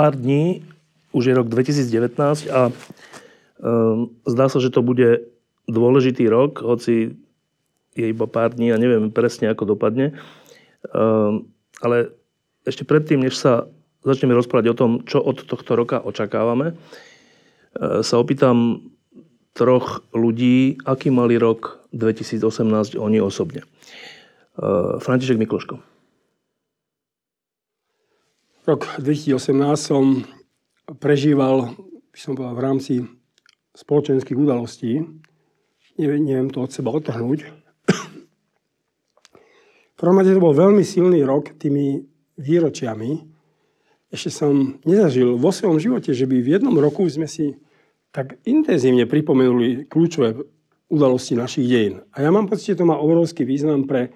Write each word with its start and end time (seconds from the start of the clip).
Pár 0.00 0.16
dní, 0.16 0.64
už 1.12 1.28
je 1.28 1.36
rok 1.36 1.52
2019 1.52 2.48
a 2.48 2.72
um, 2.72 4.08
zdá 4.24 4.48
sa, 4.48 4.56
že 4.56 4.72
to 4.72 4.80
bude 4.80 5.28
dôležitý 5.68 6.24
rok, 6.24 6.64
hoci 6.64 7.20
je 7.92 8.06
iba 8.08 8.24
pár 8.24 8.56
dní 8.56 8.72
a 8.72 8.80
neviem 8.80 9.12
presne, 9.12 9.52
ako 9.52 9.76
dopadne. 9.76 10.16
Um, 10.88 11.52
ale 11.84 12.16
ešte 12.64 12.88
predtým, 12.88 13.20
než 13.20 13.36
sa 13.36 13.68
začneme 14.00 14.32
rozprávať 14.32 14.72
o 14.72 14.78
tom, 14.78 14.90
čo 15.04 15.20
od 15.20 15.44
tohto 15.44 15.76
roka 15.76 16.00
očakávame, 16.00 16.72
uh, 16.72 18.00
sa 18.00 18.16
opýtam 18.16 18.88
troch 19.52 20.00
ľudí, 20.16 20.80
aký 20.88 21.12
mali 21.12 21.36
rok 21.36 21.84
2018 21.92 22.96
oni 22.96 23.20
osobne. 23.20 23.68
Uh, 24.56 24.96
František 24.96 25.36
Mikloško. 25.36 25.99
Rok 28.70 29.02
2018 29.02 29.74
som 29.74 30.22
prežíval, 31.02 31.74
som 32.14 32.38
povedal, 32.38 32.54
v 32.54 32.62
rámci 32.62 33.02
spoločenských 33.74 34.38
udalostí. 34.38 35.02
Neviem, 35.98 36.22
neviem 36.22 36.54
to 36.54 36.62
od 36.62 36.70
seba 36.70 36.94
otrhnúť. 36.94 37.50
V 39.90 39.94
prvom 39.98 40.22
to 40.22 40.38
bol 40.38 40.54
veľmi 40.54 40.86
silný 40.86 41.26
rok 41.26 41.58
tými 41.58 41.98
výročiami. 42.38 43.18
Ešte 44.06 44.30
som 44.30 44.78
nezažil 44.86 45.34
vo 45.34 45.50
svojom 45.50 45.82
živote, 45.82 46.14
že 46.14 46.30
by 46.30 46.38
v 46.38 46.54
jednom 46.54 46.78
roku 46.78 47.02
sme 47.10 47.26
si 47.26 47.58
tak 48.14 48.38
intenzívne 48.46 49.02
pripomenuli 49.10 49.90
kľúčové 49.90 50.46
udalosti 50.86 51.34
našich 51.34 51.66
dejín. 51.66 52.06
A 52.14 52.22
ja 52.22 52.30
mám 52.30 52.46
pocit, 52.46 52.78
že 52.78 52.78
to 52.78 52.86
má 52.86 52.94
obrovský 52.94 53.42
význam 53.42 53.90
pre 53.90 54.14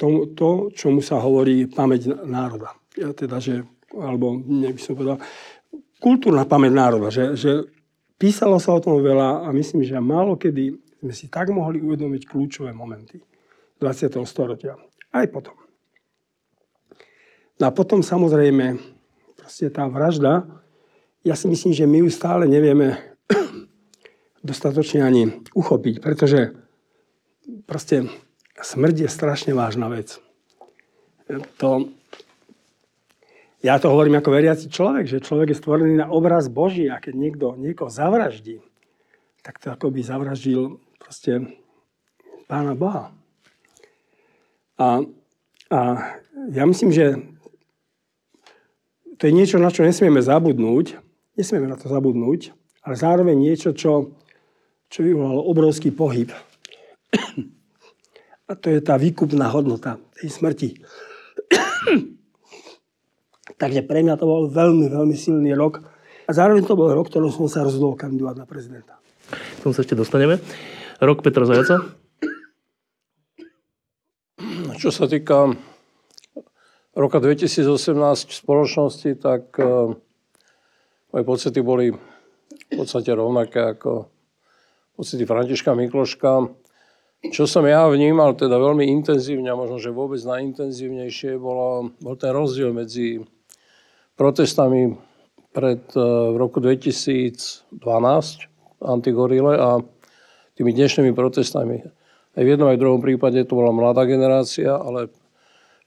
to, 0.00 0.32
to 0.32 0.72
čomu 0.72 1.04
sa 1.04 1.20
hovorí 1.20 1.68
pamäť 1.68 2.16
národa 2.24 2.77
teda, 3.14 3.38
že, 3.38 3.64
alebo 3.94 4.38
by 4.42 4.80
som 4.80 4.94
povedal, 4.98 5.18
kultúrna 5.98 6.46
pamäť 6.46 6.72
národa, 6.74 7.08
že, 7.10 7.34
že 7.34 7.52
písalo 8.18 8.58
sa 8.58 8.74
o 8.74 8.82
tom 8.82 8.98
veľa 8.98 9.46
a 9.46 9.48
myslím, 9.54 9.86
že 9.86 9.98
málo 9.98 10.38
kedy 10.38 10.74
sme 10.98 11.12
si 11.14 11.30
tak 11.30 11.54
mohli 11.54 11.78
uvedomiť 11.78 12.26
kľúčové 12.26 12.74
momenty 12.74 13.22
20. 13.78 14.18
storočia. 14.26 14.74
Aj 15.14 15.26
potom. 15.30 15.54
No 17.58 17.70
a 17.70 17.74
potom 17.74 18.02
samozrejme, 18.02 18.78
proste 19.38 19.70
tá 19.70 19.86
vražda, 19.86 20.46
ja 21.26 21.34
si 21.34 21.50
myslím, 21.50 21.74
že 21.74 21.86
my 21.86 21.98
ju 22.06 22.10
stále 22.10 22.46
nevieme 22.46 22.98
dostatočne 24.48 25.02
ani 25.02 25.42
uchopiť, 25.54 25.94
pretože 26.02 26.54
proste 27.66 28.06
smrť 28.58 29.06
je 29.06 29.08
strašne 29.10 29.52
vážna 29.54 29.90
vec. 29.90 30.18
To, 31.62 31.90
ja 33.58 33.74
to 33.82 33.90
hovorím 33.90 34.22
ako 34.22 34.30
veriaci 34.30 34.70
človek, 34.70 35.10
že 35.10 35.24
človek 35.24 35.50
je 35.50 35.58
stvorený 35.58 35.98
na 35.98 36.06
obraz 36.14 36.46
Boží 36.46 36.86
a 36.86 37.02
keď 37.02 37.14
niekto 37.18 37.46
niekoho 37.58 37.90
zavraždí, 37.90 38.62
tak 39.42 39.58
to 39.58 39.74
ako 39.74 39.90
by 39.90 40.00
zavraždil 40.02 40.78
proste 41.02 41.58
Pána 42.46 42.78
Boha. 42.78 43.10
A, 44.78 45.02
a 45.74 45.78
ja 46.54 46.64
myslím, 46.64 46.94
že 46.94 47.18
to 49.18 49.26
je 49.26 49.34
niečo, 49.34 49.58
na 49.58 49.74
čo 49.74 49.82
nesmieme 49.82 50.22
zabudnúť. 50.22 51.02
Nesmieme 51.34 51.66
na 51.66 51.74
to 51.74 51.90
zabudnúť, 51.90 52.54
ale 52.86 52.94
zároveň 52.94 53.34
niečo, 53.34 53.74
čo, 53.74 54.14
čo 54.86 55.02
vyvolalo 55.02 55.42
obrovský 55.50 55.90
pohyb. 55.90 56.30
A 58.48 58.56
to 58.56 58.70
je 58.70 58.80
tá 58.80 58.94
výkupná 58.96 59.50
hodnota 59.50 59.98
tej 60.16 60.30
smrti. 60.30 60.68
Takže 63.58 63.82
pre 63.82 64.06
mňa 64.06 64.14
to 64.16 64.24
bol 64.24 64.46
veľmi, 64.46 64.86
veľmi 64.86 65.16
silný 65.18 65.50
rok. 65.58 65.82
A 66.24 66.30
zároveň 66.30 66.62
to 66.62 66.78
bol 66.78 66.86
rok, 66.94 67.10
ktorom 67.10 67.34
som 67.34 67.50
sa 67.50 67.66
rozhodol 67.66 67.98
kandidovať 67.98 68.36
na 68.38 68.46
prezidenta. 68.46 69.02
K 69.28 69.60
tomu 69.66 69.74
sa 69.74 69.82
ešte 69.82 69.98
dostaneme. 69.98 70.38
Rok 71.02 71.26
Petra 71.26 71.42
Zajaca? 71.42 71.82
Čo 74.78 74.94
sa 74.94 75.10
týka 75.10 75.58
roka 76.94 77.18
2018 77.18 77.98
v 78.30 78.34
spoločnosti, 78.34 79.10
tak 79.18 79.58
uh, 79.58 79.90
moje 81.10 81.24
pocity 81.26 81.58
boli 81.62 81.90
v 81.90 82.70
podstate 82.70 83.10
rovnaké 83.10 83.74
ako 83.74 84.06
pocity 84.94 85.26
Františka 85.26 85.74
Mikloška. 85.74 86.46
Čo 87.34 87.50
som 87.50 87.66
ja 87.66 87.90
vnímal 87.90 88.38
teda 88.38 88.54
veľmi 88.54 88.86
intenzívne, 88.86 89.50
a 89.50 89.58
možno, 89.58 89.82
že 89.82 89.90
vôbec 89.90 90.22
najintenzívnejšie, 90.22 91.34
bolo, 91.42 91.90
bol 91.98 92.14
ten 92.14 92.30
rozdiel 92.30 92.70
medzi 92.70 93.18
protestami 94.18 94.98
pred 95.54 95.80
e, 95.94 96.02
v 96.02 96.36
roku 96.36 96.58
2012 96.58 97.70
antigorile 98.82 99.54
a 99.54 99.78
tými 100.58 100.74
dnešnými 100.74 101.14
protestami. 101.14 101.86
Aj 102.34 102.42
v 102.42 102.50
jednom 102.50 102.66
aj 102.66 102.78
v 102.78 102.82
druhom 102.82 103.00
prípade 103.02 103.38
to 103.46 103.54
bola 103.54 103.70
mladá 103.70 104.02
generácia, 104.02 104.74
ale 104.74 105.06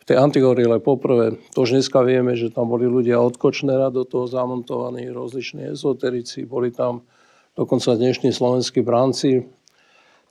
v 0.01 0.03
tej 0.07 0.17
antigorile 0.17 0.81
poprvé, 0.81 1.37
to 1.53 1.67
už 1.67 1.77
dneska 1.77 2.01
vieme, 2.01 2.33
že 2.33 2.49
tam 2.49 2.73
boli 2.73 2.89
ľudia 2.89 3.21
od 3.21 3.37
Kočnera 3.37 3.93
do 3.93 4.01
toho 4.01 4.25
zamontovaní, 4.25 5.11
rozliční 5.13 5.77
ezoterici, 5.77 6.47
boli 6.47 6.73
tam 6.73 7.05
dokonca 7.53 7.99
dnešní 7.99 8.33
slovenskí 8.33 8.81
bránci. 8.81 9.45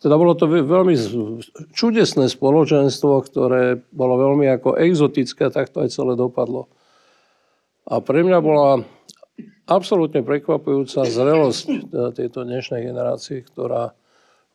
Teda 0.00 0.16
bolo 0.16 0.32
to 0.32 0.48
veľmi 0.48 0.96
čudesné 1.76 2.32
spoločenstvo, 2.32 3.20
ktoré 3.20 3.84
bolo 3.92 4.16
veľmi 4.16 4.48
ako 4.56 4.80
exotické, 4.80 5.52
tak 5.52 5.68
to 5.68 5.84
aj 5.84 5.92
celé 5.92 6.16
dopadlo. 6.16 6.72
A 7.90 7.98
pre 7.98 8.22
mňa 8.22 8.38
bola 8.38 8.86
absolútne 9.66 10.22
prekvapujúca 10.22 11.02
zrelosť 11.10 11.90
tejto 12.14 12.46
dnešnej 12.46 12.86
generácie, 12.86 13.42
ktorá 13.42 13.90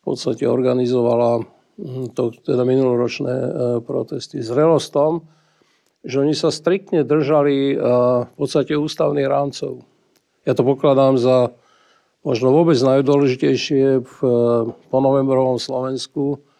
podstate 0.00 0.48
organizovala 0.48 1.44
hm, 1.76 2.16
to, 2.16 2.32
teda 2.32 2.64
minuloročné 2.64 3.34
e, 3.36 3.50
protesty. 3.84 4.40
Zrelosť 4.40 4.88
tom, 4.88 5.28
že 6.00 6.24
oni 6.24 6.32
sa 6.32 6.48
striktne 6.48 7.04
držali 7.04 7.74
e, 7.74 7.76
v 8.24 8.34
podstate 8.40 8.72
ústavných 8.72 9.28
rámcov. 9.28 9.84
Ja 10.48 10.56
to 10.56 10.64
pokladám 10.64 11.20
za 11.20 11.52
možno 12.24 12.56
vôbec 12.56 12.80
najdôležitejšie 12.80 14.00
v 14.00 14.16
ponovembrovom 14.88 15.60
Slovensku, 15.60 16.40
Ehm, 16.40 16.55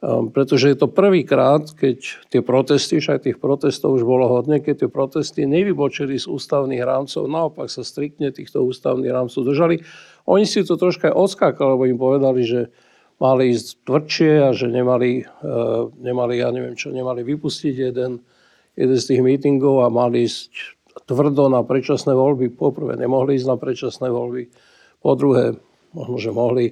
pretože 0.00 0.72
je 0.72 0.76
to 0.80 0.88
prvýkrát, 0.88 1.60
keď 1.76 2.24
tie 2.32 2.40
protesty, 2.40 3.04
však 3.04 3.28
tých 3.28 3.36
protestov 3.36 4.00
už 4.00 4.08
bolo 4.08 4.32
hodne, 4.32 4.56
keď 4.56 4.84
tie 4.84 4.90
protesty 4.90 5.44
nevybočili 5.44 6.16
z 6.16 6.24
ústavných 6.24 6.80
rámcov, 6.80 7.28
naopak 7.28 7.68
sa 7.68 7.84
striktne 7.84 8.32
týchto 8.32 8.64
ústavných 8.64 9.12
rámcov 9.12 9.44
držali. 9.44 9.84
Oni 10.24 10.48
si 10.48 10.64
to 10.64 10.80
troška 10.80 11.12
aj 11.12 11.20
odskákali, 11.20 11.68
lebo 11.76 11.84
im 11.84 12.00
povedali, 12.00 12.40
že 12.48 12.60
mali 13.20 13.52
ísť 13.52 13.84
tvrdšie 13.84 14.32
a 14.40 14.48
že 14.56 14.72
nemali, 14.72 15.28
uh, 15.28 15.92
nemali, 16.00 16.40
ja 16.40 16.48
neviem 16.48 16.72
čo, 16.80 16.88
nemali 16.88 17.20
vypustiť 17.20 17.74
jeden, 17.92 18.24
jeden 18.80 18.96
z 18.96 19.04
tých 19.04 19.20
mítingov 19.20 19.84
a 19.84 19.92
mali 19.92 20.24
ísť 20.24 20.80
tvrdo 21.04 21.52
na 21.52 21.60
predčasné 21.60 22.16
voľby. 22.16 22.48
Poprvé 22.56 22.96
nemohli 22.96 23.36
ísť 23.36 23.48
na 23.52 23.60
predčasné 23.60 24.08
voľby, 24.08 24.48
po 25.04 25.12
druhé, 25.12 25.60
možno, 25.92 26.16
že 26.16 26.30
mohli 26.32 26.64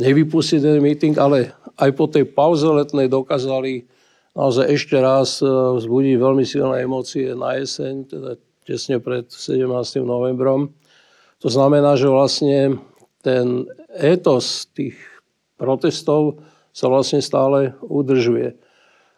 nevypustiť 0.00 0.60
ten 0.64 0.80
meeting, 0.80 1.14
ale 1.20 1.52
aj 1.76 1.90
po 1.92 2.08
tej 2.08 2.24
pauze 2.24 2.64
letnej 2.64 3.12
dokázali 3.12 3.84
naozaj 4.32 4.64
ešte 4.72 4.96
raz 5.00 5.40
uh, 5.40 5.76
vzbudiť 5.76 6.14
veľmi 6.16 6.44
silné 6.44 6.84
emócie 6.84 7.32
na 7.36 7.56
jeseň, 7.60 7.94
teda 8.08 8.30
tesne 8.64 8.96
pred 9.00 9.28
17. 9.28 9.68
novembrom. 10.04 10.72
To 11.44 11.48
znamená, 11.48 11.96
že 11.96 12.08
vlastne 12.08 12.80
ten 13.20 13.68
etos 13.96 14.68
tých 14.72 14.96
protestov 15.60 16.40
sa 16.72 16.88
vlastne 16.92 17.24
stále 17.24 17.72
udržuje. 17.84 18.56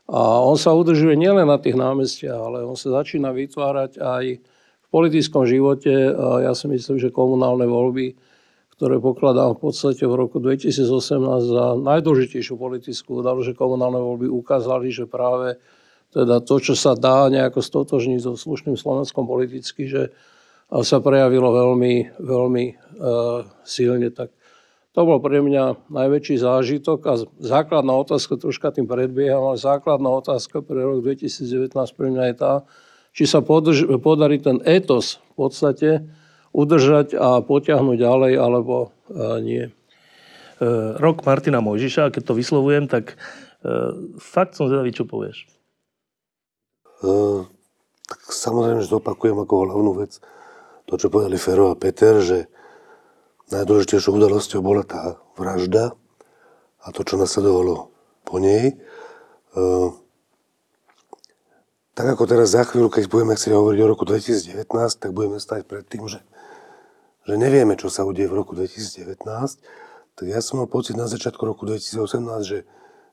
A 0.08 0.40
on 0.40 0.56
sa 0.56 0.72
udržuje 0.72 1.18
nielen 1.18 1.50
na 1.50 1.58
tých 1.60 1.76
námestiach, 1.76 2.38
ale 2.38 2.58
on 2.64 2.78
sa 2.78 3.02
začína 3.02 3.34
vytvárať 3.34 4.00
aj 4.00 4.24
v 4.40 4.86
politickom 4.88 5.44
živote. 5.44 5.92
Ja 6.16 6.56
si 6.56 6.64
myslím, 6.70 6.96
že 6.96 7.12
komunálne 7.12 7.68
voľby 7.68 8.16
ktoré 8.78 9.02
pokladám 9.02 9.58
v 9.58 9.68
podstate 9.68 10.06
v 10.06 10.14
roku 10.14 10.38
2018 10.38 10.86
za 11.50 11.74
najdôležitejšiu 11.82 12.54
politickú 12.54 13.18
udalosť, 13.18 13.50
že 13.50 13.58
komunálne 13.58 13.98
voľby 13.98 14.30
ukázali, 14.30 14.94
že 14.94 15.10
práve 15.10 15.58
teda 16.14 16.38
to, 16.38 16.62
čo 16.62 16.78
sa 16.78 16.94
dá 16.94 17.26
nejako 17.26 17.58
stotožniť 17.58 18.22
so 18.22 18.38
slušným 18.38 18.78
Slovenskom 18.78 19.26
politicky, 19.26 19.90
že 19.90 20.14
sa 20.70 21.02
prejavilo 21.02 21.50
veľmi, 21.50 22.22
veľmi 22.22 22.64
uh, 22.70 23.42
silne. 23.66 24.14
Tak 24.14 24.30
to 24.94 25.00
bol 25.02 25.18
pre 25.18 25.42
mňa 25.42 25.90
najväčší 25.90 26.38
zážitok 26.38 26.98
a 27.10 27.12
základná 27.42 27.98
otázka, 27.98 28.38
troška 28.38 28.70
tým 28.70 28.86
predbieham, 28.86 29.42
ale 29.42 29.58
základná 29.58 30.06
otázka 30.22 30.62
pre 30.62 30.86
rok 30.86 31.02
2019 31.02 31.74
pre 31.98 32.14
mňa 32.14 32.24
je 32.30 32.34
tá, 32.38 32.52
či 33.10 33.26
sa 33.26 33.42
podrž, 33.42 33.90
podarí 33.98 34.38
ten 34.38 34.62
etos 34.62 35.18
v 35.34 35.34
podstate 35.34 35.90
udržať 36.52 37.14
a 37.14 37.40
potiahnuť 37.44 37.96
ďalej, 37.98 38.32
alebo 38.40 38.90
uh, 39.10 39.38
nie. 39.40 39.70
Uh, 40.58 40.98
rok 40.98 41.22
Martina 41.22 41.62
Mojžiša, 41.62 42.10
keď 42.10 42.22
to 42.22 42.38
vyslovujem, 42.38 42.90
tak 42.90 43.14
uh, 43.62 43.94
fakt 44.18 44.58
som 44.58 44.66
zvedavý, 44.66 44.90
čo 44.90 45.06
povieš. 45.06 45.46
Uh, 46.98 47.46
tak 48.08 48.20
samozrejme, 48.32 48.80
že 48.82 48.90
zopakujem 48.90 49.36
ako 49.36 49.54
hlavnú 49.68 49.92
vec 50.00 50.18
to, 50.88 50.96
čo 50.96 51.12
povedali 51.12 51.36
Fero 51.36 51.68
a 51.68 51.76
Peter, 51.76 52.24
že 52.24 52.48
najdôležitejšou 53.52 54.16
udalosťou 54.16 54.60
bola 54.64 54.80
tá 54.84 55.20
vražda 55.36 55.92
a 56.80 56.86
to, 56.92 57.04
čo 57.04 57.20
nasledovalo 57.20 57.92
po 58.24 58.40
nej. 58.40 58.72
E, 58.72 59.62
tak 61.92 62.06
ako 62.16 62.24
teraz 62.24 62.56
za 62.56 62.64
chvíľu, 62.64 62.88
keď 62.88 63.04
budeme 63.12 63.36
chcieť 63.36 63.52
hovoriť 63.52 63.78
o 63.84 63.90
roku 63.90 64.04
2019, 64.08 64.64
tak 64.96 65.10
budeme 65.12 65.36
stať 65.36 65.68
pred 65.68 65.84
tým, 65.84 66.08
že, 66.08 66.24
že 67.28 67.36
nevieme, 67.36 67.76
čo 67.76 67.92
sa 67.92 68.08
udeje 68.08 68.32
v 68.32 68.40
roku 68.40 68.56
2019. 68.56 69.20
Tak 70.16 70.24
ja 70.24 70.40
som 70.40 70.64
mal 70.64 70.68
pocit 70.72 70.96
na 70.96 71.04
začiatku 71.04 71.44
roku 71.44 71.68
2018, 71.68 72.24
že 72.40 72.64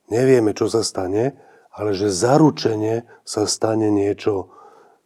nevieme, 0.08 0.56
čo 0.56 0.72
sa 0.72 0.88
stane, 0.88 1.36
ale 1.76 1.92
že 1.92 2.08
zaručene 2.08 3.04
sa 3.28 3.44
stane 3.44 3.92
niečo 3.92 4.56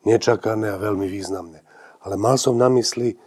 nečakané 0.06 0.70
a 0.70 0.78
veľmi 0.78 1.10
významné. 1.10 1.66
Ale 2.06 2.22
mal 2.22 2.38
som 2.38 2.54
na 2.54 2.70
mysli 2.70 3.18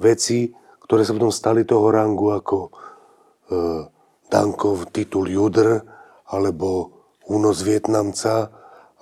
veci, 0.00 0.56
ktoré 0.88 1.04
sa 1.04 1.12
potom 1.12 1.28
stali 1.28 1.68
toho 1.68 1.92
rangu 1.92 2.32
ako 2.32 2.56
e, 2.66 2.70
Dankov 4.32 4.88
titul 4.88 5.28
Judr, 5.28 5.84
alebo 6.32 6.90
únos 7.28 7.60
Vietnamca, 7.60 8.48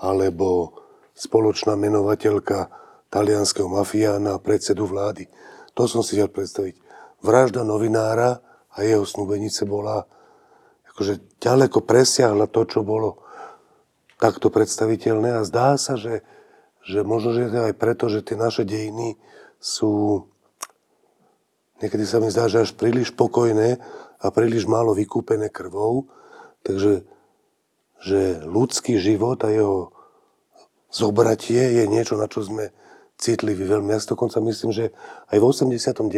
alebo 0.03 0.75
spoločná 1.15 1.79
menovateľka 1.79 2.69
talianského 3.09 3.71
mafiána 3.71 4.37
a 4.37 4.43
predsedu 4.43 4.91
vlády. 4.91 5.31
To 5.75 5.91
som 5.91 6.03
si 6.07 6.15
vedel 6.19 6.31
predstaviť. 6.31 6.75
Vražda 7.25 7.67
novinára 7.67 8.43
a 8.75 8.83
jeho 8.83 9.07
snúbenice 9.07 9.67
bola 9.67 10.07
akože 10.95 11.43
ďaleko 11.43 11.83
presiahla 11.83 12.47
to, 12.47 12.63
čo 12.67 12.87
bolo 12.87 13.23
takto 14.23 14.49
predstaviteľné 14.49 15.35
a 15.35 15.47
zdá 15.47 15.75
sa, 15.75 15.99
že, 15.99 16.23
že 16.87 17.03
možno, 17.03 17.35
že 17.35 17.51
aj 17.51 17.75
preto, 17.75 18.07
že 18.07 18.23
tie 18.23 18.39
naše 18.39 18.63
dejiny 18.63 19.19
sú 19.59 20.25
Niekedy 21.83 22.05
sa 22.07 22.23
mi 22.23 22.31
zdá, 22.31 22.47
že 22.47 22.65
až 22.65 22.73
príliš 22.73 23.13
pokojné 23.13 23.83
a 24.23 24.27
príliš 24.31 24.65
málo 24.65 24.95
vykúpené 24.95 25.51
krvou. 25.51 26.07
Takže 26.65 27.05
že 28.05 28.41
ľudský 28.45 29.01
život 29.01 29.41
a 29.45 29.53
jeho 29.53 29.93
zobratie 30.89 31.83
je 31.83 31.85
niečo, 31.85 32.17
na 32.17 32.25
čo 32.25 32.41
sme 32.41 32.73
citliví 33.19 33.65
veľmi. 33.65 33.95
Ja 33.95 34.01
si 34.03 34.11
dokonca 34.11 34.43
myslím, 34.43 34.71
že 34.75 34.91
aj 35.31 35.39
v 35.39 35.45
89. 35.45 36.11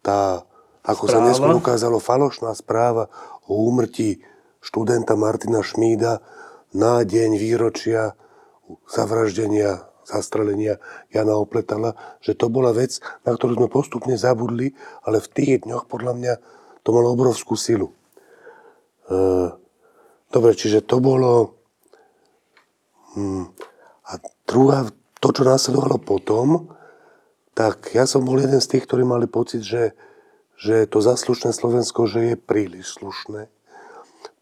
tá, 0.00 0.46
ako 0.86 1.04
správa. 1.06 1.12
sa 1.12 1.18
neskôr 1.26 1.54
ukázalo, 1.56 1.96
falošná 2.02 2.52
správa 2.56 3.10
o 3.46 3.66
úmrtí 3.68 4.22
študenta 4.64 5.14
Martina 5.14 5.62
Šmída 5.62 6.24
na 6.74 7.06
deň 7.06 7.30
výročia 7.38 8.18
zavraždenia 8.90 9.86
zastrelenia 10.06 10.78
Jana 11.10 11.34
Opletala, 11.34 11.98
že 12.22 12.38
to 12.38 12.46
bola 12.46 12.70
vec, 12.70 13.02
na 13.26 13.34
ktorú 13.34 13.58
sme 13.58 13.68
postupne 13.68 14.14
zabudli, 14.14 14.78
ale 15.02 15.18
v 15.18 15.28
tých 15.34 15.66
dňoch 15.66 15.90
podľa 15.90 16.12
mňa 16.14 16.34
to 16.86 16.88
malo 16.94 17.10
obrovskú 17.18 17.58
silu. 17.58 17.90
E, 19.10 19.14
dobre, 20.30 20.54
čiže 20.54 20.86
to 20.86 21.02
bolo... 21.02 21.58
Hm, 23.18 23.50
a 24.06 24.12
druhá, 24.46 24.86
to, 25.30 25.42
čo 25.42 25.44
následovalo 25.44 25.98
potom, 25.98 26.70
tak 27.56 27.92
ja 27.96 28.04
som 28.04 28.22
bol 28.22 28.38
jeden 28.38 28.60
z 28.60 28.70
tých, 28.76 28.84
ktorí 28.86 29.02
mali 29.02 29.26
pocit, 29.26 29.64
že, 29.64 29.96
že 30.60 30.86
to 30.86 31.00
zaslušné 31.02 31.50
Slovensko, 31.50 32.06
že 32.06 32.32
je 32.32 32.36
príliš 32.36 33.00
slušné. 33.00 33.48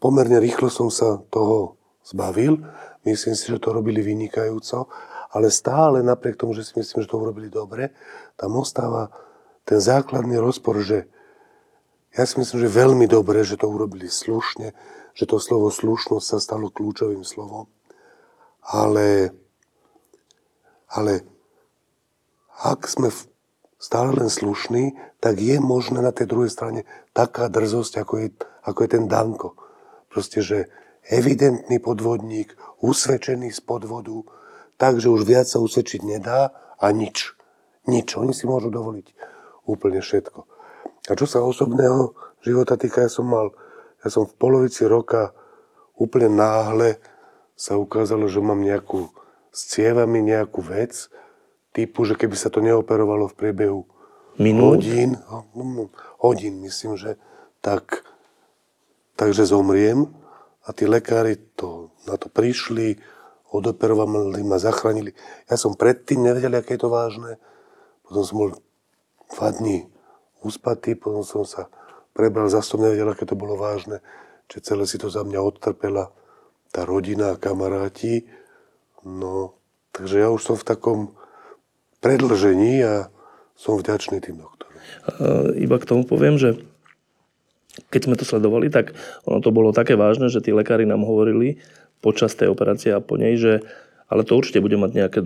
Pomerne 0.03 0.39
rýchlo 0.43 0.69
som 0.69 0.91
sa 0.91 1.23
toho 1.31 1.79
zbavil. 2.05 2.61
Myslím 3.07 3.39
si, 3.39 3.49
že 3.49 3.63
to 3.63 3.73
robili 3.73 4.05
vynikajúco 4.05 4.91
ale 5.35 5.51
stále 5.51 5.99
napriek 6.07 6.39
tomu, 6.39 6.55
že 6.55 6.63
si 6.63 6.79
myslím, 6.79 7.03
že 7.03 7.11
to 7.11 7.19
urobili 7.19 7.51
dobre, 7.51 7.91
tam 8.39 8.55
ostáva 8.55 9.11
ten 9.67 9.83
základný 9.83 10.39
rozpor, 10.39 10.79
že 10.79 11.11
ja 12.15 12.23
si 12.23 12.39
myslím, 12.39 12.63
že 12.63 12.71
veľmi 12.71 13.07
dobre, 13.11 13.43
že 13.43 13.59
to 13.59 13.67
urobili 13.67 14.07
slušne, 14.07 14.71
že 15.19 15.27
to 15.27 15.43
slovo 15.43 15.75
slušnosť 15.75 16.23
sa 16.23 16.39
stalo 16.39 16.71
kľúčovým 16.71 17.27
slovom. 17.27 17.67
Ale, 18.63 19.35
ale 20.95 21.27
ak 22.63 22.87
sme 22.87 23.11
stále 23.83 24.15
len 24.15 24.31
slušní, 24.31 24.97
tak 25.19 25.43
je 25.43 25.59
možné 25.59 26.01
na 26.01 26.15
tej 26.15 26.31
druhej 26.31 26.49
strane 26.49 26.87
taká 27.13 27.51
drzosť, 27.51 27.93
ako 28.01 28.15
je, 28.23 28.29
ako 28.65 28.79
je 28.81 28.89
ten 28.89 29.05
Danko. 29.11 29.59
Proste, 30.09 30.41
že 30.41 30.71
evidentný 31.11 31.83
podvodník, 31.83 32.55
usvedčený 32.81 33.53
z 33.53 33.61
podvodu, 33.61 34.25
tak, 34.81 35.03
že 35.03 35.13
už 35.13 35.27
viac 35.27 35.51
sa 35.51 35.61
usvedčiť 35.61 36.01
nedá 36.07 36.55
a 36.81 36.87
nič. 36.95 37.37
Nič. 37.85 38.17
Oni 38.17 38.33
si 38.33 38.49
môžu 38.49 38.73
dovoliť 38.73 39.13
úplne 39.69 40.01
všetko. 40.01 40.41
A 41.05 41.13
čo 41.13 41.29
sa 41.29 41.45
osobného 41.45 42.17
života 42.41 42.81
týka, 42.81 43.05
ja 43.05 43.11
som 43.13 43.29
mal, 43.29 43.53
ja 44.01 44.09
som 44.09 44.25
v 44.25 44.37
polovici 44.41 44.89
roka 44.89 45.37
úplne 46.01 46.33
náhle 46.33 46.97
sa 47.55 47.77
ukázalo, 47.77 48.27
že 48.27 48.41
mám 48.41 48.65
nejakú 48.65 49.13
s 49.55 49.71
cievami 49.71 50.19
nejakú 50.27 50.59
vec, 50.59 51.07
typu, 51.71 52.03
že 52.03 52.19
keby 52.19 52.35
sa 52.35 52.51
to 52.51 52.59
neoperovalo 52.59 53.31
v 53.31 53.39
priebehu 53.39 53.81
Minút? 54.43 54.83
hodín, 54.83 55.15
no, 55.31 55.47
no, 55.55 55.87
hodín 56.19 56.59
myslím, 56.67 56.99
že 56.99 57.15
tak, 57.63 58.03
takže 59.15 59.47
zomriem. 59.47 60.11
A 60.65 60.73
tí 60.73 60.89
lekári 60.89 61.37
to, 61.55 61.93
na 62.09 62.17
to 62.17 62.33
prišli, 62.33 62.97
odoperovali 63.53 64.41
ma, 64.43 64.57
zachránili. 64.57 65.13
Ja 65.47 65.61
som 65.61 65.77
predtým 65.77 66.25
nevedel, 66.25 66.57
aké 66.57 66.75
je 66.75 66.83
to 66.83 66.91
vážne. 66.91 67.37
Potom 68.03 68.23
som 68.25 68.37
bol 68.41 68.51
dva 69.29 69.49
dní 69.53 69.87
uspatý, 70.41 70.97
potom 70.97 71.21
som 71.21 71.45
sa 71.45 71.69
prebral, 72.17 72.49
zase 72.49 72.75
som 72.75 72.81
nevedel, 72.81 73.13
aké 73.13 73.29
to 73.29 73.37
bolo 73.37 73.61
vážne. 73.61 74.01
Čiže 74.49 74.65
celé 74.65 74.85
si 74.89 74.97
to 74.97 75.13
za 75.13 75.21
mňa 75.21 75.41
odtrpela 75.41 76.11
tá 76.73 76.89
rodina 76.89 77.37
a 77.37 77.41
kamaráti. 77.41 78.25
No, 79.05 79.61
takže 79.93 80.25
ja 80.25 80.29
už 80.33 80.41
som 80.43 80.57
v 80.57 80.65
takom 80.65 80.99
predlžení 82.01 82.81
a 82.85 82.95
som 83.55 83.77
vďačný 83.77 84.19
tým 84.25 84.41
doktorom. 84.41 84.81
Iba 85.61 85.77
k 85.79 85.89
tomu 85.89 86.09
poviem, 86.09 86.41
že 86.41 86.57
keď 87.93 88.01
sme 88.09 88.19
to 88.19 88.25
sledovali, 88.25 88.73
tak 88.73 88.97
ono 89.29 89.45
to 89.45 89.53
bolo 89.53 89.77
také 89.77 89.95
vážne, 89.95 90.33
že 90.33 90.41
tí 90.41 90.51
lekári 90.51 90.89
nám 90.89 91.05
hovorili, 91.05 91.61
počas 92.05 92.37
tej 92.37 92.53
operácie 92.53 92.93
a 92.93 93.01
po 93.01 93.17
nej, 93.17 93.37
že 93.41 93.65
ale 94.05 94.21
to 94.21 94.37
určite 94.37 94.61
bude 94.61 94.77
mať 94.77 94.91
nejaké 94.93 95.21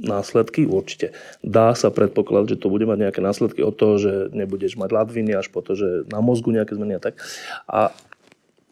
následky, 0.00 0.64
určite. 0.64 1.12
Dá 1.44 1.76
sa 1.76 1.92
predpokladať, 1.92 2.56
že 2.56 2.60
to 2.64 2.72
bude 2.72 2.88
mať 2.88 2.98
nejaké 3.06 3.20
následky 3.20 3.60
od 3.60 3.76
toho, 3.76 4.00
že 4.00 4.12
nebudeš 4.32 4.80
mať 4.80 4.88
ladviny 4.88 5.36
až 5.36 5.52
po 5.52 5.60
to, 5.60 5.76
že 5.76 6.08
na 6.08 6.24
mozgu 6.24 6.50
nejaké 6.50 6.74
zmeny 6.74 6.96
a 6.96 7.00
tak. 7.04 7.20
A 7.68 7.92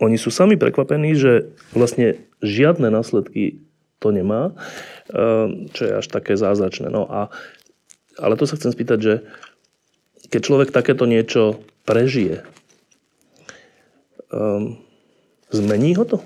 oni 0.00 0.16
sú 0.16 0.32
sami 0.32 0.56
prekvapení, 0.56 1.12
že 1.12 1.52
vlastne 1.76 2.18
žiadne 2.40 2.88
následky 2.88 3.60
to 3.98 4.12
nemá, 4.12 4.52
ehm, 5.12 5.72
čo 5.72 5.82
je 5.88 5.92
až 5.96 6.06
také 6.12 6.36
zázračné. 6.36 6.92
No 6.92 7.08
a, 7.08 7.32
ale 8.20 8.36
to 8.36 8.44
sa 8.44 8.56
chcem 8.60 8.72
spýtať, 8.72 8.98
že 9.00 9.14
keď 10.28 10.40
človek 10.42 10.68
takéto 10.74 11.06
niečo 11.06 11.62
prežije, 11.86 12.42
um, 14.32 14.74
zmení 15.54 15.94
ho 15.94 16.04
to? 16.04 16.18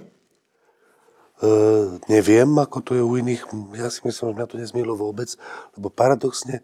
Uh, 1.40 1.96
neviem, 2.12 2.48
ako 2.60 2.84
to 2.84 2.92
je 2.96 3.02
u 3.04 3.16
iných. 3.16 3.48
Ja 3.76 3.88
si 3.88 4.04
myslím, 4.04 4.32
že 4.32 4.36
mňa 4.36 4.48
to 4.48 4.60
nezmielo 4.60 4.92
vôbec, 4.92 5.36
lebo 5.76 5.88
paradoxne 5.88 6.60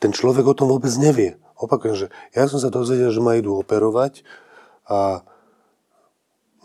ten 0.00 0.12
človek 0.16 0.44
o 0.48 0.56
tom 0.56 0.72
vôbec 0.72 0.92
nevie. 0.96 1.36
Opakujem, 1.60 1.96
že 1.96 2.06
ja 2.32 2.48
som 2.48 2.56
sa 2.56 2.72
dozvedel, 2.72 3.12
že 3.12 3.20
ma 3.20 3.36
idú 3.36 3.60
operovať 3.60 4.24
a 4.88 5.20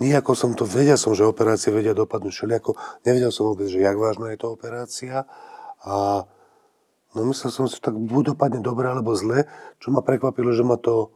nejako 0.02 0.36
som 0.36 0.52
to 0.58 0.68
vedel 0.68 1.00
som, 1.00 1.16
že 1.16 1.28
operácie 1.28 1.72
vedia 1.72 1.96
dopadnúť 1.96 2.34
všelijako. 2.34 2.76
Nevedel 3.08 3.32
som 3.32 3.52
vôbec, 3.52 3.72
že 3.72 3.84
jak 3.84 3.96
vážna 3.96 4.34
je 4.34 4.40
to 4.40 4.52
operácia 4.52 5.24
a 5.86 6.26
no 7.16 7.20
myslel 7.32 7.52
som 7.52 7.66
si, 7.70 7.80
tak 7.80 7.96
buď 7.96 8.36
dopadne 8.36 8.60
dobre 8.60 8.92
alebo 8.92 9.16
zle, 9.16 9.48
čo 9.80 9.94
ma 9.94 10.04
prekvapilo, 10.04 10.52
že 10.52 10.68
ma 10.68 10.76
to 10.76 11.16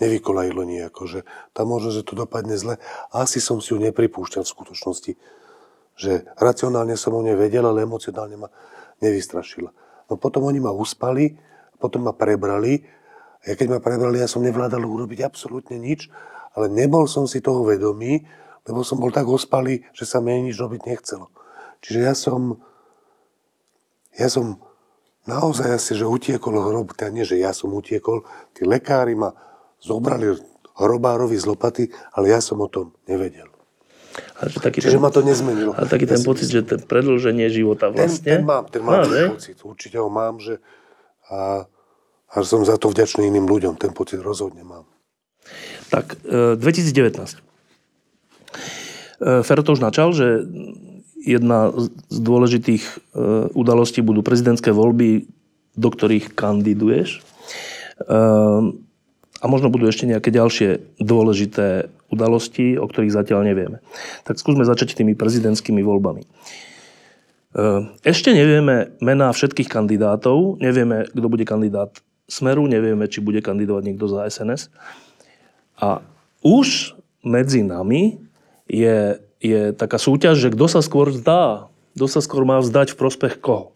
nevykolajilo 0.00 0.64
nejako, 0.64 1.02
že 1.04 1.20
tam 1.52 1.72
možno, 1.76 1.92
že 1.92 2.04
to 2.04 2.16
dopadne 2.16 2.56
zle. 2.56 2.80
Asi 3.12 3.40
som 3.40 3.60
si 3.60 3.72
ju 3.72 3.78
nepripúšťal 3.80 4.44
v 4.44 4.52
skutočnosti 4.52 5.12
že 6.00 6.24
racionálne 6.40 6.96
som 6.96 7.12
o 7.12 7.20
nej 7.20 7.36
vedel, 7.36 7.60
ale 7.68 7.84
emocionálne 7.84 8.40
ma 8.40 8.48
nevystrašila. 9.04 9.68
No 10.08 10.16
potom 10.16 10.48
oni 10.48 10.56
ma 10.56 10.72
uspali, 10.72 11.36
potom 11.76 12.08
ma 12.08 12.16
prebrali. 12.16 12.88
Ja 13.44 13.52
keď 13.52 13.76
ma 13.76 13.80
prebrali, 13.84 14.16
ja 14.16 14.24
som 14.24 14.40
nevládal 14.40 14.80
urobiť 14.80 15.20
absolútne 15.20 15.76
nič, 15.76 16.08
ale 16.56 16.66
nebol 16.70 17.06
som 17.06 17.26
si 17.30 17.38
toho 17.38 17.62
vedomý, 17.62 18.26
lebo 18.66 18.84
som 18.84 19.00
bol 19.00 19.10
tak 19.14 19.26
ospalý, 19.26 19.86
že 19.94 20.04
sa 20.04 20.18
mi 20.22 20.36
nič 20.42 20.58
robiť 20.58 20.86
nechcelo. 20.86 21.30
Čiže 21.80 22.00
ja 22.04 22.14
som, 22.14 22.60
ja 24.14 24.28
som 24.28 24.60
naozaj 25.24 25.80
asi, 25.80 25.92
že 25.96 26.04
utiekol 26.04 26.60
hrob, 26.60 26.92
teda 26.92 27.10
nie, 27.14 27.24
že 27.24 27.40
ja 27.40 27.54
som 27.56 27.72
utiekol, 27.72 28.26
tí 28.52 28.68
lekári 28.68 29.16
ma 29.16 29.32
zobrali 29.80 30.36
hrobárovi 30.76 31.36
z 31.36 31.44
lopaty, 31.48 31.84
ale 32.12 32.32
ja 32.32 32.40
som 32.40 32.60
o 32.60 32.68
tom 32.68 32.92
nevedel. 33.08 33.48
A 34.42 34.50
že 34.50 34.58
taký 34.58 34.82
Čiže 34.82 34.98
ten, 34.98 35.04
ma 35.04 35.10
to 35.14 35.22
nezmenilo. 35.22 35.70
a 35.76 35.86
taký 35.86 36.04
ja 36.08 36.18
ten 36.18 36.22
pocit, 36.26 36.50
myslím- 36.50 36.66
že 36.66 36.70
ten 36.76 36.80
predlženie 36.82 37.46
života 37.46 37.94
ten, 37.94 37.96
vlastne. 37.96 38.26
ten 38.26 38.42
mám, 38.42 38.64
ten 38.66 38.82
mám 38.82 39.06
ten 39.06 39.30
pocit. 39.30 39.56
Určite 39.62 39.96
ho 40.02 40.10
mám, 40.10 40.42
že 40.42 40.58
a, 41.30 41.62
a 42.26 42.34
som 42.42 42.66
za 42.66 42.74
to 42.74 42.90
vďačný 42.90 43.30
iným 43.30 43.46
ľuďom. 43.46 43.78
Ten 43.78 43.94
pocit 43.94 44.18
rozhodne 44.18 44.66
mám. 44.66 44.89
Tak, 45.90 46.16
e, 46.24 46.56
2019. 46.56 47.38
E, 49.20 49.42
Fero 49.42 49.62
to 49.62 49.72
už 49.74 49.80
načal, 49.80 50.12
že 50.12 50.44
jedna 51.20 51.68
z 51.76 51.92
z 52.10 52.18
dôležitých 52.18 52.84
e, 52.84 52.92
udalostí 53.54 54.02
budú 54.02 54.24
prezidentské 54.26 54.74
voľby, 54.74 55.30
do 55.78 55.88
ktorých 55.88 56.34
kandiduješ. 56.34 57.20
E, 57.20 58.18
A 59.40 59.48
možno 59.48 59.72
budú 59.72 59.88
ešte 59.88 60.04
nejaké 60.04 60.28
ďalšie 60.28 61.00
dôležité 61.00 61.88
udalosti, 62.12 62.76
o 62.76 62.84
ktorých 62.84 63.14
zatiaľ 63.14 63.48
nevieme. 63.48 63.80
Tak 64.28 64.36
skúsme 64.36 64.68
začať 64.68 65.00
tými 65.00 65.16
prezidentskými 65.16 65.80
voľbami. 65.80 66.22
E, 66.24 66.28
Ešte 68.04 68.36
nevieme 68.36 68.92
mená 69.00 69.32
všetkých 69.32 69.70
kandidátov, 69.70 70.60
nevieme, 70.60 71.08
kto 71.08 71.28
bude 71.30 71.48
kandidát 71.48 71.94
Smeru, 72.30 72.68
nevieme, 72.70 73.10
či 73.10 73.18
bude 73.18 73.42
kandidovať 73.42 73.82
niekto 73.86 74.06
za 74.06 74.22
SNS. 74.28 74.70
A 75.80 76.04
už 76.44 76.94
medzi 77.24 77.64
nami 77.64 78.20
je, 78.68 79.18
je 79.40 79.72
taká 79.74 79.96
súťaž, 79.96 80.38
že 80.38 80.52
kto 80.52 80.66
sa 80.68 80.80
skôr 80.84 81.10
vzdá, 81.10 81.72
kto 81.98 82.06
sa 82.06 82.22
skôr 82.22 82.46
má 82.46 82.62
vzdať 82.62 82.94
v 82.94 83.00
prospech 83.00 83.42
koho. 83.42 83.74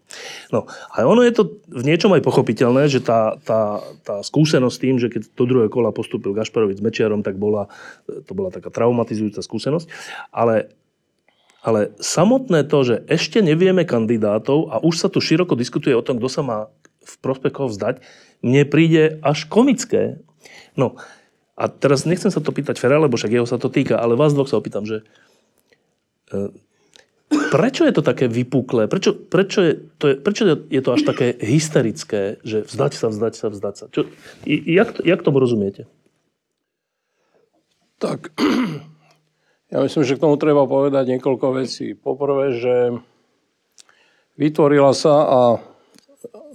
No 0.53 0.69
a 0.95 1.03
ono 1.03 1.19
je 1.25 1.35
to 1.35 1.43
v 1.67 1.83
niečom 1.83 2.15
aj 2.15 2.23
pochopiteľné, 2.23 2.87
že 2.87 3.03
tá, 3.03 3.35
tá, 3.43 3.83
tá 4.07 4.23
skúsenosť 4.23 4.77
tým, 4.79 4.95
že 5.01 5.11
keď 5.11 5.35
do 5.35 5.43
druhého 5.43 5.69
kola 5.69 5.91
postúpil 5.91 6.31
Gašparovič 6.31 6.79
s 6.79 6.85
Mečiarom, 6.85 7.25
tak 7.25 7.35
bola, 7.35 7.67
to 8.07 8.31
bola 8.31 8.53
taká 8.55 8.71
traumatizujúca 8.71 9.43
skúsenosť. 9.43 9.91
Ale 10.31 10.71
ale 11.65 11.97
samotné 11.97 12.69
to, 12.69 12.85
že 12.85 12.95
ešte 13.09 13.41
nevieme 13.41 13.89
kandidátov 13.89 14.69
a 14.69 14.77
už 14.85 15.01
sa 15.01 15.09
tu 15.09 15.17
široko 15.17 15.57
diskutuje 15.57 15.97
o 15.97 16.05
tom, 16.05 16.21
kto 16.21 16.29
sa 16.29 16.45
má 16.45 16.69
v 17.01 17.13
prospech 17.25 17.57
koho 17.57 17.73
vzdať, 17.73 18.05
mne 18.45 18.69
príde 18.69 19.17
až 19.25 19.49
komické. 19.49 20.21
No 20.77 21.01
a 21.55 21.71
teraz 21.71 22.03
nechcem 22.03 22.27
sa 22.27 22.43
to 22.43 22.51
pýtať 22.51 22.75
Fera, 22.75 22.99
lebo 22.99 23.15
však 23.15 23.31
jeho 23.31 23.47
sa 23.47 23.55
to 23.55 23.71
týka, 23.71 23.95
ale 23.95 24.19
vás 24.19 24.35
dvoch 24.35 24.51
sa 24.51 24.59
opýtam, 24.59 24.83
že 24.83 25.07
e, 26.35 26.51
prečo 27.31 27.87
je 27.87 27.95
to 27.95 28.03
také 28.03 28.27
vypuklé? 28.27 28.91
Prečo, 28.91 29.15
prečo, 29.15 29.63
je, 29.63 29.73
to 29.95 30.05
je, 30.11 30.15
prečo 30.19 30.43
je 30.67 30.81
to 30.83 30.91
až 30.91 31.01
také 31.07 31.31
hysterické, 31.39 32.43
že 32.43 32.67
vzdať 32.67 32.91
sa, 32.91 33.07
vzdať 33.07 33.33
sa, 33.39 33.45
vzdať 33.47 33.75
sa? 33.79 33.85
Čo, 33.87 34.11
jak, 34.45 34.99
jak 34.99 35.19
tomu 35.23 35.39
rozumiete? 35.39 35.87
Tak, 38.03 38.35
ja 39.73 39.79
myslím, 39.79 40.03
že 40.03 40.19
k 40.19 40.23
tomu 40.27 40.35
treba 40.35 40.67
povedať 40.67 41.15
niekoľko 41.15 41.47
vecí. 41.55 41.95
Poprvé, 41.95 42.59
že 42.59 42.75
vytvorila 44.35 44.91
sa 44.91 45.15
a 45.23 45.39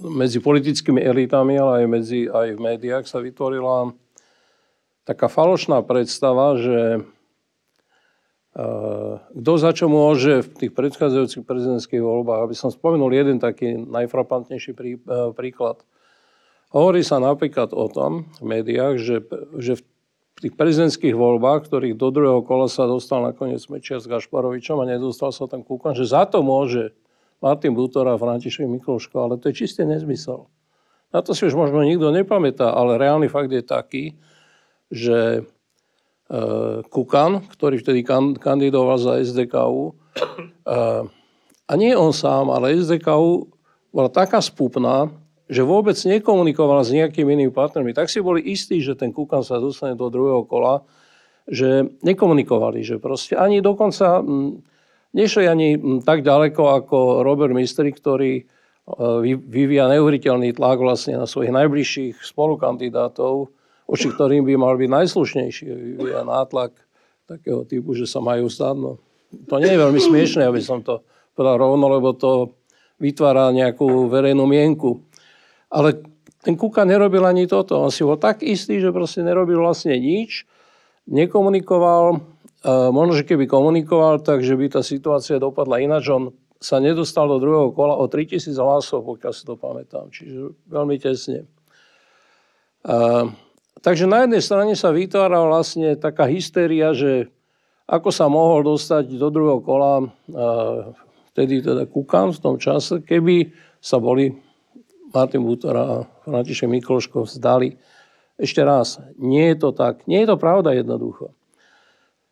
medzi 0.01 0.37
politickými 0.37 1.01
elitami, 1.01 1.57
ale 1.57 1.71
aj, 1.81 1.85
medzi, 1.89 2.21
aj 2.29 2.57
v 2.57 2.59
médiách 2.61 3.05
sa 3.09 3.17
vytvorila 3.17 3.93
taká 5.11 5.27
falošná 5.27 5.83
predstava, 5.83 6.55
že 6.55 7.03
eh, 8.55 9.13
kto 9.19 9.51
za 9.59 9.71
čo 9.75 9.91
môže 9.91 10.47
v 10.47 10.49
tých 10.55 10.71
predchádzajúcich 10.71 11.43
prezidentských 11.43 11.99
voľbách. 11.99 12.47
Aby 12.47 12.55
som 12.55 12.71
spomenul 12.71 13.11
jeden 13.11 13.43
taký 13.43 13.75
najfrapantnejší 13.75 14.71
prí, 14.71 14.95
eh, 14.95 15.35
príklad. 15.35 15.83
Hovorí 16.71 17.03
sa 17.03 17.19
napríklad 17.19 17.75
o 17.75 17.91
tom 17.91 18.31
v 18.39 18.45
médiách, 18.47 18.95
že, 18.95 19.19
že 19.59 19.75
v 19.75 19.83
tých 20.39 20.55
prezidentských 20.55 21.11
voľbách, 21.11 21.67
ktorých 21.67 21.99
do 21.99 22.07
druhého 22.15 22.41
kola 22.47 22.71
sa 22.71 22.87
dostal 22.87 23.19
nakoniec 23.19 23.59
Mečiar 23.67 23.99
s 23.99 24.07
Gašparovičom 24.07 24.79
a 24.79 24.87
nedostal 24.87 25.35
sa 25.35 25.51
tam 25.51 25.67
Kukan, 25.67 25.99
že 25.99 26.07
za 26.07 26.23
to 26.23 26.39
môže 26.39 26.95
Martin 27.43 27.75
Butora 27.75 28.15
a 28.15 28.21
František 28.21 28.71
Mikloško, 28.71 29.19
ale 29.19 29.35
to 29.35 29.51
je 29.51 29.67
čistý 29.67 29.83
nezmysel. 29.83 30.47
Na 31.11 31.19
to 31.19 31.35
si 31.35 31.43
už 31.43 31.59
možno 31.59 31.83
nikto 31.83 32.07
nepamätá, 32.15 32.71
ale 32.71 32.95
reálny 32.95 33.27
fakt 33.27 33.51
je 33.51 33.59
taký, 33.59 34.15
že 34.91 35.41
e, 35.41 35.41
Kukan, 36.85 37.47
ktorý 37.47 37.79
vtedy 37.79 38.03
kan- 38.03 38.35
kandidoval 38.35 38.99
za 38.99 39.23
SDKU, 39.23 39.91
e, 39.91 39.93
a 41.71 41.73
nie 41.79 41.95
on 41.95 42.11
sám, 42.11 42.51
ale 42.51 42.75
SDKU 42.75 43.47
bola 43.95 44.11
taká 44.11 44.43
spupná, 44.43 45.07
že 45.47 45.63
vôbec 45.63 45.95
nekomunikovala 45.95 46.83
s 46.83 46.91
nejakými 46.95 47.35
inými 47.35 47.51
partnermi. 47.51 47.95
Tak 47.95 48.11
si 48.11 48.23
boli 48.23 48.43
istí, 48.43 48.79
že 48.83 48.95
ten 48.95 49.15
Kukan 49.15 49.43
sa 49.43 49.59
dostane 49.59 49.95
do 49.95 50.11
druhého 50.11 50.43
kola, 50.47 50.83
že 51.47 51.87
nekomunikovali, 52.03 52.83
že 52.83 52.99
proste 52.99 53.35
ani 53.35 53.59
dokonca 53.59 54.23
nešli 55.11 55.43
ani 55.47 55.75
tak 56.03 56.23
ďaleko 56.23 56.63
ako 56.83 56.97
Robert 57.27 57.51
Mystery, 57.51 57.91
ktorý 57.91 58.31
e, 58.39 58.43
vy- 58.95 59.43
vyvíja 59.43 59.91
neuveriteľný 59.91 60.55
tlak 60.55 60.79
vlastne 60.79 61.19
na 61.19 61.27
svojich 61.27 61.51
najbližších 61.51 62.23
spolukandidátov, 62.23 63.51
oči 63.91 64.07
ktorým 64.07 64.47
by 64.47 64.55
mal 64.55 64.79
byť 64.79 64.87
najslušnejší. 64.87 65.65
Vyvíja 65.67 66.23
nátlak 66.23 66.71
takého 67.27 67.67
typu, 67.67 67.91
že 67.91 68.07
sa 68.07 68.23
majú 68.23 68.47
stať. 68.47 68.75
No, 68.79 68.91
to 69.51 69.59
nie 69.59 69.75
je 69.75 69.81
veľmi 69.83 69.99
smiešné, 69.99 70.47
aby 70.47 70.63
som 70.63 70.79
to 70.79 71.03
povedal 71.35 71.59
rovno, 71.59 71.91
lebo 71.91 72.15
to 72.15 72.55
vytvára 73.03 73.51
nejakú 73.51 74.07
verejnú 74.07 74.47
mienku. 74.47 75.03
Ale 75.67 75.99
ten 76.41 76.55
Kuka 76.55 76.87
nerobil 76.87 77.21
ani 77.27 77.45
toto. 77.45 77.77
On 77.77 77.91
si 77.91 78.07
bol 78.07 78.15
tak 78.15 78.41
istý, 78.41 78.79
že 78.79 78.95
proste 78.95 79.21
nerobil 79.21 79.59
vlastne 79.59 79.93
nič, 79.99 80.47
nekomunikoval. 81.05 82.17
Možno, 82.93 83.13
že 83.17 83.25
keby 83.25 83.49
komunikoval, 83.49 84.21
takže 84.21 84.53
by 84.53 84.79
tá 84.79 84.81
situácia 84.85 85.41
dopadla 85.41 85.81
ináč. 85.81 86.09
On 86.13 86.29
sa 86.61 86.77
nedostal 86.77 87.25
do 87.25 87.41
druhého 87.41 87.73
kola 87.73 87.97
o 87.97 88.05
3000 88.05 88.53
hlasov, 88.53 89.01
pokiaľ 89.01 89.33
si 89.33 89.43
to 89.49 89.57
pamätám. 89.57 90.13
Čiže 90.13 90.53
veľmi 90.69 90.95
tesne. 91.01 91.49
E, 92.85 92.97
takže 93.81 94.05
na 94.09 94.25
jednej 94.25 94.41
strane 94.41 94.73
sa 94.77 94.93
vytvára 94.93 95.41
vlastne 95.45 95.97
taká 95.97 96.25
hystéria, 96.25 96.95
že 96.95 97.29
ako 97.89 98.09
sa 98.13 98.31
mohol 98.31 98.63
dostať 98.63 99.19
do 99.19 99.27
druhého 99.27 99.59
kola, 99.59 100.07
vtedy 101.35 101.59
teda 101.59 101.83
Kukan 101.89 102.31
v 102.31 102.39
tom 102.39 102.55
čase, 102.55 103.03
keby 103.03 103.51
sa 103.83 103.99
boli 103.99 104.31
Martin 105.11 105.43
Butora 105.43 105.83
a 105.83 105.97
František 106.23 106.71
Mikloško 106.71 107.27
vzdali. 107.27 107.75
Ešte 108.39 108.63
raz, 108.63 108.97
nie 109.19 109.51
je 109.51 109.57
to 109.59 109.69
tak. 109.75 110.07
Nie 110.07 110.23
je 110.23 110.33
to 110.33 110.37
pravda 110.39 110.71
jednoducho. 110.73 111.35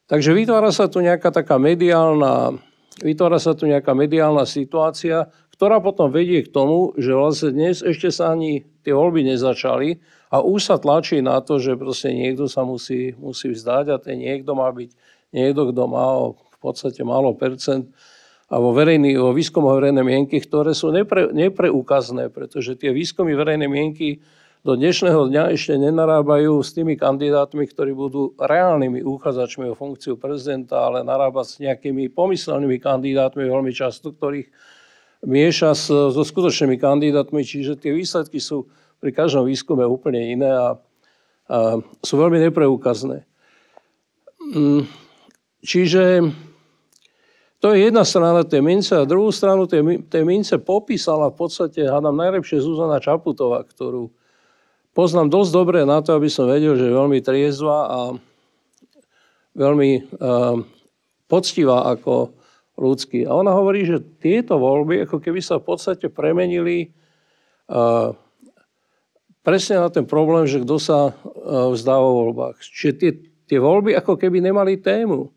Takže 0.09 0.33
vytvára 0.33 0.73
sa 0.73 0.89
tu 0.89 1.05
nejaká 1.05 1.29
taká 1.29 1.61
mediálna, 1.61 2.57
vytvára 3.03 3.37
sa 3.37 3.53
tu 3.53 3.69
nejaká 3.69 3.93
mediálna 3.93 4.47
situácia, 4.47 5.29
ktorá 5.53 5.83
potom 5.83 6.09
vedie 6.09 6.41
k 6.41 6.49
tomu, 6.49 6.95
že 6.95 7.13
vlastne 7.13 7.53
dnes 7.53 7.83
ešte 7.83 8.09
sa 8.09 8.33
ani 8.33 8.65
tie 8.81 8.95
voľby 8.95 9.27
nezačali 9.27 9.99
a 10.29 10.45
už 10.45 10.61
sa 10.61 10.77
tlačí 10.77 11.25
na 11.25 11.41
to, 11.41 11.57
že 11.57 11.73
proste 11.73 12.13
niekto 12.13 12.45
sa 12.45 12.61
musí, 12.61 13.17
musí 13.17 13.49
vzdať 13.49 13.85
a 13.89 13.97
ten 13.97 14.21
niekto 14.21 14.53
má 14.53 14.69
byť 14.69 14.93
niekto, 15.33 15.73
kto 15.73 15.83
má 15.89 16.05
o 16.13 16.37
v 16.59 16.67
podstate 16.75 16.99
málo 17.07 17.31
percent 17.39 17.87
a 18.51 18.59
vo, 18.59 18.75
verejný, 18.75 19.15
vo 19.15 19.31
výskumoch 19.31 19.79
verejnej 19.79 20.03
mienky, 20.03 20.43
ktoré 20.43 20.75
sú 20.75 20.91
nepre, 20.91 21.31
nepreukazné, 21.31 22.27
pretože 22.27 22.75
tie 22.75 22.91
výskumy 22.91 23.31
verejnej 23.31 23.71
mienky 23.71 24.19
do 24.59 24.75
dnešného 24.75 25.31
dňa 25.31 25.55
ešte 25.55 25.79
nenarábajú 25.79 26.59
s 26.59 26.75
tými 26.75 26.99
kandidátmi, 26.99 27.63
ktorí 27.63 27.95
budú 27.95 28.35
reálnymi 28.35 29.07
uchádzačmi 29.07 29.71
o 29.71 29.77
funkciu 29.77 30.19
prezidenta, 30.19 30.83
ale 30.83 30.99
narábať 30.99 31.45
s 31.47 31.55
nejakými 31.63 32.11
pomyselnými 32.11 32.75
kandidátmi 32.75 33.47
veľmi 33.47 33.71
často, 33.71 34.11
ktorých 34.11 34.51
mieša 35.23 35.71
s, 35.71 35.87
so 35.87 36.19
skutočnými 36.19 36.75
kandidátmi, 36.75 37.39
čiže 37.39 37.79
tie 37.79 37.95
výsledky 37.95 38.43
sú 38.43 38.67
pri 38.99 39.11
každom 39.15 39.47
výskume 39.47 39.87
úplne 39.87 40.35
iné 40.35 40.51
a, 40.51 40.75
a 41.47 41.57
sú 42.03 42.19
veľmi 42.19 42.39
nepreukazné. 42.43 43.23
Mm, 44.53 44.83
Čiže 45.59 46.23
to 47.59 47.75
je 47.75 47.91
jedna 47.91 48.07
strana 48.07 48.47
tej 48.47 48.63
mince 48.63 48.95
a 48.95 49.03
druhú 49.03 49.27
stranu 49.35 49.67
tej, 49.67 50.07
tej 50.07 50.23
mince 50.23 50.55
popísala 50.55 51.27
v 51.27 51.35
podstate, 51.35 51.83
hádam, 51.83 52.15
najlepšie 52.15 52.63
Zuzana 52.63 53.03
Čaputová, 53.03 53.67
ktorú 53.67 54.15
poznám 54.95 55.27
dosť 55.27 55.51
dobre 55.51 55.79
na 55.83 55.99
to, 55.99 56.15
aby 56.15 56.31
som 56.31 56.47
vedel, 56.47 56.79
že 56.79 56.87
je 56.87 56.95
veľmi 56.95 57.19
triezva 57.19 57.77
a 57.91 57.99
veľmi 59.59 59.91
uh, 59.99 60.63
poctivá 61.27 61.91
ako 61.91 62.31
ľudský. 62.79 63.27
A 63.27 63.35
ona 63.35 63.51
hovorí, 63.51 63.83
že 63.83 63.99
tieto 64.23 64.55
voľby 64.55 65.03
ako 65.03 65.19
keby 65.19 65.43
sa 65.43 65.59
v 65.59 65.67
podstate 65.67 66.07
premenili 66.07 66.95
uh, 67.67 68.15
presne 69.49 69.81
na 69.81 69.89
ten 69.89 70.05
problém, 70.05 70.45
že 70.45 70.61
kto 70.61 70.77
sa 70.77 71.09
uh, 71.09 71.73
vzdá 71.73 71.97
vo 71.97 72.21
voľbách. 72.21 72.61
Čiže 72.61 72.93
tie, 73.01 73.11
tie 73.49 73.57
voľby 73.57 73.97
ako 73.97 74.13
keby 74.13 74.45
nemali 74.45 74.77
tému. 74.77 75.33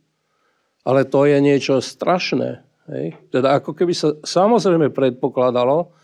Ale 0.84 1.08
to 1.08 1.24
je 1.24 1.40
niečo 1.40 1.80
strašné. 1.80 2.60
Hej? 2.92 3.16
Teda 3.32 3.56
ako 3.56 3.72
keby 3.72 3.96
sa 3.96 4.12
samozrejme 4.20 4.92
predpokladalo, 4.92 5.96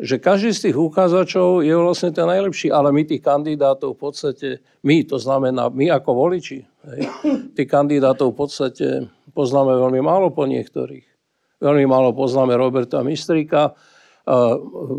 že 0.00 0.18
každý 0.18 0.50
z 0.56 0.62
tých 0.70 0.76
ukázačov 0.80 1.62
je 1.62 1.74
vlastne 1.76 2.10
ten 2.10 2.26
najlepší, 2.26 2.72
ale 2.72 2.90
my 2.90 3.06
tých 3.06 3.22
kandidátov 3.22 3.94
v 3.94 4.00
podstate, 4.00 4.48
my, 4.82 5.06
to 5.06 5.20
znamená 5.22 5.70
my 5.70 5.86
ako 5.92 6.10
voliči, 6.18 6.66
hej, 6.66 7.00
tých 7.54 7.68
kandidátov 7.70 8.34
v 8.34 8.36
podstate 8.40 8.86
poznáme 9.30 9.70
veľmi 9.70 10.00
málo 10.02 10.34
po 10.34 10.50
niektorých. 10.50 11.06
Veľmi 11.62 11.86
málo 11.86 12.10
poznáme 12.10 12.58
Roberta 12.58 13.06
Mistrika, 13.06 13.78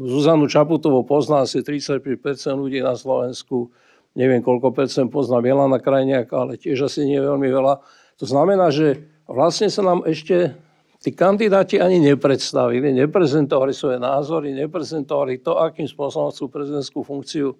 Zuzanu 0.05 0.45
Čaputovú 0.45 1.01
pozná 1.01 1.45
asi 1.45 1.65
35% 1.65 2.01
ľudí 2.53 2.77
na 2.81 2.93
Slovensku, 2.93 3.73
neviem 4.13 4.45
koľko 4.45 4.69
percent 4.69 5.09
pozná 5.09 5.41
Milana 5.41 5.81
Krajniaka, 5.81 6.45
ale 6.45 6.61
tiež 6.61 6.85
asi 6.85 7.09
nie 7.09 7.17
veľmi 7.17 7.49
veľa. 7.49 7.81
To 8.21 8.25
znamená, 8.29 8.69
že 8.69 9.01
vlastne 9.25 9.67
sa 9.67 9.81
nám 9.81 10.05
ešte 10.05 10.53
tí 11.01 11.09
kandidáti 11.09 11.81
ani 11.81 11.97
nepredstavili, 12.01 12.93
neprezentovali 12.93 13.73
svoje 13.73 13.97
názory, 13.97 14.53
neprezentovali 14.53 15.41
to, 15.41 15.57
akým 15.57 15.89
spôsobom 15.89 16.29
chcú 16.29 16.45
prezidentskú 16.49 17.01
funkciu 17.01 17.57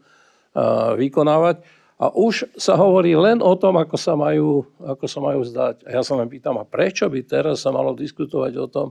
vykonávať. 0.96 1.66
A 1.96 2.12
už 2.12 2.52
sa 2.60 2.76
hovorí 2.76 3.16
len 3.16 3.40
o 3.40 3.56
tom, 3.56 3.80
ako 3.80 3.96
sa 3.96 4.20
majú, 4.20 4.68
ako 4.84 5.06
sa 5.08 5.20
majú 5.24 5.42
zdať. 5.48 5.88
A 5.88 5.96
ja 5.96 6.02
sa 6.04 6.20
len 6.20 6.28
pýtam, 6.28 6.60
a 6.60 6.68
prečo 6.68 7.08
by 7.08 7.24
teraz 7.24 7.64
sa 7.64 7.72
malo 7.72 7.96
diskutovať 7.96 8.54
o 8.60 8.68
tom, 8.68 8.88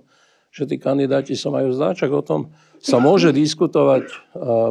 že 0.54 0.70
tí 0.70 0.78
kandidáti 0.78 1.34
sa 1.34 1.50
majú 1.50 1.75
zdať? 1.75 2.06
Čak 2.06 2.12
o 2.14 2.23
tom 2.23 2.54
sa 2.78 3.02
môže 3.02 3.34
diskutovať, 3.34 4.06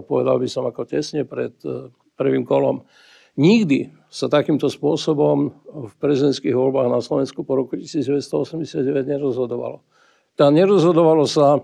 povedal 0.08 0.40
by 0.40 0.48
som 0.48 0.64
ako 0.64 0.88
tesne 0.88 1.28
pred 1.28 1.52
e, 1.68 1.92
prvým 2.16 2.48
kolom. 2.48 2.88
Nikdy 3.36 3.92
sa 4.08 4.32
takýmto 4.32 4.72
spôsobom 4.72 5.52
v 5.68 5.94
prezidentských 6.00 6.56
voľbách 6.56 6.88
na 6.88 7.04
Slovensku 7.04 7.44
po 7.44 7.60
roku 7.60 7.76
1989 7.76 8.80
nerozhodovalo. 9.04 9.84
Tá 10.40 10.48
nerozhodovalo 10.54 11.28
sa 11.28 11.60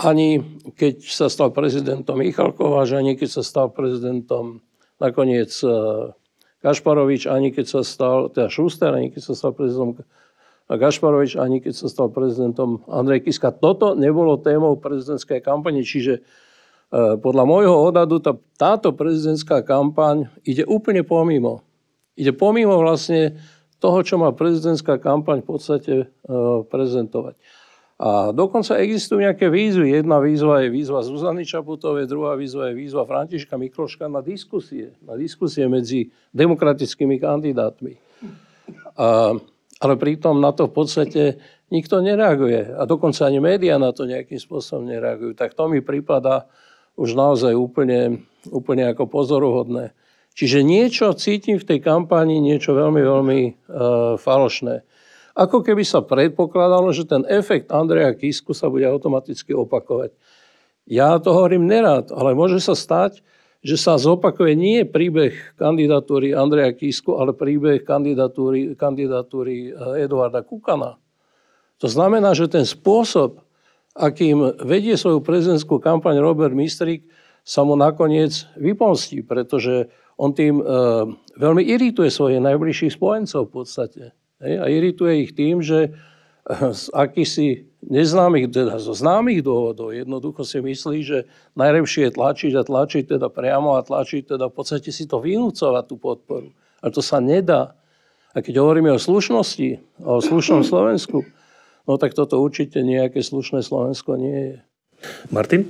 ani 0.00 0.42
keď 0.74 1.04
sa 1.04 1.26
stal 1.30 1.54
prezidentom 1.54 2.18
Michal 2.18 2.50
Kováč, 2.56 2.96
ani 2.96 3.14
keď 3.14 3.28
sa 3.30 3.42
stal 3.46 3.70
prezidentom 3.70 4.64
nakoniec 4.98 5.52
Gašparovič, 6.64 7.28
ani 7.28 7.52
keď 7.52 7.66
sa 7.68 7.80
stal, 7.84 8.32
teda 8.32 8.48
Šuster, 8.48 8.90
ani 8.90 9.12
keď 9.12 9.22
sa 9.22 9.34
stal 9.36 9.52
prezidentom 9.52 10.02
Gašparovič, 10.68 11.36
ani 11.36 11.60
keď 11.60 11.74
sa 11.76 11.86
stal 11.92 12.08
prezidentom 12.08 12.80
Andrej 12.88 13.28
Kiska. 13.28 13.52
Toto 13.52 13.92
nebolo 13.92 14.40
témou 14.40 14.80
prezidentskej 14.80 15.44
kampane, 15.44 15.84
čiže 15.84 16.24
E, 16.94 17.18
podľa 17.18 17.42
môjho 17.42 17.74
odhadu 17.90 18.22
tá, 18.22 18.38
táto 18.54 18.94
prezidentská 18.94 19.66
kampaň 19.66 20.30
ide 20.46 20.62
úplne 20.62 21.02
pomimo. 21.02 21.66
Ide 22.14 22.30
pomimo 22.30 22.78
vlastne 22.78 23.34
toho, 23.82 23.98
čo 24.06 24.14
má 24.14 24.30
prezidentská 24.30 25.02
kampaň 25.02 25.42
v 25.42 25.48
podstate 25.48 25.94
e, 25.98 26.06
prezentovať. 26.70 27.34
A 27.94 28.30
dokonca 28.30 28.78
existujú 28.78 29.22
nejaké 29.22 29.50
výzvy. 29.50 30.02
Jedna 30.02 30.18
výzva 30.22 30.62
je 30.66 30.70
výzva 30.70 31.02
Zuzany 31.02 31.46
Čaputovej, 31.46 32.10
druhá 32.10 32.38
výzva 32.38 32.70
je 32.70 32.78
výzva 32.78 33.06
Františka 33.06 33.54
Mikloška 33.54 34.06
na 34.06 34.22
diskusie. 34.22 34.94
Na 35.02 35.18
diskusie 35.18 35.66
medzi 35.66 36.10
demokratickými 36.30 37.18
kandidátmi. 37.18 37.98
A, 38.98 39.34
ale 39.84 40.00
pritom 40.00 40.40
na 40.40 40.56
to 40.56 40.66
v 40.66 40.72
podstate 40.72 41.22
nikto 41.68 42.00
nereaguje. 42.00 42.72
A 42.72 42.88
dokonca 42.88 43.28
ani 43.28 43.44
médiá 43.44 43.76
na 43.76 43.92
to 43.92 44.08
nejakým 44.08 44.40
spôsobom 44.40 44.88
nereagujú. 44.88 45.36
Tak 45.36 45.52
to 45.52 45.68
mi 45.68 45.84
prípada 45.84 46.48
už 46.96 47.12
naozaj 47.12 47.52
úplne, 47.52 48.24
úplne 48.48 48.88
ako 48.88 49.04
pozoruhodné. 49.06 49.92
Čiže 50.34 50.66
niečo 50.66 51.14
cítim 51.14 51.60
v 51.60 51.68
tej 51.68 51.78
kampani, 51.78 52.42
niečo 52.42 52.74
veľmi, 52.74 53.02
veľmi 53.04 53.40
e, 53.44 53.52
falošné. 54.18 54.82
Ako 55.34 55.62
keby 55.62 55.82
sa 55.86 56.02
predpokladalo, 56.02 56.90
že 56.90 57.06
ten 57.06 57.22
efekt 57.26 57.70
Andreja 57.70 58.14
Kisku 58.14 58.54
sa 58.54 58.66
bude 58.70 58.86
automaticky 58.86 59.54
opakovať. 59.54 60.14
Ja 60.86 61.18
to 61.18 61.34
hovorím 61.34 61.66
nerád, 61.70 62.10
ale 62.14 62.38
môže 62.38 62.58
sa 62.62 62.74
stať, 62.74 63.22
že 63.64 63.80
sa 63.80 63.96
zopakuje 63.96 64.52
nie 64.52 64.84
príbeh 64.84 65.56
kandidatúry 65.56 66.36
Andreja 66.36 66.76
Kisku, 66.76 67.16
ale 67.16 67.32
príbeh 67.32 67.80
kandidatúry, 67.80 68.76
kandidatúry 68.76 69.72
e, 69.72 70.04
Eduarda 70.04 70.44
Kukana. 70.44 71.00
To 71.80 71.88
znamená, 71.88 72.36
že 72.36 72.52
ten 72.52 72.68
spôsob, 72.68 73.40
akým 73.96 74.60
vedie 74.60 75.00
svoju 75.00 75.24
prezidentskú 75.24 75.80
kampaň 75.80 76.20
Robert 76.20 76.52
Mistrik, 76.52 77.08
sa 77.40 77.64
mu 77.64 77.72
nakoniec 77.72 78.44
vypomstí, 78.60 79.24
pretože 79.24 79.88
on 80.20 80.36
tým 80.36 80.60
e, 80.60 80.64
veľmi 81.40 81.64
irituje 81.64 82.12
svojich 82.12 82.44
najbližších 82.44 83.00
spojencov 83.00 83.48
v 83.48 83.52
podstate. 83.52 84.02
Hej? 84.44 84.54
A 84.60 84.64
irituje 84.68 85.24
ich 85.24 85.32
tým, 85.32 85.64
že 85.64 85.96
z 86.52 86.84
akýsi 86.92 87.72
neznámych, 87.80 88.52
teda 88.52 88.76
zo 88.76 88.92
známych 88.92 89.40
dôvodov 89.40 89.96
jednoducho 89.96 90.44
si 90.44 90.60
myslí, 90.60 90.98
že 91.00 91.18
najlepšie 91.56 92.08
je 92.08 92.16
tlačiť 92.16 92.52
a 92.56 92.66
tlačiť 92.66 93.16
teda 93.16 93.28
priamo 93.32 93.76
a 93.76 93.84
tlačiť 93.84 94.36
teda 94.36 94.48
v 94.48 94.54
podstate 94.54 94.92
si 94.92 95.08
to 95.08 95.20
vynúcovať 95.20 95.84
tú 95.88 95.96
podporu. 95.96 96.52
Ale 96.84 96.92
to 96.92 97.00
sa 97.00 97.20
nedá. 97.20 97.72
A 98.36 98.44
keď 98.44 98.60
hovoríme 98.60 98.92
o 98.92 99.00
slušnosti, 99.00 99.80
o 100.04 100.20
slušnom 100.20 100.66
Slovensku, 100.66 101.24
No 101.84 102.00
tak 102.00 102.16
toto 102.16 102.40
určite 102.40 102.80
nejaké 102.80 103.20
slušné 103.20 103.60
Slovensko 103.60 104.16
nie 104.16 104.40
je. 104.40 104.56
Martin? 105.28 105.68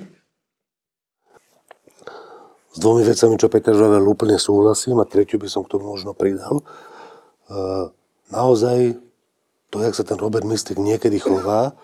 S 2.75 2.79
dvomi 2.79 3.03
vecami, 3.03 3.35
čo 3.39 3.51
Peter 3.51 3.75
Žavel 3.75 4.03
úplne 4.07 4.39
súhlasím 4.39 5.03
a 5.03 5.07
tretiu 5.07 5.39
by 5.39 5.47
som 5.51 5.67
k 5.67 5.75
tomu 5.75 5.95
možno 5.95 6.15
pridal. 6.15 6.63
E, 6.63 6.65
naozaj 8.31 8.99
to, 9.75 9.83
jak 9.83 9.99
sa 9.99 10.07
ten 10.07 10.15
Robert 10.23 10.47
Mystik 10.47 10.79
niekedy 10.79 11.19
chová 11.19 11.75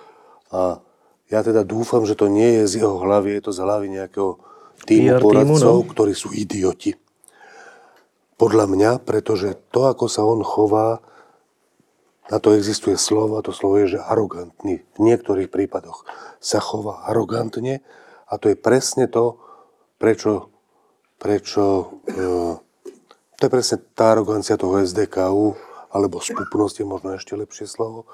a 0.55 0.79
ja 1.27 1.43
teda 1.43 1.67
dúfam, 1.67 2.07
že 2.07 2.15
to 2.15 2.31
nie 2.31 2.63
je 2.63 2.65
z 2.71 2.73
jeho 2.87 3.03
hlavy, 3.03 3.35
je 3.39 3.43
to 3.43 3.53
z 3.55 3.59
hlavy 3.67 3.87
nejakého 3.91 4.39
týmu 4.87 5.19
PR 5.19 5.19
poradcov, 5.19 5.59
týmu, 5.59 5.83
no? 5.83 5.91
ktorí 5.91 6.15
sú 6.15 6.31
idioti. 6.31 6.95
Podľa 8.39 8.67
mňa, 8.71 8.91
pretože 9.03 9.59
to, 9.75 9.91
ako 9.91 10.07
sa 10.07 10.23
on 10.23 10.47
chová, 10.47 11.03
na 12.31 12.39
to 12.39 12.55
existuje 12.55 12.95
slovo 12.95 13.43
a 13.43 13.45
to 13.45 13.51
slovo 13.51 13.83
je, 13.83 13.99
že 13.99 14.07
arogantný. 14.07 14.87
V 14.95 14.99
niektorých 15.03 15.51
prípadoch 15.51 16.07
sa 16.39 16.63
chová 16.63 17.11
arogantne 17.11 17.83
a 18.31 18.39
to 18.39 18.55
je 18.55 18.57
presne 18.57 19.11
to, 19.11 19.35
prečo, 19.99 20.55
prečo 21.19 21.91
e, 22.07 22.23
to 23.35 23.43
je 23.43 23.51
presne 23.51 23.83
tá 23.99 24.15
arogancia 24.15 24.55
toho 24.55 24.79
SDKU, 24.79 25.59
alebo 25.91 26.23
spupnosť 26.23 26.83
je 26.83 26.87
možno 26.87 27.09
ešte 27.19 27.35
lepšie 27.35 27.67
slovo. 27.67 28.07
E, 28.07 28.09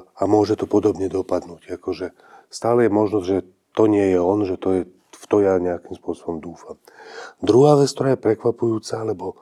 a 0.00 0.22
môže 0.30 0.54
to 0.54 0.70
podobne 0.70 1.10
dopadnúť. 1.10 1.74
Akože 1.74 2.14
stále 2.48 2.86
je 2.86 2.90
možnosť, 2.94 3.26
že 3.26 3.38
to 3.74 3.90
nie 3.90 4.14
je 4.14 4.18
on, 4.22 4.38
že 4.46 4.56
to 4.56 4.68
je, 4.70 4.82
v 4.90 5.24
to 5.26 5.36
ja 5.42 5.58
nejakým 5.58 5.98
spôsobom 5.98 6.38
dúfam. 6.38 6.78
Druhá 7.42 7.74
vec, 7.74 7.90
ktorá 7.90 8.14
je 8.14 8.22
prekvapujúca, 8.22 9.02
alebo 9.02 9.34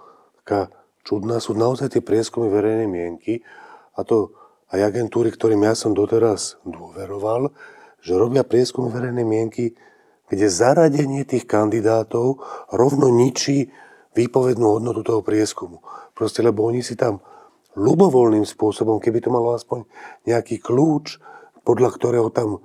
taká 0.43 0.73
čudná 1.05 1.39
sú 1.39 1.53
naozaj 1.53 1.93
tie 1.93 2.03
prieskumy 2.03 2.49
verejnej 2.49 2.89
mienky 2.89 3.45
a 3.93 4.03
to 4.03 4.33
aj 4.73 4.81
agentúry, 4.81 5.29
ktorým 5.29 5.69
ja 5.69 5.77
som 5.77 5.93
doteraz 5.93 6.57
dôveroval, 6.65 7.53
že 8.01 8.17
robia 8.17 8.41
prieskumy 8.43 8.89
verejnej 8.89 9.27
mienky, 9.29 9.77
kde 10.33 10.49
zaradenie 10.49 11.29
tých 11.29 11.45
kandidátov 11.45 12.41
rovno 12.73 13.13
ničí 13.13 13.69
výpovednú 14.13 14.79
hodnotu 14.79 15.01
toho 15.05 15.21
prieskumu. 15.25 15.81
Proste, 16.13 16.45
lebo 16.45 16.65
oni 16.69 16.85
si 16.85 16.95
tam 16.97 17.21
ľubovoľným 17.77 18.45
spôsobom, 18.45 19.01
keby 19.01 19.25
to 19.25 19.33
malo 19.33 19.57
aspoň 19.57 19.89
nejaký 20.29 20.61
kľúč, 20.61 21.21
podľa 21.65 21.91
ktorého 21.97 22.29
tam 22.29 22.61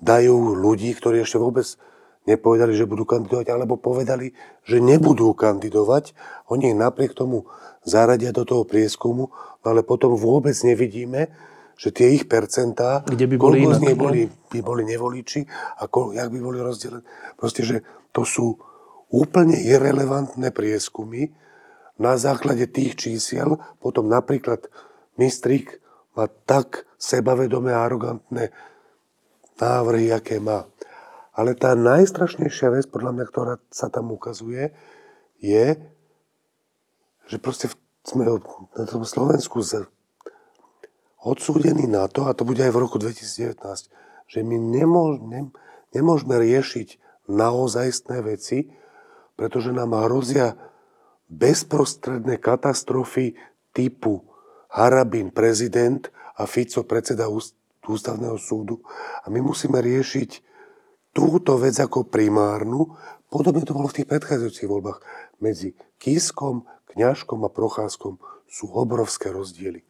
dajú 0.00 0.56
ľudí, 0.56 0.94
ktorí 0.94 1.20
ešte 1.20 1.36
vôbec 1.36 1.66
nepovedali, 2.28 2.76
že 2.76 2.88
budú 2.88 3.08
kandidovať, 3.08 3.46
alebo 3.48 3.80
povedali, 3.80 4.36
že 4.64 4.78
nebudú 4.78 5.32
kandidovať. 5.32 6.12
Oni 6.52 6.76
napriek 6.76 7.16
tomu 7.16 7.48
zaradia 7.84 8.36
do 8.36 8.44
toho 8.44 8.68
prieskumu, 8.68 9.32
ale 9.64 9.80
potom 9.80 10.14
vôbec 10.16 10.54
nevidíme, 10.60 11.32
že 11.78 11.94
tie 11.94 12.10
ich 12.10 12.26
percentá, 12.26 13.06
Kde 13.06 13.30
by 13.30 13.36
boli 13.38 13.62
koľko 13.62 13.70
z 13.78 13.80
nich 13.86 13.96
boli, 13.96 14.20
by 14.26 14.60
boli 14.60 14.82
nevoliči 14.82 15.40
a 15.78 15.86
koľko, 15.86 16.18
jak 16.18 16.28
by 16.28 16.38
boli 16.42 16.58
rozdelené. 16.58 17.06
Proste, 17.38 17.62
že 17.62 17.76
to 18.10 18.26
sú 18.26 18.58
úplne 19.08 19.56
irrelevantné 19.56 20.52
prieskumy 20.52 21.32
na 21.98 22.14
základe 22.20 22.68
tých 22.68 22.96
čísiel. 22.96 23.58
Potom 23.80 24.06
napríklad 24.06 24.68
Mistrik 25.18 25.80
má 26.14 26.30
tak 26.46 26.86
sebavedomé 27.00 27.74
a 27.74 27.84
arogantné 27.86 28.54
návrhy, 29.58 30.14
aké 30.14 30.38
má. 30.38 30.66
Ale 31.34 31.54
tá 31.54 31.74
najstrašnejšia 31.78 32.74
vec, 32.74 32.84
podľa 32.90 33.14
mňa, 33.14 33.24
ktorá 33.30 33.54
sa 33.70 33.86
tam 33.90 34.10
ukazuje, 34.10 34.74
je, 35.38 35.78
že 37.30 37.36
proste 37.38 37.70
sme 38.02 38.26
na 38.74 38.84
tom 38.86 39.06
Slovensku 39.06 39.62
odsúdení 41.22 41.86
na 41.86 42.10
to, 42.10 42.26
a 42.26 42.34
to 42.34 42.42
bude 42.42 42.58
aj 42.62 42.74
v 42.74 42.82
roku 42.82 42.98
2019, 42.98 43.54
že 44.26 44.38
my 44.42 44.56
nemôžeme 45.94 46.34
riešiť 46.34 46.88
naozajstné 47.30 48.18
veci, 48.26 48.70
pretože 49.38 49.70
nám 49.70 49.94
hrozia 49.94 50.58
bezprostredné 51.30 52.42
katastrofy 52.42 53.38
typu 53.70 54.26
Harabin 54.74 55.30
prezident 55.30 56.10
a 56.34 56.44
Fico 56.50 56.82
predseda 56.82 57.30
ústavného 57.86 58.34
súdu. 58.36 58.82
A 59.22 59.30
my 59.30 59.38
musíme 59.38 59.78
riešiť 59.78 60.42
túto 61.14 61.54
vec 61.56 61.78
ako 61.78 62.10
primárnu. 62.10 62.98
Podobne 63.30 63.62
to 63.62 63.78
bolo 63.78 63.86
v 63.86 64.02
tých 64.02 64.10
predchádzajúcich 64.10 64.68
voľbách. 64.68 64.98
Medzi 65.38 65.78
Kiskom, 66.02 66.66
Kňažkom 66.90 67.46
a 67.46 67.50
Procházkom 67.52 68.18
sú 68.48 68.68
obrovské 68.74 69.30
rozdiely. 69.30 69.86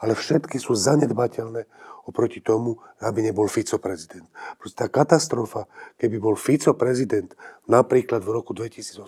Ale 0.00 0.16
všetky 0.16 0.56
sú 0.56 0.72
zanedbateľné 0.72 1.68
oproti 2.08 2.40
tomu, 2.40 2.80
aby 3.04 3.20
nebol 3.20 3.46
Fico 3.46 3.76
prezident. 3.76 4.26
Proste 4.56 4.82
tá 4.82 4.86
katastrofa, 4.88 5.68
keby 6.00 6.16
bol 6.16 6.34
Fico 6.34 6.72
prezident 6.72 7.36
napríklad 7.68 8.24
v 8.24 8.30
roku 8.40 8.56
2018, 8.56 9.04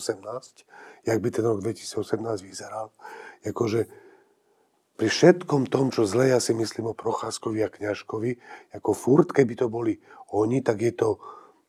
jak 1.08 1.18
by 1.18 1.28
ten 1.32 1.44
rok 1.48 1.64
2018 1.64 2.44
vyzeral, 2.44 2.92
akože 3.42 3.88
pri 4.92 5.08
všetkom 5.08 5.72
tom, 5.72 5.88
čo 5.90 6.04
zle 6.06 6.30
ja 6.30 6.38
si 6.38 6.52
myslím 6.54 6.92
o 6.92 6.94
Procházkovi 6.94 7.64
a 7.64 7.72
Kňažkovi, 7.72 8.38
ako 8.76 8.90
furt, 8.92 9.34
keby 9.34 9.58
to 9.58 9.66
boli 9.66 9.98
oni, 10.30 10.62
tak 10.62 10.84
je 10.84 10.92
to 10.92 11.18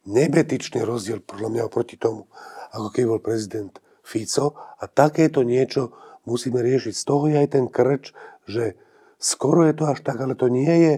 nebetičný 0.06 0.84
rozdiel 0.84 1.24
podľa 1.24 1.50
mňa 1.50 1.64
oproti 1.66 1.96
tomu, 1.96 2.28
ako 2.76 2.88
keby 2.92 3.08
bol 3.18 3.24
prezident 3.24 3.74
Fico. 4.04 4.54
A 4.78 4.86
takéto 4.86 5.42
niečo 5.42 5.96
musíme 6.28 6.60
riešiť. 6.60 6.94
Z 6.94 7.04
toho 7.08 7.26
je 7.32 7.40
aj 7.40 7.50
ten 7.56 7.66
krč, 7.72 8.12
že 8.44 8.76
skoro 9.24 9.64
je 9.64 9.74
to 9.74 9.88
až 9.88 10.04
tak, 10.04 10.20
ale 10.20 10.36
to 10.36 10.52
nie 10.52 10.76
je, 10.84 10.94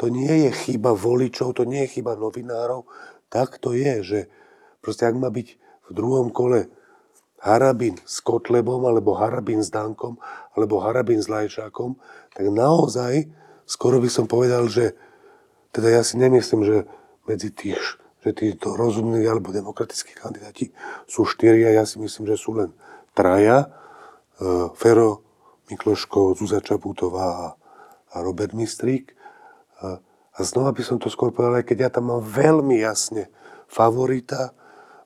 to 0.00 0.08
nie 0.08 0.48
je 0.48 0.50
chyba 0.56 0.96
voličov, 0.96 1.52
to 1.60 1.68
nie 1.68 1.84
je 1.84 2.00
chyba 2.00 2.16
novinárov. 2.16 2.88
Tak 3.28 3.60
to 3.60 3.76
je, 3.76 3.94
že 4.00 4.20
proste 4.80 5.04
ak 5.04 5.20
má 5.20 5.28
byť 5.28 5.48
v 5.60 5.90
druhom 5.92 6.32
kole 6.32 6.72
Harabin 7.44 8.00
s 8.08 8.24
Kotlebom, 8.24 8.88
alebo 8.88 9.12
Harabin 9.12 9.60
s 9.60 9.68
Dankom, 9.68 10.16
alebo 10.56 10.80
Harabin 10.80 11.20
s 11.20 11.28
Lajčákom, 11.28 12.00
tak 12.32 12.48
naozaj 12.48 13.28
skoro 13.68 14.00
by 14.00 14.08
som 14.08 14.24
povedal, 14.24 14.64
že 14.72 14.96
teda 15.76 16.00
ja 16.00 16.02
si 16.02 16.16
nemyslím, 16.16 16.64
že 16.64 16.76
medzi 17.28 17.52
tých, 17.52 18.00
že 18.24 18.32
títo 18.32 18.72
rozumní 18.72 19.20
alebo 19.28 19.52
demokratickí 19.52 20.16
kandidáti 20.16 20.72
sú 21.04 21.28
štyria, 21.28 21.76
ja 21.76 21.84
si 21.84 22.00
myslím, 22.00 22.24
že 22.32 22.40
sú 22.40 22.56
len 22.56 22.72
traja. 23.12 23.68
E, 24.40 24.72
Fero, 24.78 25.25
Mikloško, 25.66 26.38
Zuzá 26.38 26.62
Čaputová 26.62 27.58
a 28.10 28.16
Robert 28.22 28.54
Mistrík. 28.54 29.12
A, 29.82 29.98
a 30.36 30.38
znova 30.40 30.72
by 30.72 30.82
som 30.86 30.96
to 31.02 31.10
skôr 31.10 31.34
povedal, 31.34 31.60
aj 31.60 31.66
keď 31.66 31.78
ja 31.88 31.90
tam 31.90 32.14
mám 32.14 32.22
veľmi 32.22 32.78
jasne 32.78 33.28
favorita, 33.66 34.54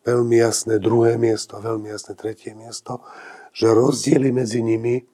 veľmi 0.05 0.37
jasné 0.37 0.81
druhé 0.81 1.16
miesto 1.16 1.57
a 1.57 1.64
veľmi 1.64 1.88
jasné 1.88 2.12
tretie 2.16 2.53
miesto, 2.53 3.01
že 3.57 3.73
rozdiely 3.73 4.31
medzi 4.33 4.61
nimi 4.61 5.05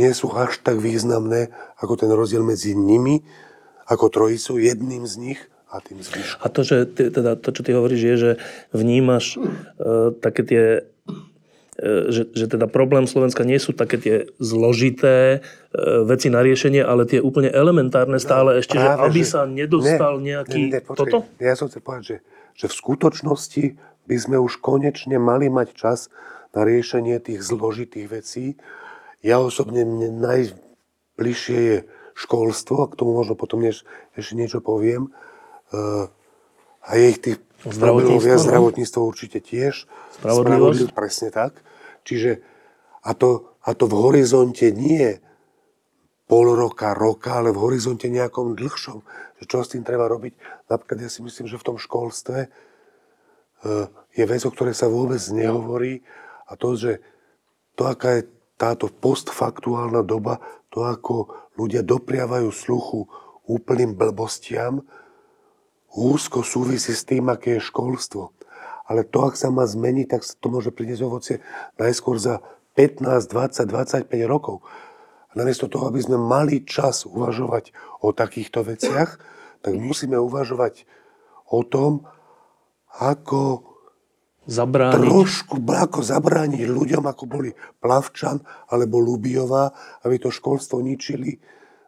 nie 0.00 0.12
sú 0.16 0.32
až 0.32 0.60
tak 0.64 0.80
významné, 0.80 1.52
ako 1.76 2.00
ten 2.00 2.08
rozdiel 2.08 2.40
medzi 2.40 2.72
nimi, 2.72 3.20
ako 3.84 4.08
trojicu, 4.08 4.56
jedným 4.56 5.04
z 5.04 5.14
nich 5.20 5.40
a 5.68 5.84
tým 5.84 6.00
zvyškom. 6.00 6.40
A 6.40 6.46
to, 6.48 6.60
že 6.64 6.88
ty, 6.88 7.12
teda, 7.12 7.36
to, 7.36 7.52
čo 7.52 7.60
ty 7.60 7.76
hovoríš, 7.76 8.02
je, 8.04 8.16
že 8.16 8.30
vnímaš 8.72 9.36
uh, 9.36 10.16
také 10.16 10.42
tie 10.48 10.64
E, 10.72 10.91
že, 11.80 12.28
že 12.36 12.46
teda 12.52 12.68
problém 12.68 13.08
Slovenska 13.08 13.48
nie 13.48 13.56
sú 13.56 13.72
také 13.72 13.96
tie 13.96 14.16
zložité 14.36 15.40
e, 15.72 16.04
veci 16.04 16.28
na 16.28 16.44
riešenie, 16.44 16.84
ale 16.84 17.08
tie 17.08 17.16
úplne 17.16 17.48
elementárne 17.48 18.20
stále 18.20 18.56
no, 18.56 18.60
ešte, 18.60 18.76
práve, 18.76 19.00
že 19.00 19.08
aby 19.08 19.22
že, 19.24 19.28
sa 19.32 19.40
nedostal 19.48 20.14
ne, 20.20 20.36
nejaký... 20.36 20.60
Ne, 20.68 20.72
ne, 20.76 20.80
počkej, 20.84 21.00
toto? 21.00 21.18
Ja 21.40 21.56
som 21.56 21.72
chcel 21.72 21.80
povedať, 21.80 22.04
že, 22.04 22.16
že 22.60 22.66
v 22.68 22.74
skutočnosti 22.76 23.64
by 24.04 24.16
sme 24.20 24.36
už 24.36 24.60
konečne 24.60 25.16
mali 25.16 25.48
mať 25.48 25.68
čas 25.72 26.12
na 26.52 26.68
riešenie 26.68 27.16
tých 27.24 27.40
zložitých 27.40 28.06
vecí. 28.12 28.60
Ja 29.24 29.40
osobne 29.40 29.88
mne 29.88 30.12
najbližšie 30.20 31.58
je 31.58 31.76
školstvo, 32.12 32.84
a 32.84 32.90
k 32.92 32.98
tomu 33.00 33.16
možno 33.16 33.32
potom 33.32 33.64
než, 33.64 33.88
ešte 34.12 34.36
niečo 34.36 34.60
poviem. 34.60 35.08
Uh, 35.72 36.12
a 36.84 37.00
je 37.00 37.04
ich 37.08 37.20
tých 37.24 37.38
Zdravotníctvo, 37.62 38.34
no? 38.34 38.42
zdravotníctvo 38.42 39.00
určite 39.06 39.38
tiež. 39.38 39.86
Spravodlivosť. 40.18 40.90
Presne 40.90 41.28
tak. 41.30 41.62
Čiže 42.02 42.42
a 43.02 43.14
to, 43.14 43.58
a 43.62 43.70
to 43.74 43.86
v 43.86 43.94
horizonte 43.98 44.70
nie 44.74 45.18
pol 46.26 46.48
roka, 46.54 46.94
roka, 46.94 47.38
ale 47.42 47.52
v 47.52 47.60
horizonte 47.60 48.06
nejakom 48.08 48.54
dlhšom. 48.56 49.02
Že 49.42 49.44
čo 49.46 49.56
s 49.62 49.72
tým 49.74 49.82
treba 49.82 50.06
robiť? 50.08 50.32
Napríklad 50.70 50.98
ja 51.02 51.10
si 51.10 51.20
myslím, 51.20 51.50
že 51.50 51.58
v 51.58 51.66
tom 51.66 51.78
školstve 51.78 52.48
uh, 52.48 53.86
je 54.14 54.24
vec, 54.24 54.42
o 54.46 54.54
ktorej 54.54 54.74
sa 54.74 54.88
vôbec 54.88 55.20
nehovorí 55.34 56.00
a 56.48 56.56
to, 56.56 56.74
že 56.78 56.92
to, 57.76 57.88
aká 57.88 58.22
je 58.22 58.28
táto 58.56 58.86
postfaktuálna 58.88 60.06
doba, 60.06 60.38
to, 60.70 60.86
ako 60.86 61.32
ľudia 61.58 61.84
dopriavajú 61.84 62.48
sluchu 62.54 63.10
úplným 63.44 63.98
blbostiam, 63.98 64.86
úzko 65.92 66.40
súvisí 66.40 66.96
s 66.96 67.04
tým, 67.04 67.28
aké 67.28 67.60
je 67.60 67.68
školstvo. 67.68 68.32
Ale 68.88 69.06
to, 69.06 69.28
ak 69.28 69.38
sa 69.38 69.48
má 69.48 69.64
zmeniť, 69.64 70.06
tak 70.08 70.22
to 70.24 70.46
môže 70.50 70.74
priniesť 70.74 71.02
ovocie 71.04 71.36
najskôr 71.78 72.18
za 72.18 72.42
15, 72.74 73.28
20, 73.28 73.68
25 73.68 74.08
rokov. 74.28 74.64
A 75.32 75.38
namiesto 75.38 75.68
toho, 75.68 75.88
aby 75.88 76.00
sme 76.00 76.20
mali 76.20 76.64
čas 76.64 77.08
uvažovať 77.08 77.72
o 78.04 78.12
takýchto 78.12 78.64
veciach, 78.64 79.16
tak 79.62 79.72
musíme 79.78 80.18
uvažovať 80.18 80.84
o 81.48 81.64
tom, 81.64 82.04
ako 83.00 83.72
zabrániť. 84.44 84.98
trošku 84.98 85.56
ako 85.62 86.00
zabrániť 86.02 86.66
ľuďom, 86.66 87.04
ako 87.06 87.24
boli 87.30 87.50
Plavčan 87.80 88.42
alebo 88.68 88.98
Lubiová, 88.98 89.70
aby 90.04 90.18
to 90.18 90.28
školstvo 90.28 90.82
ničili 90.82 91.38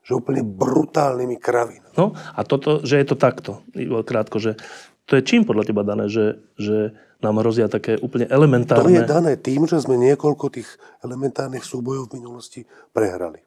že 0.04 0.12
úplne 0.12 0.44
brutálnymi 0.44 1.36
kravinami. 1.40 1.96
No 1.96 2.12
a 2.12 2.40
toto, 2.44 2.84
že 2.84 3.00
je 3.00 3.06
to 3.08 3.16
takto, 3.16 3.64
krátko, 4.04 4.36
že 4.36 4.60
to 5.08 5.16
je 5.16 5.22
čím 5.24 5.44
podľa 5.44 5.64
teba 5.68 5.82
dané, 5.84 6.08
že, 6.08 6.40
že 6.56 6.96
nám 7.24 7.40
hrozia 7.40 7.68
také 7.68 7.96
úplne 7.96 8.28
elementárne... 8.28 8.84
To 8.84 8.92
je 8.92 9.04
dané 9.04 9.32
tým, 9.40 9.64
že 9.64 9.80
sme 9.80 9.96
niekoľko 9.96 10.46
tých 10.52 10.68
elementárnych 11.00 11.64
súbojov 11.64 12.12
v 12.12 12.20
minulosti 12.20 12.60
prehrali. 12.92 13.40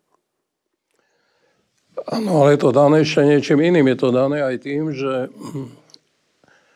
Áno, 2.13 2.45
ale 2.45 2.57
je 2.57 2.61
to 2.61 2.69
dané 2.69 3.01
ešte 3.01 3.25
niečím 3.25 3.57
iným. 3.57 3.89
Je 3.89 3.97
to 3.97 4.09
dané 4.13 4.45
aj 4.45 4.55
tým, 4.61 4.93
že 4.93 5.33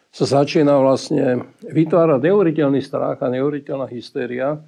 sa 0.09 0.25
začína 0.41 0.81
vlastne 0.81 1.45
vytvárať 1.61 2.19
neuveriteľný 2.25 2.81
strach 2.81 3.21
a 3.21 3.29
neuveriteľná 3.29 3.85
hystéria 3.85 4.59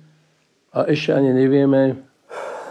a 0.70 0.80
ešte 0.90 1.10
ani 1.10 1.34
nevieme, 1.34 2.06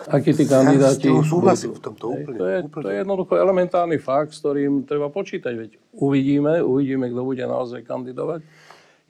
akí 0.09 0.31
tí 0.35 0.45
kandidáti... 0.49 1.07
Ja 1.11 1.23
súhlasím 1.23 1.77
v 1.77 1.81
tomto 1.83 2.15
úplne. 2.15 2.38
To 2.38 2.47
je, 2.49 2.59
úplne. 2.67 2.83
to 2.83 2.88
je 2.88 2.97
jednoducho 3.03 3.33
elementárny 3.38 3.99
fakt, 4.03 4.35
s 4.35 4.43
ktorým 4.43 4.88
treba 4.88 5.12
počítať. 5.12 5.53
Veď 5.55 5.71
uvidíme, 5.95 6.65
uvidíme, 6.65 7.11
kto 7.12 7.23
bude 7.23 7.45
naozaj 7.45 7.87
kandidovať. 7.87 8.43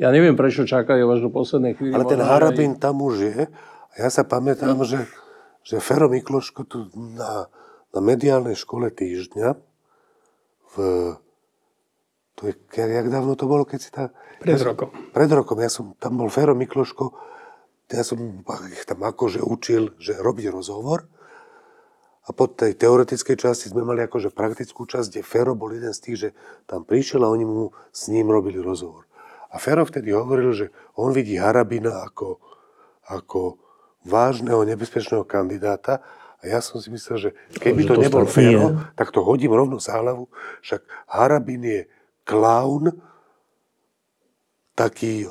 Ja 0.00 0.10
neviem, 0.10 0.34
prečo 0.34 0.66
čakajú 0.66 1.04
až 1.08 1.20
do 1.22 1.30
poslednej 1.30 1.78
chvíli. 1.78 1.94
Ale 1.94 2.08
ten 2.08 2.20
Harabin 2.20 2.74
aj... 2.76 2.80
tam 2.80 3.00
už 3.00 3.14
je. 3.22 3.40
Ja 3.96 4.08
sa 4.08 4.24
pamätám, 4.24 4.80
no. 4.80 4.88
že, 4.88 5.04
že 5.62 5.78
Fero 5.78 6.08
Mikloško 6.08 6.64
tu 6.64 6.88
na, 6.96 7.46
na 7.92 8.00
mediálnej 8.00 8.56
škole 8.56 8.88
týždňa 8.90 9.54
v... 10.74 10.76
To 12.40 12.48
je, 12.48 12.56
jak 12.72 13.12
dávno 13.12 13.36
to 13.36 13.44
bolo, 13.44 13.62
keď 13.68 13.78
si 13.78 13.92
tá... 13.92 14.10
Pred 14.40 14.58
rokom. 14.64 14.88
Pred 15.12 15.30
rokom. 15.30 15.60
Ja 15.60 15.68
som, 15.68 15.94
tam 16.00 16.18
bol 16.18 16.32
Fero 16.32 16.56
Mikloško 16.56 17.31
ja 17.92 18.04
som 18.04 18.40
ich 18.72 18.84
tam 18.88 19.04
akože 19.04 19.44
učil, 19.44 19.92
že 20.00 20.16
robiť 20.16 20.48
rozhovor. 20.48 21.04
A 22.22 22.30
po 22.30 22.46
tej 22.46 22.78
teoretickej 22.78 23.34
časti 23.34 23.66
sme 23.68 23.82
mali 23.82 24.06
akože 24.06 24.30
praktickú 24.30 24.86
časť, 24.86 25.10
kde 25.10 25.22
Fero 25.26 25.58
bol 25.58 25.74
jeden 25.74 25.90
z 25.90 26.00
tých, 26.00 26.16
že 26.16 26.28
tam 26.70 26.86
prišiel 26.86 27.26
a 27.26 27.32
oni 27.34 27.42
mu 27.42 27.74
s 27.90 28.06
ním 28.08 28.30
robili 28.30 28.62
rozhovor. 28.62 29.10
A 29.50 29.58
Fero 29.58 29.82
vtedy 29.82 30.14
hovoril, 30.14 30.54
že 30.54 30.66
on 30.94 31.10
vidí 31.10 31.34
Harabina 31.36 32.06
ako, 32.06 32.38
ako 33.10 33.58
vážneho, 34.06 34.62
nebezpečného 34.62 35.26
kandidáta 35.26 36.00
a 36.42 36.42
ja 36.46 36.62
som 36.62 36.78
si 36.78 36.90
myslel, 36.94 37.18
že 37.18 37.30
keby 37.58 37.86
to, 37.86 37.98
to 37.98 38.02
nebol 38.06 38.26
Fero, 38.26 38.94
tak 38.94 39.10
to 39.10 39.22
hodím 39.22 39.54
rovno 39.54 39.82
za 39.82 39.98
hlavu. 39.98 40.30
Však 40.62 40.82
Harabin 41.10 41.62
je 41.62 41.80
klaun, 42.22 42.90
taký 44.78 45.26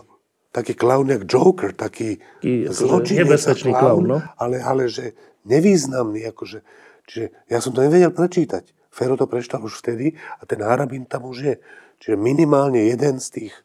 taký 0.51 0.75
klaun 0.75 1.07
jak 1.07 1.23
Joker, 1.23 1.71
taký 1.71 2.19
akože 2.43 2.75
zločinec 2.75 3.23
nebezpečný 3.25 3.71
klaun, 3.71 4.03
no? 4.07 4.17
ale, 4.35 4.59
ale 4.59 4.91
že 4.91 5.15
nevýznamný, 5.47 6.27
akože, 6.35 6.59
čiže 7.07 7.25
ja 7.47 7.63
som 7.63 7.71
to 7.71 7.81
nevedel 7.81 8.11
prečítať. 8.11 8.75
Fero 8.91 9.15
to 9.15 9.23
prečítal 9.25 9.63
už 9.63 9.79
vtedy 9.79 10.19
a 10.39 10.43
ten 10.43 10.59
Harabin 10.59 11.07
tam 11.07 11.23
už 11.23 11.37
je. 11.39 11.55
Čiže 12.03 12.19
minimálne 12.19 12.91
jeden 12.91 13.23
z 13.23 13.27
tých, 13.31 13.55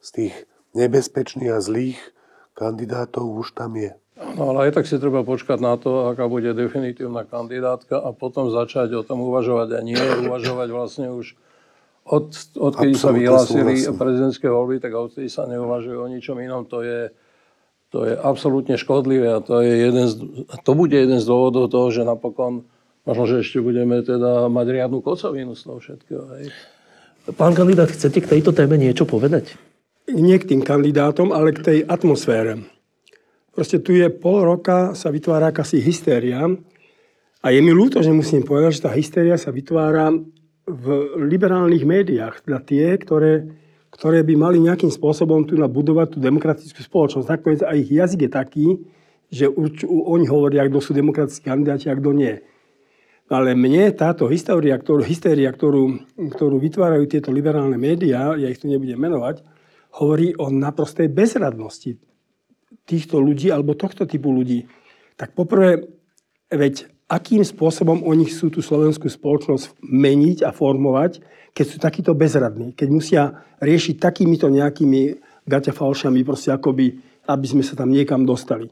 z 0.00 0.08
tých 0.16 0.34
nebezpečných 0.72 1.52
a 1.52 1.60
zlých 1.60 2.00
kandidátov 2.56 3.36
už 3.36 3.52
tam 3.52 3.76
je. 3.76 3.92
No 4.16 4.56
ale 4.56 4.72
aj 4.72 4.80
tak 4.80 4.88
si 4.88 4.96
treba 4.96 5.20
počkať 5.20 5.60
na 5.60 5.76
to, 5.76 6.08
aká 6.08 6.24
bude 6.24 6.48
definitívna 6.56 7.28
kandidátka 7.28 8.00
a 8.00 8.16
potom 8.16 8.48
začať 8.48 8.96
o 8.96 9.04
tom 9.04 9.20
uvažovať 9.20 9.76
a 9.76 9.80
nie 9.84 10.00
uvažovať 10.24 10.68
vlastne 10.72 11.12
už 11.12 11.36
od, 12.06 12.30
odkedy 12.54 12.94
sa 12.94 13.10
vyhlásili 13.10 13.82
prezidentské 13.90 14.46
voľby, 14.46 14.78
tak 14.78 14.94
odtedy 14.94 15.26
sa 15.26 15.50
neuvažuje 15.50 15.98
o 15.98 16.06
ničom 16.06 16.38
inom. 16.38 16.62
To 16.70 16.86
je, 16.86 17.10
to 17.90 18.06
je 18.06 18.14
absolútne 18.14 18.78
škodlivé 18.78 19.26
a 19.34 19.42
to, 19.42 19.58
je 19.58 19.74
jeden 19.90 20.06
z, 20.06 20.14
to 20.62 20.72
bude 20.78 20.94
jeden 20.94 21.18
z 21.18 21.26
dôvodov 21.26 21.66
toho, 21.66 21.90
že 21.90 22.06
napokon 22.06 22.62
možno, 23.02 23.24
že 23.26 23.42
ešte 23.42 23.58
budeme 23.58 24.02
teda 24.06 24.46
mať 24.46 24.66
riadnu 24.70 25.02
kocovinu 25.02 25.58
z 25.58 25.62
toho 25.66 25.78
všetkého. 25.82 26.24
Hej. 26.38 26.44
Pán 27.34 27.58
kandidát, 27.58 27.90
chcete 27.90 28.22
k 28.22 28.38
tejto 28.38 28.54
téme 28.54 28.78
niečo 28.78 29.02
povedať? 29.02 29.58
Nie 30.06 30.38
k 30.38 30.54
tým 30.54 30.62
kandidátom, 30.62 31.34
ale 31.34 31.50
k 31.50 31.62
tej 31.62 31.78
atmosfére. 31.82 32.62
Proste 33.50 33.82
tu 33.82 33.98
je 33.98 34.06
pol 34.12 34.46
roka, 34.46 34.94
sa 34.94 35.10
vytvára 35.10 35.50
akási 35.50 35.82
hystéria. 35.82 36.46
A 37.42 37.46
je 37.50 37.60
mi 37.62 37.74
ľúto, 37.74 37.98
že 37.98 38.14
musím 38.14 38.46
povedať, 38.46 38.78
že 38.78 38.84
tá 38.86 38.90
hystéria 38.94 39.34
sa 39.34 39.50
vytvára 39.50 40.14
v 40.66 40.86
liberálnych 41.22 41.86
médiách. 41.86 42.42
Teda 42.42 42.58
tie, 42.58 42.98
ktoré, 42.98 43.46
ktoré 43.94 44.26
by 44.26 44.34
mali 44.34 44.58
nejakým 44.58 44.90
spôsobom 44.90 45.46
tu 45.46 45.54
nabudovať 45.54 46.14
tú 46.14 46.18
demokratickú 46.18 46.82
spoločnosť. 46.82 47.26
Nakoniec 47.30 47.62
aj 47.62 47.76
ich 47.78 47.90
jazyk 47.94 48.20
je 48.26 48.30
taký, 48.30 48.66
že 49.30 49.46
urč, 49.46 49.86
oni 49.86 50.26
hovoria, 50.26 50.66
kto 50.66 50.78
sú 50.82 50.90
demokratickí 50.94 51.46
kandidáti 51.46 51.86
a 51.90 51.98
kto 51.98 52.10
nie. 52.14 52.34
Ale 53.26 53.58
mne 53.58 53.90
táto 53.90 54.30
história, 54.30 54.78
ktorú, 54.78 55.02
hystéria, 55.02 55.50
ktorú, 55.50 55.98
ktorú 56.14 56.62
vytvárajú 56.62 57.10
tieto 57.10 57.34
liberálne 57.34 57.74
médiá, 57.74 58.38
ja 58.38 58.46
ich 58.46 58.62
tu 58.62 58.70
nebudem 58.70 58.98
menovať, 58.98 59.42
hovorí 59.98 60.38
o 60.38 60.46
naprostej 60.46 61.10
bezradnosti 61.10 61.98
týchto 62.86 63.18
ľudí 63.18 63.50
alebo 63.50 63.74
tohto 63.74 64.06
typu 64.06 64.30
ľudí, 64.30 64.70
tak 65.18 65.34
poprvé, 65.34 65.90
veď 66.54 66.86
akým 67.06 67.42
spôsobom 67.46 68.02
oni 68.02 68.26
chcú 68.26 68.50
tú 68.50 68.60
slovenskú 68.62 69.06
spoločnosť 69.06 69.78
meniť 69.82 70.42
a 70.42 70.50
formovať, 70.50 71.22
keď 71.54 71.66
sú 71.66 71.76
takíto 71.78 72.12
bezradní, 72.12 72.74
keď 72.74 72.88
musia 72.90 73.22
riešiť 73.62 73.96
takýmito 73.96 74.50
nejakými 74.50 75.16
gaťafalšami, 75.46 76.20
proste 76.26 76.52
akoby, 76.52 76.98
aby 77.30 77.46
sme 77.46 77.62
sa 77.62 77.78
tam 77.78 77.94
niekam 77.94 78.26
dostali. 78.26 78.68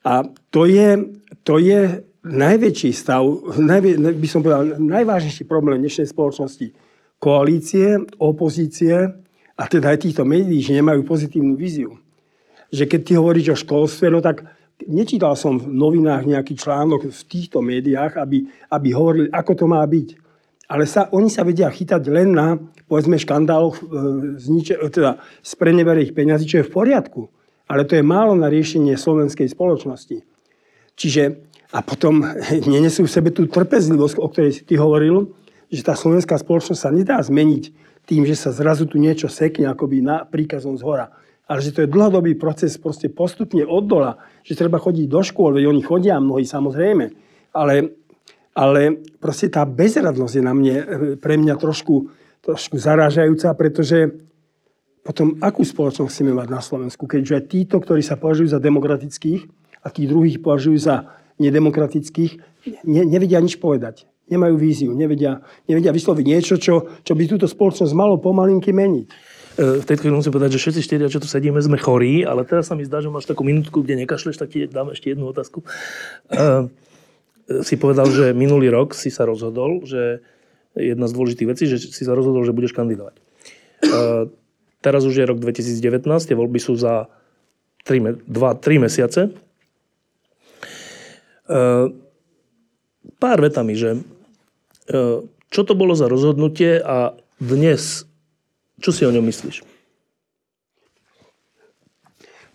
A 0.00 0.24
to 0.48 0.64
je, 0.64 0.96
to 1.44 1.60
je 1.60 2.00
najväčší 2.24 2.90
stav, 2.96 3.22
najvä, 3.60 4.00
by 4.16 4.28
som 4.28 4.40
povedal, 4.40 4.80
najvážnejší 4.80 5.44
problém 5.44 5.84
dnešnej 5.84 6.08
spoločnosti. 6.08 6.72
Koalície, 7.20 8.00
opozície 8.16 8.96
a 9.54 9.62
teda 9.68 9.92
aj 9.92 10.08
týchto 10.08 10.24
médií, 10.24 10.64
že 10.64 10.72
nemajú 10.72 11.04
pozitívnu 11.04 11.52
víziu 11.52 12.00
že 12.70 12.86
keď 12.86 13.00
ty 13.02 13.12
hovoríš 13.18 13.48
o 13.50 13.60
školstve, 13.66 14.06
no 14.10 14.22
tak 14.22 14.46
nečítal 14.86 15.36
som 15.36 15.58
v 15.58 15.68
novinách 15.68 16.24
nejaký 16.24 16.56
článok 16.56 17.10
v 17.10 17.22
týchto 17.26 17.60
médiách, 17.60 18.16
aby, 18.16 18.46
aby 18.72 18.88
hovorili, 18.94 19.28
ako 19.32 19.52
to 19.56 19.66
má 19.68 19.82
byť. 19.84 20.08
Ale 20.70 20.86
sa, 20.86 21.10
oni 21.10 21.26
sa 21.26 21.42
vedia 21.42 21.66
chytať 21.66 22.02
len 22.06 22.30
na, 22.30 22.54
povedzme, 22.86 23.18
škandáloch 23.18 23.76
e, 23.76 23.84
zniče, 24.38 24.78
e, 24.78 24.86
teda 24.86 25.18
z 25.42 25.52
preneverých 25.58 26.14
peňazí, 26.14 26.46
čo 26.46 26.62
je 26.62 26.68
v 26.70 26.74
poriadku. 26.74 27.26
Ale 27.66 27.82
to 27.82 27.98
je 27.98 28.06
málo 28.06 28.38
na 28.38 28.46
riešenie 28.46 28.94
slovenskej 28.94 29.50
spoločnosti. 29.50 30.22
Čiže, 30.94 31.22
a 31.74 31.82
potom 31.82 32.22
nenesú 32.72 33.02
v 33.04 33.10
sebe 33.10 33.34
tú 33.34 33.50
trpezlivosť, 33.50 34.16
o 34.22 34.30
ktorej 34.30 34.52
si 34.56 34.62
ty 34.62 34.78
hovoril, 34.78 35.34
že 35.66 35.82
tá 35.82 35.98
slovenská 35.98 36.38
spoločnosť 36.38 36.80
sa 36.80 36.94
nedá 36.94 37.18
zmeniť 37.18 37.90
tým, 38.06 38.22
že 38.26 38.38
sa 38.38 38.54
zrazu 38.54 38.86
tu 38.86 38.98
niečo 38.98 39.26
sekne 39.30 39.70
akoby 39.70 40.02
na 40.02 40.22
príkazom 40.26 40.78
z 40.78 40.82
hora 40.86 41.14
ale 41.50 41.58
že 41.58 41.74
to 41.74 41.82
je 41.82 41.90
dlhodobý 41.90 42.38
proces 42.38 42.78
proste 42.78 43.10
postupne 43.10 43.66
od 43.66 43.90
dola, 43.90 44.22
že 44.46 44.54
treba 44.54 44.78
chodiť 44.78 45.10
do 45.10 45.18
škôl, 45.26 45.58
veď 45.58 45.66
oni 45.66 45.82
chodia 45.82 46.22
mnohí 46.22 46.46
samozrejme, 46.46 47.10
ale, 47.50 47.98
ale 48.54 49.02
proste 49.18 49.50
tá 49.50 49.66
bezradnosť 49.66 50.34
je 50.38 50.44
na 50.46 50.54
mne, 50.54 50.76
pre 51.18 51.34
mňa 51.34 51.58
trošku, 51.58 52.06
trošku 52.46 52.78
zarážajúca, 52.78 53.50
pretože 53.58 54.14
potom 55.02 55.42
akú 55.42 55.66
spoločnosť 55.66 56.06
chceme 56.06 56.30
mať 56.38 56.48
na 56.54 56.62
Slovensku, 56.62 57.10
keďže 57.10 57.50
títo, 57.50 57.82
ktorí 57.82 57.98
sa 57.98 58.14
považujú 58.14 58.54
za 58.54 58.62
demokratických 58.62 59.40
a 59.82 59.90
tí 59.90 60.06
druhých 60.06 60.38
považujú 60.38 60.78
za 60.78 61.18
nedemokratických, 61.42 62.32
ne, 62.86 63.02
nevedia 63.02 63.42
nič 63.42 63.58
povedať. 63.58 64.06
Nemajú 64.30 64.54
víziu, 64.54 64.94
nevedia, 64.94 65.42
nevedia 65.66 65.90
vysloviť 65.90 66.22
niečo, 66.22 66.54
čo, 66.62 67.02
čo 67.02 67.12
by 67.18 67.22
túto 67.26 67.50
spoločnosť 67.50 67.90
malo 67.96 68.22
pomalinky 68.22 68.70
meniť. 68.70 69.29
E, 69.58 69.82
v 69.82 69.84
tejto 69.86 70.06
chvíli 70.06 70.14
musím 70.14 70.34
povedať, 70.34 70.54
že 70.54 70.62
všetci 70.62 70.80
štyria, 70.86 71.10
čo 71.10 71.18
tu 71.18 71.26
sedíme, 71.26 71.58
sme 71.58 71.80
chorí, 71.80 72.22
ale 72.22 72.46
teraz 72.46 72.70
sa 72.70 72.78
mi 72.78 72.86
zdá, 72.86 73.02
že 73.02 73.10
máš 73.10 73.26
takú 73.26 73.42
minútku, 73.42 73.82
kde 73.82 73.98
nekašleš, 74.06 74.38
tak 74.38 74.54
ti 74.54 74.70
dám 74.70 74.94
ešte 74.94 75.10
jednu 75.10 75.26
otázku. 75.26 75.66
Uh, 76.30 76.70
si 77.66 77.74
povedal, 77.74 78.06
že 78.06 78.30
minulý 78.30 78.70
rok 78.70 78.94
si 78.94 79.10
sa 79.10 79.26
rozhodol, 79.26 79.82
že 79.82 80.22
jedna 80.78 81.10
z 81.10 81.16
dôležitých 81.18 81.50
vecí, 81.50 81.64
že 81.66 81.82
si 81.82 82.02
sa 82.06 82.14
rozhodol, 82.14 82.46
že 82.46 82.54
budeš 82.54 82.78
kandidovať. 82.78 83.18
Uh, 83.90 84.30
teraz 84.78 85.02
už 85.02 85.18
je 85.18 85.26
rok 85.26 85.42
2019, 85.42 86.06
tie 86.06 86.38
voľby 86.38 86.60
sú 86.62 86.78
za 86.78 87.10
3, 87.88 88.22
2, 88.22 88.30
3 88.30 88.86
mesiace. 88.86 89.34
Pár 93.18 93.38
vetami, 93.42 93.74
že 93.74 93.98
čo 95.50 95.60
to 95.66 95.74
bolo 95.74 95.98
za 95.98 96.06
rozhodnutie 96.06 96.78
a 96.78 97.18
dnes 97.42 98.09
čo 98.80 98.90
si 98.90 99.04
o 99.04 99.12
ňom 99.12 99.24
myslíš? 99.28 99.62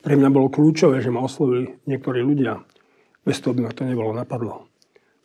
Pre 0.05 0.13
mňa 0.13 0.29
bolo 0.29 0.53
kľúčové, 0.53 1.01
že 1.01 1.09
ma 1.09 1.25
oslovili 1.25 1.81
niektorí 1.89 2.21
ľudia. 2.21 2.61
Bez 3.25 3.41
toho 3.41 3.57
by 3.57 3.65
ma 3.65 3.73
to 3.73 3.89
nebolo 3.89 4.13
napadlo. 4.13 4.69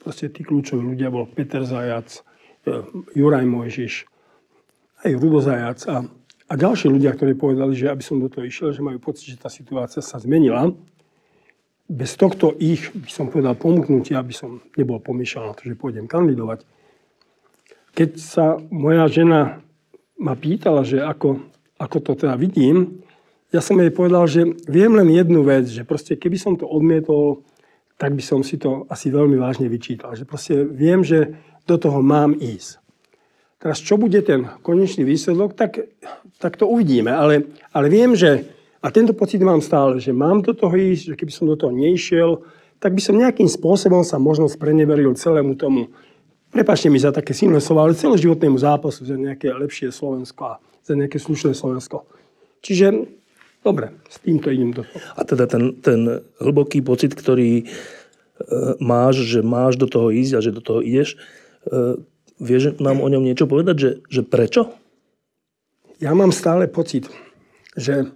Proste 0.01 0.33
tí 0.33 0.41
kľúčoví 0.41 0.81
ľudia 0.81 1.13
bol 1.13 1.29
Peter 1.29 1.61
Zajac, 1.61 2.25
e, 2.65 2.81
Juraj 3.13 3.45
Mojžiš, 3.45 4.09
aj 5.05 5.13
Rudo 5.21 5.45
Zajac 5.45 5.85
a, 5.85 6.01
a 6.49 6.53
ďalší 6.57 6.89
ľudia, 6.89 7.13
ktorí 7.13 7.37
povedali, 7.37 7.77
že 7.77 7.93
aby 7.93 8.01
som 8.01 8.17
do 8.17 8.33
toho 8.33 8.49
išiel, 8.49 8.73
že 8.73 8.81
majú 8.81 8.97
pocit, 9.05 9.37
že 9.37 9.37
tá 9.37 9.53
situácia 9.53 10.01
sa 10.01 10.17
zmenila. 10.17 10.73
Bez 11.85 12.17
tohto 12.17 12.57
ich, 12.57 12.89
by 12.97 13.11
som 13.13 13.29
povedal, 13.29 13.61
pomknutia, 13.61 14.25
aby 14.25 14.33
som 14.33 14.65
nebol 14.81 14.97
pomýšľal 14.97 15.53
na 15.53 15.55
to, 15.61 15.69
že 15.69 15.77
pôjdem 15.77 16.09
kandidovať. 16.09 16.65
Keď 17.93 18.11
sa 18.17 18.57
moja 18.73 19.05
žena 19.13 19.61
ma 20.21 20.37
pýtala, 20.37 20.85
že 20.85 21.01
ako, 21.01 21.41
ako 21.81 21.97
to 22.05 22.13
teda 22.15 22.37
vidím, 22.37 23.01
ja 23.51 23.59
som 23.59 23.83
jej 23.83 23.91
povedal, 23.91 24.31
že 24.31 24.47
viem 24.71 24.95
len 24.95 25.11
jednu 25.11 25.43
vec, 25.43 25.67
že 25.67 25.83
proste 25.83 26.15
keby 26.15 26.39
som 26.39 26.55
to 26.55 26.71
odmietol, 26.71 27.43
tak 27.99 28.15
by 28.15 28.23
som 28.23 28.47
si 28.47 28.57
to 28.57 28.87
asi 28.87 29.11
veľmi 29.11 29.35
vážne 29.35 29.67
vyčítal. 29.67 30.15
Že 30.15 30.25
proste 30.25 30.55
viem, 30.63 31.03
že 31.03 31.35
do 31.67 31.75
toho 31.75 31.99
mám 31.99 32.39
ísť. 32.39 32.79
Teraz 33.61 33.83
čo 33.83 34.01
bude 34.01 34.23
ten 34.25 34.49
konečný 34.65 35.05
výsledok, 35.05 35.53
tak, 35.53 35.85
tak 36.41 36.57
to 36.57 36.65
uvidíme. 36.65 37.13
Ale, 37.13 37.51
ale 37.75 37.87
viem, 37.93 38.17
že, 38.17 38.49
a 38.81 38.89
tento 38.89 39.13
pocit 39.13 39.43
mám 39.43 39.61
stále, 39.61 40.01
že 40.01 40.17
mám 40.17 40.41
do 40.41 40.57
toho 40.57 40.73
ísť, 40.73 41.13
že 41.13 41.19
keby 41.19 41.33
som 41.35 41.51
do 41.51 41.59
toho 41.59 41.75
neišiel, 41.75 42.41
tak 42.81 42.97
by 42.97 43.03
som 43.05 43.21
nejakým 43.21 43.51
spôsobom 43.51 44.01
sa 44.01 44.17
možno 44.17 44.49
spreneveril 44.49 45.13
celému 45.13 45.59
tomu 45.61 45.93
prepačte 46.51 46.91
mi 46.91 46.99
za 46.99 47.15
také 47.15 47.33
silné 47.33 47.63
slova, 47.63 47.87
ale 47.87 47.99
celoživotnému 47.99 48.59
zápasu 48.59 49.07
za 49.07 49.17
nejaké 49.17 49.55
lepšie 49.55 49.95
Slovensko 49.95 50.43
a 50.45 50.55
za 50.83 50.95
nejaké 50.99 51.17
slušné 51.23 51.55
Slovensko. 51.55 52.05
Čiže, 52.61 53.07
dobre, 53.65 53.95
s 54.11 54.21
týmto 54.21 54.51
idem 54.51 54.75
do 54.75 54.85
toho. 54.85 55.01
A 55.17 55.23
teda 55.25 55.47
ten, 55.47 55.79
ten 55.81 56.21
hlboký 56.43 56.83
pocit, 56.85 57.15
ktorý 57.17 57.63
e, 57.63 57.65
máš, 58.83 59.25
že 59.25 59.41
máš 59.41 59.81
do 59.81 59.89
toho 59.89 60.13
ísť 60.13 60.33
a 60.37 60.45
že 60.45 60.51
do 60.53 60.61
toho 60.61 60.85
ideš, 60.85 61.17
e, 61.71 62.03
vieš 62.43 62.77
nám 62.83 63.01
o 63.01 63.09
ňom 63.09 63.25
niečo 63.25 63.49
povedať, 63.49 63.77
že, 63.79 63.91
že 64.11 64.21
prečo? 64.27 64.75
Ja 66.01 66.17
mám 66.17 66.33
stále 66.33 66.65
pocit, 66.69 67.09
že 67.77 68.09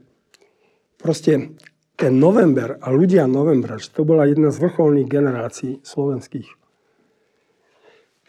proste 0.96 1.56
ten 1.94 2.12
november 2.18 2.80
a 2.80 2.90
ľudia 2.90 3.28
novembra, 3.28 3.78
že 3.78 3.92
to 3.92 4.02
bola 4.02 4.26
jedna 4.26 4.50
z 4.50 4.58
vrcholných 4.58 5.08
generácií 5.08 5.72
slovenských 5.84 6.63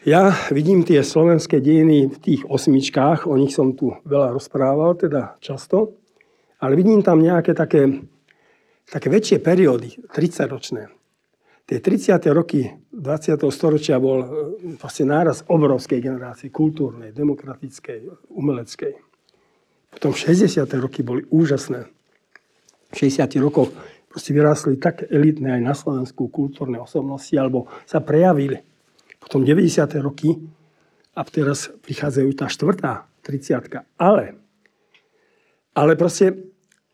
ja 0.06 0.30
vidím 0.54 0.86
tie 0.86 1.02
slovenské 1.02 1.58
dejiny 1.58 2.06
v 2.06 2.18
tých 2.22 2.42
osmičkách, 2.46 3.26
o 3.26 3.34
nich 3.34 3.50
som 3.50 3.74
tu 3.74 3.90
veľa 4.06 4.38
rozprával, 4.38 4.94
teda 4.94 5.34
často, 5.42 5.98
ale 6.62 6.78
vidím 6.78 7.02
tam 7.02 7.18
nejaké 7.18 7.58
také, 7.58 8.06
také 8.86 9.10
väčšie 9.10 9.42
periódy, 9.42 10.06
30-ročné. 10.14 10.94
Tie 11.66 11.82
30. 11.82 12.22
roky 12.30 12.70
20. 12.94 13.42
storočia 13.50 13.98
bol 13.98 14.22
e, 14.22 14.28
proste 14.78 15.02
náraz 15.02 15.42
obrovskej 15.50 15.98
generácie, 15.98 16.54
kultúrnej, 16.54 17.10
demokratickej, 17.10 18.30
umeleckej. 18.30 18.94
Potom 19.90 20.14
60. 20.14 20.62
roky 20.78 21.02
boli 21.02 21.26
úžasné. 21.26 21.90
V 22.86 23.10
60. 23.10 23.42
rokoch 23.42 23.74
proste 24.06 24.30
vyrástli 24.30 24.78
tak 24.78 25.10
elitné 25.10 25.58
aj 25.58 25.62
na 25.66 25.74
Slovensku 25.74 26.30
kultúrne 26.30 26.78
osobnosti, 26.78 27.34
alebo 27.34 27.66
sa 27.82 27.98
prejavili 27.98 28.62
potom 29.26 29.42
90. 29.42 29.90
roky 30.06 30.38
a 31.18 31.26
teraz 31.26 31.66
prichádzajú 31.82 32.30
tá 32.38 32.46
štvrtá, 32.46 33.10
30. 33.26 33.82
Ale, 33.98 34.38
ale 35.74 35.92
proste 35.98 36.46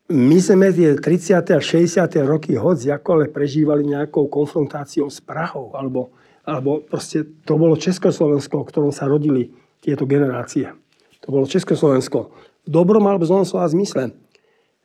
my 0.09 0.41
sme 0.41 0.73
tie 0.73 0.97
30. 0.97 1.45
a 1.53 1.61
60. 1.61 1.93
roky 2.25 2.57
hoď 2.57 2.97
ale 3.05 3.29
prežívali 3.29 3.85
nejakou 3.85 4.25
konfrontáciou 4.33 5.13
s 5.13 5.21
Prahou, 5.21 5.77
alebo, 5.77 6.09
alebo 6.41 6.81
proste 6.81 7.21
to 7.45 7.53
bolo 7.53 7.77
Československo, 7.77 8.65
v 8.65 8.69
ktorom 8.73 8.89
sa 8.89 9.05
rodili 9.05 9.53
tieto 9.77 10.09
generácie. 10.09 10.73
To 11.21 11.29
bolo 11.29 11.45
Československo. 11.45 12.33
V 12.65 12.69
dobrom 12.69 13.05
alebo 13.05 13.29
zlom 13.29 13.45
slova 13.45 13.69
zmysle. 13.69 14.09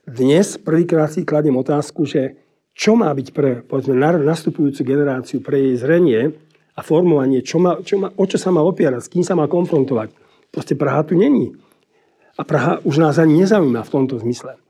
Dnes 0.04 0.60
prvýkrát 0.60 1.08
si 1.08 1.24
kladiem 1.24 1.56
otázku, 1.56 2.04
že 2.04 2.36
čo 2.76 2.94
má 2.94 3.10
byť 3.10 3.28
pre 3.34 3.64
povedzme, 3.64 3.96
nastupujúcu 3.98 4.80
generáciu, 4.84 5.42
pre 5.42 5.58
jej 5.58 5.74
zrenie 5.80 6.47
a 6.78 6.80
formovanie, 6.86 7.42
čo 7.42 7.58
má, 7.58 7.82
čo 7.82 7.98
má, 7.98 8.14
o 8.14 8.22
čo 8.22 8.38
sa 8.38 8.54
má 8.54 8.62
opierať, 8.62 9.02
s 9.02 9.10
kým 9.10 9.26
sa 9.26 9.34
má 9.34 9.50
konfrontovať. 9.50 10.14
Proste 10.54 10.78
Praha 10.78 11.02
tu 11.02 11.18
není. 11.18 11.50
A 12.38 12.46
Praha 12.46 12.78
už 12.86 13.02
nás 13.02 13.18
ani 13.18 13.42
nezaujíma 13.42 13.82
v 13.82 13.90
tomto 13.90 14.22
zmysle. 14.22 14.62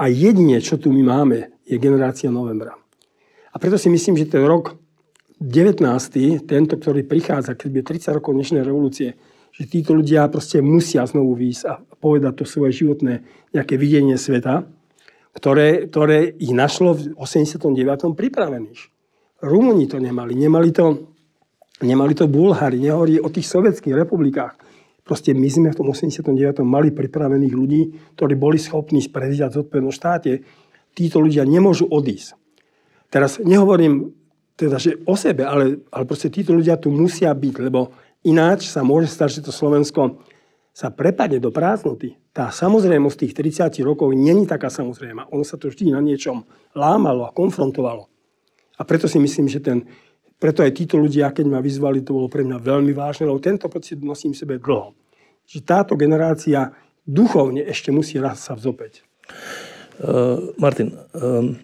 A 0.00 0.08
jedine, 0.08 0.64
čo 0.64 0.80
tu 0.80 0.88
my 0.88 1.04
máme, 1.04 1.52
je 1.68 1.76
generácia 1.76 2.32
novembra. 2.32 2.80
A 3.52 3.60
preto 3.60 3.76
si 3.76 3.92
myslím, 3.92 4.16
že 4.16 4.32
ten 4.32 4.42
rok 4.42 4.74
19. 5.38 5.84
tento, 6.48 6.74
ktorý 6.80 7.04
prichádza, 7.04 7.52
keď 7.54 7.68
bude 7.68 7.84
30 7.92 8.16
rokov 8.16 8.32
dnešnej 8.32 8.64
revolúcie, 8.64 9.20
že 9.54 9.70
títo 9.70 9.94
ľudia 9.94 10.26
proste 10.32 10.64
musia 10.64 11.04
znovu 11.06 11.36
výjsť 11.38 11.64
a 11.68 11.78
povedať 11.78 12.42
to 12.42 12.44
svoje 12.48 12.82
životné 12.82 13.22
nejaké 13.54 13.78
videnie 13.78 14.18
sveta, 14.18 14.66
ktoré, 15.36 15.86
ktoré 15.92 16.32
ich 16.40 16.50
našlo 16.56 16.96
v 16.96 17.14
89. 17.20 18.16
pripravených. 18.16 18.80
Rumúni 19.44 19.86
to 19.86 20.00
nemali, 20.02 20.34
nemali 20.34 20.74
to, 20.74 21.13
nemali 21.84 22.16
to 22.16 22.26
Bulhári, 22.26 22.80
nehovorí 22.80 23.20
o 23.20 23.28
tých 23.28 23.46
sovietských 23.46 23.94
republikách. 23.94 24.56
Proste 25.04 25.36
my 25.36 25.48
sme 25.52 25.68
v 25.68 25.78
tom 25.78 25.92
89. 25.92 26.64
mali 26.64 26.88
pripravených 26.88 27.52
ľudí, 27.52 27.82
ktorí 28.16 28.34
boli 28.40 28.56
schopní 28.56 29.04
sprevziať 29.04 29.60
zodpovednosť 29.60 29.98
štáte. 30.00 30.32
Títo 30.96 31.20
ľudia 31.20 31.44
nemôžu 31.44 31.84
odísť. 31.92 32.40
Teraz 33.12 33.36
nehovorím 33.36 34.16
teda, 34.56 34.80
že 34.80 34.96
o 35.04 35.14
sebe, 35.14 35.44
ale, 35.44 35.84
ale 35.92 36.04
proste 36.08 36.32
títo 36.32 36.56
ľudia 36.56 36.80
tu 36.80 36.88
musia 36.88 37.30
byť, 37.36 37.54
lebo 37.60 37.92
ináč 38.24 38.70
sa 38.72 38.80
môže 38.80 39.12
stať, 39.12 39.38
že 39.38 39.44
to 39.50 39.52
Slovensko 39.52 40.24
sa 40.74 40.90
prepadne 40.90 41.38
do 41.38 41.54
prázdnoty. 41.54 42.18
Tá 42.34 42.50
samozrejmosť 42.50 43.16
tých 43.22 43.34
30 43.62 43.86
rokov 43.86 44.10
není 44.10 44.42
taká 44.42 44.66
samozrejma. 44.66 45.30
Ono 45.30 45.46
sa 45.46 45.54
to 45.54 45.70
vždy 45.70 45.94
na 45.94 46.02
niečom 46.02 46.42
lámalo 46.74 47.28
a 47.28 47.34
konfrontovalo. 47.34 48.10
A 48.74 48.82
preto 48.82 49.06
si 49.06 49.22
myslím, 49.22 49.46
že 49.46 49.62
ten 49.62 49.86
preto 50.44 50.60
aj 50.60 50.76
títo 50.76 51.00
ľudia, 51.00 51.32
keď 51.32 51.48
ma 51.48 51.64
vyzvali, 51.64 52.04
to 52.04 52.12
bolo 52.12 52.28
pre 52.28 52.44
mňa 52.44 52.60
veľmi 52.60 52.92
vážne, 52.92 53.24
lebo 53.24 53.40
tento 53.40 53.64
pocit 53.72 53.96
nosím 54.04 54.36
v 54.36 54.44
sebe 54.44 54.54
dlho. 54.60 54.92
Že 55.48 55.58
táto 55.64 55.96
generácia 55.96 56.76
duchovne 57.08 57.64
ešte 57.64 57.88
musí 57.88 58.20
raz 58.20 58.44
sa 58.44 58.52
vzopeť. 58.52 59.00
Uh, 60.04 60.52
Martin, 60.60 60.92
um, 61.16 61.56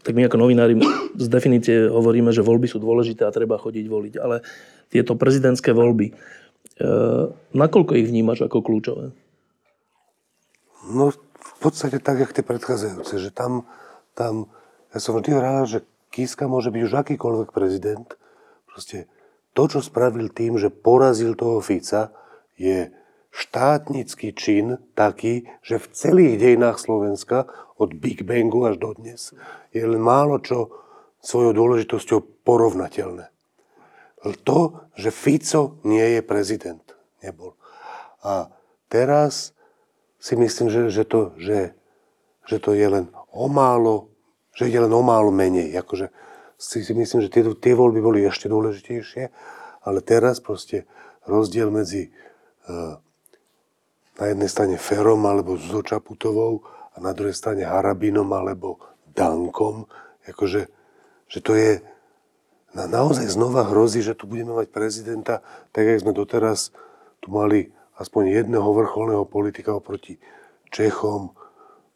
tak 0.00 0.16
my 0.16 0.24
ako 0.24 0.48
novinári 0.48 0.80
z 1.12 1.26
definície 1.28 1.92
hovoríme, 1.92 2.32
že 2.32 2.40
voľby 2.40 2.72
sú 2.72 2.80
dôležité 2.80 3.28
a 3.28 3.36
treba 3.36 3.60
chodiť 3.60 3.84
voliť, 3.84 4.14
ale 4.16 4.40
tieto 4.88 5.12
prezidentské 5.12 5.76
voľby, 5.76 6.08
uh, 6.08 7.28
nakoľko 7.52 8.00
ich 8.00 8.08
vnímaš 8.08 8.48
ako 8.48 8.64
kľúčové? 8.64 9.12
No 10.88 11.12
v 11.12 11.56
podstate 11.60 12.00
tak, 12.00 12.24
jak 12.24 12.32
tie 12.32 12.44
predchádzajúce, 12.48 13.20
že 13.20 13.28
tam, 13.28 13.68
tam 14.16 14.48
ja 14.88 15.04
som 15.04 15.20
vždy 15.20 15.36
rád, 15.36 15.68
že 15.68 15.78
Kiska 16.14 16.46
môže 16.46 16.70
byť 16.70 16.82
už 16.86 16.94
akýkoľvek 16.94 17.50
prezident. 17.50 18.06
Proste 18.70 19.10
to, 19.50 19.66
čo 19.66 19.82
spravil 19.82 20.30
tým, 20.30 20.62
že 20.62 20.70
porazil 20.70 21.34
toho 21.34 21.58
Fica, 21.58 22.14
je 22.54 22.94
štátnický 23.34 24.30
čin 24.30 24.78
taký, 24.94 25.50
že 25.66 25.82
v 25.82 25.90
celých 25.90 26.34
dejinách 26.38 26.78
Slovenska, 26.78 27.50
od 27.74 27.98
Big 27.98 28.22
Bangu 28.22 28.70
až 28.70 28.78
do 28.78 28.94
dnes, 28.94 29.34
je 29.74 29.82
len 29.82 29.98
málo 29.98 30.38
čo 30.38 30.70
svojou 31.18 31.50
dôležitosťou 31.50 32.46
porovnateľné. 32.46 33.34
To, 34.46 34.86
že 34.94 35.10
Fico 35.10 35.82
nie 35.82 36.14
je 36.14 36.22
prezident, 36.22 36.86
nebol. 37.18 37.58
A 38.22 38.54
teraz 38.86 39.50
si 40.22 40.38
myslím, 40.38 40.70
že, 40.70 40.94
že, 40.94 41.02
to, 41.02 41.34
že, 41.36 41.74
že 42.46 42.56
to 42.62 42.70
je 42.72 42.86
len 42.86 43.10
o 43.34 43.50
málo 43.50 44.13
že 44.54 44.70
ide 44.70 44.80
len 44.86 44.92
o 44.94 45.02
málo 45.02 45.34
menej. 45.34 45.74
Akože 45.74 46.14
si, 46.54 46.86
si 46.86 46.92
myslím, 46.94 47.20
že 47.26 47.30
tie, 47.30 47.42
tie 47.58 47.74
voľby 47.74 48.00
boli 48.00 48.20
ešte 48.22 48.46
dôležitejšie, 48.46 49.22
ale 49.84 49.98
teraz 50.00 50.38
proste 50.38 50.86
rozdiel 51.26 51.68
medzi 51.74 52.14
uh, 52.70 52.96
na 54.14 54.24
jednej 54.30 54.48
strane 54.48 54.76
Ferom 54.78 55.26
alebo 55.26 55.58
Zočaputovou 55.58 56.62
a 56.94 56.96
na 57.02 57.10
druhej 57.10 57.34
strane 57.34 57.66
Harabinom 57.66 58.30
alebo 58.30 58.78
Dankom, 59.10 59.90
akože, 60.26 60.70
že 61.26 61.38
to 61.42 61.52
je 61.58 61.82
na, 62.74 62.90
naozaj 62.90 63.26
znova 63.30 63.66
hrozí, 63.70 64.02
že 64.02 64.18
tu 64.18 64.26
budeme 64.26 64.54
mať 64.54 64.70
prezidenta, 64.70 65.42
tak 65.70 65.86
jak 65.86 66.02
sme 66.02 66.14
doteraz 66.14 66.74
tu 67.22 67.30
mali 67.30 67.70
aspoň 67.98 68.42
jedného 68.42 68.66
vrcholného 68.74 69.26
politika 69.26 69.74
oproti 69.74 70.18
Čechom, 70.74 71.34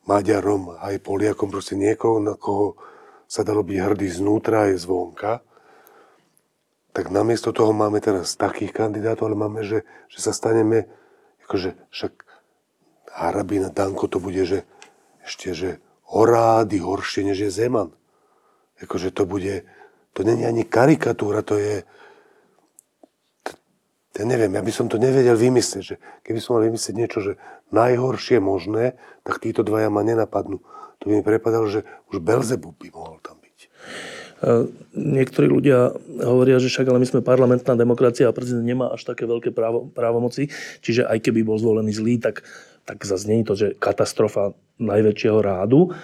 Maďarom, 0.09 0.81
aj 0.81 1.05
Poliakom, 1.05 1.53
proste 1.53 1.77
niekoho, 1.77 2.17
na 2.17 2.33
koho 2.33 2.81
sa 3.29 3.45
dalo 3.45 3.61
byť 3.61 3.77
hrdý 3.77 4.09
znútra 4.09 4.73
aj 4.73 4.89
zvonka, 4.89 5.45
tak 6.97 7.13
namiesto 7.13 7.53
toho 7.53 7.77
máme 7.77 8.01
teraz 8.01 8.33
takých 8.35 8.73
kandidátov, 8.73 9.29
ale 9.29 9.37
máme, 9.37 9.61
že, 9.69 9.85
že 10.09 10.19
sa 10.25 10.33
staneme, 10.33 10.89
akože 11.45 11.77
však 11.93 12.13
Harabina 13.13 13.69
Danko 13.69 14.09
to 14.09 14.17
bude, 14.17 14.41
že 14.49 14.65
ešte, 15.29 15.53
že 15.53 15.71
o 16.09 16.25
rády 16.25 16.81
horšie, 16.81 17.29
než 17.29 17.45
je 17.45 17.51
Zeman. 17.53 17.93
Akože 18.81 19.13
to 19.13 19.29
bude, 19.29 19.69
to 20.17 20.25
není 20.25 20.49
ani 20.49 20.65
karikatúra, 20.65 21.45
to 21.45 21.61
je, 21.61 21.85
ja 24.19 24.25
neviem, 24.27 24.51
ja 24.51 24.63
by 24.63 24.73
som 24.75 24.91
to 24.91 24.99
nevedel 24.99 25.39
vymyslieť, 25.39 25.85
že 25.85 25.97
keby 26.27 26.39
som 26.43 26.59
mal 26.59 26.67
vymyslieť 26.67 26.95
niečo, 26.99 27.19
že 27.23 27.33
najhoršie 27.71 28.43
možné, 28.43 28.99
tak 29.23 29.39
títo 29.39 29.63
dvaja 29.63 29.89
ma 29.95 30.03
nenapadnú. 30.03 30.59
To 30.99 31.05
by 31.07 31.23
mi 31.23 31.23
prepadalo, 31.23 31.71
že 31.71 31.87
už 32.11 32.19
Belzebub 32.19 32.75
by 32.75 32.91
mohol 32.91 33.23
tam 33.23 33.39
byť. 33.39 33.61
Niektorí 34.95 35.47
ľudia 35.47 35.95
hovoria, 36.23 36.59
že 36.59 36.71
však 36.71 36.91
ale 36.91 37.03
my 37.03 37.07
sme 37.07 37.27
parlamentná 37.27 37.79
demokracia 37.79 38.27
a 38.27 38.35
prezident 38.35 38.67
nemá 38.67 38.91
až 38.91 39.07
také 39.07 39.27
veľké 39.27 39.55
právo, 39.55 39.91
právomoci, 39.95 40.51
čiže 40.83 41.07
aj 41.07 41.23
keby 41.23 41.47
bol 41.47 41.59
zvolený 41.59 41.95
zlý, 41.95 42.19
tak, 42.19 42.43
tak 42.83 43.03
je 43.03 43.47
to, 43.47 43.55
že 43.55 43.67
katastrofa 43.79 44.55
najväčšieho 44.83 45.39
rádu. 45.39 45.95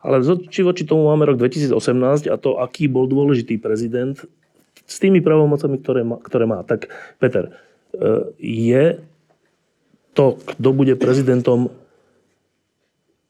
Ale 0.00 0.22
či 0.48 0.62
voči 0.62 0.86
tomu 0.86 1.10
máme 1.10 1.26
rok 1.26 1.36
2018 1.36 2.32
a 2.32 2.36
to, 2.40 2.56
aký 2.60 2.86
bol 2.88 3.04
dôležitý 3.10 3.60
prezident 3.60 4.16
s 4.88 4.96
tými 4.96 5.20
pravomocami, 5.20 5.76
ktoré 5.84 6.00
má. 6.00 6.16
Ktoré 6.16 6.48
má. 6.48 6.64
Tak 6.64 6.88
Peter, 7.20 7.52
e, 7.92 8.32
je 8.40 8.84
to, 10.16 10.40
kto 10.40 10.68
bude 10.72 10.96
prezidentom, 10.96 11.68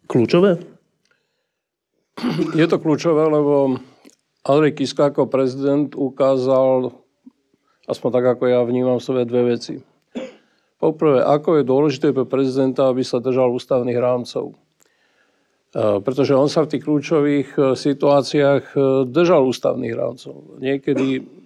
kľúčové? 0.07 0.63
Je 2.55 2.65
to 2.65 2.81
kľúčové, 2.81 3.29
lebo 3.29 3.77
Andrej 4.47 4.81
Kiska 4.81 5.13
ako 5.13 5.29
prezident 5.29 5.93
ukázal, 5.93 6.97
aspoň 7.85 8.11
tak 8.15 8.25
ako 8.39 8.45
ja 8.49 8.65
vnímam 8.65 9.03
sebe, 9.03 9.29
dve 9.29 9.59
veci. 9.59 9.83
Poprvé, 10.79 11.27
ako 11.27 11.59
je 11.59 11.69
dôležité 11.69 12.07
pre 12.15 12.25
prezidenta, 12.25 12.87
aby 12.87 13.03
sa 13.03 13.19
držal 13.19 13.51
ústavných 13.51 13.99
rámcov. 13.99 14.55
E, 15.75 15.99
pretože 16.01 16.39
on 16.39 16.47
sa 16.47 16.65
v 16.65 16.71
tých 16.73 16.87
kľúčových 16.87 17.49
e, 17.53 17.61
situáciách 17.77 18.79
držal 19.11 19.45
ústavných 19.45 19.93
rámcov. 19.93 20.63
Niekedy 20.63 21.38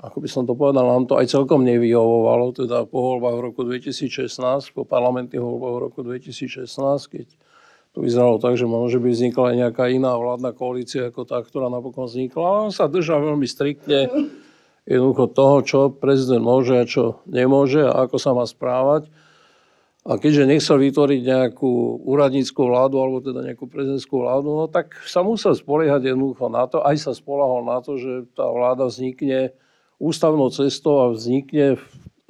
ako 0.00 0.24
by 0.24 0.28
som 0.32 0.48
to 0.48 0.56
povedal, 0.56 0.88
nám 0.88 1.04
to 1.04 1.20
aj 1.20 1.28
celkom 1.28 1.60
nevyhovovalo, 1.60 2.56
teda 2.56 2.88
po 2.88 3.04
voľbách 3.04 3.36
v 3.36 3.44
roku 3.52 3.60
2016, 3.68 4.72
po 4.72 4.88
parlamentných 4.88 5.44
voľbách 5.44 5.74
v 5.76 5.82
roku 5.84 6.00
2016, 6.00 6.64
keď 7.12 7.28
to 7.92 7.98
vyzeralo 8.00 8.40
tak, 8.40 8.56
že 8.56 8.64
možno 8.64 9.02
by 9.02 9.10
vznikla 9.12 9.44
aj 9.52 9.56
nejaká 9.66 9.84
iná 9.92 10.16
vládna 10.16 10.56
koalícia 10.56 11.12
ako 11.12 11.28
tá, 11.28 11.42
ktorá 11.42 11.68
napokon 11.68 12.08
vznikla. 12.08 12.70
On 12.70 12.72
sa 12.72 12.88
držal 12.88 13.34
veľmi 13.34 13.44
striktne 13.44 14.08
jednoducho 14.88 15.24
toho, 15.36 15.56
čo 15.66 15.78
prezident 15.92 16.40
môže 16.40 16.80
a 16.80 16.88
čo 16.88 17.20
nemôže 17.28 17.84
a 17.84 18.06
ako 18.08 18.16
sa 18.16 18.32
má 18.32 18.46
správať. 18.48 19.10
A 20.00 20.16
keďže 20.16 20.48
nechcel 20.48 20.80
vytvoriť 20.80 21.20
nejakú 21.28 22.00
úradníckú 22.08 22.64
vládu 22.64 22.96
alebo 23.04 23.20
teda 23.20 23.44
nejakú 23.44 23.68
prezidentskú 23.68 24.24
vládu, 24.24 24.48
no 24.48 24.64
tak 24.64 24.96
sa 25.04 25.20
musel 25.20 25.52
spoliehať 25.52 26.14
jednoducho 26.14 26.48
na 26.48 26.64
to, 26.64 26.80
aj 26.80 26.96
sa 26.96 27.12
spolahol 27.12 27.68
na 27.68 27.84
to, 27.84 28.00
že 28.00 28.24
tá 28.32 28.48
vláda 28.48 28.88
vznikne 28.88 29.52
ústavnou 30.00 30.48
cestou 30.48 31.04
a 31.04 31.12
vznikne 31.12 31.76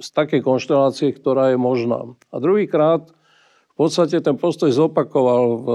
z 0.01 0.09
takej 0.11 0.43
konštelácie, 0.43 1.14
ktorá 1.14 1.55
je 1.55 1.59
možná. 1.61 2.18
A 2.35 2.37
druhýkrát 2.43 3.07
v 3.73 3.75
podstate 3.79 4.18
ten 4.21 4.35
postoj 4.35 4.68
zopakoval 4.75 5.45
v 5.57 5.68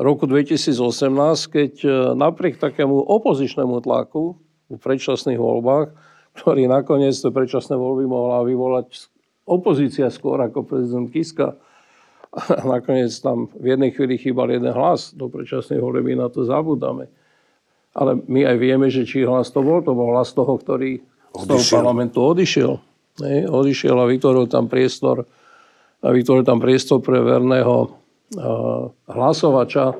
roku 0.00 0.24
2018, 0.24 0.74
keď 1.52 1.72
e, 1.84 1.90
napriek 2.16 2.56
takému 2.56 2.96
opozičnému 3.04 3.84
tlaku 3.84 4.40
v 4.72 4.78
predčasných 4.80 5.36
voľbách, 5.36 5.92
ktorý 6.40 6.66
nakoniec 6.66 7.14
tie 7.14 7.28
predčasné 7.28 7.76
voľby 7.76 8.08
mohla 8.08 8.42
vyvolať 8.42 9.12
opozícia 9.44 10.08
skôr 10.08 10.40
ako 10.40 10.64
prezident 10.64 11.12
Kiska, 11.12 11.60
A 12.62 12.62
nakoniec 12.62 13.10
tam 13.18 13.50
v 13.58 13.74
jednej 13.74 13.90
chvíli 13.90 14.14
chýbal 14.14 14.54
jeden 14.54 14.70
hlas 14.70 15.10
do 15.10 15.26
predčasnej 15.26 15.82
voleby, 15.82 16.14
na 16.14 16.30
to 16.30 16.46
zabudáme. 16.46 17.10
Ale 17.90 18.22
my 18.30 18.46
aj 18.46 18.56
vieme, 18.62 18.86
že 18.86 19.02
či 19.02 19.26
hlas 19.26 19.50
to 19.50 19.66
bol, 19.66 19.82
to 19.82 19.90
bol 19.90 20.14
hlas 20.14 20.30
toho, 20.30 20.54
ktorý 20.54 21.02
z 21.30 21.44
toho 21.46 21.58
Odišiel. 21.62 21.76
parlamentu 21.78 22.18
odišiel. 22.22 22.72
Ne? 23.22 23.46
Odišiel 23.46 23.96
a 23.98 24.06
vytvoril 24.06 24.46
tam 24.50 24.66
priestor, 24.66 25.26
a 26.00 26.08
vytvoril 26.10 26.42
tam 26.46 26.58
priestor 26.58 27.02
pre 27.02 27.18
verného 27.22 27.74
uh, 27.86 28.90
hlasovača 29.10 29.94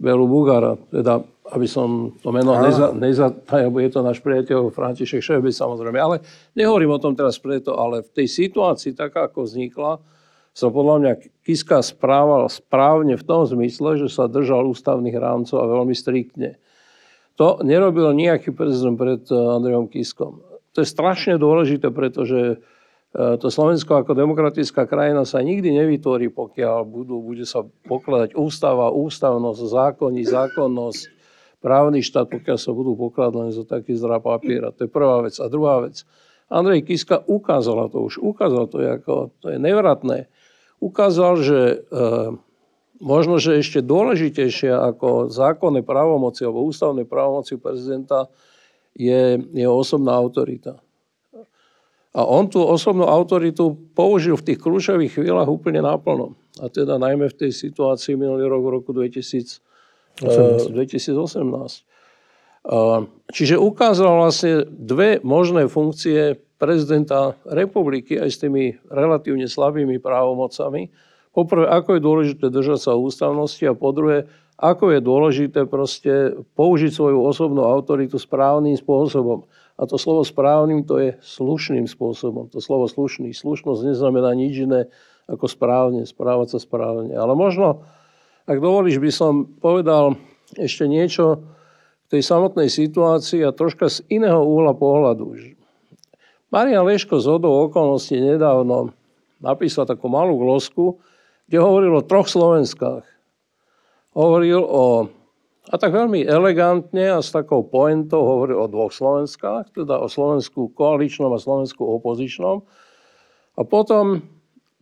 Belu 0.00 0.26
Bugara. 0.28 0.76
Teda, 0.88 1.20
aby 1.52 1.68
som 1.68 2.16
to 2.20 2.32
meno 2.32 2.56
neza, 2.60 2.92
nezatajal, 2.92 3.70
je 3.70 3.90
to 3.92 4.00
náš 4.00 4.18
priateľ 4.24 4.72
František 4.72 5.20
Šebec 5.20 5.52
samozrejme. 5.52 5.96
Ale 6.00 6.16
nehovorím 6.56 6.96
o 6.96 7.00
tom 7.00 7.16
teraz 7.16 7.36
preto, 7.40 7.76
ale 7.76 8.04
v 8.04 8.24
tej 8.24 8.28
situácii, 8.28 8.96
taká 8.96 9.28
ako 9.28 9.44
vznikla, 9.44 10.00
sa 10.54 10.70
podľa 10.70 10.96
mňa 11.02 11.12
Kiska 11.42 11.82
správal 11.82 12.46
správne 12.46 13.18
v 13.18 13.26
tom 13.26 13.42
zmysle, 13.42 13.98
že 13.98 14.06
sa 14.06 14.30
držal 14.30 14.70
ústavných 14.70 15.18
rámcov 15.18 15.58
a 15.58 15.66
veľmi 15.66 15.92
striktne. 15.98 16.62
To 17.34 17.58
nerobil 17.66 18.14
nejaký 18.14 18.54
prezident 18.54 18.94
pred 18.94 19.22
eh, 19.26 19.34
Andrejom 19.34 19.90
Kiskom. 19.90 20.42
To 20.74 20.78
je 20.82 20.88
strašne 20.88 21.38
dôležité, 21.38 21.90
pretože 21.90 22.58
eh, 22.58 23.34
to 23.38 23.46
Slovensko 23.50 24.00
ako 24.02 24.14
demokratická 24.14 24.86
krajina 24.86 25.26
sa 25.26 25.42
nikdy 25.42 25.74
nevytvorí, 25.74 26.30
pokiaľ 26.30 26.86
budú, 26.86 27.18
bude 27.22 27.42
sa 27.46 27.66
pokladať 27.66 28.38
ústava, 28.38 28.94
ústavnosť, 28.94 29.60
zákony, 29.60 30.20
zákonnosť, 30.24 31.02
právny 31.64 32.04
štát, 32.04 32.28
pokiaľ 32.28 32.58
sa 32.60 32.76
budú 32.76 32.92
pokladať 32.92 33.34
len 33.40 33.48
za 33.48 33.64
taký 33.64 33.96
zdrá 33.96 34.20
papiera. 34.20 34.68
To 34.76 34.84
je 34.84 34.90
prvá 34.92 35.24
vec. 35.24 35.40
A 35.40 35.48
druhá 35.48 35.80
vec. 35.80 36.04
Andrej 36.52 36.84
Kiska 36.84 37.24
ukázal 37.24 37.88
to 37.88 38.04
už, 38.04 38.20
ukázal 38.20 38.68
to, 38.68 38.84
ako, 38.84 39.32
to 39.40 39.48
je 39.48 39.56
nevratné. 39.56 40.28
Ukázal, 40.76 41.40
že 41.40 41.58
e, 41.64 41.76
možno, 43.04 43.36
že 43.36 43.60
ešte 43.60 43.84
dôležitejšie 43.84 44.72
ako 44.72 45.28
zákonné 45.28 45.84
právomoci 45.84 46.48
alebo 46.48 46.64
ústavné 46.64 47.04
právomoci 47.04 47.60
prezidenta 47.60 48.32
je 48.96 49.44
jeho 49.52 49.74
osobná 49.76 50.16
autorita. 50.16 50.80
A 52.14 52.22
on 52.22 52.46
tú 52.46 52.62
osobnú 52.62 53.04
autoritu 53.04 53.74
použil 53.92 54.38
v 54.38 54.46
tých 54.54 54.58
kľúčových 54.62 55.18
chvíľach 55.18 55.50
úplne 55.50 55.82
naplno. 55.82 56.38
A 56.62 56.70
teda 56.70 56.94
najmä 56.96 57.26
v 57.28 57.38
tej 57.44 57.50
situácii 57.50 58.14
minulý 58.14 58.46
rok, 58.46 58.62
v 58.62 58.70
roku 58.80 58.90
2000, 58.94 59.58
2018. 60.22 60.70
2018. 60.70 61.84
Čiže 63.34 63.60
ukázal 63.60 64.08
vlastne 64.14 64.64
dve 64.70 65.20
možné 65.20 65.68
funkcie 65.68 66.38
prezidenta 66.56 67.36
republiky 67.44 68.16
aj 68.16 68.30
s 68.30 68.40
tými 68.40 68.78
relatívne 68.88 69.44
slabými 69.44 70.00
právomocami. 70.00 70.88
Poprvé, 71.34 71.66
ako 71.66 71.98
je 71.98 72.06
dôležité 72.06 72.46
držať 72.46 72.78
sa 72.78 72.92
ústavnosti 72.94 73.66
a 73.66 73.74
po 73.74 73.90
druhé, 73.90 74.30
ako 74.54 74.94
je 74.94 75.00
dôležité 75.02 75.60
proste 75.66 76.38
použiť 76.54 76.94
svoju 76.94 77.18
osobnú 77.18 77.66
autoritu 77.66 78.22
správnym 78.22 78.78
spôsobom. 78.78 79.50
A 79.74 79.90
to 79.90 79.98
slovo 79.98 80.22
správnym 80.22 80.86
to 80.86 81.02
je 81.02 81.18
slušným 81.18 81.90
spôsobom. 81.90 82.46
To 82.54 82.62
slovo 82.62 82.86
slušný. 82.86 83.34
Slušnosť 83.34 83.90
neznamená 83.90 84.30
nič 84.38 84.62
iné 84.62 84.86
ako 85.26 85.50
správne, 85.50 86.06
správať 86.06 86.54
sa 86.54 86.58
správne. 86.62 87.18
Ale 87.18 87.34
možno, 87.34 87.82
ak 88.46 88.62
dovolíš, 88.62 89.02
by 89.02 89.10
som 89.10 89.50
povedal 89.58 90.14
ešte 90.54 90.86
niečo 90.86 91.42
k 92.06 92.14
tej 92.14 92.22
samotnej 92.22 92.70
situácii 92.70 93.42
a 93.42 93.50
troška 93.50 93.90
z 93.90 94.06
iného 94.06 94.38
úhla 94.38 94.70
pohľadu. 94.70 95.34
Marian 96.54 96.86
Leško 96.86 97.18
z 97.18 97.26
hodou 97.26 97.66
okolností 97.66 98.22
nedávno 98.22 98.94
napísal 99.42 99.90
takú 99.90 100.06
malú 100.06 100.38
glosku, 100.38 101.02
kde 101.48 101.58
hovoril 101.60 101.92
o 101.98 102.06
troch 102.06 102.28
Slovenskách. 102.28 103.04
Hovoril 104.14 104.62
o, 104.62 105.10
a 105.68 105.74
tak 105.74 105.90
veľmi 105.90 106.22
elegantne 106.22 107.18
a 107.18 107.18
s 107.18 107.34
takou 107.34 107.66
pointou 107.66 108.22
hovoril 108.22 108.62
o 108.62 108.70
dvoch 108.70 108.94
Slovenskách, 108.94 109.74
teda 109.74 109.98
o 109.98 110.06
Slovensku 110.06 110.70
koaličnom 110.72 111.34
a 111.34 111.42
Slovensku 111.42 111.82
opozičnom. 111.82 112.62
A 113.54 113.62
potom 113.66 114.22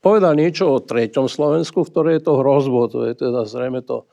povedal 0.05 0.37
niečo 0.37 0.69
o 0.69 0.85
treťom 0.85 1.31
Slovensku, 1.31 1.87
ktoré 1.87 2.21
je 2.21 2.29
to 2.29 2.41
hrozbo, 2.41 2.91
to 2.91 3.09
je 3.09 3.17
teda 3.17 3.49
zrejme 3.49 3.81
to 3.85 4.05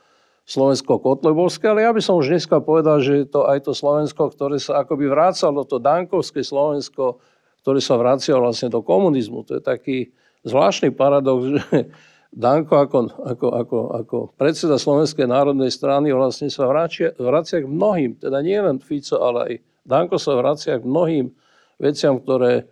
Slovensko-Kotlebovské, 0.49 1.69
ale 1.69 1.85
ja 1.85 1.93
by 1.93 2.01
som 2.01 2.17
už 2.17 2.33
dneska 2.33 2.57
povedal, 2.57 3.05
že 3.05 3.21
je 3.21 3.27
to 3.29 3.45
aj 3.45 3.69
to 3.69 3.77
Slovensko, 3.77 4.33
ktoré 4.33 4.57
sa 4.57 4.81
akoby 4.81 5.05
vrácalo, 5.05 5.61
to 5.61 5.77
Dankovské 5.77 6.41
Slovensko, 6.41 7.21
ktorý 7.61 7.77
sa 7.77 8.01
vracia 8.01 8.33
vlastne 8.33 8.73
do 8.73 8.81
komunizmu. 8.81 9.45
To 9.45 9.59
je 9.59 9.61
taký 9.61 9.97
zvláštny 10.41 10.89
paradox, 10.89 11.39
že 11.53 11.93
Danko 12.29 12.77
ako, 12.77 12.99
ako, 13.25 13.47
ako, 13.49 13.77
ako 14.05 14.17
predseda 14.37 14.77
Slovenskej 14.77 15.25
národnej 15.25 15.73
strany 15.73 16.13
vlastne 16.13 16.53
sa 16.53 16.69
vracia, 16.69 17.09
vracia 17.17 17.65
k 17.65 17.67
mnohým, 17.67 18.21
teda 18.21 18.37
nie 18.45 18.57
len 18.57 18.77
Fico, 18.77 19.17
ale 19.17 19.39
aj 19.41 19.53
Danko 19.81 20.21
sa 20.21 20.37
vracia 20.37 20.77
k 20.77 20.85
mnohým 20.85 21.33
veciam, 21.81 22.21
ktoré 22.21 22.69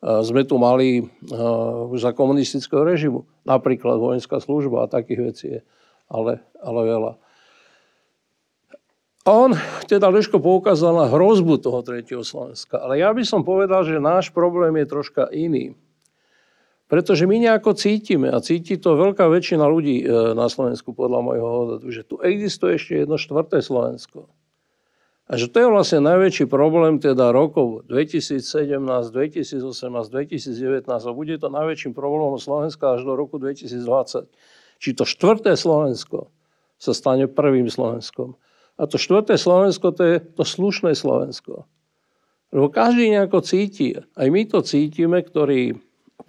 sme 0.00 0.48
tu 0.48 0.56
mali 0.56 1.04
uh, 1.04 1.90
už 1.92 2.08
za 2.08 2.12
komunistického 2.16 2.80
režimu. 2.80 3.28
Napríklad 3.44 4.00
vojenská 4.00 4.40
služba 4.40 4.86
a 4.86 4.92
takých 4.92 5.20
vecí 5.20 5.46
je 5.58 5.60
ale, 6.08 6.40
ale 6.56 6.80
veľa. 6.88 7.12
On, 9.28 9.52
teda 9.84 10.08
Leško 10.08 10.40
poukázal 10.40 10.96
na 10.96 11.06
hrozbu 11.12 11.60
toho 11.60 11.84
tretieho 11.84 12.24
Slovenska. 12.24 12.80
Ale 12.80 12.96
ja 12.96 13.12
by 13.12 13.20
som 13.20 13.44
povedal, 13.44 13.84
že 13.84 14.00
náš 14.00 14.32
problém 14.32 14.72
je 14.80 14.86
troška 14.88 15.28
iný. 15.28 15.76
Pretože 16.90 17.22
my 17.22 17.38
nejako 17.38 17.78
cítime, 17.78 18.34
a 18.34 18.42
cíti 18.42 18.74
to 18.74 18.98
veľká 18.98 19.30
väčšina 19.30 19.62
ľudí 19.62 20.02
e, 20.02 20.34
na 20.34 20.50
Slovensku, 20.50 20.90
podľa 20.90 21.22
môjho 21.22 21.46
odhadu, 21.46 21.86
že 21.94 22.02
tu 22.02 22.18
existuje 22.18 22.82
ešte 22.82 23.06
jedno 23.06 23.14
štvrté 23.14 23.62
Slovensko. 23.62 24.26
A 25.30 25.38
že 25.38 25.46
to 25.46 25.62
je 25.62 25.70
vlastne 25.70 26.02
najväčší 26.02 26.50
problém 26.50 26.98
teda 26.98 27.30
rokov 27.30 27.86
2017, 27.86 28.42
2018, 28.42 29.62
2019 29.62 30.90
a 30.90 31.12
bude 31.14 31.38
to 31.38 31.46
najväčším 31.46 31.94
problémom 31.94 32.42
Slovenska 32.42 32.98
až 32.98 33.06
do 33.06 33.14
roku 33.14 33.38
2020. 33.38 34.26
Či 34.82 34.90
to 34.98 35.06
štvrté 35.06 35.54
Slovensko 35.54 36.34
sa 36.82 36.90
stane 36.90 37.30
prvým 37.30 37.70
Slovenskom. 37.70 38.34
A 38.74 38.90
to 38.90 38.98
štvrté 38.98 39.38
Slovensko, 39.38 39.94
to 39.94 40.02
je 40.02 40.16
to 40.18 40.42
slušné 40.42 40.98
Slovensko. 40.98 41.70
Lebo 42.50 42.66
každý 42.66 43.14
nejako 43.14 43.46
cíti, 43.46 43.94
aj 43.94 44.26
my 44.26 44.42
to 44.50 44.66
cítime, 44.66 45.22
ktorí 45.22 45.78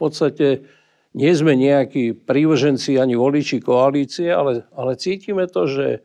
podstate 0.02 0.66
nie 1.14 1.32
sme 1.36 1.54
nejakí 1.54 2.26
prívrženci 2.26 2.96
ani 2.98 3.20
voliči 3.20 3.60
koalície, 3.60 4.32
ale, 4.32 4.66
ale 4.72 4.96
cítime 4.96 5.46
to, 5.46 5.68
že 5.68 6.02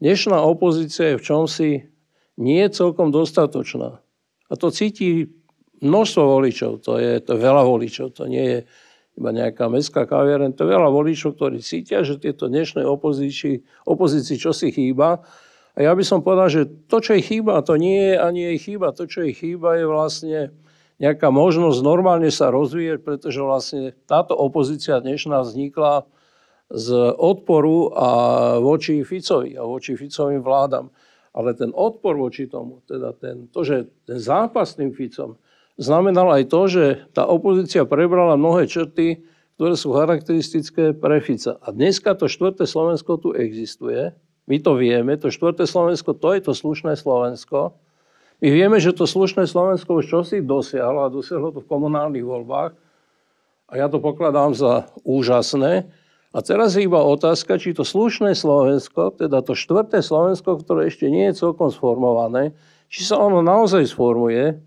dnešná 0.00 0.40
opozícia 0.40 1.14
je 1.14 1.20
v 1.20 1.26
čomsi 1.26 1.70
nie 2.36 2.60
je 2.66 2.70
celkom 2.72 3.12
dostatočná. 3.12 4.00
A 4.46 4.52
to 4.56 4.72
cíti 4.72 5.30
množstvo 5.80 6.22
voličov, 6.24 6.80
to 6.82 6.96
je, 6.96 7.20
to 7.20 7.36
je 7.36 7.40
veľa 7.40 7.62
voličov, 7.64 8.16
to 8.16 8.24
nie 8.28 8.44
je 8.44 8.58
iba 9.16 9.30
nejaká 9.32 9.72
mestská 9.72 10.04
kaviareň, 10.04 10.52
to 10.52 10.64
je 10.64 10.72
veľa 10.76 10.92
voličov, 10.92 11.40
ktorí 11.40 11.64
cítia, 11.64 12.04
že 12.04 12.20
tieto 12.20 12.52
dnešnej 12.52 12.84
opozícii, 12.84 13.64
opozícii 13.88 14.36
čosi 14.36 14.68
chýba 14.72 15.24
a 15.76 15.78
ja 15.84 15.92
by 15.92 16.04
som 16.04 16.24
povedal, 16.24 16.48
že 16.48 16.62
to, 16.88 17.04
čo 17.04 17.12
jej 17.12 17.24
chýba, 17.24 17.60
to 17.60 17.76
nie 17.76 18.12
je 18.12 18.16
ani 18.16 18.40
jej 18.48 18.58
chýba. 18.64 18.96
To, 18.96 19.04
čo 19.04 19.28
jej 19.28 19.36
chýba, 19.36 19.76
je 19.76 19.84
vlastne 19.84 20.40
nejaká 20.96 21.28
možnosť 21.28 21.78
normálne 21.84 22.32
sa 22.32 22.48
rozvíjať, 22.52 22.98
pretože 23.04 23.40
vlastne 23.42 23.92
táto 24.08 24.32
opozícia 24.32 25.00
dnešná 25.00 25.44
vznikla 25.44 26.08
z 26.66 26.88
odporu 27.14 27.94
a 27.94 28.08
voči 28.58 29.06
Ficovi 29.06 29.54
a 29.54 29.62
voči 29.62 29.94
Ficovým 29.94 30.42
vládam. 30.42 30.90
Ale 31.36 31.52
ten 31.52 31.68
odpor 31.70 32.16
voči 32.16 32.48
tomu, 32.48 32.80
teda 32.88 33.12
ten, 33.12 33.46
to, 33.52 33.60
že 33.60 33.92
ten 34.08 34.16
zápas 34.16 34.72
s 34.72 34.78
tým 34.80 34.96
Ficom, 34.96 35.36
znamenal 35.76 36.32
aj 36.32 36.44
to, 36.48 36.60
že 36.66 36.84
tá 37.12 37.28
opozícia 37.28 37.84
prebrala 37.84 38.40
mnohé 38.40 38.64
črty, 38.64 39.20
ktoré 39.60 39.76
sú 39.76 39.92
charakteristické 39.92 40.96
pre 40.96 41.20
Fica. 41.20 41.60
A 41.60 41.72
dneska 41.72 42.16
to 42.16 42.28
štvrté 42.28 42.64
Slovensko 42.64 43.20
tu 43.20 43.36
existuje 43.36 44.16
my 44.46 44.62
to 44.62 44.78
vieme, 44.78 45.18
to 45.18 45.30
štvrté 45.30 45.66
Slovensko, 45.66 46.14
to 46.14 46.38
je 46.38 46.40
to 46.40 46.52
slušné 46.54 46.94
Slovensko. 46.94 47.74
My 48.44 48.48
vieme, 48.52 48.76
že 48.76 48.92
to 48.92 49.08
slušné 49.08 49.48
Slovensko 49.48 50.00
už 50.00 50.12
čosi 50.12 50.44
dosiahlo 50.44 51.08
a 51.08 51.12
dosiahlo 51.12 51.56
to 51.56 51.64
v 51.64 51.70
komunálnych 51.72 52.26
voľbách. 52.26 52.76
A 53.66 53.72
ja 53.80 53.88
to 53.88 53.98
pokladám 53.98 54.52
za 54.52 54.92
úžasné. 55.02 55.88
A 56.36 56.38
teraz 56.44 56.76
je 56.76 56.84
iba 56.84 57.00
otázka, 57.00 57.56
či 57.56 57.72
to 57.72 57.80
slušné 57.80 58.36
Slovensko, 58.36 59.16
teda 59.16 59.40
to 59.40 59.56
štvrté 59.56 60.04
Slovensko, 60.04 60.60
ktoré 60.60 60.92
ešte 60.92 61.08
nie 61.08 61.32
je 61.32 61.40
celkom 61.40 61.72
sformované, 61.72 62.52
či 62.92 63.08
sa 63.08 63.16
ono 63.16 63.40
naozaj 63.40 63.88
sformuje 63.88 64.60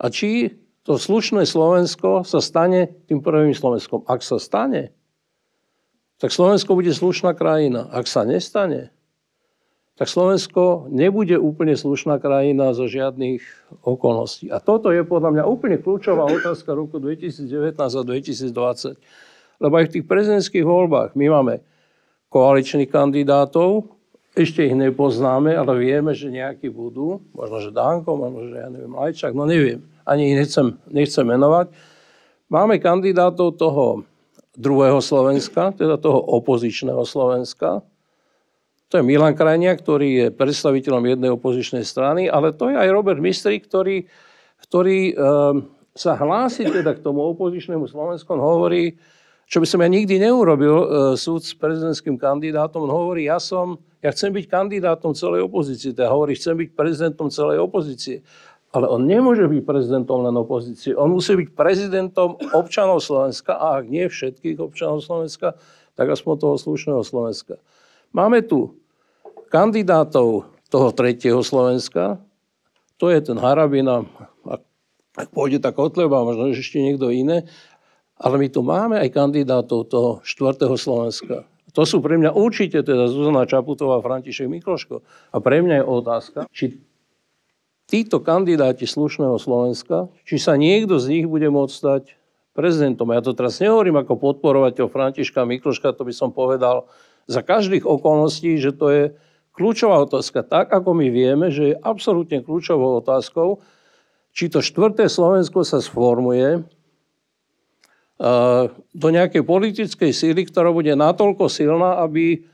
a 0.00 0.06
či 0.08 0.56
to 0.88 0.96
slušné 0.96 1.44
Slovensko 1.44 2.24
sa 2.24 2.40
stane 2.40 2.96
tým 3.12 3.20
prvým 3.20 3.52
Slovenskom. 3.52 4.08
Ak 4.08 4.24
sa 4.24 4.40
stane, 4.40 4.96
tak 6.16 6.32
Slovensko 6.32 6.72
bude 6.72 6.96
slušná 6.96 7.36
krajina. 7.36 7.92
Ak 7.92 8.08
sa 8.08 8.24
nestane, 8.24 8.95
tak 9.96 10.12
Slovensko 10.12 10.92
nebude 10.92 11.40
úplne 11.40 11.72
slušná 11.72 12.20
krajina 12.20 12.76
zo 12.76 12.84
žiadnych 12.84 13.40
okolností. 13.80 14.52
A 14.52 14.60
toto 14.60 14.92
je 14.92 15.00
podľa 15.00 15.40
mňa 15.40 15.44
úplne 15.48 15.80
kľúčová 15.80 16.28
otázka 16.28 16.76
roku 16.76 17.00
2019 17.00 17.48
a 17.80 18.02
2020. 18.04 19.00
Lebo 19.56 19.74
aj 19.80 19.84
v 19.88 19.92
tých 19.96 20.04
prezidentských 20.04 20.68
voľbách 20.68 21.16
my 21.16 21.26
máme 21.32 21.54
koaličných 22.28 22.92
kandidátov, 22.92 23.96
ešte 24.36 24.68
ich 24.68 24.76
nepoznáme, 24.76 25.56
ale 25.56 25.72
vieme, 25.80 26.12
že 26.12 26.28
nejakí 26.28 26.68
budú. 26.68 27.24
Možno, 27.32 27.56
že 27.56 27.72
Danko, 27.72 28.20
možno, 28.20 28.52
že 28.52 28.60
ja 28.60 28.68
neviem, 28.68 28.92
Lajčák, 28.92 29.32
no 29.32 29.48
neviem. 29.48 29.80
Ani 30.04 30.28
ich 30.28 30.36
nechcem, 30.36 30.76
nechcem 30.92 31.24
menovať. 31.24 31.72
Máme 32.52 32.76
kandidátov 32.76 33.56
toho 33.56 34.04
druhého 34.52 35.00
Slovenska, 35.00 35.72
teda 35.72 35.96
toho 35.96 36.20
opozičného 36.20 37.00
Slovenska. 37.08 37.80
To 38.90 39.02
je 39.02 39.04
Milan 39.04 39.34
Krajnia, 39.34 39.74
ktorý 39.74 40.08
je 40.14 40.26
predstaviteľom 40.30 41.02
jednej 41.10 41.30
opozičnej 41.34 41.82
strany, 41.82 42.30
ale 42.30 42.54
to 42.54 42.70
je 42.70 42.76
aj 42.78 42.88
Robert 42.94 43.18
Mistry, 43.18 43.58
ktorý, 43.58 44.06
ktorý 44.62 45.10
e, 45.10 45.14
sa 45.96 46.14
hlási 46.14 46.70
teda 46.70 46.94
k 46.94 47.02
tomu 47.02 47.26
opozičnému 47.34 47.90
Slovensku. 47.90 48.30
On 48.38 48.42
hovorí, 48.42 48.94
čo 49.50 49.58
by 49.58 49.66
som 49.66 49.82
ja 49.82 49.90
nikdy 49.90 50.22
neurobil, 50.22 50.76
e, 50.78 50.86
súd 51.18 51.42
s 51.42 51.50
prezidentským 51.58 52.14
kandidátom, 52.14 52.86
on 52.86 52.94
hovorí, 52.94 53.26
ja 53.26 53.42
som 53.42 53.82
ja 54.06 54.14
chcem 54.14 54.30
byť 54.30 54.46
kandidátom 54.46 55.18
celej 55.18 55.50
opozície. 55.50 55.90
Teda 55.90 56.14
hovorí, 56.14 56.38
chcem 56.38 56.54
byť 56.54 56.78
prezidentom 56.78 57.26
celej 57.26 57.58
opozície. 57.58 58.22
Ale 58.70 58.86
on 58.86 59.02
nemôže 59.02 59.50
byť 59.50 59.62
prezidentom 59.66 60.22
len 60.22 60.36
opozície. 60.38 60.94
On 60.94 61.10
musí 61.10 61.34
byť 61.34 61.58
prezidentom 61.58 62.38
občanov 62.54 63.02
Slovenska 63.02 63.58
a 63.58 63.82
ak 63.82 63.90
nie 63.90 64.06
všetkých 64.06 64.62
občanov 64.62 65.02
Slovenska, 65.02 65.58
tak 65.98 66.06
aspoň 66.06 66.32
toho 66.38 66.54
slušného 66.54 67.02
Slovenska. 67.02 67.58
Máme 68.16 68.40
tu 68.40 68.80
kandidátov 69.52 70.48
toho 70.72 70.88
tretieho 70.96 71.44
Slovenska, 71.44 72.16
to 72.96 73.12
je 73.12 73.20
ten 73.20 73.36
Harabina, 73.36 74.08
ak, 74.48 74.64
ak 75.20 75.28
pôjde 75.36 75.60
tak 75.60 75.76
Kotleba, 75.76 76.24
možno 76.24 76.48
ešte 76.48 76.80
niekto 76.80 77.12
iné, 77.12 77.44
ale 78.16 78.40
my 78.40 78.48
tu 78.48 78.64
máme 78.64 78.96
aj 78.96 79.12
kandidátov 79.12 79.92
toho 79.92 80.10
štvrtého 80.24 80.80
Slovenska. 80.80 81.44
To 81.76 81.84
sú 81.84 82.00
pre 82.00 82.16
mňa 82.16 82.32
určite 82.32 82.80
teda 82.80 83.04
Zuzana 83.12 83.44
Čaputová 83.44 84.00
a 84.00 84.04
František 84.04 84.48
Mikloško. 84.48 85.04
A 85.04 85.36
pre 85.44 85.60
mňa 85.60 85.84
je 85.84 85.84
otázka, 85.84 86.40
či 86.48 86.80
títo 87.84 88.24
kandidáti 88.24 88.88
slušného 88.88 89.36
Slovenska, 89.36 90.08
či 90.24 90.40
sa 90.40 90.56
niekto 90.56 90.96
z 90.96 91.20
nich 91.20 91.26
bude 91.28 91.52
môcť 91.52 91.74
stať 91.76 92.16
prezidentom. 92.56 93.12
Ja 93.12 93.20
to 93.20 93.36
teraz 93.36 93.60
nehovorím 93.60 94.00
ako 94.00 94.16
podporovateľ 94.16 94.88
Františka 94.88 95.44
Mikloška, 95.44 95.92
to 95.92 96.08
by 96.08 96.16
som 96.16 96.32
povedal 96.32 96.88
za 97.26 97.42
každých 97.42 97.82
okolností, 97.82 98.58
že 98.58 98.70
to 98.74 98.86
je 98.90 99.04
kľúčová 99.54 100.06
otázka. 100.06 100.46
Tak, 100.46 100.70
ako 100.70 100.94
my 100.94 101.06
vieme, 101.10 101.50
že 101.50 101.74
je 101.74 101.80
absolútne 101.82 102.42
kľúčovou 102.42 103.02
otázkou, 103.02 103.60
či 104.36 104.52
to 104.52 104.62
štvrté 104.62 105.08
Slovensko 105.08 105.64
sa 105.64 105.80
sformuje 105.80 106.62
do 108.96 109.08
nejakej 109.12 109.44
politickej 109.44 110.12
síly, 110.12 110.48
ktorá 110.48 110.72
bude 110.72 110.92
natoľko 110.96 111.52
silná, 111.52 112.00
aby, 112.00 112.44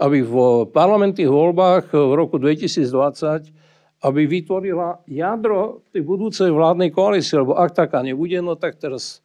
aby 0.00 0.18
v 0.24 0.34
parlamentných 0.72 1.28
voľbách 1.28 1.92
v 1.92 2.12
roku 2.16 2.40
2020 2.40 3.64
aby 4.04 4.28
vytvorila 4.28 5.00
jadro 5.08 5.80
tej 5.88 6.04
budúcej 6.04 6.52
vládnej 6.52 6.92
koalície, 6.92 7.40
lebo 7.40 7.56
ak 7.56 7.72
taká 7.72 8.04
nebude, 8.04 8.36
no 8.44 8.52
tak 8.52 8.76
teraz 8.76 9.23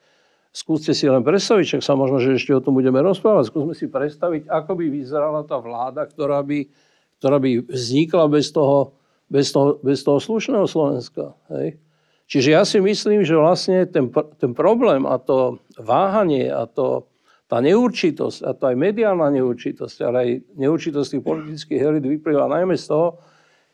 skúste 0.49 0.97
si 0.97 1.05
len 1.05 1.21
predstaviť, 1.21 1.65
však 1.65 1.83
sa 1.85 1.93
možno, 1.93 2.17
že 2.17 2.37
ešte 2.37 2.53
o 2.57 2.63
tom 2.63 2.77
budeme 2.77 2.99
rozprávať, 2.99 3.53
skúsme 3.53 3.73
si 3.77 3.85
predstaviť, 3.85 4.49
ako 4.49 4.71
by 4.77 4.85
vyzerala 4.89 5.41
tá 5.45 5.61
vláda, 5.61 6.05
ktorá 6.09 6.41
by, 6.41 6.65
ktorá 7.21 7.37
by 7.37 7.69
vznikla 7.69 8.25
bez 8.27 8.49
toho, 8.49 8.97
bez 9.29 9.53
toho, 9.53 9.77
bez 9.85 10.01
toho 10.01 10.17
slušného 10.17 10.65
Slovenska. 10.65 11.37
Hej? 11.53 11.77
Čiže 12.29 12.49
ja 12.53 12.61
si 12.65 12.77
myslím, 12.77 13.25
že 13.25 13.33
vlastne 13.37 13.89
ten, 13.89 14.09
ten 14.37 14.51
problém 14.53 15.05
a 15.05 15.17
to 15.17 15.61
váhanie 15.77 16.49
a 16.49 16.69
to, 16.69 17.09
tá 17.49 17.57
neurčitosť, 17.57 18.45
a 18.45 18.53
to 18.53 18.69
aj 18.69 18.75
mediálna 18.77 19.33
neurčitosť, 19.33 19.97
ale 20.05 20.17
aj 20.21 20.29
neurčitosť 20.53 21.17
tých 21.17 21.25
politických 21.25 21.81
elit 21.81 22.05
vyplýva 22.05 22.45
najmä 22.45 22.77
z 22.77 22.85
toho, 22.85 23.17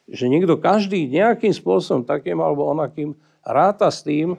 že 0.07 0.31
niekto 0.31 0.55
každý 0.55 1.11
nejakým 1.11 1.51
spôsobom, 1.51 2.07
takým 2.07 2.39
alebo 2.39 2.71
onakým, 2.71 3.11
ráta 3.45 3.93
s 3.93 4.01
tým, 4.01 4.35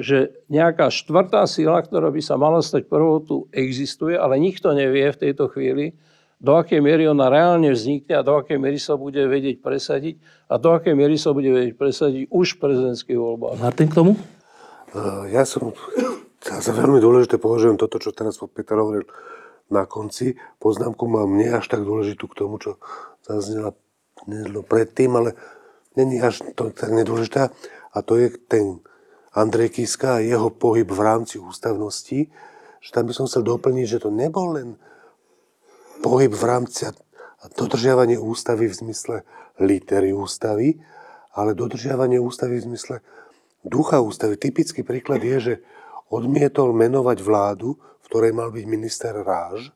že 0.00 0.32
nejaká 0.48 0.88
štvrtá 0.88 1.44
sila, 1.44 1.84
ktorá 1.84 2.08
by 2.08 2.22
sa 2.24 2.40
mala 2.40 2.64
stať 2.64 2.88
prvou, 2.88 3.20
tu 3.20 3.44
existuje, 3.52 4.16
ale 4.16 4.40
nikto 4.40 4.72
nevie 4.72 5.12
v 5.12 5.20
tejto 5.28 5.52
chvíli, 5.52 5.92
do 6.36 6.52
akej 6.52 6.84
miery 6.84 7.08
ona 7.08 7.32
reálne 7.32 7.72
vznikne 7.72 8.20
a 8.20 8.26
do 8.26 8.36
akej 8.36 8.60
miery 8.60 8.76
sa 8.76 9.00
bude 9.00 9.24
vedieť 9.24 9.64
presadiť 9.64 10.20
a 10.52 10.60
do 10.60 10.76
akej 10.76 10.92
miery 10.92 11.16
sa 11.16 11.32
bude 11.32 11.48
vedieť 11.48 11.74
presadiť 11.80 12.22
už 12.28 12.56
v 12.56 12.60
prezidentských 12.60 13.16
voľbách. 13.16 13.56
Martin 13.56 13.88
k 13.88 13.96
tomu? 13.96 14.12
Eh, 14.92 15.32
ja 15.32 15.48
som 15.48 15.72
za 16.44 16.72
veľmi 16.76 17.00
dôležité 17.00 17.40
považujem 17.40 17.80
toto, 17.80 17.96
čo 17.96 18.12
teraz 18.12 18.36
Peter 18.52 18.76
hovoril 18.76 19.08
na 19.72 19.88
konci. 19.88 20.36
Poznámku 20.60 21.08
mám 21.08 21.34
nie 21.34 21.48
až 21.48 21.72
tak 21.72 21.82
dôležitú 21.82 22.28
k 22.28 22.38
tomu, 22.38 22.60
čo 22.60 22.76
zaznela 23.24 23.72
predtým, 24.68 25.12
ale 25.16 25.34
není 25.96 26.20
až 26.20 26.44
to 26.52 26.68
tak 26.70 26.92
nedôležitá. 26.92 27.50
A 27.96 28.04
to 28.04 28.20
je 28.20 28.28
ten 28.44 28.84
Andrej 29.32 29.80
Kiska 29.80 30.20
a 30.20 30.24
jeho 30.24 30.52
pohyb 30.52 30.84
v 30.84 31.00
rámci 31.00 31.40
ústavnosti. 31.40 32.28
Že 32.84 32.90
tam 32.92 33.04
by 33.08 33.12
som 33.16 33.24
chcel 33.24 33.42
doplniť, 33.48 33.86
že 33.88 34.02
to 34.04 34.12
nebol 34.12 34.52
len 34.52 34.76
pohyb 36.04 36.30
v 36.30 36.44
rámci 36.44 36.84
a 36.86 37.44
dodržiavanie 37.52 38.20
ústavy 38.20 38.68
v 38.68 38.78
zmysle 38.84 39.16
litery 39.60 40.12
ústavy, 40.12 40.76
ale 41.36 41.56
dodržiavanie 41.56 42.20
ústavy 42.20 42.60
v 42.60 42.68
zmysle 42.72 42.96
ducha 43.64 44.00
ústavy. 44.00 44.36
Typický 44.36 44.84
príklad 44.84 45.20
je, 45.24 45.36
že 45.40 45.54
odmietol 46.12 46.72
menovať 46.72 47.18
vládu, 47.20 47.76
v 47.76 48.06
ktorej 48.06 48.32
mal 48.32 48.54
byť 48.54 48.64
minister 48.68 49.12
Ráž. 49.12 49.72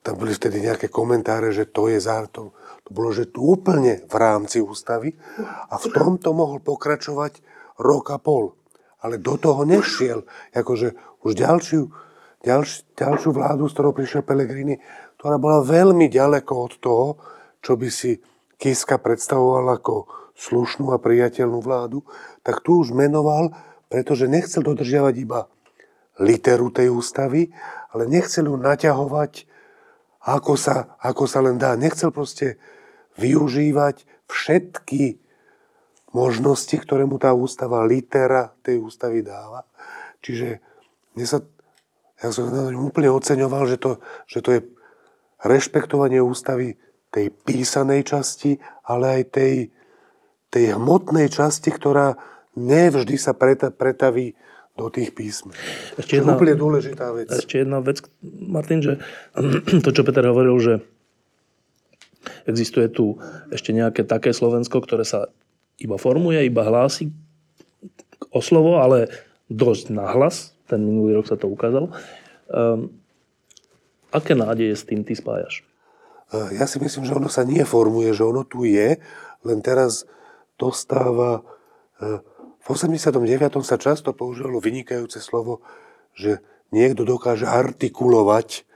Tam 0.00 0.16
boli 0.16 0.32
vtedy 0.32 0.64
nejaké 0.64 0.88
komentáre, 0.88 1.52
že 1.52 1.68
to 1.68 1.88
je 1.92 2.00
zártom. 2.00 2.52
Bolo, 2.90 3.14
že 3.14 3.30
tu 3.30 3.46
úplne 3.46 4.02
v 4.04 4.14
rámci 4.18 4.58
ústavy 4.58 5.14
a 5.70 5.78
v 5.78 5.86
tomto 5.94 6.34
mohol 6.34 6.58
pokračovať 6.58 7.38
rok 7.78 8.10
a 8.10 8.18
pol. 8.18 8.58
Ale 9.00 9.16
do 9.16 9.38
toho 9.38 9.62
nešiel. 9.64 10.26
Akože 10.52 10.98
už 11.22 11.32
ďalšiu 11.38 11.88
ďalš, 12.44 12.96
ďalšiu 12.96 13.30
vládu, 13.32 13.68
s 13.68 13.74
ktorou 13.76 13.92
prišiel 13.92 14.24
Pellegrini, 14.24 14.80
ktorá 15.20 15.36
bola 15.36 15.60
veľmi 15.60 16.08
ďaleko 16.08 16.52
od 16.56 16.72
toho, 16.80 17.06
čo 17.60 17.76
by 17.76 17.88
si 17.92 18.16
Kiska 18.60 19.00
predstavoval 19.00 19.80
ako 19.80 20.08
slušnú 20.36 20.92
a 20.92 21.00
priateľnú 21.00 21.60
vládu, 21.60 22.04
tak 22.40 22.64
tu 22.64 22.80
už 22.80 22.96
menoval, 22.96 23.52
pretože 23.92 24.28
nechcel 24.28 24.64
dodržiavať 24.64 25.14
iba 25.20 25.48
literu 26.20 26.72
tej 26.72 26.92
ústavy, 26.92 27.52
ale 27.92 28.08
nechcel 28.08 28.48
ju 28.48 28.56
naťahovať, 28.56 29.48
ako 30.20 30.52
sa, 30.56 30.96
ako 31.00 31.24
sa 31.24 31.40
len 31.44 31.56
dá. 31.56 31.76
Nechcel 31.76 32.12
proste 32.12 32.60
využívať 33.20 34.08
všetky 34.26 35.20
možnosti, 36.16 36.74
ktoré 36.74 37.04
mu 37.04 37.20
tá 37.20 37.36
ústava, 37.36 37.86
litera 37.86 38.50
tej 38.64 38.80
ústavy 38.80 39.22
dáva. 39.22 39.68
Čiže 40.24 40.58
mne 41.14 41.26
sa 41.28 41.38
ja 42.20 42.28
som 42.28 42.52
úplne 42.76 43.08
oceňoval, 43.08 43.64
že 43.64 43.80
to, 43.80 43.96
že 44.28 44.44
to 44.44 44.50
je 44.52 44.60
rešpektovanie 45.40 46.20
ústavy 46.20 46.76
tej 47.08 47.32
písanej 47.32 48.04
časti, 48.04 48.60
ale 48.84 49.20
aj 49.20 49.22
tej, 49.32 49.54
tej 50.52 50.76
hmotnej 50.76 51.32
časti, 51.32 51.72
ktorá 51.72 52.20
nevždy 52.60 53.16
sa 53.16 53.32
pretaví 53.72 54.36
do 54.76 54.92
tých 54.92 55.16
písm. 55.16 55.50
Ešte 55.96 56.20
jedna, 56.20 56.36
úplne 56.36 56.54
dôležitá 56.60 57.08
vec. 57.16 57.32
Ešte 57.32 57.64
jedna 57.64 57.80
vec, 57.80 58.04
Martin, 58.22 58.84
že 58.84 58.92
to, 59.84 59.90
čo 59.90 60.04
Peter 60.04 60.28
hovoril, 60.28 60.56
že 60.60 60.74
existuje 62.44 62.88
tu 62.92 63.16
ešte 63.48 63.72
nejaké 63.72 64.04
také 64.04 64.32
Slovensko, 64.34 64.80
ktoré 64.84 65.04
sa 65.04 65.32
iba 65.80 65.96
formuje, 65.96 66.44
iba 66.44 66.66
hlási 66.66 67.08
o 68.28 68.40
slovo, 68.44 68.78
ale 68.78 69.08
dosť 69.48 69.90
nahlas, 69.90 70.52
ten 70.68 70.84
minulý 70.84 71.18
rok 71.18 71.26
sa 71.26 71.40
to 71.40 71.48
ukázalo. 71.48 71.90
Um, 72.46 72.92
aké 74.12 74.36
nádeje 74.36 74.76
s 74.76 74.86
tým 74.86 75.02
ty 75.02 75.16
spájaš? 75.16 75.64
E, 76.30 76.60
ja 76.60 76.66
si 76.70 76.78
myslím, 76.78 77.06
že 77.06 77.16
ono 77.16 77.30
sa 77.32 77.42
nie 77.42 77.62
formuje, 77.66 78.14
že 78.14 78.22
ono 78.22 78.46
tu 78.46 78.62
je, 78.68 79.00
len 79.42 79.58
teraz 79.64 80.06
dostáva... 80.60 81.42
E, 81.98 82.20
v 82.60 82.66
89. 82.68 83.16
sa 83.64 83.80
často 83.80 84.12
používalo 84.12 84.60
vynikajúce 84.60 85.18
slovo, 85.18 85.64
že 86.12 86.44
niekto 86.70 87.08
dokáže 87.08 87.48
artikulovať 87.48 88.68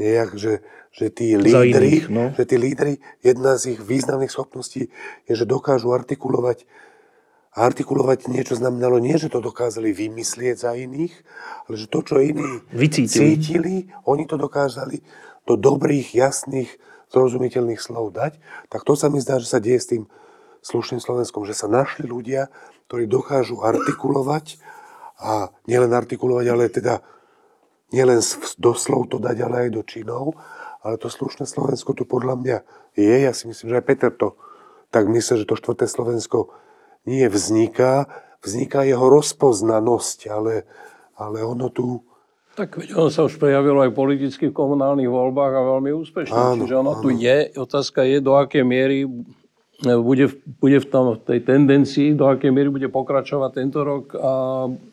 nejak, 0.00 0.40
že, 0.40 0.64
že 0.96 1.12
tí 1.12 1.36
lídry, 1.36 2.08
no. 2.08 2.32
že 2.32 2.48
tí 2.48 2.56
lídry, 2.56 2.96
jedna 3.20 3.60
z 3.60 3.76
ich 3.76 3.80
významných 3.84 4.32
schopností 4.32 4.88
je, 5.28 5.32
že 5.36 5.44
dokážu 5.44 5.92
artikulovať 5.92 6.64
a 7.56 7.68
artikulovať 7.68 8.32
niečo 8.32 8.56
znamenalo 8.56 9.00
nie, 9.00 9.16
že 9.16 9.32
to 9.32 9.40
dokázali 9.40 9.92
vymyslieť 9.92 10.56
za 10.60 10.72
iných, 10.76 11.12
ale 11.68 11.74
že 11.76 11.88
to, 11.88 12.04
čo 12.04 12.20
iní 12.20 12.60
Vycítili. 12.68 13.36
cítili, 13.36 13.74
oni 14.04 14.28
to 14.28 14.36
dokázali 14.36 15.00
do 15.48 15.56
dobrých, 15.56 16.16
jasných, 16.16 16.68
zrozumiteľných 17.08 17.80
slov 17.80 18.12
dať. 18.12 18.36
Tak 18.68 18.84
to 18.84 18.92
sa 18.92 19.08
mi 19.08 19.24
zdá, 19.24 19.40
že 19.40 19.48
sa 19.48 19.60
deje 19.60 19.80
s 19.80 19.88
tým 19.88 20.04
slušným 20.60 21.00
Slovenskom, 21.00 21.48
že 21.48 21.56
sa 21.56 21.70
našli 21.70 22.04
ľudia, 22.04 22.52
ktorí 22.88 23.08
dokážu 23.08 23.64
artikulovať 23.64 24.60
a 25.16 25.48
nielen 25.64 25.96
artikulovať, 25.96 26.46
ale 26.52 26.68
teda 26.68 27.00
nielen 27.94 28.20
doslov 28.60 29.08
to 29.08 29.16
dať, 29.16 29.36
ale 29.46 29.56
aj 29.64 29.70
do 29.72 29.82
činov. 29.86 30.36
Ale 30.86 31.02
to 31.02 31.10
slušné 31.10 31.50
Slovensko 31.50 31.98
tu 31.98 32.06
podľa 32.06 32.38
mňa 32.38 32.58
je. 32.94 33.14
Ja 33.26 33.34
si 33.34 33.50
myslím, 33.50 33.74
že 33.74 33.78
aj 33.82 33.86
Peter 33.90 34.14
to 34.14 34.38
tak 34.94 35.10
myslí, 35.10 35.42
že 35.42 35.50
to 35.50 35.58
štvrté 35.58 35.90
Slovensko 35.90 36.54
nie 37.10 37.26
vzniká, 37.26 38.06
vzniká 38.38 38.86
jeho 38.86 39.10
rozpoznanosť, 39.10 40.18
ale, 40.30 40.62
ale 41.18 41.42
ono 41.42 41.66
tu... 41.74 42.06
Tak 42.54 42.78
veď 42.78 42.96
ono 42.96 43.10
sa 43.10 43.26
už 43.26 43.36
prejavilo 43.36 43.82
aj 43.82 43.92
politicky 43.92 44.48
v 44.48 44.56
komunálnych 44.56 45.10
voľbách 45.10 45.52
a 45.58 45.68
veľmi 45.76 45.90
úspešne. 45.92 46.38
Áno, 46.38 46.62
Čiže 46.64 46.76
ono 46.78 46.92
áno. 46.96 47.02
tu 47.02 47.10
je, 47.12 47.52
otázka 47.52 48.06
je, 48.06 48.22
do 48.22 48.38
akej 48.38 48.64
miery 48.64 49.04
bude, 49.84 50.32
bude 50.56 50.78
v 50.80 50.88
tom, 50.88 51.20
v 51.20 51.20
tej 51.20 51.40
tendencii, 51.44 52.16
do 52.16 52.32
akej 52.32 52.48
miery 52.48 52.72
bude 52.72 52.88
pokračovať 52.88 53.50
tento 53.52 53.84
rok 53.84 54.16
a 54.16 54.32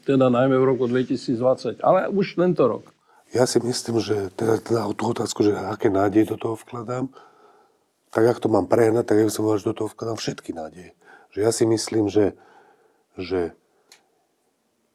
teda 0.04 0.28
najmä 0.28 0.60
v 0.60 0.66
roku 0.76 0.92
2020. 0.92 1.80
Ale 1.80 2.12
už 2.12 2.36
tento 2.36 2.68
rok. 2.68 2.93
Ja 3.34 3.50
si 3.50 3.58
myslím, 3.58 3.98
že 3.98 4.30
teda, 4.38 4.62
teda 4.62 4.86
tú 4.94 5.10
otázku, 5.10 5.42
že 5.42 5.58
aké 5.58 5.90
nádej 5.90 6.30
do 6.30 6.38
toho 6.38 6.54
vkladám, 6.54 7.10
tak 8.14 8.30
ak 8.30 8.38
to 8.38 8.46
mám 8.46 8.70
prehnať, 8.70 9.10
tak 9.10 9.18
ja 9.18 9.26
by 9.26 9.34
som 9.34 9.42
povedal, 9.50 9.62
že 9.66 9.70
do 9.74 9.78
toho 9.82 9.90
vkladám 9.90 10.18
všetky 10.22 10.52
nádeje. 10.54 10.94
Že 11.34 11.40
ja 11.42 11.50
si 11.50 11.66
myslím, 11.66 12.14
že, 12.14 12.38
že 13.18 13.58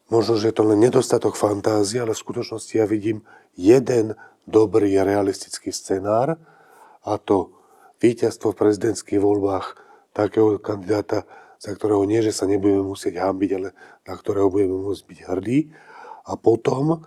možno, 0.07 0.39
že 0.39 0.55
je 0.55 0.57
to 0.57 0.63
len 0.71 0.79
nedostatok 0.79 1.35
fantázie, 1.35 1.99
ale 1.99 2.15
v 2.15 2.23
skutočnosti 2.23 2.79
ja 2.79 2.87
vidím 2.87 3.27
jeden 3.59 4.15
dobrý 4.47 4.95
realistický 5.03 5.75
scenár 5.75 6.39
a 7.03 7.13
to 7.19 7.59
víťazstvo 7.99 8.55
v 8.55 8.61
prezidentských 8.63 9.19
voľbách 9.19 9.75
takého 10.15 10.63
kandidáta, 10.63 11.27
za 11.59 11.75
ktorého 11.75 12.07
nie, 12.07 12.23
že 12.23 12.31
sa 12.31 12.47
nebudeme 12.47 12.87
musieť 12.87 13.19
hambiť, 13.19 13.51
ale 13.59 13.75
na 14.07 14.15
ktorého 14.15 14.47
budeme 14.47 14.79
môcť 14.79 15.03
byť 15.11 15.19
hrdí. 15.27 15.59
A 16.23 16.39
potom, 16.39 17.03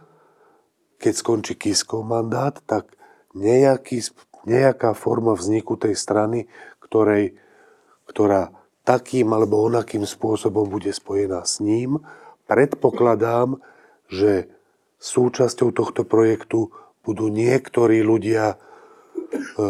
keď 1.01 1.13
skončí 1.17 1.53
Kiskov 1.57 2.05
mandát, 2.05 2.53
tak 2.69 2.93
nejaký, 3.33 4.05
nejaká 4.45 4.93
forma 4.93 5.33
vzniku 5.33 5.73
tej 5.81 5.97
strany, 5.97 6.45
ktorej, 6.77 7.33
ktorá 8.05 8.53
takým 8.85 9.33
alebo 9.33 9.65
onakým 9.65 10.05
spôsobom 10.05 10.69
bude 10.69 10.93
spojená 10.93 11.41
s 11.41 11.57
ním, 11.57 12.05
predpokladám, 12.45 13.57
že 14.05 14.53
súčasťou 15.01 15.73
tohto 15.73 16.05
projektu 16.05 16.69
budú 17.01 17.33
niektorí 17.33 18.05
ľudia, 18.05 18.53
e, 18.53 19.65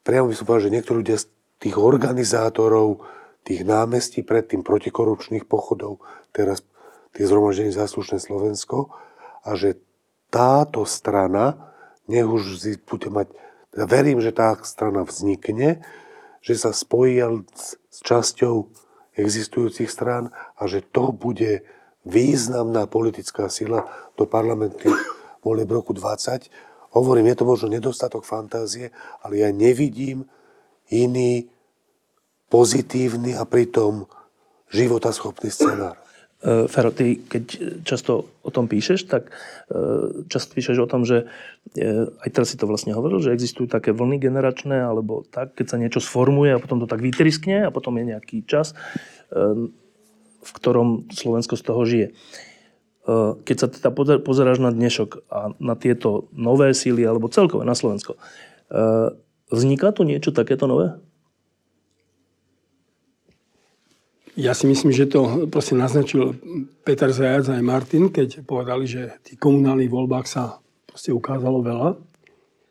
priamo 0.00 0.32
by 0.32 0.34
som 0.36 0.44
povedal, 0.48 0.66
že 0.72 0.74
niektorí 0.80 0.96
ľudia 1.04 1.18
z 1.20 1.28
tých 1.60 1.76
organizátorov, 1.76 3.04
tých 3.44 3.68
námestí 3.68 4.24
predtým 4.24 4.64
protikorupčných 4.64 5.44
pochodov, 5.44 6.00
teraz 6.32 6.64
tie 7.12 7.28
zhromaždení 7.28 7.72
záslušné 7.72 8.20
Slovensko, 8.20 8.92
a 9.46 9.54
že 9.54 9.78
táto 10.30 10.84
strana, 10.84 11.74
nech 12.10 12.26
už 12.26 12.58
bude 12.86 13.10
mať, 13.10 13.28
verím, 13.74 14.20
že 14.20 14.34
tá 14.34 14.54
strana 14.62 15.02
vznikne, 15.06 15.82
že 16.42 16.54
sa 16.54 16.70
spojí 16.70 17.18
s, 17.54 17.78
s 17.90 17.98
časťou 18.06 18.70
existujúcich 19.16 19.90
strán 19.90 20.30
a 20.54 20.68
že 20.68 20.84
to 20.84 21.10
bude 21.10 21.64
významná 22.06 22.86
politická 22.86 23.50
sila 23.50 23.88
do 24.14 24.28
parlamentných 24.28 24.94
volieb 25.42 25.66
roku 25.66 25.90
20. 25.90 26.46
Hovorím, 26.94 27.34
je 27.34 27.36
to 27.36 27.44
možno 27.44 27.66
nedostatok 27.68 28.22
fantázie, 28.22 28.94
ale 29.20 29.42
ja 29.42 29.50
nevidím 29.50 30.24
iný 30.88 31.50
pozitívny 32.46 33.34
a 33.34 33.42
pritom 33.42 34.06
životaschopný 34.70 35.50
scenár. 35.50 36.05
E, 36.46 36.70
Fero, 36.70 36.94
ty 36.94 37.18
keď 37.26 37.44
často 37.82 38.30
o 38.46 38.50
tom 38.54 38.70
píšeš, 38.70 39.10
tak 39.10 39.34
e, 39.66 40.22
často 40.30 40.54
píšeš 40.54 40.78
o 40.78 40.86
tom, 40.86 41.02
že 41.02 41.26
e, 41.74 42.06
aj 42.06 42.28
teraz 42.30 42.54
si 42.54 42.56
to 42.56 42.70
vlastne 42.70 42.94
hovoril, 42.94 43.18
že 43.18 43.34
existujú 43.34 43.66
také 43.66 43.90
vlny 43.90 44.22
generačné, 44.22 44.78
alebo 44.78 45.26
tak, 45.26 45.58
keď 45.58 45.66
sa 45.66 45.80
niečo 45.82 45.98
sformuje 45.98 46.54
a 46.54 46.62
potom 46.62 46.78
to 46.78 46.86
tak 46.86 47.02
vytriskne 47.02 47.66
a 47.66 47.74
potom 47.74 47.98
je 47.98 48.14
nejaký 48.14 48.46
čas, 48.46 48.78
v 50.46 50.50
ktorom 50.54 51.10
Slovensko 51.10 51.58
z 51.58 51.62
toho 51.66 51.82
žije. 51.82 52.08
Keď 53.42 53.56
sa 53.58 53.66
teda 53.66 53.90
pozer- 53.90 54.22
pozeráš 54.22 54.62
na 54.62 54.70
dnešok 54.70 55.26
a 55.26 55.50
na 55.58 55.74
tieto 55.74 56.30
nové 56.30 56.70
síly, 56.78 57.02
alebo 57.02 57.26
celkové 57.26 57.66
na 57.66 57.74
Slovensko, 57.74 58.14
vzniká 59.50 59.90
tu 59.90 60.06
niečo 60.06 60.30
takéto 60.30 60.70
nové? 60.70 60.94
Ja 64.36 64.52
si 64.52 64.68
myslím, 64.68 64.92
že 64.92 65.08
to 65.08 65.48
proste 65.48 65.72
naznačil 65.72 66.36
Peter 66.84 67.08
Zajac 67.08 67.48
aj 67.48 67.62
Martin, 67.64 68.12
keď 68.12 68.44
povedali, 68.44 68.84
že 68.84 69.16
v 69.16 69.22
tých 69.32 69.38
komunálnych 69.40 69.88
voľbách 69.88 70.26
sa 70.28 70.60
proste 70.84 71.08
ukázalo 71.08 71.64
veľa. 71.64 71.96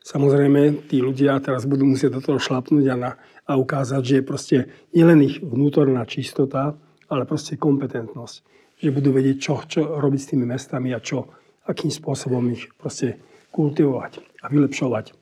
Samozrejme, 0.05 0.85
tí 0.85 1.01
ľudia 1.01 1.41
teraz 1.41 1.65
budú 1.65 1.89
musieť 1.89 2.17
do 2.17 2.21
toho 2.21 2.37
šlapnúť 2.37 2.85
a, 2.93 2.95
na, 2.95 3.11
a 3.49 3.57
ukázať, 3.57 4.01
že 4.05 4.17
proste 4.21 4.69
nielen 4.93 5.25
ich 5.25 5.41
vnútorná 5.41 6.05
čistota, 6.05 6.77
ale 7.09 7.25
proste 7.25 7.57
kompetentnosť. 7.57 8.45
Že 8.85 9.01
budú 9.01 9.09
vedieť, 9.17 9.37
čo, 9.41 9.65
čo 9.65 9.97
robiť 9.97 10.21
s 10.21 10.29
tými 10.37 10.45
mestami 10.45 10.93
a 10.93 11.01
čo, 11.01 11.33
akým 11.65 11.89
spôsobom 11.89 12.45
ich 12.53 12.69
proste 12.77 13.17
kultivovať 13.49 14.21
a 14.45 14.53
vylepšovať. 14.53 15.17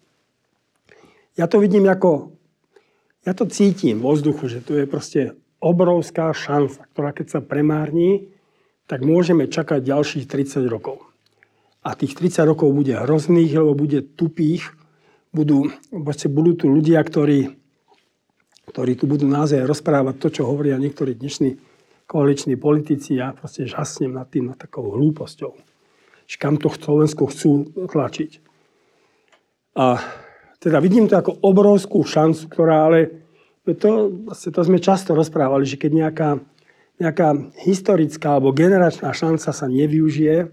Ja 1.40 1.48
to 1.48 1.64
vidím 1.64 1.88
ako, 1.88 2.36
ja 3.24 3.32
to 3.32 3.48
cítim 3.48 4.04
vo 4.04 4.12
vzduchu, 4.12 4.52
že 4.52 4.60
to 4.60 4.76
je 4.76 4.84
proste 4.84 5.40
obrovská 5.64 6.36
šanca, 6.36 6.84
ktorá 6.92 7.16
keď 7.16 7.28
sa 7.32 7.40
premárni, 7.40 8.28
tak 8.84 9.08
môžeme 9.08 9.48
čakať 9.48 9.80
ďalších 9.80 10.28
30 10.28 10.68
rokov. 10.68 11.00
A 11.88 11.96
tých 11.96 12.20
30 12.20 12.52
rokov 12.52 12.76
bude 12.76 12.92
hrozných, 12.92 13.56
lebo 13.56 13.72
bude 13.72 14.04
tupých. 14.04 14.76
Budú, 15.32 15.72
proste 15.90 16.28
budú 16.28 16.54
tu 16.54 16.66
ľudia, 16.68 17.00
ktorí, 17.02 17.56
ktorí 18.70 18.92
tu 19.00 19.08
budú 19.08 19.26
naozaj 19.26 19.64
rozprávať 19.64 20.16
to, 20.20 20.28
čo 20.30 20.42
hovoria 20.46 20.76
niektorí 20.78 21.16
dnešní 21.16 21.58
koaliční 22.06 22.60
politici. 22.60 23.18
Ja 23.18 23.32
proste 23.32 23.66
žasnem 23.66 24.14
nad 24.14 24.28
tým, 24.28 24.52
nad 24.52 24.60
takou 24.60 24.94
hlúposťou. 24.94 25.56
Že 26.28 26.36
kam 26.38 26.56
to 26.60 26.70
Slovensko 26.70 27.32
chcú 27.32 27.72
tlačiť. 27.72 28.32
A 29.80 29.98
teda 30.62 30.78
vidím 30.80 31.10
to 31.10 31.18
ako 31.18 31.44
obrovskú 31.44 32.06
šancu, 32.06 32.48
ktorá 32.48 32.88
ale 32.88 33.23
to, 33.72 34.12
vlastne 34.28 34.52
to 34.52 34.62
sme 34.68 34.80
často 34.84 35.16
rozprávali, 35.16 35.64
že 35.64 35.80
keď 35.80 35.92
nejaká, 35.96 36.30
nejaká 37.00 37.28
historická 37.64 38.36
alebo 38.36 38.52
generačná 38.52 39.16
šanca 39.16 39.56
sa 39.56 39.66
nevyužije, 39.72 40.52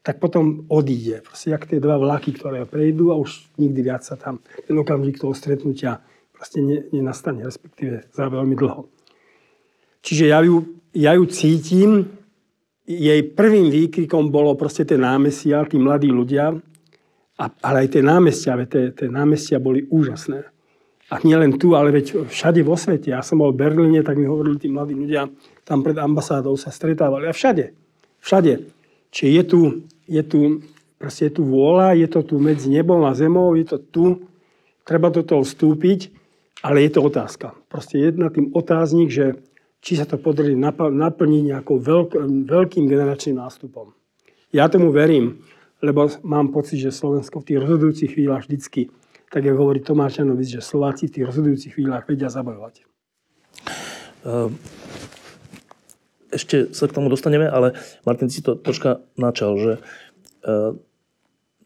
tak 0.00 0.22
potom 0.22 0.64
odíde. 0.70 1.20
Proste 1.20 1.52
jak 1.52 1.66
tie 1.68 1.82
dva 1.82 2.00
vlaky, 2.00 2.32
ktoré 2.32 2.64
prejdú 2.64 3.12
a 3.12 3.18
už 3.18 3.52
nikdy 3.60 3.80
viac 3.82 4.06
sa 4.06 4.14
tam 4.14 4.40
ten 4.64 4.78
okamžik 4.78 5.18
toho 5.20 5.34
stretnutia 5.34 6.00
proste 6.30 6.62
ne, 6.62 6.86
nenastane, 6.94 7.42
respektíve 7.42 8.08
za 8.14 8.24
veľmi 8.30 8.54
dlho. 8.54 8.86
Čiže 10.06 10.24
ja 10.30 10.38
ju, 10.46 10.78
ja 10.94 11.12
ju 11.18 11.24
cítim, 11.26 12.06
jej 12.86 13.20
prvým 13.34 13.66
výkrikom 13.66 14.30
bolo 14.30 14.54
proste 14.54 14.86
tie 14.86 14.94
námestia, 14.94 15.66
tí 15.66 15.74
mladí 15.74 16.06
ľudia, 16.06 16.54
a, 17.36 17.44
ale 17.66 17.84
aj 17.84 17.98
tie 17.98 18.02
námestia, 18.06 18.54
tie, 18.70 18.94
tie 18.94 19.08
námestia 19.10 19.58
boli 19.58 19.84
úžasné. 19.90 20.55
A 21.06 21.22
nie 21.22 21.38
len 21.38 21.54
tu, 21.54 21.78
ale 21.78 21.94
veď 21.94 22.26
všade 22.26 22.66
vo 22.66 22.74
svete. 22.74 23.14
Ja 23.14 23.22
som 23.22 23.38
bol 23.38 23.54
v 23.54 23.62
Berlíne, 23.62 24.02
tak 24.02 24.18
mi 24.18 24.26
hovorili 24.26 24.58
tí 24.58 24.66
mladí 24.66 24.98
ľudia, 24.98 25.30
tam 25.62 25.86
pred 25.86 25.94
ambasádou 25.94 26.58
sa 26.58 26.74
stretávali. 26.74 27.30
A 27.30 27.36
všade, 27.36 27.70
všade. 28.18 28.66
Čiže 29.14 29.30
je 29.30 29.42
tu, 29.46 29.60
je 30.10 30.22
tu, 30.26 30.40
proste 30.98 31.30
je 31.30 31.32
tu 31.38 31.42
vôľa, 31.46 31.94
je 31.94 32.08
to 32.10 32.26
tu 32.26 32.42
medzi 32.42 32.66
nebom 32.66 33.06
a 33.06 33.14
zemou, 33.14 33.54
je 33.54 33.66
to 33.70 33.78
tu, 33.78 34.04
treba 34.82 35.14
do 35.14 35.22
toho 35.22 35.46
vstúpiť, 35.46 36.10
ale 36.66 36.82
je 36.82 36.98
to 36.98 37.00
otázka. 37.06 37.54
Proste 37.70 38.02
jedna 38.02 38.26
tým 38.26 38.50
otáznik, 38.50 39.14
že 39.14 39.38
či 39.78 39.94
sa 39.94 40.10
to 40.10 40.18
podarí 40.18 40.58
naplniť 40.58 41.42
nejakou 41.54 41.78
veľk, 41.78 42.18
veľkým 42.50 42.90
generačným 42.90 43.38
nástupom. 43.38 43.94
Ja 44.50 44.66
tomu 44.66 44.90
verím, 44.90 45.46
lebo 45.78 46.10
mám 46.26 46.50
pocit, 46.50 46.82
že 46.82 46.90
Slovensko 46.90 47.38
v 47.38 47.46
tých 47.52 47.62
rozhodujúcich 47.62 48.10
chvíľach 48.18 48.50
vždycky 48.50 48.90
tak 49.30 49.42
ako 49.42 49.58
hovorí 49.58 49.82
Tomáš 49.82 50.22
Janovic, 50.22 50.48
že 50.48 50.62
Slováci 50.62 51.10
v 51.10 51.14
tých 51.18 51.26
rozhodujúcich 51.26 51.72
chvíľach 51.74 52.06
vedia 52.06 52.30
zabojovať. 52.30 52.86
Ehm, 54.26 54.58
ešte 56.30 56.70
sa 56.74 56.86
k 56.86 56.94
tomu 56.94 57.10
dostaneme, 57.10 57.46
ale 57.46 57.74
Martin 58.06 58.30
si 58.30 58.42
to 58.42 58.58
troška 58.58 59.02
načal, 59.18 59.58
že 59.58 59.72
ehm, 60.46 60.78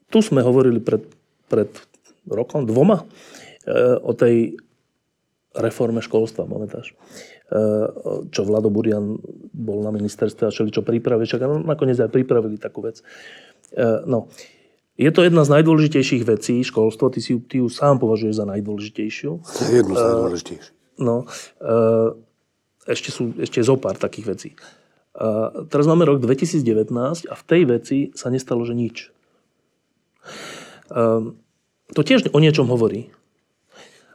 tu 0.09 0.19
sme 0.25 0.41
hovorili 0.45 0.81
pred, 0.81 1.05
pred 1.49 1.71
rokom, 2.29 2.65
dvoma, 2.65 3.05
ehm, 3.65 4.01
o 4.01 4.13
tej 4.17 4.57
reforme 5.57 5.99
školstva, 6.01 6.47
pamätáš? 6.47 6.95
čo 8.31 8.47
Vlado 8.47 8.71
Burian 8.71 9.19
bol 9.51 9.83
na 9.83 9.91
ministerstve 9.91 10.47
a 10.47 10.55
čo 10.55 10.87
pripravil, 10.87 11.27
však 11.27 11.67
nakoniec 11.67 11.99
aj 11.99 12.15
pripravili 12.15 12.55
takú 12.63 12.87
vec. 12.87 13.03
No, 14.07 14.31
je 15.01 15.09
to 15.09 15.25
jedna 15.25 15.49
z 15.49 15.53
najdôležitejších 15.57 16.29
vecí, 16.29 16.61
školstvo, 16.61 17.09
ty 17.09 17.25
si 17.25 17.41
ty 17.49 17.65
ju 17.65 17.73
sám 17.73 17.97
považuješ 17.97 18.37
za 18.37 18.45
najdôležitejšiu. 18.45 19.31
Jednu 19.73 19.97
z 19.97 20.03
najdôležitejších. 20.05 20.77
No, 21.01 21.25
ešte 22.85 23.09
sú 23.09 23.33
ešte 23.41 23.65
zo 23.65 23.81
pár 23.81 23.97
takých 23.97 24.27
vecí. 24.29 24.51
A 25.17 25.65
teraz 25.73 25.89
máme 25.89 26.05
rok 26.05 26.21
2019 26.21 26.93
a 27.27 27.35
v 27.35 27.45
tej 27.49 27.63
veci 27.65 27.99
sa 28.13 28.29
nestalo, 28.29 28.63
že 28.69 28.77
nič. 28.77 28.97
Um, 30.93 31.41
to 31.97 32.05
tiež 32.05 32.29
o 32.31 32.39
niečom 32.39 32.69
hovorí. 32.69 33.09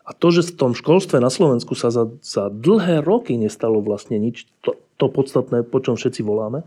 A 0.05 0.13
to, 0.13 0.29
že 0.29 0.53
v 0.53 0.55
tom 0.55 0.71
školstve 0.77 1.17
na 1.17 1.33
Slovensku 1.33 1.73
sa 1.73 1.89
za, 1.89 2.13
za 2.21 2.53
dlhé 2.53 3.01
roky 3.01 3.35
nestalo 3.41 3.81
vlastne 3.81 4.21
nič, 4.21 4.45
to, 4.61 4.77
to 5.01 5.09
podstatné, 5.09 5.65
po 5.65 5.81
čom 5.81 5.97
všetci 5.97 6.21
voláme, 6.21 6.61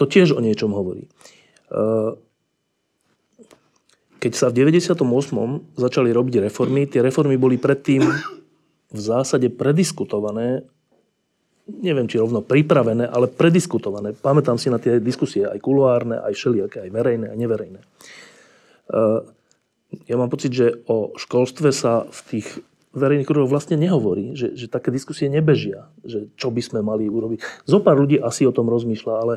to 0.00 0.08
tiež 0.08 0.32
o 0.32 0.40
niečom 0.40 0.72
hovorí. 0.72 1.12
Uh, 1.68 2.16
keď 4.22 4.32
sa 4.38 4.46
v 4.54 4.70
98. 4.70 5.02
začali 5.74 6.14
robiť 6.14 6.46
reformy, 6.46 6.86
tie 6.86 7.02
reformy 7.02 7.34
boli 7.34 7.58
predtým 7.58 8.06
v 8.94 9.00
zásade 9.02 9.50
prediskutované, 9.50 10.62
neviem, 11.66 12.06
či 12.06 12.22
rovno 12.22 12.38
pripravené, 12.38 13.10
ale 13.10 13.26
prediskutované. 13.26 14.14
Pamätám 14.14 14.62
si 14.62 14.70
na 14.70 14.78
tie 14.78 15.02
diskusie 15.02 15.42
aj 15.42 15.58
kuluárne, 15.58 16.22
aj 16.22 16.38
všelijaké, 16.38 16.86
aj 16.86 16.90
verejné, 16.94 17.26
aj 17.34 17.38
neverejné. 17.38 17.80
Uh, 18.94 19.26
ja 20.06 20.14
mám 20.14 20.30
pocit, 20.30 20.54
že 20.54 20.86
o 20.86 21.18
školstve 21.18 21.74
sa 21.74 22.06
v 22.06 22.20
tých 22.30 22.48
verejných 22.92 23.26
kruhoch 23.26 23.48
vlastne 23.48 23.80
nehovorí, 23.80 24.36
že, 24.36 24.52
že 24.52 24.68
také 24.68 24.92
diskusie 24.92 25.26
nebežia, 25.32 25.88
že 26.04 26.28
čo 26.36 26.52
by 26.52 26.60
sme 26.60 26.80
mali 26.84 27.08
urobiť. 27.08 27.64
Zopár 27.64 27.96
ľudí 27.96 28.20
asi 28.20 28.44
o 28.44 28.52
tom 28.52 28.68
rozmýšľa, 28.68 29.14
ale 29.16 29.34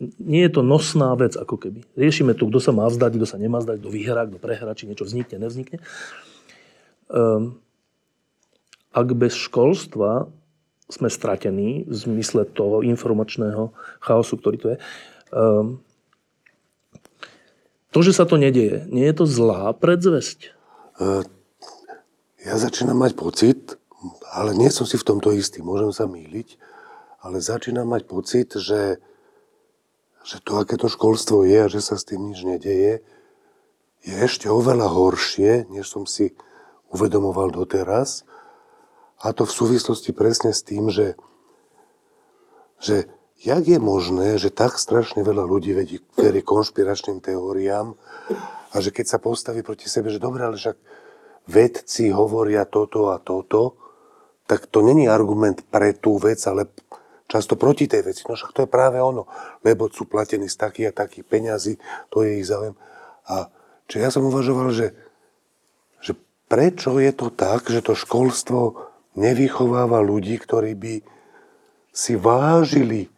nie 0.00 0.42
je 0.44 0.52
to 0.52 0.62
nosná 0.62 1.16
vec, 1.16 1.36
ako 1.36 1.56
keby. 1.56 1.80
Riešime 1.96 2.36
tu, 2.36 2.48
kto 2.52 2.60
sa 2.60 2.72
má 2.72 2.84
vzdať, 2.88 3.16
kto 3.16 3.26
sa 3.26 3.40
nemá 3.40 3.64
vzdať, 3.64 3.80
kto 3.80 3.88
vyhrá, 3.88 4.28
kto 4.28 4.36
prehrá, 4.36 4.72
či 4.76 4.88
niečo 4.88 5.08
vznikne, 5.08 5.40
nevznikne. 5.40 5.80
Um, 7.08 7.60
ak 8.92 9.08
bez 9.16 9.36
školstva 9.36 10.28
sme 10.92 11.08
stratení 11.08 11.88
v 11.88 11.94
zmysle 11.94 12.44
toho 12.46 12.84
informačného 12.84 13.72
chaosu, 14.04 14.36
ktorý 14.36 14.56
tu 14.60 14.66
je, 14.74 14.78
um, 15.32 15.80
to, 17.96 18.04
že 18.04 18.12
sa 18.12 18.28
to 18.28 18.36
nedieje, 18.36 18.84
nie 18.92 19.08
je 19.08 19.16
to 19.16 19.24
zlá 19.24 19.72
predzvesť? 19.72 20.52
Ja 22.44 22.54
začínam 22.60 23.00
mať 23.00 23.16
pocit, 23.16 23.80
ale 24.36 24.52
nie 24.52 24.68
som 24.68 24.84
si 24.84 25.00
v 25.00 25.08
tomto 25.08 25.32
istý, 25.32 25.64
môžem 25.64 25.96
sa 25.96 26.04
míliť, 26.04 26.60
ale 27.24 27.40
začínam 27.40 27.88
mať 27.88 28.02
pocit, 28.04 28.52
že, 28.52 29.00
že 30.26 30.42
to, 30.42 30.58
aké 30.58 30.74
to 30.74 30.90
školstvo 30.90 31.46
je 31.46 31.58
a 31.62 31.70
že 31.70 31.78
sa 31.78 31.94
s 31.94 32.02
tým 32.02 32.34
nič 32.34 32.42
nedeje, 32.42 33.06
je 34.02 34.14
ešte 34.18 34.50
oveľa 34.50 34.90
horšie, 34.90 35.70
než 35.70 35.86
som 35.86 36.02
si 36.02 36.34
uvedomoval 36.90 37.54
doteraz. 37.54 38.26
A 39.22 39.30
to 39.30 39.46
v 39.46 39.54
súvislosti 39.54 40.10
presne 40.10 40.50
s 40.50 40.66
tým, 40.66 40.90
že, 40.90 41.14
že 42.82 43.06
jak 43.38 43.62
je 43.66 43.78
možné, 43.78 44.38
že 44.38 44.50
tak 44.50 44.82
strašne 44.82 45.22
veľa 45.22 45.46
ľudí 45.46 45.72
vedí, 45.74 46.02
verí 46.18 46.42
konšpiračným 46.42 47.22
teóriám 47.22 47.94
a 48.70 48.76
že 48.82 48.90
keď 48.90 49.06
sa 49.06 49.18
postaví 49.22 49.62
proti 49.62 49.86
sebe, 49.86 50.10
že 50.10 50.22
dobre, 50.22 50.42
ale 50.42 50.58
však 50.58 50.76
vedci 51.46 52.10
hovoria 52.10 52.66
toto 52.66 53.14
a 53.14 53.22
toto, 53.22 53.78
tak 54.46 54.70
to 54.70 54.82
není 54.82 55.10
argument 55.10 55.66
pre 55.70 55.94
tú 55.94 56.18
vec, 56.22 56.38
ale 56.46 56.70
často 57.36 57.60
proti 57.60 57.84
tej 57.84 58.08
veci. 58.08 58.24
No 58.24 58.32
však 58.32 58.56
to 58.56 58.64
je 58.64 58.70
práve 58.72 58.96
ono, 58.96 59.28
lebo 59.60 59.92
sú 59.92 60.08
platení 60.08 60.48
z 60.48 60.56
takých 60.56 60.88
a 60.96 60.98
takých 61.04 61.28
peňazí, 61.28 61.74
to 62.08 62.24
je 62.24 62.40
ich 62.40 62.48
záujem. 62.48 62.72
A 63.28 63.52
či 63.84 64.00
ja 64.00 64.08
som 64.08 64.24
uvažoval, 64.24 64.72
že, 64.72 64.96
že 66.00 66.16
prečo 66.48 66.96
je 66.96 67.12
to 67.12 67.28
tak, 67.28 67.68
že 67.68 67.84
to 67.84 67.92
školstvo 67.92 68.88
nevychováva 69.20 70.00
ľudí, 70.00 70.40
ktorí 70.40 70.72
by 70.72 70.94
si 71.92 72.16
vážili 72.16 73.12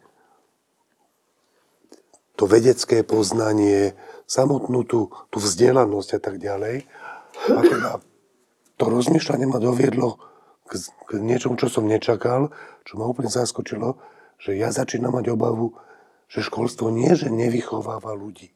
to 2.35 2.47
vedecké 2.47 3.03
poznanie, 3.03 3.95
samotnú 4.23 4.85
tú, 4.85 5.11
tú 5.33 5.37
vzdelanosť 5.41 6.09
a 6.15 6.19
tak 6.21 6.35
ďalej. 6.39 6.87
A 7.49 7.59
teda 7.65 7.89
to 8.79 8.83
rozmýšľanie 8.87 9.49
ma 9.49 9.59
doviedlo 9.59 10.21
k, 10.69 10.77
k 10.77 11.09
niečomu, 11.17 11.57
čo 11.57 11.67
som 11.67 11.89
nečakal, 11.89 12.53
čo 12.85 13.01
ma 13.01 13.09
úplne 13.09 13.33
zaskočilo, 13.33 13.97
že 14.37 14.53
ja 14.53 14.69
začínam 14.69 15.17
mať 15.17 15.33
obavu, 15.33 15.73
že 16.29 16.45
školstvo 16.45 16.93
nie, 16.93 17.17
že 17.17 17.33
nevychováva 17.33 18.13
ľudí, 18.13 18.53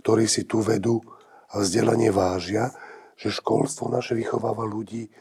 ktorí 0.00 0.24
si 0.24 0.48
tú 0.48 0.64
vedu 0.64 1.04
a 1.52 1.60
vzdelanie 1.60 2.08
vážia, 2.08 2.72
že 3.20 3.28
školstvo 3.28 3.92
naše 3.92 4.16
vychováva 4.16 4.64
ľudí, 4.64 5.12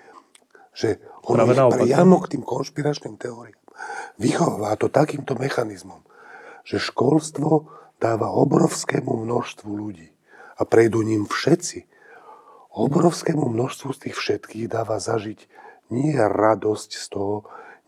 že 0.72 1.04
on 1.28 1.44
ich 1.44 1.60
priamo 1.60 2.24
k 2.24 2.40
tým 2.40 2.44
konšpiračným 2.48 3.20
teóriám 3.20 3.60
vychováva 4.20 4.76
to 4.76 4.92
takýmto 4.92 5.34
mechanizmom, 5.40 6.04
že 6.68 6.78
školstvo 6.78 7.72
dáva 7.98 8.32
obrovskému 8.32 9.16
množstvu 9.26 9.70
ľudí 9.72 10.12
a 10.60 10.68
prejdú 10.68 11.02
ním 11.02 11.24
všetci. 11.26 11.88
Obrovskému 12.70 13.50
množstvu 13.50 13.90
z 13.96 14.00
tých 14.08 14.16
všetkých 14.16 14.66
dáva 14.70 15.02
zažiť 15.02 15.48
nie 15.90 16.16
radosť 16.16 16.90
z 16.96 17.06
toho, 17.10 17.36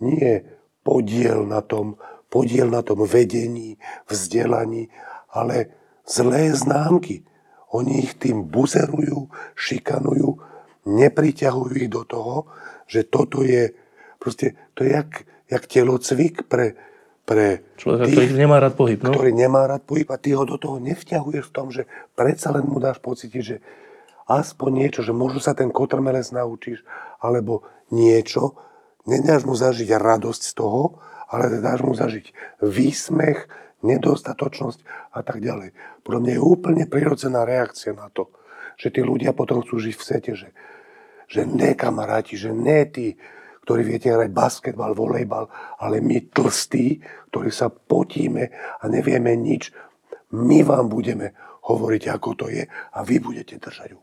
nie 0.01 0.41
podiel 0.81 1.45
na 1.45 1.61
tom, 1.61 1.97
podiel 2.29 2.69
na 2.69 2.81
tom 2.81 3.05
vedení, 3.05 3.77
vzdelaní, 4.09 4.89
ale 5.29 5.73
zlé 6.05 6.51
známky. 6.51 7.23
Oni 7.71 8.03
ich 8.03 8.19
tým 8.19 8.51
buzerujú, 8.51 9.31
šikanujú, 9.55 10.39
nepriťahujú 10.85 11.73
ich 11.77 11.87
do 11.87 12.03
toho, 12.03 12.51
že 12.89 13.07
toto 13.07 13.45
je, 13.47 13.71
proste, 14.19 14.59
to 14.75 14.83
je 14.83 14.91
jak, 14.91 15.23
jak 15.47 15.63
telocvik 15.69 16.51
pre, 16.51 16.75
pre 17.23 17.63
Človeka, 17.79 18.11
tých, 18.11 18.15
ktorý 18.17 18.27
nemá 18.35 18.57
rád 18.59 18.75
pohyb. 18.75 18.99
No? 18.99 19.15
Ktorý 19.15 19.31
nemá 19.31 19.63
rád 19.69 19.87
pohyb 19.87 20.09
a 20.11 20.19
ty 20.19 20.35
ho 20.35 20.43
do 20.43 20.59
toho 20.59 20.83
nevťahuješ 20.83 21.45
v 21.47 21.55
tom, 21.55 21.71
že 21.71 21.87
predsa 22.17 22.51
len 22.51 22.67
mu 22.67 22.83
dáš 22.83 22.99
pocítiť, 22.99 23.43
že 23.45 23.63
aspoň 24.27 24.69
niečo, 24.71 25.01
že 25.03 25.15
možno 25.15 25.39
sa 25.39 25.55
ten 25.55 25.71
kotrmelec 25.71 26.27
naučíš, 26.35 26.83
alebo 27.23 27.63
niečo, 27.91 28.57
nedáš 29.05 29.45
mu 29.45 29.53
zažiť 29.53 29.91
radosť 29.95 30.41
z 30.41 30.53
toho, 30.55 30.99
ale 31.31 31.61
dáš 31.63 31.83
mu 31.85 31.95
zažiť 31.95 32.59
výsmech, 32.63 33.47
nedostatočnosť 33.81 35.11
a 35.17 35.25
tak 35.25 35.41
ďalej. 35.41 35.73
Podľa 36.05 36.19
mňa 36.21 36.31
je 36.37 36.41
úplne 36.41 36.83
prirodzená 36.85 37.43
reakcia 37.43 37.97
na 37.97 38.13
to, 38.13 38.29
že 38.77 38.93
tí 38.93 39.01
ľudia 39.01 39.33
potom 39.33 39.65
chcú 39.65 39.81
žiť 39.81 39.95
v 39.97 40.05
sete, 40.05 40.31
že, 40.37 40.49
že 41.25 41.45
ne 41.49 41.73
kamaráti, 41.73 42.37
že 42.37 42.53
ne 42.53 42.85
tí 42.85 43.17
ktorí 43.61 43.85
viete 43.85 44.09
hrať 44.09 44.33
basketbal, 44.33 44.97
volejbal, 44.97 45.45
ale 45.77 46.01
my 46.01 46.33
tlstí, 46.33 46.97
ktorí 47.29 47.53
sa 47.53 47.69
potíme 47.69 48.49
a 48.81 48.83
nevieme 48.89 49.37
nič, 49.37 49.69
my 50.33 50.65
vám 50.65 50.89
budeme 50.89 51.37
hovoriť, 51.69 52.03
ako 52.09 52.29
to 52.35 52.45
je 52.49 52.65
a 52.65 52.99
vy 53.05 53.21
budete 53.21 53.61
držať 53.61 53.93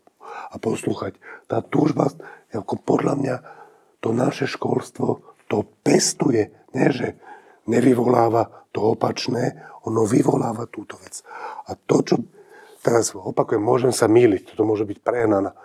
a 0.55 0.57
poslúchať. 0.63 1.19
Tá 1.51 1.59
túžba, 1.65 2.07
ako 2.55 2.79
podľa 2.81 3.15
mňa, 3.19 3.35
to 3.99 4.15
naše 4.15 4.47
školstvo 4.47 5.23
to 5.49 5.65
pestuje, 5.83 6.53
nie 6.77 6.89
že 6.93 7.17
nevyvoláva 7.67 8.69
to 8.71 8.95
opačné, 8.95 9.57
ono 9.89 10.05
vyvoláva 10.05 10.69
túto 10.69 11.01
vec. 11.01 11.25
A 11.69 11.75
to, 11.75 12.05
čo 12.05 12.17
teraz 12.85 13.17
opakujem, 13.17 13.61
môžem 13.61 13.93
sa 13.93 14.07
míliť, 14.07 14.53
toto 14.53 14.69
môže 14.69 14.85
byť 14.85 14.99
prehnaná, 15.01 15.57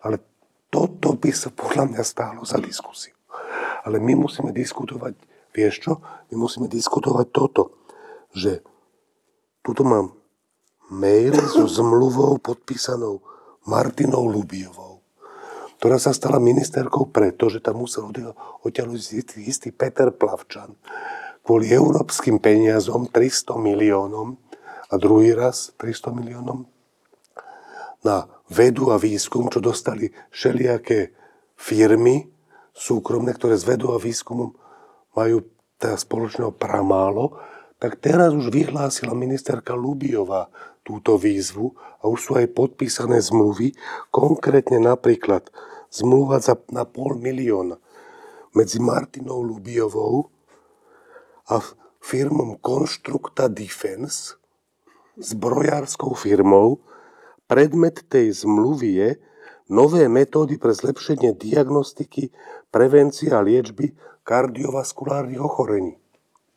ale 0.00 0.20
toto 0.72 1.14
by 1.14 1.30
sa 1.32 1.52
podľa 1.52 1.92
mňa 1.92 2.02
stálo 2.02 2.42
za 2.42 2.58
diskusiu. 2.60 3.14
Ale 3.86 4.02
my 4.02 4.26
musíme 4.26 4.50
diskutovať, 4.50 5.14
vieš 5.54 5.74
čo? 5.86 5.92
My 6.32 6.34
musíme 6.40 6.66
diskutovať 6.66 7.26
toto, 7.30 7.86
že 8.34 8.64
tuto 9.62 9.86
mám 9.86 10.16
mail 10.90 11.34
so 11.34 11.66
zmluvou 11.66 12.38
podpísanou 12.42 13.22
Martinou 13.66 14.26
Lubiovou, 14.26 14.95
ktorá 15.86 16.02
sa 16.02 16.10
stala 16.10 16.42
ministerkou 16.42 17.14
preto, 17.14 17.46
že 17.46 17.62
tam 17.62 17.86
musel 17.86 18.10
odtiaľ 18.66 18.98
istý, 18.98 19.70
Peter 19.70 20.10
Plavčan. 20.10 20.74
Kvôli 21.46 21.70
európskym 21.70 22.42
peniazom 22.42 23.06
300 23.06 23.54
miliónom 23.54 24.34
a 24.90 24.94
druhý 24.98 25.30
raz 25.30 25.70
300 25.78 26.10
miliónom 26.10 26.66
na 28.02 28.26
vedu 28.50 28.90
a 28.90 28.98
výskum, 28.98 29.46
čo 29.46 29.62
dostali 29.62 30.10
všelijaké 30.34 31.14
firmy, 31.54 32.34
súkromné, 32.74 33.30
ktoré 33.38 33.54
s 33.54 33.62
vedou 33.62 33.94
a 33.94 34.02
výskumom 34.02 34.58
majú 35.14 35.46
teda 35.78 35.94
spoločného 35.94 36.50
pramálo, 36.50 37.38
tak 37.78 38.02
teraz 38.02 38.34
už 38.34 38.50
vyhlásila 38.50 39.14
ministerka 39.14 39.78
Lubiová 39.78 40.50
túto 40.82 41.14
výzvu 41.14 41.78
a 42.02 42.10
už 42.10 42.18
sú 42.18 42.32
aj 42.34 42.50
podpísané 42.58 43.22
zmluvy, 43.22 43.78
konkrétne 44.10 44.82
napríklad 44.82 45.46
zmluva 45.96 46.36
za, 46.44 46.60
na 46.68 46.84
pol 46.84 47.16
milióna 47.16 47.80
medzi 48.52 48.80
Martinou 48.80 49.40
Lubiovou 49.40 50.28
a 51.48 51.60
firmom 52.00 52.56
Constructa 52.60 53.48
Defense, 53.48 54.36
zbrojárskou 55.16 56.12
firmou. 56.16 56.80
Predmet 57.46 58.02
tej 58.10 58.42
zmluvy 58.42 58.88
je, 58.98 59.10
nové 59.70 60.10
metódy 60.10 60.58
pre 60.58 60.74
zlepšenie 60.74 61.34
diagnostiky, 61.38 62.34
prevencie 62.74 63.30
a 63.30 63.38
liečby 63.38 63.94
kardiovaskulárnych 64.26 65.38
ochorení. 65.38 65.94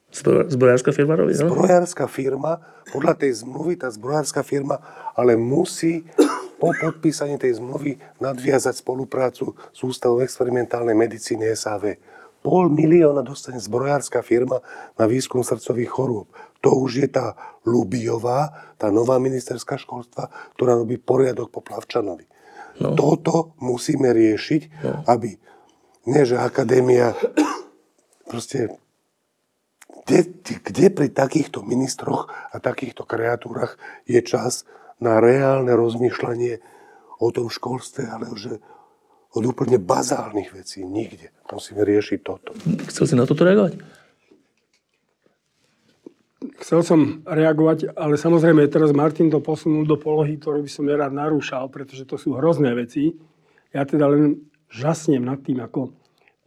Zbro- 0.09 0.49
Zbrojárska 0.49 0.89
firma 0.89 1.13
robí, 1.13 1.37
no? 1.37 1.53
Zbrojárska 1.53 2.09
firma, 2.09 2.57
podľa 2.89 3.13
tej 3.13 3.45
zmluvy 3.45 3.77
tá 3.77 3.93
zbrojárska 3.93 4.41
firma 4.41 4.81
ale 5.13 5.37
musí 5.37 6.01
po 6.59 6.75
podpísaní 6.75 7.39
tej 7.39 7.57
zmluvy 7.57 7.97
nadviazať 8.19 8.83
spoluprácu 8.83 9.55
s 9.71 9.79
Ústavom 9.79 10.19
experimentálnej 10.19 10.93
medicíny 10.93 11.55
SAV. 11.55 11.95
Pol 12.39 12.71
milióna 12.71 13.23
dostane 13.23 13.59
zbrojárska 13.59 14.23
firma 14.23 14.63
na 14.95 15.07
výskum 15.07 15.43
srdcových 15.43 15.91
chorôb. 15.91 16.27
To 16.59 16.75
už 16.75 16.91
je 17.03 17.07
tá 17.07 17.35
Lubiová, 17.63 18.75
tá 18.75 18.91
nová 18.91 19.19
ministerská 19.19 19.79
školstva, 19.79 20.31
ktorá 20.55 20.75
robí 20.75 20.99
poriadok 20.99 21.51
po 21.51 21.63
Plavčanovi. 21.63 22.27
No. 22.79 22.95
Toto 22.95 23.55
musíme 23.59 24.11
riešiť, 24.15 24.61
no. 24.83 25.03
aby 25.07 25.35
nie, 26.07 26.23
že 26.23 26.39
akadémia 26.39 27.15
proste 28.31 28.71
kde, 30.09 30.31
kde 30.63 30.85
pri 30.89 31.07
takýchto 31.13 31.61
ministroch 31.61 32.31
a 32.49 32.57
takýchto 32.57 33.05
kreatúrach 33.05 33.77
je 34.09 34.17
čas 34.25 34.65
na 34.99 35.23
reálne 35.23 35.71
rozmýšľanie 35.75 36.59
o 37.19 37.27
tom 37.31 37.51
školstve, 37.51 38.07
ale 38.07 38.31
že 38.35 38.59
od 39.35 39.43
úplne 39.45 39.77
bazálnych 39.77 40.55
vecí 40.55 40.81
nikde. 40.81 41.29
Musíme 41.51 41.85
riešiť 41.85 42.19
toto. 42.23 42.55
Chcel 42.89 43.05
si 43.05 43.15
na 43.15 43.25
toto 43.29 43.45
reagovať? 43.45 43.77
Chcel 46.59 46.81
som 46.83 46.99
reagovať, 47.27 47.95
ale 47.99 48.15
samozrejme 48.15 48.67
teraz 48.71 48.95
Martin 48.95 49.31
to 49.31 49.43
posunul 49.43 49.83
do 49.83 49.99
polohy, 49.99 50.39
ktorú 50.39 50.63
by 50.63 50.71
som 50.71 50.87
nerád 50.87 51.11
narúšal, 51.11 51.67
pretože 51.71 52.07
to 52.07 52.15
sú 52.15 52.35
hrozné 52.35 52.71
veci. 52.75 53.15
Ja 53.75 53.83
teda 53.83 54.07
len 54.07 54.49
žasnem 54.71 55.23
nad 55.23 55.43
tým, 55.43 55.59
ako 55.59 55.91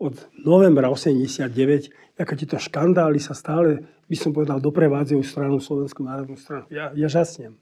od 0.03 0.15
novembra 0.43 0.91
89, 0.91 2.19
ako 2.19 2.33
tieto 2.35 2.59
škandály 2.59 3.23
sa 3.23 3.37
stále, 3.37 3.85
by 4.11 4.17
som 4.19 4.35
povedal, 4.35 4.59
doprevádzajú 4.59 5.21
stranu 5.23 5.63
Slovenskú 5.63 6.03
národnú 6.03 6.35
stranu. 6.35 6.67
Ja, 6.69 6.91
ja 6.93 7.09
žasnem. 7.09 7.55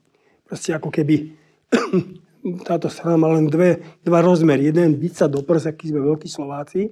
Proste 0.51 0.75
ako 0.75 0.91
keby 0.91 1.31
táto 2.67 2.91
strana 2.91 3.15
má 3.15 3.31
len 3.31 3.47
dve, 3.47 3.79
dva 4.03 4.19
rozmery. 4.19 4.67
Jeden 4.67 4.99
byť 4.99 5.13
sa 5.15 5.25
do 5.31 5.39
prs, 5.39 5.71
aký 5.71 5.95
sme 5.95 6.03
veľkí 6.03 6.27
Slováci, 6.27 6.91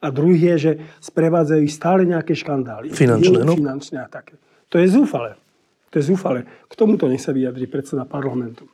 a 0.00 0.08
druhý 0.08 0.56
je, 0.56 0.56
že 0.56 0.72
sprevádzajú 1.04 1.64
stále 1.68 2.08
nejaké 2.08 2.32
škandály. 2.32 2.88
Finančné, 2.90 3.44
no? 3.44 3.52
Finančné 3.52 4.00
a 4.00 4.08
také. 4.08 4.40
To 4.72 4.80
je 4.80 4.88
zúfale. 4.88 5.36
To 5.92 6.00
je 6.00 6.08
zúfale. 6.08 6.48
K 6.66 6.72
tomuto 6.72 7.04
nech 7.04 7.20
sa 7.20 7.36
vyjadri 7.36 7.68
predseda 7.68 8.08
parlamentu. 8.08 8.64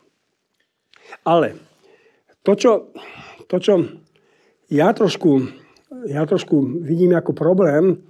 Ale 1.27 1.59
to, 2.47 2.55
čo, 2.55 2.95
to, 3.51 3.59
čo 3.59 3.75
ja 4.71 4.95
trošku 4.95 5.67
ja 6.07 6.23
trošku 6.27 6.83
vidím 6.83 7.15
ako 7.15 7.33
problém, 7.33 8.03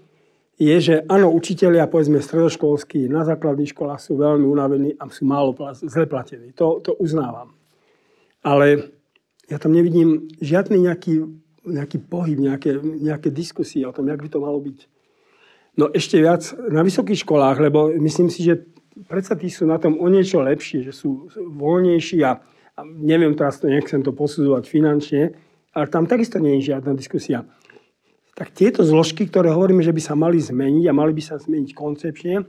je, 0.56 0.76
že 0.80 0.94
áno, 1.04 1.28
učiteľia, 1.36 1.84
povedzme, 1.84 2.24
stredoškolskí 2.24 3.12
na 3.12 3.28
základných 3.28 3.76
školách 3.76 4.00
sú 4.00 4.16
veľmi 4.16 4.48
unavení 4.48 4.90
a 4.96 5.04
sú 5.12 5.28
málo 5.28 5.52
zle 5.76 6.08
platení. 6.08 6.56
To, 6.56 6.80
to 6.80 6.96
uznávam. 6.96 7.52
Ale 8.40 8.88
ja 9.52 9.60
tam 9.60 9.76
nevidím 9.76 10.32
žiadny 10.40 10.88
nejaký, 10.88 11.28
nejaký 11.68 11.98
pohyb, 12.08 12.40
nejaké, 12.40 12.80
nejaké 12.80 13.28
diskusie 13.28 13.84
o 13.84 13.92
tom, 13.92 14.08
jak 14.08 14.24
by 14.24 14.28
to 14.32 14.40
malo 14.40 14.56
byť. 14.64 14.78
No 15.76 15.92
ešte 15.92 16.24
viac 16.24 16.40
na 16.72 16.80
vysokých 16.80 17.20
školách, 17.28 17.60
lebo 17.60 17.92
myslím 18.00 18.32
si, 18.32 18.48
že 18.48 18.64
predsa 19.04 19.36
tí 19.36 19.52
sú 19.52 19.68
na 19.68 19.76
tom 19.76 20.00
o 20.00 20.08
niečo 20.08 20.40
lepšie, 20.40 20.88
že 20.88 20.92
sú 20.96 21.28
voľnejší 21.36 22.24
a, 22.24 22.40
a 22.72 22.80
neviem 22.80 23.36
teraz 23.36 23.60
to, 23.60 23.68
nechcem 23.68 24.00
to 24.00 24.16
posudzovať 24.16 24.64
finančne, 24.64 25.36
ale 25.76 25.86
tam 25.92 26.08
takisto 26.08 26.40
nie 26.40 26.56
je 26.56 26.72
žiadna 26.72 26.96
diskusia 26.96 27.44
tak 28.36 28.52
tieto 28.52 28.84
zložky, 28.84 29.24
ktoré 29.24 29.48
hovoríme, 29.48 29.80
že 29.80 29.96
by 29.96 30.02
sa 30.04 30.12
mali 30.12 30.36
zmeniť 30.36 30.84
a 30.86 30.92
mali 30.92 31.16
by 31.16 31.22
sa 31.24 31.40
zmeniť 31.40 31.72
koncepčne, 31.72 32.44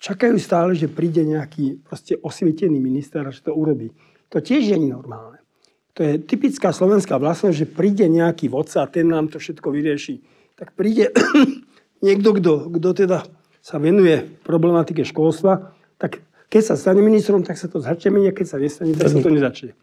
čakajú 0.00 0.40
stále, 0.40 0.72
že 0.72 0.88
príde 0.88 1.20
nejaký 1.28 1.84
proste 1.84 2.16
osvietený 2.16 2.80
minister 2.80 3.20
a 3.20 3.30
že 3.30 3.44
to 3.44 3.52
urobí. 3.52 3.92
To 4.32 4.40
tiež 4.40 4.72
je 4.72 4.78
normálne. 4.80 5.44
To 5.92 6.00
je 6.00 6.16
typická 6.16 6.72
slovenská 6.72 7.20
vlastnosť, 7.20 7.52
že 7.52 7.68
príde 7.68 8.08
nejaký 8.08 8.48
vodca 8.48 8.80
a 8.80 8.88
ten 8.88 9.04
nám 9.04 9.28
to 9.28 9.36
všetko 9.36 9.68
vyrieši. 9.68 10.24
Tak 10.56 10.72
príde 10.72 11.12
niekto, 12.06 12.32
kto, 12.40 12.52
kto 12.80 12.88
teda 12.96 13.28
sa 13.60 13.76
venuje 13.76 14.24
problematike 14.40 15.04
školstva, 15.04 15.76
tak 16.00 16.24
keď 16.48 16.62
sa 16.64 16.74
stane 16.80 17.04
ministrom, 17.04 17.44
tak 17.44 17.60
sa 17.60 17.68
to 17.68 17.84
začne 17.84 18.16
meniť, 18.16 18.32
keď 18.32 18.46
sa 18.48 18.56
nestane, 18.56 18.96
tak 18.96 19.12
sa 19.12 19.20
to 19.20 19.28
nezačne. 19.28 19.76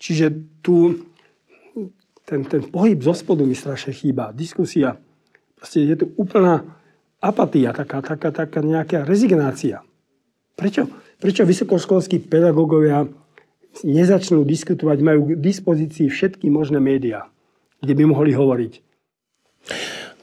Čiže 0.00 0.32
tu 0.64 1.04
ten, 2.28 2.44
ten 2.44 2.62
pohyb 2.68 3.00
zo 3.00 3.16
spodu 3.16 3.48
mi 3.48 3.56
strašne 3.56 3.96
chýba. 3.96 4.36
Diskusia. 4.36 5.00
Proste 5.56 5.88
je 5.88 5.96
tu 5.96 6.06
úplná 6.20 6.60
apatia, 7.24 7.72
taká, 7.72 8.04
taká, 8.04 8.28
taká 8.28 8.60
nejaká 8.60 9.08
rezignácia. 9.08 9.80
Prečo, 10.54 10.86
prečo 11.18 11.48
vysokoškolskí 11.48 12.28
pedagógovia 12.28 13.08
nezačnú 13.80 14.44
diskutovať, 14.44 14.98
majú 15.00 15.20
k 15.32 15.40
dispozícii 15.40 16.12
všetky 16.12 16.52
možné 16.52 16.78
médiá, 16.78 17.26
kde 17.80 17.94
by 17.96 18.04
mohli 18.06 18.36
hovoriť? 18.36 18.72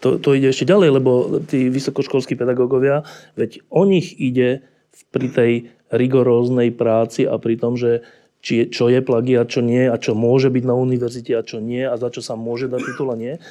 To, 0.04 0.22
to 0.22 0.38
ide 0.38 0.54
ešte 0.54 0.70
ďalej, 0.70 0.90
lebo 1.02 1.42
tí 1.44 1.72
vysokoškolskí 1.74 2.38
pedagógovia, 2.38 3.02
veď 3.34 3.66
o 3.74 3.84
nich 3.88 4.14
ide 4.16 4.62
pri 5.10 5.28
tej 5.34 5.52
rigoróznej 5.90 6.72
práci 6.72 7.26
a 7.26 7.36
pri 7.42 7.56
tom, 7.60 7.76
že 7.76 8.06
či, 8.46 8.70
čo 8.70 8.94
je 8.94 9.02
plagiat, 9.02 9.50
čo 9.50 9.66
nie 9.66 9.90
a 9.90 9.98
čo 9.98 10.14
môže 10.14 10.54
byť 10.54 10.64
na 10.70 10.78
univerzite 10.78 11.34
a 11.34 11.42
čo 11.42 11.58
nie 11.58 11.82
a 11.82 11.98
za 11.98 12.14
čo 12.14 12.22
sa 12.22 12.38
môže 12.38 12.70
dať 12.70 12.82
titul 12.86 13.10
a 13.10 13.18
nie. 13.18 13.42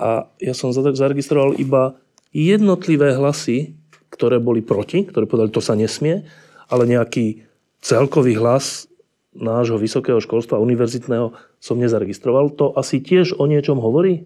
A 0.00 0.24
ja 0.40 0.56
som 0.56 0.72
zaregistroval 0.72 1.60
iba 1.60 2.00
jednotlivé 2.32 3.12
hlasy, 3.12 3.76
ktoré 4.08 4.40
boli 4.40 4.64
proti, 4.64 5.04
ktoré 5.04 5.28
povedali, 5.28 5.52
to 5.52 5.60
sa 5.60 5.76
nesmie, 5.76 6.24
ale 6.72 6.88
nejaký 6.88 7.44
celkový 7.84 8.40
hlas 8.40 8.88
nášho 9.36 9.76
vysokého 9.76 10.16
školstva 10.16 10.56
univerzitného 10.64 11.36
som 11.60 11.76
nezaregistroval. 11.76 12.56
To 12.56 12.72
asi 12.72 13.04
tiež 13.04 13.36
o 13.36 13.44
niečom 13.44 13.76
hovorí? 13.76 14.24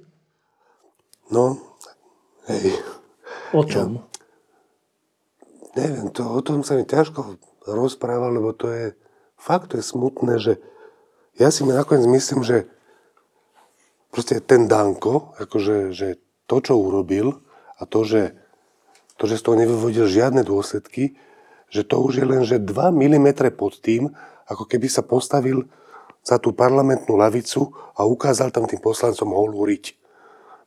No, 1.35 1.59
hej. 2.47 2.79
O 3.51 3.67
čom? 3.67 4.07
Ja, 5.75 5.83
neviem, 5.83 6.15
to, 6.15 6.23
o 6.31 6.39
tom 6.47 6.63
sa 6.63 6.79
mi 6.79 6.87
ťažko 6.87 7.43
rozpráva, 7.67 8.31
lebo 8.31 8.55
to 8.55 8.71
je 8.71 8.95
fakt 9.37 9.73
to 9.73 9.81
je 9.81 9.85
smutné, 9.85 10.41
že 10.41 10.59
ja 11.37 11.53
si 11.53 11.63
nakoniec 11.63 12.09
myslím, 12.09 12.43
že 12.43 12.67
proste 14.09 14.41
ten 14.41 14.65
Danko, 14.69 15.37
akože, 15.37 15.93
že 15.93 16.17
to, 16.49 16.65
čo 16.65 16.81
urobil 16.81 17.45
a 17.77 17.85
to, 17.85 18.03
že, 18.09 18.33
to, 19.21 19.29
že 19.29 19.37
z 19.39 19.45
toho 19.45 19.57
nevyvodil 19.61 20.09
žiadne 20.09 20.41
dôsledky, 20.41 21.21
že 21.69 21.85
to 21.85 22.01
už 22.01 22.23
je 22.23 22.27
len, 22.27 22.43
že 22.47 22.63
2 22.63 22.73
mm 22.73 23.29
pod 23.53 23.77
tým, 23.83 24.15
ako 24.47 24.65
keby 24.65 24.89
sa 24.89 25.05
postavil 25.05 25.67
za 26.23 26.41
tú 26.41 26.55
parlamentnú 26.55 27.19
lavicu 27.19 27.75
a 27.95 28.07
ukázal 28.07 28.55
tam 28.55 28.65
tým 28.65 28.81
poslancom 28.81 29.31
holú 29.35 29.67
riť 29.67 30.06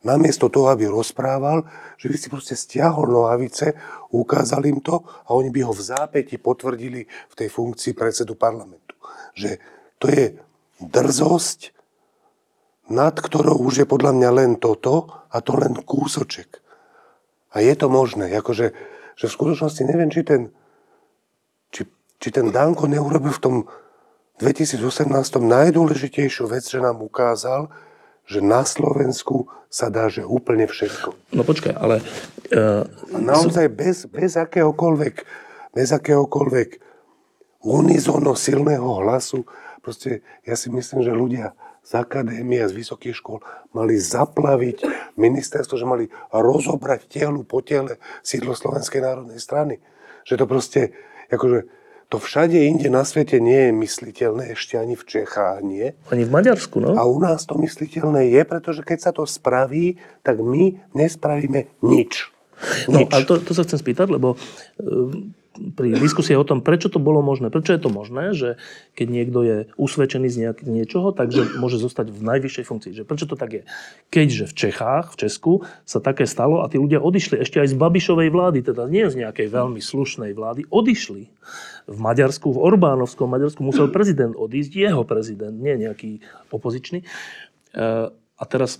namiesto 0.03 0.47
toho, 0.47 0.71
aby 0.71 0.87
rozprával, 0.87 1.67
že 1.99 2.07
by 2.07 2.15
si 2.15 2.27
proste 2.31 2.55
stiahol 2.55 3.11
nohavice, 3.11 3.75
ukázal 4.15 4.63
im 4.71 4.79
to 4.79 5.03
a 5.03 5.35
oni 5.35 5.51
by 5.51 5.67
ho 5.67 5.75
v 5.75 5.83
zápäti 5.83 6.39
potvrdili 6.39 7.03
v 7.03 7.33
tej 7.35 7.49
funkcii 7.51 7.91
predsedu 7.91 8.39
parlamentu. 8.39 8.95
Že 9.35 9.59
to 9.99 10.05
je 10.07 10.25
drzosť, 10.79 11.75
nad 12.89 13.13
ktorou 13.13 13.59
už 13.67 13.83
je 13.83 13.87
podľa 13.87 14.15
mňa 14.15 14.29
len 14.31 14.51
toto 14.55 15.11
a 15.29 15.37
to 15.43 15.59
len 15.59 15.75
kúsoček. 15.83 16.63
A 17.53 17.61
je 17.61 17.73
to 17.75 17.91
možné, 17.91 18.31
akože, 18.33 18.71
že 19.19 19.25
v 19.27 19.35
skutočnosti 19.35 19.83
neviem, 19.83 20.09
či 20.09 20.23
ten, 20.23 20.53
či, 21.69 21.85
či 22.17 22.29
ten 22.31 22.49
Danko 22.55 22.87
neurobil 22.87 23.35
v 23.35 23.43
tom 23.43 23.55
2018 24.39 25.11
najdôležitejšiu 25.43 26.47
vec, 26.47 26.63
že 26.63 26.79
nám 26.79 27.03
ukázal, 27.03 27.67
že 28.29 28.45
na 28.45 28.61
Slovensku 28.61 29.49
sa 29.73 29.89
dá, 29.89 30.05
že 30.05 30.21
úplne 30.21 30.69
všetko. 30.69 31.33
No 31.33 31.41
počkaj, 31.41 31.73
ale... 31.73 32.05
Uh, 32.53 32.85
a 33.13 33.17
naozaj 33.17 33.69
bez, 33.73 34.05
bez 34.05 34.37
akéhokoľvek, 34.37 35.15
bez 35.73 35.89
akéhokoľvek 35.89 36.69
unizono 37.65 38.37
silného 38.37 39.01
hlasu, 39.01 39.45
proste 39.81 40.21
ja 40.45 40.53
si 40.53 40.69
myslím, 40.69 41.01
že 41.01 41.13
ľudia 41.13 41.57
z 41.81 41.91
akadémie, 41.97 42.61
z 42.69 42.77
vysokých 42.77 43.17
škôl 43.17 43.41
mali 43.73 43.97
zaplaviť 43.97 44.85
ministerstvo, 45.17 45.73
že 45.73 45.89
mali 45.89 46.05
rozobrať 46.29 47.09
telu 47.09 47.41
po 47.41 47.65
tele 47.65 47.97
sídlo 48.21 48.53
Slovenskej 48.53 49.01
národnej 49.01 49.41
strany. 49.41 49.81
Že 50.21 50.43
to 50.43 50.45
proste, 50.45 50.81
akože, 51.33 51.65
to 52.09 52.17
všade 52.17 52.57
inde 52.57 52.89
na 52.89 53.05
svete 53.05 53.37
nie 53.37 53.69
je 53.69 53.71
mysliteľné, 53.71 54.57
ešte 54.57 54.81
ani 54.81 54.97
v 54.97 55.05
Čechách 55.05 55.61
nie. 55.61 55.93
Ani 56.09 56.25
v 56.25 56.33
Maďarsku, 56.33 56.81
no. 56.81 56.97
A 56.97 57.05
u 57.05 57.21
nás 57.21 57.45
to 57.45 57.53
mysliteľné 57.61 58.33
je, 58.33 58.41
pretože 58.49 58.81
keď 58.81 58.97
sa 58.97 59.11
to 59.13 59.29
spraví, 59.29 60.01
tak 60.25 60.41
my 60.41 60.73
nespravíme 60.97 61.69
nič. 61.85 62.33
No, 62.89 63.05
ale 63.13 63.23
to, 63.23 63.39
to 63.39 63.53
sa 63.53 63.63
chcem 63.63 63.79
spýtať, 63.79 64.09
lebo 64.09 64.35
e, 64.35 64.37
pri 65.57 65.97
diskusii 65.97 66.37
o 66.37 66.45
tom, 66.45 66.61
prečo 66.61 66.87
to 66.87 67.01
bolo 67.01 67.25
možné. 67.25 67.49
Prečo 67.49 67.73
je 67.73 67.81
to 67.81 67.89
možné, 67.89 68.37
že 68.37 68.61
keď 68.93 69.07
niekto 69.09 69.39
je 69.41 69.57
usvedčený 69.75 70.27
z 70.29 70.37
nejak, 70.45 70.57
niečoho, 70.63 71.09
takže 71.11 71.57
môže 71.57 71.81
zostať 71.81 72.13
v 72.13 72.21
najvyššej 72.21 72.65
funkcii. 72.69 72.91
Že 72.93 73.03
prečo 73.03 73.25
to 73.25 73.35
tak 73.35 73.51
je? 73.51 73.63
Keďže 74.13 74.45
v 74.45 74.53
Čechách, 74.53 75.05
v 75.13 75.19
Česku 75.25 75.53
sa 75.83 75.99
také 75.99 76.29
stalo 76.29 76.61
a 76.61 76.69
tí 76.69 76.77
ľudia 76.77 77.01
odišli 77.01 77.41
ešte 77.41 77.59
aj 77.59 77.73
z 77.73 77.79
Babišovej 77.81 78.29
vlády, 78.29 78.59
teda 78.61 78.85
nie 78.85 79.09
z 79.09 79.25
nejakej 79.25 79.47
veľmi 79.49 79.81
slušnej 79.81 80.31
vlády, 80.37 80.69
odišli. 80.69 81.27
V 81.89 81.97
Maďarsku, 81.97 82.53
v 82.53 82.59
Orbánovskom 82.61 83.25
Maďarsku 83.25 83.65
musel 83.65 83.89
prezident 83.89 84.37
odísť, 84.37 84.71
jeho 84.77 85.01
prezident, 85.01 85.57
nie 85.57 85.73
nejaký 85.81 86.21
opozičný. 86.53 87.01
E, 87.01 87.07
a 88.13 88.43
teraz 88.45 88.79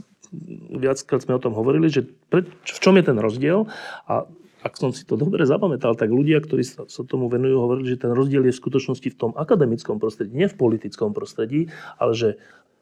viackrát 0.70 1.26
sme 1.26 1.36
o 1.36 1.42
tom 1.42 1.58
hovorili, 1.58 1.90
že 1.90 2.06
pre, 2.30 2.46
v 2.46 2.80
čom 2.80 2.94
je 3.02 3.04
ten 3.10 3.18
rozdiel 3.18 3.66
a 4.06 4.30
ak 4.60 4.76
som 4.76 4.92
si 4.92 5.08
to 5.08 5.16
dobre 5.16 5.48
zapamätal, 5.48 5.96
tak 5.96 6.12
ľudia, 6.12 6.44
ktorí 6.44 6.64
sa, 6.68 6.84
sa 6.92 7.02
tomu 7.08 7.32
venujú, 7.32 7.56
hovorili, 7.64 7.96
že 7.96 8.04
ten 8.04 8.12
rozdiel 8.12 8.44
je 8.48 8.54
v 8.56 8.62
skutočnosti 8.62 9.08
v 9.08 9.20
tom 9.20 9.32
akademickom 9.36 10.04
prostredí, 10.04 10.36
nie 10.36 10.52
v 10.52 10.60
politickom 10.60 11.16
prostredí, 11.16 11.72
ale 11.96 12.12
že 12.12 12.30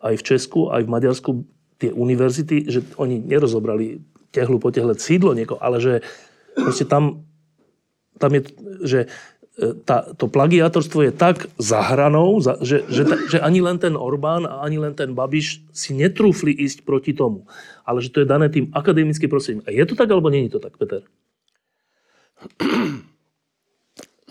aj 0.01 0.13
v 0.17 0.25
Česku, 0.25 0.59
aj 0.73 0.85
v 0.85 0.93
Maďarsku 0.93 1.31
tie 1.77 1.93
univerzity, 1.93 2.65
že 2.69 2.81
oni 2.97 3.21
nerozobrali 3.21 4.01
tehlu 4.33 4.57
po 4.57 4.73
tehle 4.73 4.97
sídlo 4.97 5.37
niekoho, 5.37 5.61
ale 5.61 5.77
že 5.77 5.93
proste 6.57 6.89
tam, 6.89 7.25
tam 8.17 8.33
je, 8.33 8.41
že 8.81 8.99
e, 9.05 9.07
tá, 9.85 10.09
to 10.17 10.25
plagiátorstvo 10.25 11.05
je 11.05 11.13
tak 11.13 11.45
za 11.61 11.81
hranou, 11.93 12.41
za, 12.41 12.57
že, 12.65 12.85
že, 12.89 13.05
že 13.29 13.37
ani 13.37 13.61
len 13.61 13.77
ten 13.77 13.93
Orbán 13.93 14.49
a 14.49 14.65
ani 14.65 14.81
len 14.81 14.97
ten 14.97 15.13
Babiš 15.13 15.61
si 15.69 15.93
netrúfli 15.93 16.53
ísť 16.53 16.81
proti 16.81 17.13
tomu. 17.13 17.45
Ale 17.85 18.01
že 18.01 18.09
to 18.09 18.25
je 18.25 18.27
dané 18.29 18.49
tým 18.49 18.73
akademickým 18.73 19.29
prostredím. 19.29 19.61
A 19.65 19.73
je 19.73 19.85
to 19.85 19.93
tak, 19.93 20.09
alebo 20.09 20.33
je 20.33 20.49
to 20.49 20.61
tak, 20.61 20.75
Peter? 20.81 21.05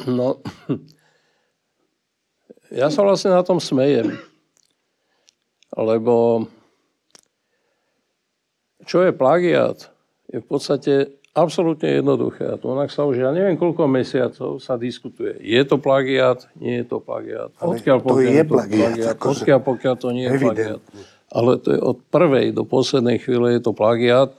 No, 0.06 0.38
ja 2.70 2.92
sa 2.92 3.00
vlastne 3.02 3.32
na 3.32 3.42
tom 3.42 3.58
smejem. 3.58 4.14
Lebo 5.76 6.46
čo 8.86 9.02
je 9.02 9.10
plagiat, 9.10 9.90
je 10.30 10.38
v 10.38 10.46
podstate 10.46 10.92
absolútne 11.36 12.00
jednoduché. 12.00 12.48
A 12.48 12.56
to 12.56 12.72
onak 12.72 12.88
sa 12.88 13.04
už, 13.04 13.20
ja 13.20 13.30
neviem 13.34 13.60
koľko 13.60 13.84
mesiacov 13.90 14.62
sa 14.62 14.80
diskutuje. 14.80 15.36
Je 15.42 15.60
to 15.68 15.76
plagiat, 15.76 16.48
nie 16.56 16.80
je 16.80 16.86
to 16.88 16.98
plagiat. 17.02 17.52
Odkiaľ, 17.60 17.98
to 18.00 18.24
je 18.24 18.40
to 18.40 18.54
plagiat. 18.56 18.94
plagiat 18.94 19.12
akože 19.18 19.42
odkiaľ, 19.44 19.60
pokiaľ 19.60 19.94
to 20.00 20.08
nie 20.16 20.24
je 20.24 20.38
plagiat. 20.40 20.80
Ale 21.28 21.58
to 21.60 21.68
je 21.74 21.80
od 21.82 21.98
prvej 22.08 22.54
do 22.54 22.62
poslednej 22.64 23.20
chvíle 23.20 23.52
je 23.52 23.60
to 23.60 23.76
plagiat. 23.76 24.32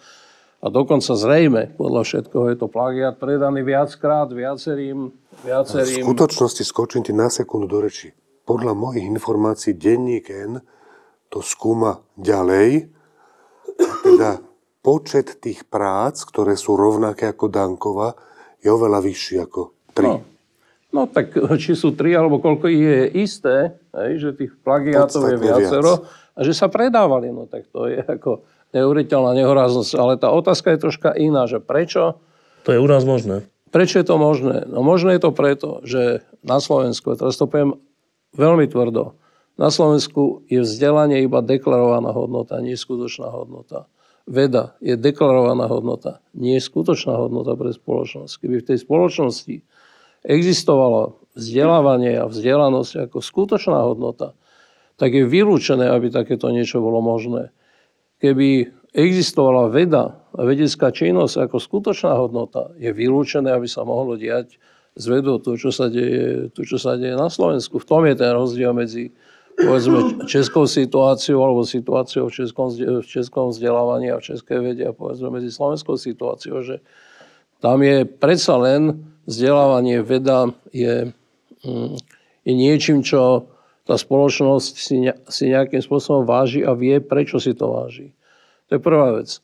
A 0.57 0.73
dokonca 0.73 1.13
zrejme, 1.13 1.77
podľa 1.77 2.01
všetkoho 2.01 2.49
je 2.49 2.57
to 2.57 2.67
plagiat 2.67 3.21
predaný 3.21 3.61
viackrát 3.61 4.25
viacerým, 4.33 5.13
viacerým... 5.45 6.01
V 6.01 6.05
skutočnosti 6.09 6.63
skočím 6.65 7.05
ti 7.05 7.13
na 7.13 7.29
sekundu 7.29 7.69
do 7.69 7.85
reči. 7.85 8.09
Podľa 8.41 8.73
mojich 8.73 9.05
informácií 9.05 9.77
denník 9.77 10.33
N 10.33 10.57
to 11.29 11.45
skúma 11.45 12.01
ďalej. 12.17 12.89
A 13.77 13.91
teda 14.01 14.29
počet 14.81 15.37
tých 15.37 15.67
prác, 15.69 16.25
ktoré 16.25 16.57
sú 16.57 16.73
rovnaké 16.73 17.29
ako 17.29 17.45
Dankova, 17.53 18.17
je 18.57 18.73
oveľa 18.73 19.03
vyšší 19.05 19.35
ako 19.45 19.61
tri. 19.93 20.09
No. 20.09 20.25
No 20.87 21.03
tak 21.05 21.35
či 21.61 21.75
sú 21.75 21.93
tri 21.93 22.15
alebo 22.15 22.39
koľko 22.39 22.71
je 22.71 23.11
isté, 23.19 23.75
hej, 23.93 24.11
že 24.23 24.29
tých 24.33 24.55
plagiátov 24.63 25.19
je 25.19 25.37
viacero 25.37 25.93
viac. 26.01 26.33
a 26.33 26.39
že 26.47 26.53
sa 26.55 26.71
predávali, 26.71 27.29
no 27.29 27.45
tak 27.45 27.67
to 27.69 27.91
je 27.91 27.99
ako 28.01 28.47
neuveriteľná 28.77 29.33
nehoráznosť. 29.33 29.91
Ale 29.97 30.13
tá 30.21 30.29
otázka 30.29 30.73
je 30.73 30.83
troška 30.83 31.09
iná, 31.17 31.49
že 31.49 31.57
prečo... 31.57 32.21
To 32.63 32.75
je 32.75 32.79
u 32.79 32.87
nás 32.87 33.03
možné. 33.03 33.47
Prečo 33.73 33.99
je 33.99 34.07
to 34.07 34.15
možné? 34.15 34.63
No 34.69 34.85
možné 34.85 35.19
je 35.19 35.27
to 35.27 35.31
preto, 35.35 35.83
že 35.83 36.23
na 36.45 36.63
Slovensku, 36.63 37.17
teraz 37.19 37.35
to 37.35 37.49
poviem 37.49 37.75
veľmi 38.37 38.69
tvrdo, 38.69 39.17
na 39.57 39.73
Slovensku 39.73 40.45
je 40.45 40.61
vzdelanie 40.61 41.25
iba 41.25 41.41
deklarovaná 41.41 42.13
hodnota, 42.13 42.61
nie 42.61 42.77
skutočná 42.77 43.33
hodnota. 43.33 43.89
Veda 44.29 44.77
je 44.83 44.93
deklarovaná 44.93 45.65
hodnota, 45.65 46.21
nie 46.37 46.61
je 46.61 46.67
skutočná 46.67 47.17
hodnota 47.17 47.57
pre 47.57 47.73
spoločnosť. 47.73 48.33
Keby 48.37 48.55
v 48.61 48.67
tej 48.69 48.77
spoločnosti 48.85 49.55
existovalo 50.21 51.17
vzdelávanie 51.33 52.21
a 52.21 52.29
vzdelanosť 52.29 53.09
ako 53.09 53.17
skutočná 53.17 53.81
hodnota, 53.81 54.37
tak 54.97 55.13
je 55.13 55.25
vylúčené, 55.25 55.89
aby 55.89 56.13
takéto 56.13 56.53
niečo 56.53 56.77
bolo 56.77 57.01
možné 57.01 57.49
keby 58.17 58.73
existovala 58.93 59.69
veda 59.69 60.17
a 60.33 60.41
vedecká 60.41 60.89
činnosť 60.89 61.49
ako 61.49 61.57
skutočná 61.61 62.13
hodnota, 62.17 62.73
je 62.81 62.89
vylúčené, 62.89 63.53
aby 63.53 63.69
sa 63.69 63.85
mohlo 63.85 64.17
diať 64.17 64.57
z 64.97 65.05
vedou 65.13 65.37
to, 65.37 65.53
čo 65.53 65.69
sa 65.69 65.89
deje, 65.93 66.49
to, 66.53 66.65
čo 66.65 66.81
sa 66.81 66.97
deje 66.97 67.13
na 67.13 67.29
Slovensku. 67.29 67.77
V 67.77 67.85
tom 67.85 68.01
je 68.09 68.15
ten 68.17 68.33
rozdiel 68.33 68.73
medzi 68.73 69.13
povedzme, 69.57 70.25
českou 70.29 70.69
situáciou 70.69 71.41
alebo 71.41 71.65
situáciou 71.65 72.29
v 72.29 72.33
českom, 72.33 72.69
v 72.77 73.05
českom 73.05 73.49
vzdelávaní 73.49 74.13
a 74.13 74.21
v 74.21 74.27
českej 74.33 74.59
vede 74.61 74.85
a 74.85 74.93
povedzme 74.93 75.33
medzi 75.33 75.49
slovenskou 75.49 75.97
situáciou, 75.97 76.61
že 76.61 76.81
tam 77.57 77.81
je 77.81 78.05
predsa 78.05 78.53
len 78.61 79.01
vzdelávanie, 79.25 80.05
veda 80.05 80.53
je, 80.69 81.09
mm, 81.65 81.95
je 82.45 82.53
niečím, 82.53 83.01
čo 83.01 83.49
tá 83.87 83.95
spoločnosť 83.95 84.73
si, 84.75 84.95
ne, 84.99 85.15
si 85.31 85.47
nejakým 85.47 85.79
spôsobom 85.79 86.27
váži 86.27 86.67
a 86.67 86.75
vie, 86.75 86.99
prečo 86.99 87.39
si 87.39 87.55
to 87.55 87.71
váži. 87.71 88.11
To 88.67 88.75
je 88.75 88.81
prvá 88.83 89.15
vec. 89.15 89.39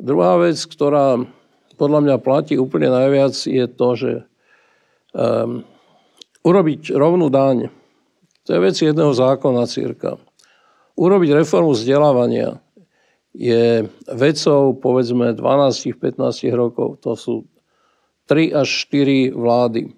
Druhá 0.00 0.40
vec, 0.40 0.56
ktorá 0.56 1.20
podľa 1.76 2.00
mňa 2.08 2.16
platí 2.24 2.56
úplne 2.56 2.88
najviac, 2.88 3.36
je 3.36 3.64
to, 3.68 3.88
že 3.92 4.12
um, 5.12 5.60
urobiť 6.40 6.96
rovnú 6.96 7.28
daň, 7.28 7.68
to 8.48 8.56
je 8.56 8.60
vec 8.62 8.76
jedného 8.78 9.12
zákona 9.12 9.68
círka. 9.68 10.16
Urobiť 10.96 11.36
reformu 11.36 11.76
vzdelávania 11.76 12.62
je 13.36 13.84
vecou 14.08 14.72
povedzme 14.72 15.36
12-15 15.36 16.16
rokov. 16.56 17.04
To 17.04 17.12
sú 17.12 17.44
3 18.30 18.56
až 18.56 18.68
4 18.88 19.36
vlády. 19.36 19.92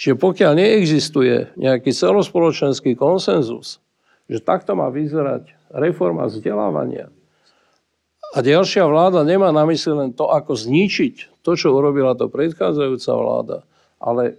Čiže 0.00 0.16
pokiaľ 0.16 0.52
neexistuje 0.56 1.52
nejaký 1.60 1.92
celospoločenský 1.92 2.96
konsenzus, 2.96 3.84
že 4.32 4.40
takto 4.40 4.72
má 4.72 4.88
vyzerať 4.88 5.52
reforma 5.76 6.24
vzdelávania, 6.24 7.12
a 8.30 8.46
ďalšia 8.46 8.86
vláda 8.86 9.26
nemá 9.26 9.50
na 9.50 9.66
mysli 9.66 9.90
len 9.90 10.10
to, 10.14 10.30
ako 10.30 10.54
zničiť 10.54 11.42
to, 11.42 11.58
čo 11.58 11.74
urobila 11.74 12.14
to 12.14 12.30
predchádzajúca 12.30 13.10
vláda, 13.10 13.58
ale 13.98 14.38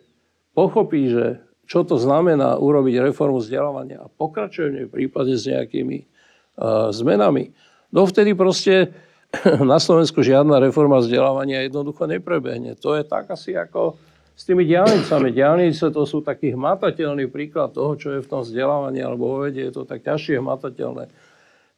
pochopí, 0.55 1.11
že 1.11 1.43
čo 1.67 1.83
to 1.83 1.99
znamená 1.99 2.55
urobiť 2.55 3.11
reformu 3.11 3.43
vzdelávania 3.43 4.07
a 4.07 4.11
pokračuje 4.11 4.87
v 4.87 4.91
prípade 4.91 5.35
s 5.35 5.43
nejakými 5.43 6.07
uh, 6.07 6.91
zmenami. 6.95 7.51
Dovtedy 7.91 8.31
proste 8.31 8.95
na 9.59 9.75
Slovensku 9.75 10.23
žiadna 10.23 10.63
reforma 10.63 11.03
vzdelávania 11.03 11.67
jednoducho 11.67 12.07
neprebehne. 12.07 12.79
To 12.79 12.95
je 12.95 13.03
tak 13.03 13.27
asi 13.27 13.59
ako 13.59 13.99
s 14.35 14.41
tými 14.47 14.63
diálnicami. 14.65 15.29
Diálnice 15.35 15.91
to 15.91 16.03
sú 16.07 16.23
taký 16.23 16.55
hmatateľný 16.55 17.29
príklad 17.29 17.75
toho, 17.75 17.93
čo 17.99 18.17
je 18.17 18.23
v 18.23 18.29
tom 18.29 18.41
vzdelávaní 18.41 19.03
alebo 19.03 19.43
vede, 19.43 19.61
je 19.67 19.73
to 19.73 19.83
tak 19.83 20.01
ťažšie 20.01 20.39
hmatateľné. 20.41 21.11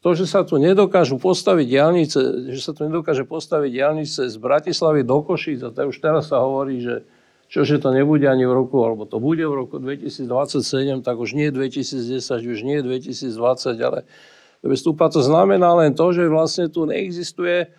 To, 0.04 0.10
že 0.12 0.28
sa 0.28 0.44
tu 0.44 0.60
nedokážu 0.60 1.16
postaviť 1.16 1.66
diálnice, 1.66 2.20
že 2.52 2.60
sa 2.60 2.76
tu 2.76 2.84
nedokáže 2.84 3.24
postaviť 3.24 3.72
diálnice 3.72 4.22
z 4.28 4.36
Bratislavy 4.36 5.08
do 5.08 5.24
Košíc, 5.24 5.64
a 5.64 5.72
to 5.72 5.88
už 5.88 5.98
teraz 6.04 6.28
sa 6.28 6.44
hovorí, 6.44 6.84
že 6.84 7.08
čože 7.48 7.80
to 7.80 7.96
nebude 7.96 8.28
ani 8.28 8.44
v 8.44 8.52
roku, 8.52 8.84
alebo 8.84 9.08
to 9.08 9.24
bude 9.24 9.40
v 9.40 9.54
roku 9.54 9.80
2027, 9.80 11.06
tak 11.08 11.16
už 11.16 11.38
nie 11.38 11.48
2010, 11.56 12.20
už 12.20 12.60
nie 12.68 12.84
2020, 12.84 13.32
ale 13.80 14.04
vystúpa 14.60 15.08
to 15.08 15.24
znamená 15.24 15.72
len 15.80 15.96
to, 15.96 16.12
že 16.12 16.28
vlastne 16.28 16.68
tu 16.68 16.84
neexistuje, 16.84 17.72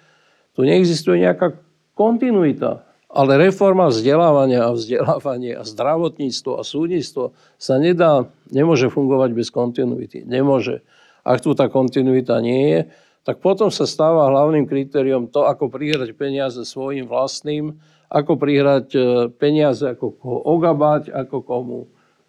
tu 0.57 0.65
neexistuje 0.65 1.29
nejaká 1.29 1.61
kontinuita. 1.93 2.89
Ale 3.15 3.39
reforma 3.39 3.87
vzdelávania 3.95 4.67
a 4.67 4.75
vzdelávanie 4.75 5.55
a 5.55 5.63
zdravotníctvo 5.63 6.59
a 6.59 6.67
súdnictvo 6.67 7.31
sa 7.55 7.79
nedá, 7.79 8.27
nemôže 8.51 8.91
fungovať 8.91 9.31
bez 9.39 9.55
kontinuity. 9.55 10.27
Nemôže. 10.27 10.83
Ak 11.23 11.39
tu 11.39 11.55
tá 11.55 11.71
kontinuita 11.71 12.43
nie 12.43 12.75
je, 12.75 12.81
tak 13.23 13.39
potom 13.39 13.71
sa 13.71 13.87
stáva 13.87 14.29
hlavným 14.29 14.67
kritériom 14.67 15.31
to, 15.31 15.47
ako 15.47 15.71
prihrať 15.71 16.11
peniaze 16.19 16.59
svojim 16.67 17.07
vlastným, 17.07 17.79
ako 18.11 18.35
prihrať 18.35 18.89
e, 18.93 19.01
peniaze, 19.33 19.87
ako 19.87 20.19
koho 20.19 20.39
ogabať, 20.45 21.15
ako 21.15 21.37
komu, 21.41 21.81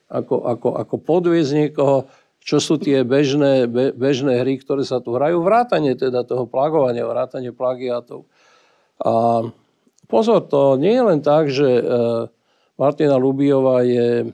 ako, 0.07 0.47
ako, 0.47 0.69
ako 0.79 0.95
podviezť 1.01 1.51
niekoho, 1.51 2.07
čo 2.45 2.61
sú 2.61 2.77
tie 2.77 3.01
bežné, 3.01 3.65
be, 3.65 3.89
bežné 3.89 4.45
hry, 4.45 4.61
ktoré 4.61 4.85
sa 4.85 5.01
tu 5.01 5.17
hrajú, 5.17 5.41
vrátanie 5.41 5.97
teda 5.97 6.21
toho 6.23 6.45
plagovania, 6.45 7.09
vrátanie 7.09 7.49
plagiátov. 7.49 8.29
A 9.01 9.43
Pozor, 10.05 10.45
to 10.45 10.77
nie 10.77 10.93
je 10.93 11.03
len 11.03 11.19
tak, 11.25 11.49
že 11.49 11.65
e, 11.65 11.83
Martina 12.77 13.17
Lubiová 13.17 13.81
je, 13.81 14.29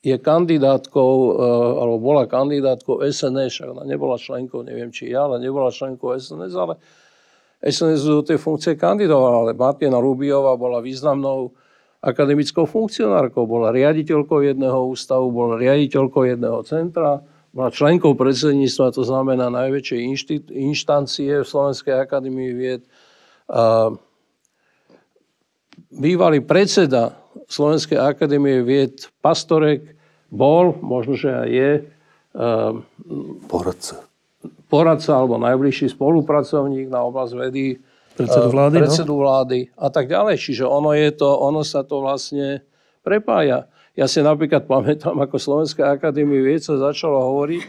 je 0.00 0.16
kandidátkou, 0.16 1.12
e, 1.12 1.30
alebo 1.78 1.98
bola 2.00 2.24
kandidátkou 2.24 3.04
SNS, 3.04 3.60
ona 3.68 3.84
nebola 3.84 4.16
členkou, 4.16 4.64
neviem 4.64 4.88
či 4.88 5.12
ja, 5.12 5.28
ale 5.28 5.42
nebola 5.42 5.68
členkou 5.68 6.16
SNS, 6.16 6.54
ale 6.56 6.74
SNS 7.62 8.02
do 8.08 8.22
tej 8.24 8.38
funkcie 8.40 8.74
kandidovala, 8.74 9.36
ale 9.46 9.52
Martina 9.52 10.00
Lubiová 10.00 10.56
bola 10.56 10.82
významnou 10.82 11.54
akademickou 12.02 12.66
funkcionárkou. 12.66 13.46
Bola 13.46 13.70
riaditeľkou 13.70 14.42
jedného 14.42 14.90
ústavu, 14.90 15.30
bola 15.30 15.54
riaditeľkou 15.54 16.26
jedného 16.26 16.58
centra, 16.66 17.22
bola 17.54 17.70
členkou 17.70 18.18
predsedníctva, 18.18 18.96
to 18.96 19.06
znamená 19.06 19.46
najväčšej 19.54 20.00
inštancie 20.50 21.44
v 21.44 21.46
Slovenskej 21.46 21.94
akadémii 21.94 22.50
vied. 22.56 22.82
A 23.46 23.94
bývalý 25.92 26.40
predseda 26.40 27.16
Slovenskej 27.48 28.00
akadémie 28.00 28.64
vied 28.64 29.08
Pastorek 29.20 29.96
bol, 30.32 30.76
možno, 30.80 31.16
že 31.16 31.28
aj 31.28 31.48
je, 31.48 31.72
Poradca. 33.44 34.08
poradca 34.72 35.12
alebo 35.12 35.36
najbližší 35.36 35.92
spolupracovník 35.92 36.88
na 36.88 37.04
oblasť 37.04 37.32
vedy 37.36 37.76
Predsedu 38.12 38.48
eh, 38.48 38.52
vlády, 38.52 38.76
no? 38.76 38.80
predsedu 38.84 39.14
vlády 39.16 39.58
a 39.76 39.88
tak 39.88 40.08
ďalej. 40.08 40.36
Čiže 40.36 40.64
ono, 40.68 40.92
je 40.92 41.08
to, 41.16 41.28
ono 41.28 41.64
sa 41.64 41.80
to 41.84 42.04
vlastne 42.04 42.60
prepája. 43.00 43.68
Ja 43.96 44.08
si 44.08 44.24
napríklad 44.24 44.64
pamätám, 44.68 45.16
ako 45.20 45.36
Slovenská 45.36 45.92
akadémie 45.96 46.40
vied 46.40 46.64
sa 46.64 46.76
začalo 46.80 47.20
hovoriť, 47.20 47.62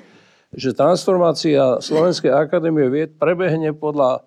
že 0.56 0.76
transformácia 0.76 1.80
Slovenskej 1.84 2.32
akadémie 2.32 2.88
vied 2.88 3.16
prebehne 3.16 3.76
podľa 3.76 4.24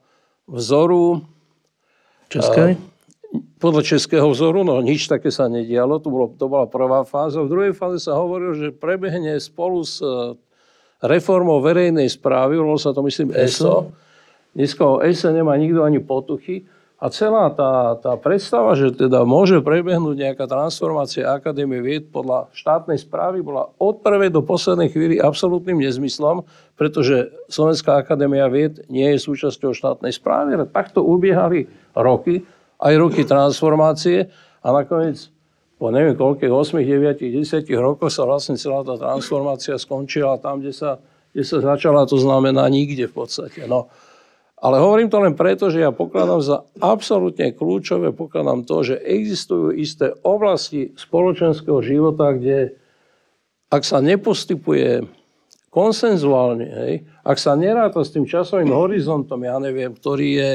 vzoru, 0.48 1.24
Českej? 2.32 2.76
Podľa 3.56 3.82
českého 3.82 4.28
vzoru, 4.30 4.62
no 4.62 4.78
nič 4.84 5.08
také 5.08 5.32
sa 5.32 5.48
nedialo, 5.48 5.98
to, 5.98 6.08
bolo, 6.12 6.26
to 6.36 6.46
bola 6.46 6.68
prvá 6.68 7.02
fáza. 7.02 7.42
V 7.42 7.50
druhej 7.50 7.72
fáze 7.72 8.04
sa 8.04 8.14
hovorilo, 8.16 8.54
že 8.54 8.74
prebehne 8.74 9.36
spolu 9.40 9.82
s 9.82 9.98
eh, 9.98 10.36
reformou 11.02 11.60
verejnej 11.64 12.08
správy, 12.08 12.60
volalo 12.60 12.80
sa 12.80 12.92
to 12.92 13.00
myslím 13.04 13.32
ESO. 13.32 13.92
Dneska 14.56 14.82
o 14.84 15.00
ESO 15.04 15.32
nemá 15.32 15.56
nikto 15.60 15.84
ani 15.84 16.00
potuchy. 16.00 16.64
A 16.96 17.12
celá 17.12 17.52
tá, 17.52 17.92
tá 18.00 18.16
predstava, 18.16 18.72
že 18.72 18.88
teda 18.88 19.20
môže 19.28 19.60
prebehnúť 19.60 20.16
nejaká 20.16 20.48
transformácia 20.48 21.28
Akadémie 21.28 21.84
vied 21.84 22.08
podľa 22.08 22.48
štátnej 22.56 22.96
správy, 22.96 23.44
bola 23.44 23.68
od 23.76 24.00
prvej 24.00 24.32
do 24.32 24.40
poslednej 24.40 24.88
chvíli 24.88 25.20
absolútnym 25.20 25.76
nezmyslom, 25.76 26.48
pretože 26.72 27.36
Slovenská 27.52 28.00
akadémia 28.00 28.48
vied 28.48 28.80
nie 28.88 29.12
je 29.12 29.20
súčasťou 29.28 29.76
štátnej 29.76 30.16
správy, 30.16 30.56
ale 30.56 30.64
takto 30.64 31.04
ubiehali 31.04 31.68
roky, 31.92 32.48
aj 32.80 32.94
roky 32.96 33.22
transformácie 33.24 34.28
a 34.60 34.68
nakoniec 34.72 35.32
po 35.76 35.92
neviem 35.92 36.16
koľkých, 36.16 36.48
8, 36.48 36.80
9, 36.80 37.20
10 37.20 37.68
rokoch 37.76 38.08
sa 38.08 38.24
vlastne 38.24 38.56
celá 38.56 38.80
tá 38.80 38.96
transformácia 38.96 39.76
skončila 39.76 40.40
tam, 40.40 40.64
kde 40.64 40.72
sa, 40.72 40.96
kde 41.36 41.44
sa 41.44 41.60
začala, 41.60 42.08
to 42.08 42.16
znamená 42.16 42.64
nikde 42.72 43.12
v 43.12 43.14
podstate. 43.14 43.68
No. 43.68 43.92
Ale 44.56 44.80
hovorím 44.80 45.12
to 45.12 45.20
len 45.20 45.36
preto, 45.36 45.68
že 45.68 45.84
ja 45.84 45.92
pokladám 45.92 46.40
za 46.40 46.64
absolútne 46.80 47.52
kľúčové, 47.52 48.16
pokladám 48.16 48.64
to, 48.64 48.88
že 48.88 48.96
existujú 49.04 49.76
isté 49.76 50.16
oblasti 50.24 50.96
spoločenského 50.96 51.84
života, 51.84 52.32
kde 52.32 52.72
ak 53.68 53.84
sa 53.84 54.00
nepostupuje 54.00 55.04
konsenzuálne, 55.68 56.72
hej, 56.72 56.94
ak 57.20 57.36
sa 57.36 57.52
neráta 57.52 58.00
s 58.00 58.16
tým 58.16 58.24
časovým 58.24 58.72
horizontom, 58.72 59.44
ja 59.44 59.60
neviem, 59.60 59.92
ktorý 59.92 60.28
je 60.32 60.50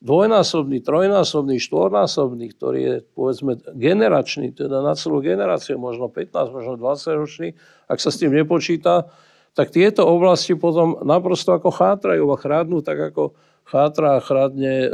dvojnásobný, 0.00 0.80
trojnásobný, 0.80 1.60
štvornásobný, 1.60 2.56
ktorý 2.56 2.80
je 2.80 2.96
povedzme 3.12 3.60
generačný, 3.76 4.56
teda 4.56 4.80
na 4.80 4.96
celú 4.96 5.20
generáciu, 5.20 5.76
možno 5.76 6.08
15, 6.08 6.56
možno 6.56 6.72
20 6.80 7.20
ročný, 7.20 7.48
ak 7.84 8.00
sa 8.00 8.08
s 8.08 8.16
tým 8.16 8.32
nepočíta, 8.32 9.12
tak 9.52 9.68
tieto 9.76 10.08
oblasti 10.08 10.56
potom 10.56 11.04
naprosto 11.04 11.52
ako 11.52 11.68
chátrajú 11.68 12.24
a 12.32 12.40
chrádnu 12.40 12.80
tak 12.80 13.12
ako 13.12 13.36
chátra 13.68 14.18
a 14.18 14.24
chradne 14.24 14.74
e, 14.86 14.90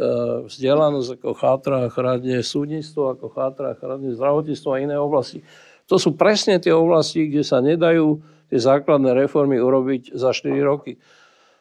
vzdelanosť, 0.51 1.09
ako 1.17 1.31
chátra 1.39 1.77
a 1.87 1.93
chradne 1.93 2.43
súdnictvo, 2.43 3.15
ako 3.15 3.27
chátra 3.31 3.73
a 3.73 3.79
chradne 3.79 4.13
zdravotníctvo 4.13 4.69
a 4.75 4.83
iné 4.83 4.97
oblasti. 4.99 5.47
To 5.87 6.03
sú 6.03 6.19
presne 6.19 6.59
tie 6.59 6.75
oblasti, 6.75 7.31
kde 7.31 7.47
sa 7.47 7.63
nedajú 7.63 8.21
tie 8.51 8.59
základné 8.59 9.15
reformy 9.15 9.57
urobiť 9.63 10.19
za 10.19 10.35
4 10.35 10.51
roky. 10.67 10.99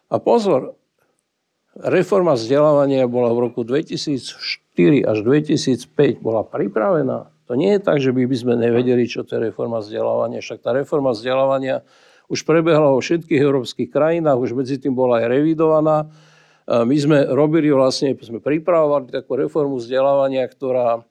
A 0.09 0.17
pozor, 0.17 0.77
reforma 1.75 2.39
vzdelávania 2.39 3.07
bola 3.07 3.35
v 3.35 3.51
roku 3.51 3.67
2004 3.67 4.31
až 5.03 5.17
2005 5.23 6.23
bola 6.23 6.47
pripravená. 6.47 7.31
To 7.45 7.53
nie 7.53 7.77
je 7.77 7.81
tak, 7.83 8.01
že 8.01 8.09
by 8.09 8.25
sme 8.33 8.57
nevedeli, 8.57 9.05
čo 9.05 9.21
to 9.21 9.37
je 9.37 9.51
reforma 9.51 9.83
vzdelávania. 9.83 10.41
Však 10.41 10.65
tá 10.65 10.73
reforma 10.73 11.13
vzdelávania 11.13 11.85
už 12.25 12.41
prebehla 12.41 12.89
vo 12.89 12.97
všetkých 12.97 13.37
európskych 13.37 13.89
krajinách, 13.93 14.41
už 14.41 14.57
medzi 14.57 14.81
tým 14.81 14.97
bola 14.97 15.21
aj 15.21 15.29
revidovaná. 15.29 16.09
My 16.65 16.97
sme 16.97 17.29
robili 17.29 17.69
vlastne, 17.69 18.17
sme 18.17 18.41
pripravovali 18.41 19.13
takú 19.13 19.37
reformu 19.37 19.77
vzdelávania, 19.77 20.41
ktorá 20.49 21.05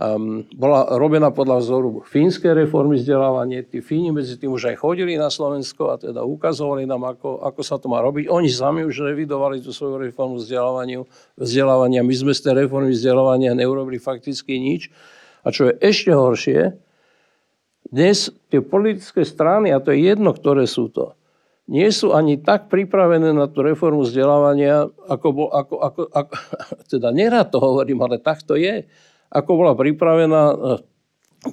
um, 0.00 0.40
bola 0.56 0.96
robená 0.96 1.28
podľa 1.28 1.60
vzoru 1.60 1.90
fínskej 2.08 2.56
reformy 2.64 2.96
vzdelávania. 2.96 3.60
Tí 3.68 3.84
Fíni 3.84 4.08
medzi 4.08 4.40
tým 4.40 4.56
už 4.56 4.72
aj 4.72 4.80
chodili 4.80 5.20
na 5.20 5.28
Slovensko 5.28 5.92
a 5.92 6.00
teda 6.00 6.24
ukazovali 6.24 6.88
nám, 6.88 7.04
ako, 7.04 7.44
ako 7.44 7.60
sa 7.60 7.76
to 7.76 7.92
má 7.92 8.00
robiť. 8.00 8.32
Oni 8.32 8.48
sami 8.48 8.88
už 8.88 9.04
revidovali 9.04 9.60
tú 9.60 9.76
svoju 9.76 10.00
reformu 10.00 10.40
vzdelávania. 10.40 12.00
My 12.00 12.14
sme 12.16 12.32
z 12.32 12.40
tej 12.48 12.64
reformy 12.64 12.96
vzdelávania 12.96 13.52
neurobili 13.52 14.00
fakticky 14.00 14.56
nič. 14.56 14.88
A 15.44 15.52
čo 15.52 15.68
je 15.68 15.76
ešte 15.84 16.16
horšie, 16.16 16.72
dnes 17.90 18.32
tie 18.48 18.60
politické 18.62 19.26
strany, 19.26 19.74
a 19.74 19.82
to 19.82 19.90
je 19.90 20.08
jedno, 20.08 20.30
ktoré 20.30 20.64
sú 20.64 20.92
to, 20.92 21.18
nie 21.70 21.86
sú 21.94 22.10
ani 22.10 22.34
tak 22.34 22.66
pripravené 22.66 23.30
na 23.30 23.46
tú 23.46 23.62
reformu 23.62 24.02
vzdelávania, 24.02 24.90
ako, 25.06 25.26
bol, 25.30 25.48
ako, 25.54 25.74
ako, 25.78 26.02
ako 26.10 26.34
teda 26.92 27.08
nerád 27.14 27.54
to 27.54 27.62
hovorím, 27.62 28.02
ale 28.02 28.18
tak 28.18 28.42
to 28.42 28.58
je, 28.58 28.90
ako 29.30 29.50
bola 29.54 29.72
pripravená 29.78 30.42
eh, 30.50 30.78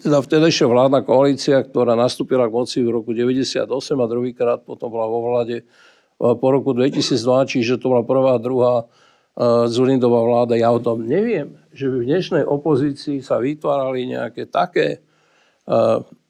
teda 0.01 0.19
vtedajšia 0.19 0.67
vládna 0.67 0.99
koalícia, 1.05 1.63
ktorá 1.63 1.95
nastúpila 1.95 2.49
k 2.49 2.57
moci 2.57 2.78
v 2.84 2.91
roku 2.91 3.15
98 3.15 3.69
a 3.69 4.05
druhýkrát 4.09 4.59
potom 4.67 4.91
bola 4.91 5.07
vo 5.07 5.19
vláde 5.32 5.63
eh, 5.63 5.65
po 6.17 6.47
roku 6.49 6.73
2002, 6.73 7.53
čiže 7.53 7.78
to 7.78 7.93
bola 7.93 8.03
prvá, 8.03 8.41
druhá 8.41 8.75
eh, 8.84 9.69
Zulindová 9.69 10.25
vláda. 10.25 10.57
Ja 10.57 10.73
o 10.73 10.82
tom 10.82 11.05
neviem, 11.05 11.61
že 11.71 11.88
by 11.88 11.95
v 12.01 12.09
dnešnej 12.09 12.43
opozícii 12.43 13.21
sa 13.21 13.38
vytvárali 13.38 14.09
nejaké 14.09 14.49
také 14.49 15.05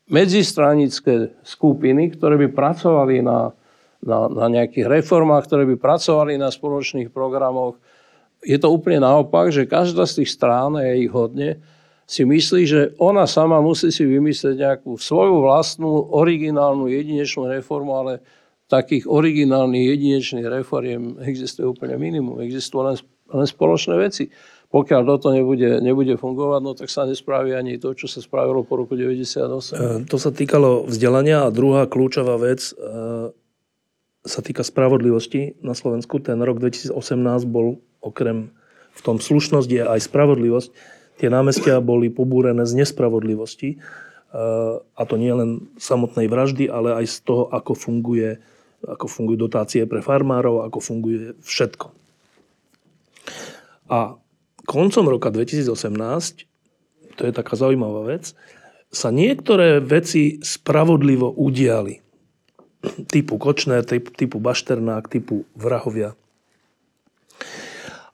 medzistranické 0.10 1.38
skupiny, 1.46 2.18
ktoré 2.18 2.42
by 2.42 2.58
pracovali 2.58 3.22
na, 3.22 3.54
na, 4.02 4.26
na 4.32 4.46
nejakých 4.50 4.90
reformách, 4.90 5.46
ktoré 5.46 5.70
by 5.70 5.76
pracovali 5.78 6.42
na 6.42 6.50
spoločných 6.50 7.14
programoch. 7.14 7.78
Je 8.46 8.58
to 8.62 8.70
úplne 8.70 9.02
naopak, 9.02 9.50
že 9.50 9.70
každá 9.70 10.06
z 10.06 10.24
tých 10.24 10.34
strán, 10.34 10.78
je 10.78 11.08
ich 11.08 11.12
hodne, 11.12 11.62
si 12.08 12.24
myslí, 12.24 12.62
že 12.64 12.82
ona 13.04 13.28
sama 13.28 13.60
musí 13.60 13.92
si 13.92 14.08
vymyslieť 14.08 14.56
nejakú 14.56 14.96
svoju 14.96 15.44
vlastnú 15.44 16.16
originálnu 16.16 16.88
jedinečnú 16.88 17.52
reformu, 17.52 17.92
ale 18.00 18.24
takých 18.72 19.08
originálnych 19.08 19.96
jedinečných 19.96 20.48
reform 20.48 21.20
existuje 21.24 21.68
úplne 21.68 22.00
minimum. 22.00 22.40
Existujú 22.40 22.88
len, 22.88 22.96
len 23.32 23.48
spoločné 23.48 23.96
veci 24.00 24.32
pokiaľ 24.68 25.02
toto 25.08 25.32
nebude, 25.32 25.80
nebude 25.80 26.20
fungovať, 26.20 26.60
no 26.60 26.76
tak 26.76 26.92
sa 26.92 27.08
nespraví 27.08 27.56
ani 27.56 27.80
to, 27.80 27.96
čo 27.96 28.12
sa 28.12 28.20
spravilo 28.20 28.68
po 28.68 28.76
roku 28.76 29.00
98. 29.00 29.48
E, 29.48 29.88
to 30.04 30.20
sa 30.20 30.32
týkalo 30.36 30.84
vzdelania 30.84 31.48
a 31.48 31.54
druhá 31.56 31.88
kľúčová 31.88 32.36
vec 32.36 32.76
e, 32.76 33.32
sa 34.28 34.44
týka 34.44 34.62
spravodlivosti 34.62 35.58
na 35.64 35.74
Slovensku. 35.74 36.20
Ten 36.20 36.44
rok 36.44 36.60
2018 36.60 36.94
bol 37.48 37.80
okrem 38.04 38.52
v 38.94 39.02
tom 39.02 39.18
slušnosť 39.18 39.70
je 39.72 39.84
aj 39.88 40.00
spravodlivosť. 40.06 40.70
Tie 41.18 41.30
námestia 41.32 41.82
boli 41.82 42.14
pobúrené 42.14 42.68
z 42.68 42.84
nespravodlivosti. 42.84 43.70
E, 43.74 43.78
a 44.84 45.02
to 45.08 45.16
nie 45.18 45.34
len 45.34 45.72
samotnej 45.82 46.30
vraždy, 46.30 46.70
ale 46.70 46.94
aj 47.02 47.06
z 47.10 47.18
toho, 47.26 47.50
ako 47.50 47.74
funguje 47.74 48.38
ako 48.86 49.10
fungujú 49.10 49.50
dotácie 49.50 49.90
pre 49.90 50.06
farmárov, 50.06 50.62
ako 50.70 50.78
funguje 50.78 51.34
všetko. 51.42 51.90
A 53.90 54.20
koncom 54.70 55.06
roka 55.10 55.34
2018, 55.34 56.46
to 57.18 57.22
je 57.26 57.34
taká 57.34 57.58
zaujímavá 57.58 58.06
vec, 58.06 58.38
sa 58.94 59.10
niektoré 59.10 59.82
veci 59.82 60.38
spravodlivo 60.46 61.34
udiali. 61.34 62.06
Typu 63.10 63.42
Kočner, 63.42 63.82
typu 63.88 64.38
Bašternák, 64.38 65.10
typu 65.10 65.50
Vrahovia. 65.58 66.14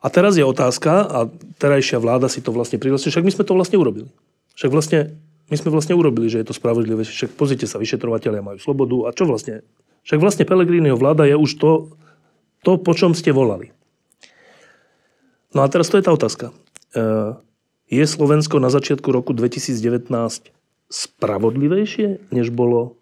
A 0.04 0.08
teraz 0.12 0.36
je 0.36 0.44
otázka, 0.44 0.92
a 1.08 1.20
terajšia 1.60 2.00
vláda 2.00 2.28
si 2.28 2.44
to 2.44 2.52
vlastne 2.52 2.76
prihlasí, 2.76 3.08
však 3.08 3.24
my 3.24 3.32
sme 3.32 3.48
to 3.48 3.56
vlastne 3.56 3.80
urobili. 3.80 4.12
Však 4.60 4.72
vlastne, 4.72 5.16
my 5.48 5.56
sme 5.56 5.72
vlastne 5.72 5.96
urobili, 5.96 6.28
že 6.28 6.44
je 6.44 6.48
to 6.52 6.56
spravodlivé. 6.56 7.08
Však 7.08 7.40
pozrite 7.40 7.66
sa, 7.66 7.80
vyšetrovateľia 7.80 8.44
majú 8.44 8.60
slobodu. 8.60 9.08
A 9.08 9.16
čo 9.16 9.24
vlastne? 9.24 9.64
Však 10.04 10.20
vlastne 10.20 10.44
Pelegrínyho 10.44 11.00
vláda 11.00 11.24
je 11.24 11.40
už 11.40 11.52
to, 11.56 11.72
to, 12.68 12.76
po 12.76 12.92
čom 12.92 13.16
ste 13.16 13.32
volali. 13.32 13.72
No 15.56 15.64
a 15.64 15.68
teraz 15.72 15.88
to 15.88 15.96
je 15.96 16.04
tá 16.04 16.12
otázka. 16.12 16.52
E, 16.92 17.04
je 17.88 18.04
Slovensko 18.04 18.60
na 18.60 18.68
začiatku 18.68 19.08
roku 19.08 19.32
2019 19.32 20.12
spravodlivejšie, 20.92 22.30
než 22.36 22.52
bolo 22.52 23.00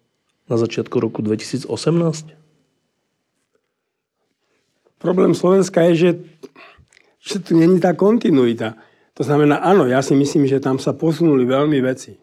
na 0.48 0.56
začiatku 0.56 0.98
roku 0.98 1.22
2018? 1.22 1.68
Problém 5.02 5.34
Slovenska 5.34 5.82
je, 5.90 5.94
že, 5.94 6.10
že 7.18 7.36
tu 7.42 7.58
není 7.58 7.82
tá 7.82 7.90
kontinuita. 7.94 8.78
To 9.18 9.22
znamená, 9.26 9.58
áno, 9.58 9.90
ja 9.90 9.98
si 9.98 10.14
myslím, 10.14 10.46
že 10.46 10.62
tam 10.62 10.78
sa 10.78 10.94
posunuli 10.94 11.42
veľmi 11.42 11.82
veci. 11.82 12.14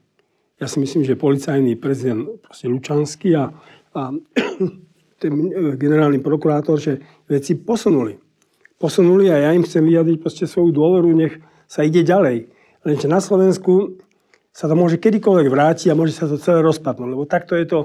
Ja 0.59 0.67
si 0.67 0.79
myslím, 0.79 1.03
že 1.03 1.19
policajný 1.19 1.75
prezident 1.75 2.39
Lučanský 2.63 3.35
a, 3.35 3.51
a 3.95 4.01
ten 5.21 5.31
generálny 5.75 6.23
prokurátor, 6.23 6.79
že 6.79 7.03
veci 7.27 7.59
posunuli. 7.59 8.15
Posunuli 8.79 9.27
a 9.27 9.43
ja 9.43 9.49
im 9.51 9.67
chcem 9.67 9.83
vyjadriť 9.83 10.17
proste 10.23 10.47
svoju 10.47 10.71
dôveru, 10.71 11.11
nech 11.11 11.35
sa 11.67 11.83
ide 11.83 11.99
ďalej. 12.03 12.47
Lenže 12.87 13.07
na 13.11 13.19
Slovensku 13.19 13.99
sa 14.55 14.71
to 14.71 14.75
môže 14.75 14.97
kedykoľvek 15.03 15.47
vrátiť 15.51 15.87
a 15.91 15.99
môže 15.99 16.15
sa 16.15 16.31
to 16.31 16.39
celé 16.39 16.63
rozpadnúť. 16.63 17.11
Lebo 17.11 17.27
takto 17.27 17.59
je 17.59 17.67
to 17.67 17.79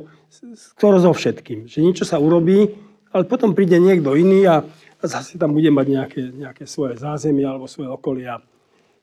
skoro 0.55 0.97
so 0.99 1.13
všetkým. 1.15 1.71
Že 1.71 1.79
niečo 1.85 2.05
sa 2.05 2.19
urobí, 2.19 2.75
ale 3.15 3.25
potom 3.31 3.55
príde 3.55 3.79
niekto 3.79 4.19
iný 4.19 4.47
a 4.51 4.67
zase 5.05 5.39
tam 5.39 5.55
bude 5.55 5.71
mať 5.71 5.87
nejaké, 5.87 6.23
nejaké 6.35 6.65
svoje 6.67 6.99
zázemie 6.99 7.47
alebo 7.47 7.71
svoje 7.71 7.93
okolia. 7.93 8.43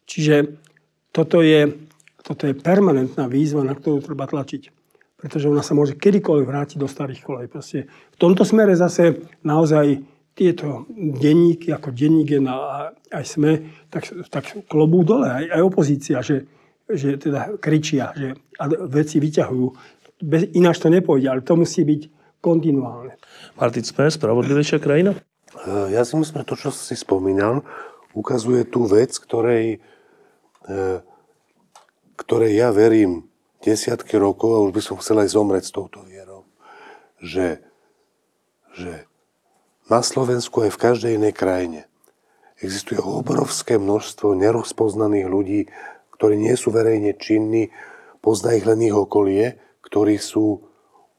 Čiže 0.10 0.60
toto 1.16 1.40
je, 1.40 1.88
toto 2.26 2.48
je 2.49 2.58
permanentná 2.58 3.32
výzva, 3.32 3.64
na 3.64 3.78
ktorú 3.78 4.03
treba 4.03 4.28
tlačiť. 4.28 4.74
Pretože 5.22 5.48
ona 5.48 5.62
sa 5.62 5.78
môže 5.78 5.94
kedykoľvek 5.95 6.48
vrátiť 6.49 6.78
do 6.82 6.90
starých 6.90 7.22
kolej. 7.22 7.48
Proste 7.48 7.86
v 7.88 8.18
tomto 8.18 8.41
smere 8.41 8.74
zase 8.74 9.22
naozaj 9.45 10.02
tieto 10.34 10.90
denníky, 10.98 11.70
ako 11.70 11.94
denník 11.94 12.41
a 12.48 12.90
aj 13.14 13.26
sme, 13.28 13.52
tak, 13.91 14.10
tak 14.32 14.66
klobú 14.66 15.03
dole, 15.03 15.28
aj, 15.28 15.45
aj 15.53 15.62
opozícia, 15.62 16.18
že, 16.24 16.48
že 16.88 17.20
teda 17.20 17.60
kričia, 17.60 18.16
že 18.16 18.40
veci 18.88 19.20
vyťahujú. 19.20 19.68
Bez, 20.22 20.53
ináč 20.56 20.80
to 20.80 20.88
nepôjde, 20.88 21.27
ale 21.27 21.41
to 21.41 21.57
musí 21.57 21.85
byť 21.85 22.02
kontinuálne. 22.41 23.18
Martin, 23.57 23.85
sme 23.85 24.10
spravodlivejšia 24.10 24.77
krajina? 24.81 25.18
Ja 25.91 26.07
si 26.07 26.15
myslím, 26.15 26.41
že 26.41 26.48
to, 26.48 26.56
čo 26.56 26.69
si 26.72 26.95
spomínal, 26.95 27.61
ukazuje 28.15 28.64
tú 28.64 28.88
vec, 28.88 29.11
ktorej 29.19 29.84
E, 30.61 31.02
ktorej 32.22 32.53
ja 32.53 32.69
verím 32.69 33.26
desiatky 33.65 34.14
rokov 34.22 34.49
a 34.53 34.64
už 34.69 34.72
by 34.77 34.81
som 34.81 34.95
chcel 35.02 35.26
aj 35.26 35.34
zomrieť 35.34 35.64
s 35.65 35.73
touto 35.73 36.06
vierou, 36.06 36.45
že, 37.18 37.65
že 38.77 39.10
na 39.89 40.06
Slovensku 40.06 40.61
aj 40.61 40.72
v 40.77 40.81
každej 40.81 41.11
inej 41.18 41.34
krajine 41.34 41.89
existuje 42.61 43.02
obrovské 43.02 43.81
množstvo 43.81 44.38
nerozpoznaných 44.38 45.26
ľudí, 45.26 45.61
ktorí 46.14 46.38
nie 46.38 46.53
sú 46.53 46.69
verejne 46.69 47.18
činní, 47.18 47.73
pozná 48.22 48.53
ich 48.53 48.65
len 48.69 48.85
ich 48.85 48.93
okolie, 48.93 49.57
ktorí 49.91 50.15
sú 50.15 50.63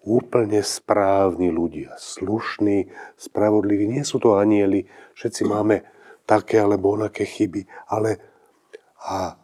úplne 0.02 0.64
správni 0.64 1.52
ľudia, 1.52 1.94
slušní, 2.00 2.88
spravodliví. 3.20 3.84
Nie 3.84 4.02
sú 4.02 4.18
to 4.18 4.40
anieli, 4.40 4.88
všetci 5.12 5.44
máme 5.44 5.84
také 6.24 6.56
alebo 6.56 6.96
onaké 6.96 7.28
chyby, 7.28 7.68
ale 7.86 8.16
a 9.02 9.36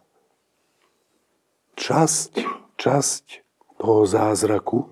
časť, 1.76 2.32
časť 2.80 3.24
toho 3.76 4.02
zázraku 4.08 4.88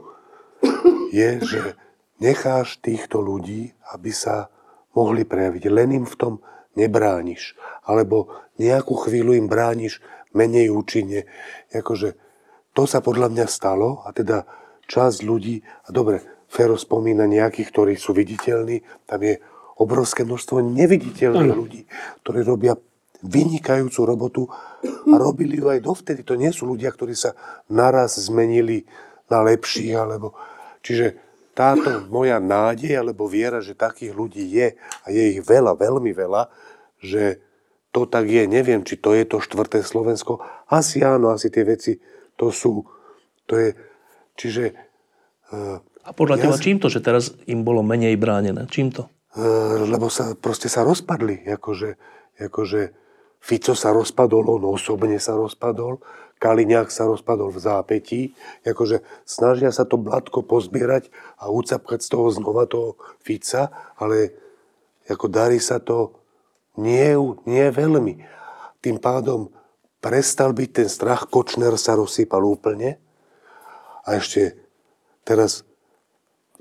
je, 1.16 1.30
že 1.40 1.60
necháš 2.20 2.76
týchto 2.84 3.24
ľudí, 3.24 3.72
aby 3.94 4.10
sa 4.12 4.52
mohli 4.92 5.24
prejaviť. 5.24 5.64
Len 5.72 6.04
im 6.04 6.06
v 6.06 6.18
tom 6.18 6.34
nebrániš. 6.76 7.54
Alebo 7.86 8.30
nejakú 8.60 8.94
chvíľu 9.06 9.38
im 9.38 9.46
brániš 9.46 10.02
menej 10.34 10.68
účinne. 10.74 11.24
Jakože 11.70 12.18
to 12.76 12.84
sa 12.84 13.00
podľa 13.00 13.32
mňa 13.32 13.46
stalo 13.48 14.04
a 14.04 14.12
teda 14.12 14.44
časť 14.84 15.24
ľudí, 15.24 15.64
a 15.64 15.88
dobre, 15.90 16.20
Fero 16.46 16.78
spomína 16.78 17.26
nejakých, 17.26 17.72
ktorí 17.72 17.94
sú 17.98 18.14
viditeľní, 18.14 18.84
tam 19.08 19.24
je 19.24 19.40
obrovské 19.80 20.22
množstvo 20.22 20.62
neviditeľných 20.62 21.56
ľudí, 21.56 21.82
ktorí 22.22 22.40
robia 22.46 22.78
vynikajúcu 23.24 24.00
robotu 24.06 24.42
a 24.84 25.14
robili 25.16 25.58
ju 25.58 25.72
aj 25.72 25.80
dovtedy. 25.82 26.22
To 26.22 26.38
nie 26.38 26.52
sú 26.54 26.68
ľudia, 26.68 26.92
ktorí 26.94 27.16
sa 27.16 27.34
naraz 27.72 28.20
zmenili 28.20 28.84
na 29.26 29.42
lepších, 29.42 29.96
alebo... 29.96 30.36
Čiže 30.86 31.18
táto 31.56 32.04
moja 32.12 32.38
nádej 32.38 32.94
alebo 32.94 33.26
viera, 33.26 33.64
že 33.64 33.72
takých 33.72 34.12
ľudí 34.12 34.44
je 34.44 34.76
a 34.76 35.06
je 35.08 35.34
ich 35.34 35.40
veľa, 35.42 35.74
veľmi 35.74 36.12
veľa, 36.12 36.52
že 37.00 37.40
to 37.90 38.04
tak 38.04 38.28
je. 38.28 38.44
Neviem, 38.44 38.84
či 38.84 39.00
to 39.00 39.16
je 39.16 39.24
to 39.24 39.40
štvrté 39.40 39.80
Slovensko. 39.80 40.44
Asi 40.68 41.00
áno, 41.00 41.32
asi 41.32 41.48
tie 41.48 41.64
veci 41.64 41.96
to 42.36 42.52
sú. 42.52 42.84
To 43.50 43.52
je, 43.56 43.68
čiže... 44.38 44.76
Uh, 45.52 45.80
a 46.06 46.10
podľa 46.14 46.36
ja 46.38 46.42
teba, 46.46 46.56
čím 46.60 46.78
to, 46.78 46.86
že 46.86 47.02
teraz 47.02 47.34
im 47.50 47.66
bolo 47.66 47.82
menej 47.82 48.14
bránené? 48.14 48.68
Čím 48.70 48.94
to? 48.94 49.10
Uh, 49.34 49.84
lebo 49.84 50.06
sa 50.08 50.38
proste 50.38 50.70
sa 50.70 50.86
rozpadli. 50.86 51.44
Akože, 51.50 51.98
akože 52.40 52.80
Fico 53.42 53.74
sa 53.78 53.94
rozpadol, 53.94 54.42
on 54.58 54.64
osobne 54.74 55.22
sa 55.22 55.38
rozpadol, 55.38 56.02
Kaliňák 56.36 56.92
sa 56.92 57.08
rozpadol 57.08 57.48
v 57.48 57.62
zápetí, 57.62 58.20
akože 58.66 59.00
snažia 59.24 59.72
sa 59.72 59.88
to 59.88 59.96
blatko 59.96 60.44
pozbierať 60.44 61.08
a 61.40 61.48
ucapkať 61.48 62.04
z 62.04 62.08
toho 62.12 62.28
znova 62.28 62.68
toho 62.68 63.00
Fica, 63.24 63.72
ale 63.96 64.36
ako 65.08 65.32
darí 65.32 65.56
sa 65.62 65.80
to 65.80 66.12
nie, 66.76 67.16
nie 67.48 67.66
veľmi. 67.72 68.20
Tým 68.84 69.00
pádom 69.00 69.48
prestal 69.98 70.52
byť 70.56 70.70
ten 70.72 70.88
strach, 70.88 71.28
Kočner 71.30 71.74
sa 71.80 71.96
rozsýpal 71.98 72.42
úplne 72.44 73.00
a 74.06 74.16
ešte 74.16 74.54
teraz 75.26 75.66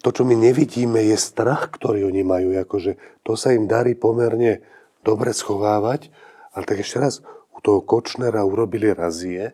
to, 0.01 0.13
čo 0.13 0.21
my 0.21 0.37
nevidíme, 0.37 1.01
je 1.01 1.17
strach, 1.17 1.73
ktorý 1.73 2.05
oni 2.05 2.21
majú. 2.21 2.53
Akože 2.53 3.23
to 3.25 3.33
sa 3.33 3.57
im 3.57 3.65
darí 3.65 3.97
pomerne 3.97 4.61
dobre 5.01 5.33
schovávať 5.33 6.13
ale 6.55 6.63
tak 6.63 6.79
ešte 6.79 6.97
raz, 7.03 7.19
u 7.51 7.59
toho 7.59 7.83
Kočnera 7.83 8.47
urobili 8.47 8.95
razie, 8.95 9.51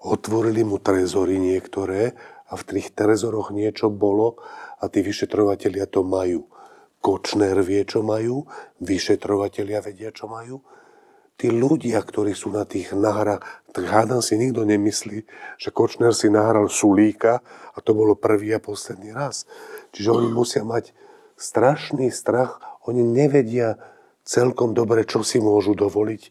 otvorili 0.00 0.64
mu 0.64 0.80
trezory 0.80 1.36
niektoré 1.36 2.16
a 2.48 2.56
v 2.56 2.62
tých 2.64 2.96
trezoroch 2.96 3.52
niečo 3.52 3.92
bolo 3.92 4.40
a 4.80 4.88
tí 4.88 5.04
vyšetrovatelia 5.04 5.84
to 5.84 6.00
majú. 6.00 6.48
Kočner 7.04 7.60
vie, 7.60 7.84
čo 7.84 8.00
majú, 8.00 8.48
vyšetrovatelia 8.80 9.84
vedia, 9.84 10.08
čo 10.08 10.26
majú. 10.26 10.64
Tí 11.38 11.54
ľudia, 11.54 12.02
ktorí 12.02 12.34
sú 12.34 12.50
na 12.50 12.66
tých 12.66 12.90
nahrách, 12.90 13.46
tak 13.70 13.84
hádam 13.86 14.18
si 14.18 14.34
nikto 14.34 14.66
nemyslí, 14.66 15.22
že 15.54 15.68
Kočner 15.70 16.10
si 16.10 16.26
nahral 16.34 16.66
Sulíka 16.66 17.46
a 17.72 17.78
to 17.78 17.94
bolo 17.94 18.18
prvý 18.18 18.50
a 18.50 18.58
posledný 18.58 19.14
raz. 19.14 19.46
Čiže 19.94 20.18
oni 20.18 20.28
musia 20.34 20.66
mať 20.66 20.90
strašný 21.38 22.10
strach, 22.10 22.58
oni 22.90 23.06
nevedia, 23.06 23.78
celkom 24.26 24.74
dobre, 24.74 25.06
čo 25.06 25.22
si 25.22 25.38
môžu 25.38 25.78
dovoliť. 25.78 26.22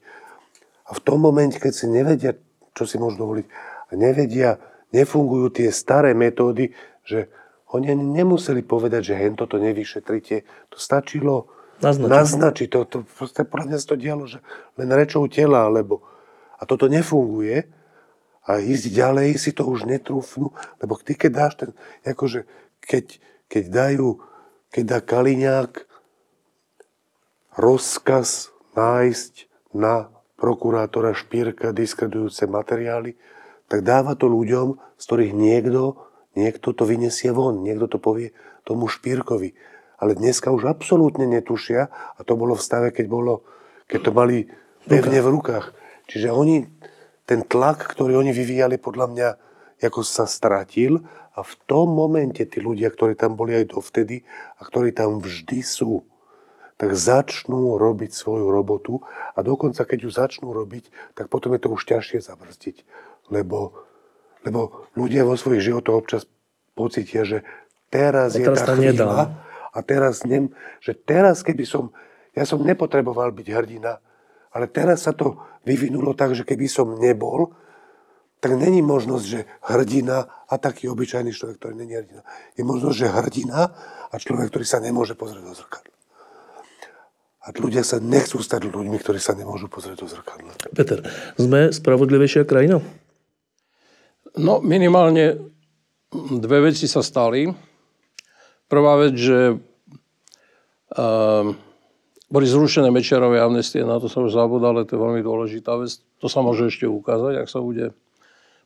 A 0.85 0.93
v 0.93 1.01
tom 1.01 1.23
momente, 1.23 1.57
keď 1.57 1.73
si 1.73 1.87
nevedia, 1.87 2.35
čo 2.75 2.83
si 2.83 2.99
môžu 2.99 3.23
dovoliť, 3.23 3.47
a 3.87 3.91
nevedia, 3.95 4.59
nefungujú 4.91 5.55
tie 5.55 5.71
staré 5.71 6.11
metódy, 6.11 6.75
že 7.07 7.31
oni 7.71 7.95
ani 7.95 8.03
nemuseli 8.03 8.63
povedať, 8.63 9.11
že 9.11 9.19
hento 9.19 9.47
to 9.47 9.59
nevyšetrite. 9.59 10.43
To 10.71 10.77
stačilo 10.77 11.51
naznačiť. 11.81 12.11
naznačiť. 12.11 12.67
To, 12.73 12.79
to, 12.85 12.97
proste 13.05 13.45
podľa 13.45 13.77
sa 13.77 13.87
to 13.93 13.97
dialo, 13.97 14.23
že 14.25 14.39
len 14.77 14.89
rečou 14.93 15.25
tela, 15.29 15.67
alebo... 15.67 16.05
A 16.57 16.65
toto 16.65 16.89
nefunguje. 16.89 17.69
A 18.47 18.63
ísť 18.63 18.95
ďalej 18.95 19.37
si 19.37 19.51
to 19.53 19.67
už 19.67 19.85
netrúfnú, 19.85 20.55
lebo 20.79 20.95
ty 20.97 21.13
keď 21.13 21.31
dáš 21.35 21.53
ten, 21.59 21.69
akože 22.07 22.47
keď, 22.79 23.19
keď 23.51 23.63
dajú, 23.67 24.09
keď 24.71 24.83
dá 24.87 24.99
Kaliňák 25.03 25.83
rozkaz 27.59 28.55
nájsť 28.77 29.33
na 29.75 30.09
prokurátora 30.39 31.11
Špírka 31.17 31.75
diskredujúce 31.75 32.47
materiály, 32.47 33.19
tak 33.67 33.83
dáva 33.83 34.15
to 34.15 34.31
ľuďom, 34.31 34.79
z 34.95 35.03
ktorých 35.03 35.33
niekto, 35.35 36.07
niekto 36.37 36.71
to 36.71 36.87
vyniesie 36.87 37.35
von, 37.35 37.65
niekto 37.65 37.91
to 37.91 37.99
povie 37.99 38.31
tomu 38.63 38.87
Špírkovi. 38.87 39.57
Ale 39.97 40.13
dneska 40.13 40.53
už 40.53 40.69
absolútne 40.69 41.25
netušia, 41.25 41.89
a 41.89 42.19
to 42.21 42.37
bolo 42.37 42.53
v 42.53 42.61
stave, 42.61 42.89
keď, 42.93 43.05
bolo, 43.09 43.41
keď 43.89 43.99
to 44.05 44.11
mali 44.13 44.37
pevne 44.85 45.19
v 45.19 45.31
rukách. 45.33 45.73
Čiže 46.07 46.29
oni, 46.29 46.69
ten 47.25 47.41
tlak, 47.43 47.83
ktorý 47.83 48.21
oni 48.21 48.31
vyvíjali, 48.31 48.77
podľa 48.77 49.05
mňa, 49.09 49.29
ako 49.83 50.01
sa 50.05 50.29
stratil 50.29 51.01
a 51.37 51.45
v 51.45 51.53
tom 51.69 51.93
momente 51.93 52.41
tí 52.45 52.57
ľudia, 52.57 52.89
ktorí 52.89 53.13
tam 53.13 53.37
boli 53.37 53.57
aj 53.57 53.73
dovtedy 53.73 54.25
a 54.57 54.65
ktorí 54.65 54.93
tam 54.93 55.21
vždy 55.21 55.59
sú, 55.61 56.01
tak 56.77 56.93
začnú 56.93 57.81
robiť 57.81 58.13
svoju 58.13 58.53
robotu 58.53 59.01
a 59.33 59.41
dokonca 59.41 59.81
keď 59.81 59.99
ju 60.05 60.11
začnú 60.13 60.49
robiť, 60.53 61.17
tak 61.17 61.25
potom 61.29 61.57
je 61.57 61.61
to 61.65 61.73
už 61.73 61.89
ťažšie 61.89 62.21
zabrzdiť. 62.21 62.85
Lebo, 63.33 63.73
lebo 64.45 64.85
ľudia 64.93 65.25
vo 65.25 65.33
svojich 65.33 65.73
životoch 65.73 65.97
občas 65.97 66.23
pocitia, 66.77 67.25
že 67.25 67.41
teraz, 67.89 68.37
teraz 68.37 68.37
je 68.37 68.45
tá 68.45 68.65
chvíľa 68.77 69.46
a 69.73 69.79
teraz, 69.83 70.23
nem, 70.23 70.51
že 70.79 70.95
teraz 70.95 71.43
keby 71.43 71.63
som, 71.67 71.91
ja 72.33 72.43
som 72.43 72.63
nepotreboval 72.63 73.31
byť 73.33 73.47
hrdina, 73.51 73.99
ale 74.53 74.65
teraz 74.71 75.05
sa 75.05 75.13
to 75.13 75.37
vyvinulo 75.67 76.15
tak, 76.15 76.33
že 76.33 76.47
keby 76.47 76.65
som 76.65 76.97
nebol, 76.97 77.53
tak 78.37 78.53
není 78.53 78.85
možnosť, 78.85 79.25
že 79.25 79.49
hrdina 79.65 80.29
a 80.45 80.55
taký 80.61 80.87
obyčajný 80.93 81.33
človek, 81.33 81.57
ktorý 81.57 81.73
není 81.73 81.97
hrdina. 81.97 82.21
Je 82.53 82.61
možnosť, 82.61 82.97
že 82.97 83.07
hrdina 83.09 83.59
a 84.07 84.15
človek, 84.15 84.53
ktorý 84.53 84.65
sa 84.65 84.77
nemôže 84.77 85.17
pozrieť 85.17 85.43
do 85.43 85.57
zrkadla. 85.57 85.95
A 87.47 87.55
ľudia 87.55 87.81
sa 87.81 87.97
nechcú 87.97 88.43
stať 88.43 88.67
ľuďmi, 88.67 88.97
ktorí 88.99 89.17
sa 89.23 89.31
nemôžu 89.31 89.71
pozrieť 89.71 90.03
do 90.03 90.07
zrkadla. 90.11 90.51
Peter, 90.75 90.99
sme 91.39 91.71
spravodlivejšia 91.73 92.43
krajina? 92.43 92.83
No 94.37 94.61
minimálne 94.61 95.49
dve 96.13 96.69
veci 96.69 96.85
sa 96.85 97.01
stali. 97.01 97.49
Prvá 98.67 98.99
vec, 98.99 99.15
že 99.15 99.55
uh, 100.95 101.55
boli 102.27 102.43
zrušené 102.43 102.91
Mečiarové 102.91 103.39
amnestie, 103.39 103.87
na 103.87 104.03
to 104.03 104.11
sa 104.11 104.19
už 104.19 104.35
zabudá, 104.35 104.75
ale 104.75 104.83
to 104.83 104.99
je 104.99 105.03
veľmi 105.03 105.21
dôležitá 105.23 105.79
vec. 105.79 106.03
To 106.19 106.27
sa 106.27 106.43
môže 106.43 106.67
ešte 106.67 106.83
ukázať, 106.83 107.39
ak 107.39 107.47
sa 107.47 107.63
bude 107.63 107.95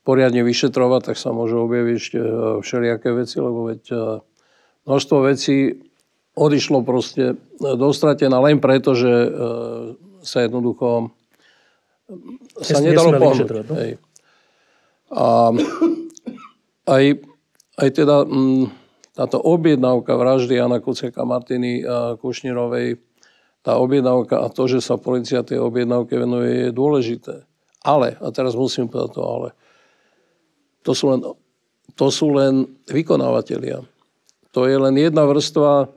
poriadne 0.02 0.41
vyšetrovať, 0.41 1.14
tak 1.14 1.18
sa 1.22 1.30
môžu 1.30 1.61
objaviť 1.69 1.94
ešte 1.94 2.18
e, 2.18 2.32
všelijaké 2.65 3.14
veci, 3.14 3.38
lebo 3.38 3.69
veď 3.69 3.82
e, 3.94 3.95
množstvo 4.90 5.18
vecí 5.30 5.78
odišlo 6.34 6.82
proste 6.82 7.38
dostratená 7.61 8.41
len 8.41 8.57
preto, 8.57 8.98
že 8.98 9.14
e, 9.14 9.30
sa 10.26 10.41
jednoducho 10.41 11.14
sa 12.65 12.82
Nesmieli 12.82 12.98
nedalo 12.98 13.10
pohnúť. 13.14 13.49
no? 13.69 13.73
Hej. 13.78 13.91
A 15.11 15.28
aj, 16.98 17.03
aj 17.78 17.90
teda 17.94 18.26
mm, 18.26 18.81
táto 19.22 19.38
objednávka 19.38 20.18
vraždy 20.18 20.57
Jana 20.57 20.81
Kuciaka 20.81 21.22
Martiny 21.22 21.85
a 21.85 22.18
Kušnírovej, 22.18 22.98
tá 23.61 23.77
objednávka 23.77 24.41
a 24.41 24.49
to, 24.49 24.65
že 24.65 24.81
sa 24.81 24.98
policia 24.98 25.45
tej 25.45 25.61
objednávke 25.61 26.18
venuje, 26.18 26.65
je 26.65 26.69
dôležité. 26.73 27.45
Ale, 27.85 28.18
a 28.18 28.27
teraz 28.34 28.57
musím 28.57 28.89
povedať 28.89 29.14
to 29.14 29.22
ale, 29.22 29.49
to 30.81 30.98
sú 30.98 31.14
len, 31.14 31.22
to 31.93 32.07
sú 32.10 32.34
len 32.34 32.65
vykonávateľia. 32.89 33.85
To 34.57 34.65
je 34.65 34.76
len 34.81 34.98
jedna 34.98 35.30
vrstva, 35.30 35.93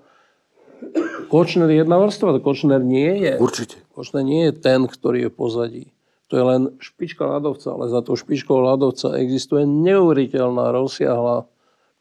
Kočner 1.32 1.72
je 1.72 1.80
jedna 1.80 1.96
vrstva, 1.96 2.44
Kočner 2.44 2.84
nie 2.84 3.24
je. 3.24 3.40
Určite. 3.40 3.80
Kočner 3.96 4.20
nie 4.20 4.52
je 4.52 4.52
ten, 4.52 4.84
ktorý 4.84 5.26
je 5.26 5.30
pozadí. 5.32 5.84
To 6.28 6.36
je 6.36 6.44
len 6.44 6.62
špička 6.76 7.24
ľadovca, 7.24 7.72
ale 7.72 7.88
za 7.88 8.04
tou 8.04 8.20
špičkou 8.20 8.60
ľadovca 8.60 9.16
existuje 9.16 9.64
neuveriteľná 9.64 10.76
rozsiahla 10.76 11.48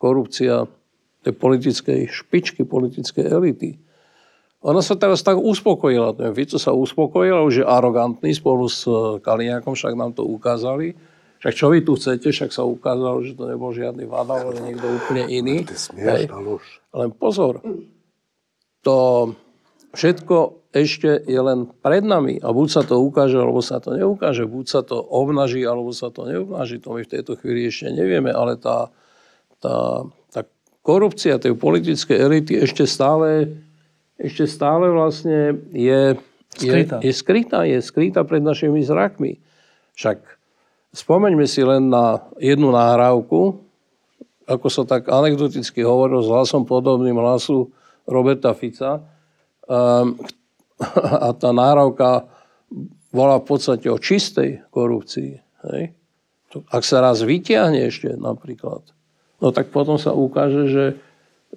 korupcia 0.03 0.67
tej 1.23 1.33
politickej 1.33 2.11
špičky, 2.11 2.67
politickej 2.67 3.25
elity. 3.25 3.79
Ona 4.63 4.79
sa 4.79 4.95
teraz 4.95 5.19
tak 5.23 5.35
uspokojila. 5.39 6.15
Ten 6.15 6.31
Fico 6.31 6.55
sa 6.55 6.71
uspokojil, 6.71 7.35
už 7.43 7.63
je 7.63 7.65
arogantný 7.67 8.31
spolu 8.31 8.67
s 8.71 8.87
eh, 8.87 9.19
Kaliňákom, 9.19 9.75
však 9.75 9.95
nám 9.95 10.15
to 10.15 10.23
ukázali. 10.23 10.95
Však 11.43 11.53
čo 11.59 11.67
vy 11.67 11.83
tu 11.83 11.99
chcete, 11.99 12.31
však 12.31 12.55
sa 12.55 12.63
ukázalo, 12.63 13.19
že 13.19 13.35
to 13.35 13.51
nebol 13.51 13.75
žiadny 13.75 14.07
Vada, 14.07 14.39
ale 14.39 14.63
niekto 14.63 14.87
úplne 14.87 15.27
iný. 15.27 15.67
Lož. 16.31 16.63
Len 16.95 17.11
pozor, 17.11 17.59
to 18.79 18.95
všetko 19.91 20.63
ešte 20.71 21.19
je 21.27 21.37
len 21.37 21.67
pred 21.83 21.99
nami 21.99 22.39
a 22.39 22.49
buď 22.55 22.67
sa 22.71 22.81
to 22.87 22.95
ukáže, 23.03 23.35
alebo 23.35 23.59
sa 23.59 23.83
to 23.83 23.91
neukáže, 23.91 24.47
buď 24.47 24.65
sa 24.71 24.81
to 24.87 24.97
obnaží, 25.03 25.67
alebo 25.67 25.91
sa 25.91 26.09
to 26.09 26.23
neobnaží, 26.23 26.79
to 26.79 26.95
my 26.95 27.03
v 27.03 27.11
tejto 27.11 27.35
chvíli 27.35 27.67
ešte 27.67 27.91
nevieme, 27.91 28.31
ale 28.31 28.55
tá, 28.55 28.89
tá 29.59 30.07
korupcia 30.83 31.39
tej 31.39 31.55
politickej 31.55 32.17
elity 32.19 32.53
ešte 32.59 32.83
stále, 32.83 33.55
ešte 34.19 34.45
stále 34.45 34.91
vlastne 34.91 35.57
je, 35.71 36.19
Skrytá. 36.53 36.99
je, 36.99 37.09
je 37.09 37.13
skrytá, 37.15 37.59
je 37.63 37.79
skrytá 37.79 38.21
pred 38.27 38.43
našimi 38.43 38.83
zrakmi. 38.83 39.39
Však 39.95 40.19
spomeňme 40.91 41.47
si 41.47 41.63
len 41.63 41.87
na 41.87 42.21
jednu 42.37 42.69
nahrávku, 42.69 43.63
ako 44.43 44.67
sa 44.67 44.83
tak 44.83 45.07
anekdoticky 45.07 45.81
hovoril 45.81 46.19
s 46.19 46.29
hlasom 46.29 46.67
podobným 46.67 47.15
hlasu 47.15 47.71
Roberta 48.03 48.51
Fica. 48.51 48.99
Um, 49.63 50.19
a 51.25 51.31
tá 51.31 51.55
náravka 51.55 52.27
bola 53.13 53.39
v 53.39 53.45
podstate 53.47 53.87
o 53.87 53.95
čistej 53.95 54.67
korupcii. 54.67 55.31
Hej? 55.71 55.95
Ak 56.69 56.83
sa 56.83 56.99
raz 56.99 57.23
vytiahne 57.23 57.87
ešte 57.87 58.13
napríklad, 58.19 58.83
no 59.43 59.51
tak 59.51 59.67
potom 59.75 59.99
sa 59.99 60.15
ukáže, 60.15 60.71
že 60.71 60.83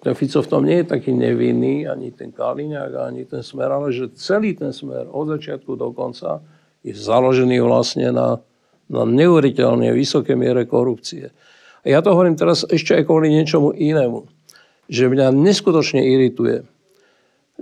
ten 0.02 0.12
Fico 0.12 0.42
v 0.42 0.50
tom 0.50 0.66
nie 0.66 0.82
je 0.82 0.92
taký 0.92 1.14
nevinný, 1.14 1.86
ani 1.86 2.12
ten 2.12 2.34
Kaliňák, 2.34 2.92
ani 3.06 3.24
ten 3.24 3.40
smer, 3.40 3.70
ale 3.70 3.94
že 3.94 4.12
celý 4.18 4.52
ten 4.52 4.74
smer 4.74 5.08
od 5.08 5.30
začiatku 5.30 5.78
do 5.78 5.94
konca 5.94 6.42
je 6.84 6.92
založený 6.92 7.62
vlastne 7.64 8.12
na, 8.12 8.42
na 8.90 9.02
neuveriteľne 9.08 9.88
vysoké 9.96 10.36
miere 10.36 10.68
korupcie. 10.68 11.32
A 11.86 11.86
ja 11.86 12.02
to 12.02 12.12
hovorím 12.12 12.36
teraz 12.36 12.66
ešte 12.66 12.98
aj 12.98 13.06
kvôli 13.08 13.30
niečomu 13.30 13.72
inému. 13.72 14.26
Že 14.90 15.16
mňa 15.16 15.26
neskutočne 15.32 16.02
irituje, 16.02 16.66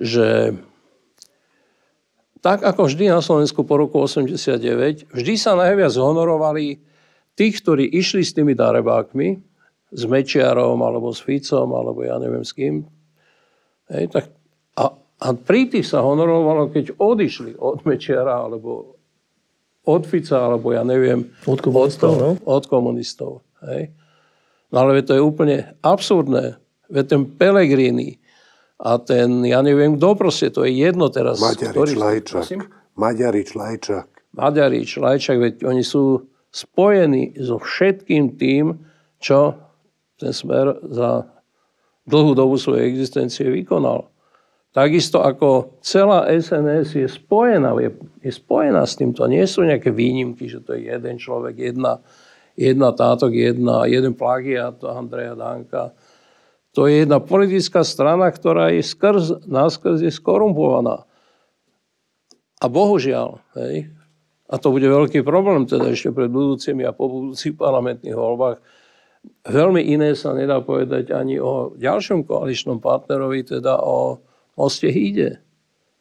že 0.00 0.58
tak 2.42 2.60
ako 2.60 2.90
vždy 2.90 3.08
na 3.08 3.24
Slovensku 3.24 3.64
po 3.64 3.80
roku 3.80 4.00
89, 4.04 5.08
vždy 5.08 5.34
sa 5.38 5.56
najviac 5.56 5.96
honorovali 5.96 6.76
tí, 7.38 7.46
ktorí 7.48 7.88
išli 7.88 8.20
s 8.20 8.36
tými 8.36 8.52
darebákmi, 8.52 9.53
s 9.94 10.02
Mečiarom, 10.10 10.82
alebo 10.82 11.14
s 11.14 11.22
Ficom, 11.22 11.70
alebo 11.70 12.02
ja 12.02 12.18
neviem 12.18 12.42
s 12.42 12.50
kým. 12.50 12.82
Hej, 13.88 14.10
tak, 14.10 14.24
a, 14.74 14.90
a 14.98 15.26
pri 15.38 15.70
tých 15.70 15.86
sa 15.86 16.02
honorovalo, 16.02 16.74
keď 16.74 16.98
odišli 16.98 17.54
od 17.62 17.86
Mečiara, 17.86 18.42
alebo 18.42 18.98
od 19.84 20.02
Fica, 20.08 20.40
alebo 20.40 20.72
ja 20.72 20.80
neviem, 20.80 21.28
Od 21.44 21.60
komunistov, 21.60 22.12
od, 22.16 22.20
no. 22.20 22.30
od 22.48 22.64
komunistov. 22.66 23.44
Hej. 23.68 23.92
No 24.72 24.82
ale 24.82 25.04
to 25.04 25.14
je 25.14 25.22
úplne 25.22 25.76
absurdné. 25.84 26.56
Veď 26.88 27.04
ten 27.14 27.22
Pellegrini 27.28 28.16
a 28.80 28.96
ten, 28.98 29.44
ja 29.44 29.60
neviem 29.60 30.00
kto 30.00 30.16
proste, 30.16 30.48
to 30.50 30.64
je 30.64 30.72
jedno 30.72 31.12
teraz. 31.12 31.38
Maďarič. 31.38 32.32
Prosím? 32.32 32.64
Maďarič, 32.96 33.54
Lajčák. 33.54 34.08
Maďarič, 34.34 34.90
Lajčák, 34.98 35.38
veď 35.38 35.54
oni 35.68 35.84
sú 35.84 36.26
spojení 36.50 37.38
so 37.38 37.60
všetkým 37.60 38.34
tým, 38.40 38.82
čo 39.20 39.63
ten 40.24 40.32
smer 40.32 40.80
za 40.88 41.28
dlhú 42.08 42.32
dobu 42.32 42.56
svojej 42.56 42.88
existencie 42.88 43.44
vykonal. 43.52 44.08
Takisto 44.72 45.20
ako 45.20 45.78
celá 45.84 46.26
SNS 46.26 46.98
je 46.98 47.06
spojená, 47.06 47.76
je, 47.78 47.94
je 48.24 48.32
spojená 48.32 48.82
s 48.82 48.96
tým. 48.98 49.12
To 49.14 49.28
nie 49.28 49.44
sú 49.44 49.62
nejaké 49.62 49.92
výnimky, 49.92 50.48
že 50.48 50.64
to 50.64 50.74
je 50.74 50.90
jeden 50.90 51.20
človek, 51.20 51.54
jedna, 51.60 52.02
jedna 52.56 52.90
táto, 52.90 53.30
jedna, 53.30 53.86
jeden 53.86 54.16
plagiat 54.18 54.82
Andreja 54.82 55.38
Danka. 55.38 55.94
To 56.74 56.90
je 56.90 57.06
jedna 57.06 57.22
politická 57.22 57.86
strana, 57.86 58.26
ktorá 58.34 58.74
je 58.74 58.82
skrz, 58.82 59.46
náskrz 59.46 60.02
je 60.02 60.10
skorumpovaná. 60.10 61.06
A 62.58 62.66
bohužiaľ, 62.66 63.38
hej, 63.54 63.94
a 64.50 64.58
to 64.58 64.74
bude 64.74 64.90
veľký 64.90 65.22
problém 65.22 65.70
teda 65.70 65.94
ešte 65.94 66.10
pred 66.10 66.28
budúcimi 66.28 66.82
a 66.82 66.90
po 66.90 67.06
budúcich 67.06 67.54
parlamentných 67.54 68.18
voľbách, 68.18 68.58
veľmi 69.44 69.80
iné 69.80 70.16
sa 70.16 70.32
nedá 70.32 70.60
povedať 70.64 71.12
ani 71.12 71.36
o 71.40 71.76
ďalšom 71.76 72.24
koaličnom 72.24 72.80
partnerovi, 72.80 73.44
teda 73.44 73.80
o 73.80 74.20
Moste 74.56 74.88
Híde. 74.88 75.40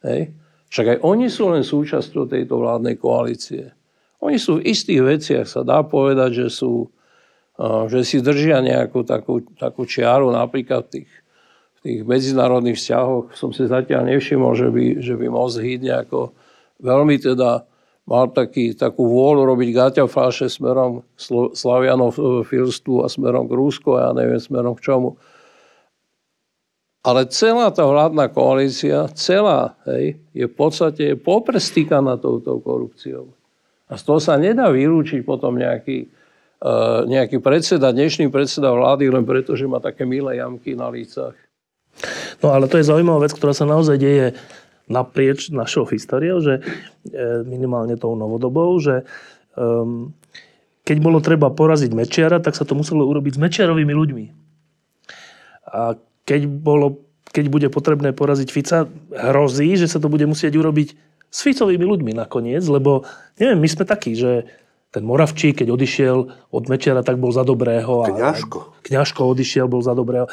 Hej. 0.03 0.31
Však 0.69 0.85
aj 0.85 0.97
oni 1.05 1.27
sú 1.29 1.53
len 1.53 1.61
súčasťou 1.61 2.25
tejto 2.25 2.57
vládnej 2.57 2.97
koalície. 2.97 3.71
Oni 4.23 4.39
sú 4.39 4.57
v 4.57 4.71
istých 4.71 5.01
veciach, 5.03 5.45
sa 5.45 5.61
dá 5.61 5.83
povedať, 5.83 6.45
že 6.45 6.47
sú 6.49 6.87
že 7.61 8.01
si 8.01 8.17
držia 8.17 8.65
nejakú 8.65 9.05
takú, 9.05 9.45
takú 9.53 9.85
čiaru, 9.85 10.33
napríklad 10.33 10.89
v 10.89 10.91
tých, 10.99 11.11
v 11.77 11.79
tých 11.85 11.99
medzinárodných 12.01 12.81
vzťahoch 12.81 13.37
som 13.37 13.53
si 13.53 13.69
zatiaľ 13.69 14.09
nevšimol, 14.09 14.57
že 14.57 14.73
by, 14.73 14.85
že 14.97 15.13
by 15.13 15.25
Most 15.29 15.61
Híd 15.61 15.85
nejako 15.85 16.33
veľmi 16.81 17.21
teda 17.21 17.69
mal 18.03 18.27
taký, 18.31 18.75
takú 18.75 19.07
vôľu 19.07 19.47
robiť 19.47 19.69
gaťa 19.71 20.03
fáše 20.11 20.51
smerom 20.51 21.07
k 21.15 21.19
Slo- 21.19 21.53
slavianofilstvu 21.55 23.03
a 23.03 23.07
smerom 23.07 23.47
k 23.47 23.53
Rusku 23.55 23.95
a 23.95 24.09
ja 24.09 24.11
neviem 24.11 24.39
smerom 24.39 24.75
k 24.75 24.83
čomu. 24.83 25.15
Ale 27.03 27.27
celá 27.27 27.67
tá 27.67 27.83
vládna 27.83 28.31
koalícia, 28.31 29.11
celá, 29.11 29.75
hej, 29.91 30.15
je 30.31 30.47
v 30.47 30.55
podstate 30.55 31.19
poprstýkaná 31.19 32.15
touto 32.15 32.63
korupciou. 32.63 33.27
A 33.91 33.99
z 33.99 34.03
toho 34.07 34.23
sa 34.23 34.39
nedá 34.39 34.71
vylúčiť 34.71 35.27
potom 35.27 35.59
nejaký, 35.59 36.07
uh, 36.63 37.03
nejaký 37.03 37.43
predseda, 37.43 37.91
dnešný 37.91 38.31
predseda 38.31 38.71
vlády, 38.71 39.11
len 39.11 39.27
preto, 39.27 39.51
že 39.59 39.67
má 39.67 39.83
také 39.83 40.07
milé 40.07 40.39
jamky 40.39 40.79
na 40.79 40.87
lícach. 40.87 41.35
No 42.39 42.55
ale 42.55 42.71
to 42.71 42.79
je 42.79 42.87
zaujímavá 42.87 43.27
vec, 43.27 43.35
ktorá 43.35 43.51
sa 43.51 43.67
naozaj 43.67 43.99
deje 43.99 44.27
naprieč 44.87 45.49
našou 45.49 45.87
históriou, 45.87 46.43
že 46.43 46.59
e, 46.59 46.61
minimálne 47.47 47.95
tou 47.95 48.15
novodobou, 48.19 48.75
že 48.83 49.07
um, 49.55 50.11
keď 50.83 50.97
bolo 50.99 51.23
treba 51.23 51.47
poraziť 51.47 51.91
Mečiara, 51.95 52.43
tak 52.43 52.59
sa 52.59 52.67
to 52.67 52.75
muselo 52.75 53.07
urobiť 53.07 53.39
s 53.39 53.41
Mečiarovými 53.41 53.93
ľuďmi. 53.95 54.25
A 55.71 55.95
keď, 56.27 56.41
bolo, 56.47 56.99
keď 57.31 57.45
bude 57.47 57.67
potrebné 57.71 58.11
poraziť 58.11 58.49
Fica, 58.51 58.85
hrozí, 59.09 59.79
že 59.79 59.87
sa 59.87 60.03
to 60.03 60.11
bude 60.11 60.27
musieť 60.27 60.59
urobiť 60.59 60.89
s 61.33 61.39
Ficovými 61.41 61.81
ľuďmi 61.81 62.11
nakoniec, 62.13 62.61
lebo 62.67 63.07
neviem, 63.41 63.57
my 63.57 63.65
sme 63.71 63.89
takí, 63.89 64.13
že 64.13 64.45
ten 64.93 65.01
Moravčík, 65.01 65.65
keď 65.65 65.73
odišiel 65.73 66.17
od 66.53 66.63
Mečiara, 66.69 67.01
tak 67.01 67.17
bol 67.17 67.33
za 67.33 67.41
dobrého. 67.41 68.05
a- 68.05 68.13
Kňažko. 68.13 68.85
Kňažko 68.85 69.25
odišiel, 69.25 69.65
bol 69.65 69.81
za 69.81 69.97
dobrého. 69.97 70.29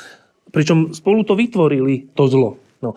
Pričom 0.52 0.93
spolu 0.93 1.24
to 1.24 1.32
vytvorili, 1.32 2.12
to 2.12 2.28
zlo. 2.28 2.60
No. 2.85 2.93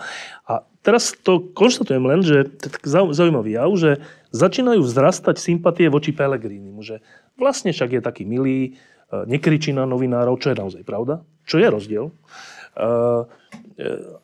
A 0.52 0.68
teraz 0.84 1.16
to 1.16 1.40
konštatujem 1.56 2.04
len, 2.04 2.22
že 2.22 2.46
to 2.60 2.68
je 2.68 3.16
zaujímavý 3.16 3.56
jav, 3.56 3.72
že 3.80 4.04
začínajú 4.36 4.84
vzrastať 4.84 5.40
sympatie 5.40 5.88
voči 5.88 6.12
Pelegrínimu, 6.12 6.84
že 6.84 7.00
vlastne 7.40 7.72
však 7.72 7.98
je 7.98 8.02
taký 8.04 8.28
milý, 8.28 8.76
e, 9.10 9.24
nekričí 9.26 9.72
na 9.72 9.88
novinárov, 9.88 10.38
čo 10.38 10.52
je 10.52 10.60
naozaj 10.60 10.84
pravda, 10.84 11.24
čo 11.48 11.58
je 11.58 11.68
rozdiel. 11.72 12.06
E, 12.12 13.32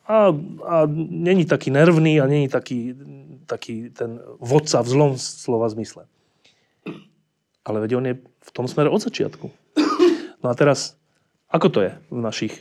A, 0.06 0.30
a 0.66 0.76
není 1.10 1.42
taký 1.46 1.70
nervný 1.74 2.22
a 2.22 2.26
není 2.26 2.46
taký, 2.46 2.94
taký 3.46 3.90
ten 3.90 4.22
vodca 4.38 4.78
v 4.82 4.88
zlom 4.88 5.12
slova 5.18 5.66
zmysle. 5.70 6.06
Ale 7.66 7.82
veď 7.82 7.90
on 7.98 8.06
je 8.06 8.14
v 8.22 8.50
tom 8.54 8.66
smere 8.70 8.90
od 8.90 9.02
začiatku. 9.02 9.50
No 10.42 10.46
a 10.50 10.54
teraz, 10.54 10.94
ako 11.50 11.66
to 11.70 11.78
je 11.82 11.92
v 12.10 12.20
našich 12.22 12.54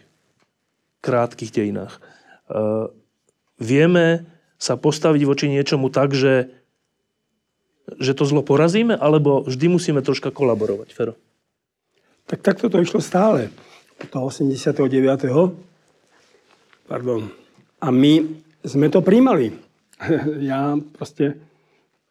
krátkých 1.06 1.54
dejinách? 1.54 2.02
Vieme 3.60 4.26
sa 4.60 4.76
postaviť 4.80 5.22
voči 5.24 5.46
niečomu 5.52 5.92
tak, 5.92 6.16
že, 6.16 6.52
že 8.00 8.12
to 8.16 8.24
zlo 8.28 8.44
porazíme, 8.44 8.96
alebo 8.96 9.44
vždy 9.44 9.72
musíme 9.72 10.04
troška 10.04 10.32
kolaborovať, 10.32 10.90
Fero? 10.92 11.14
Tak 12.28 12.44
takto 12.44 12.68
to 12.72 12.80
išlo 12.80 13.04
stále. 13.04 13.52
Od 14.00 14.08
toho 14.08 14.32
89. 14.32 14.80
Pardon. 16.88 17.30
A 17.80 17.88
my 17.92 18.26
sme 18.64 18.88
to 18.92 19.04
príjmali. 19.04 19.56
Ja 20.40 20.80
proste 20.96 21.36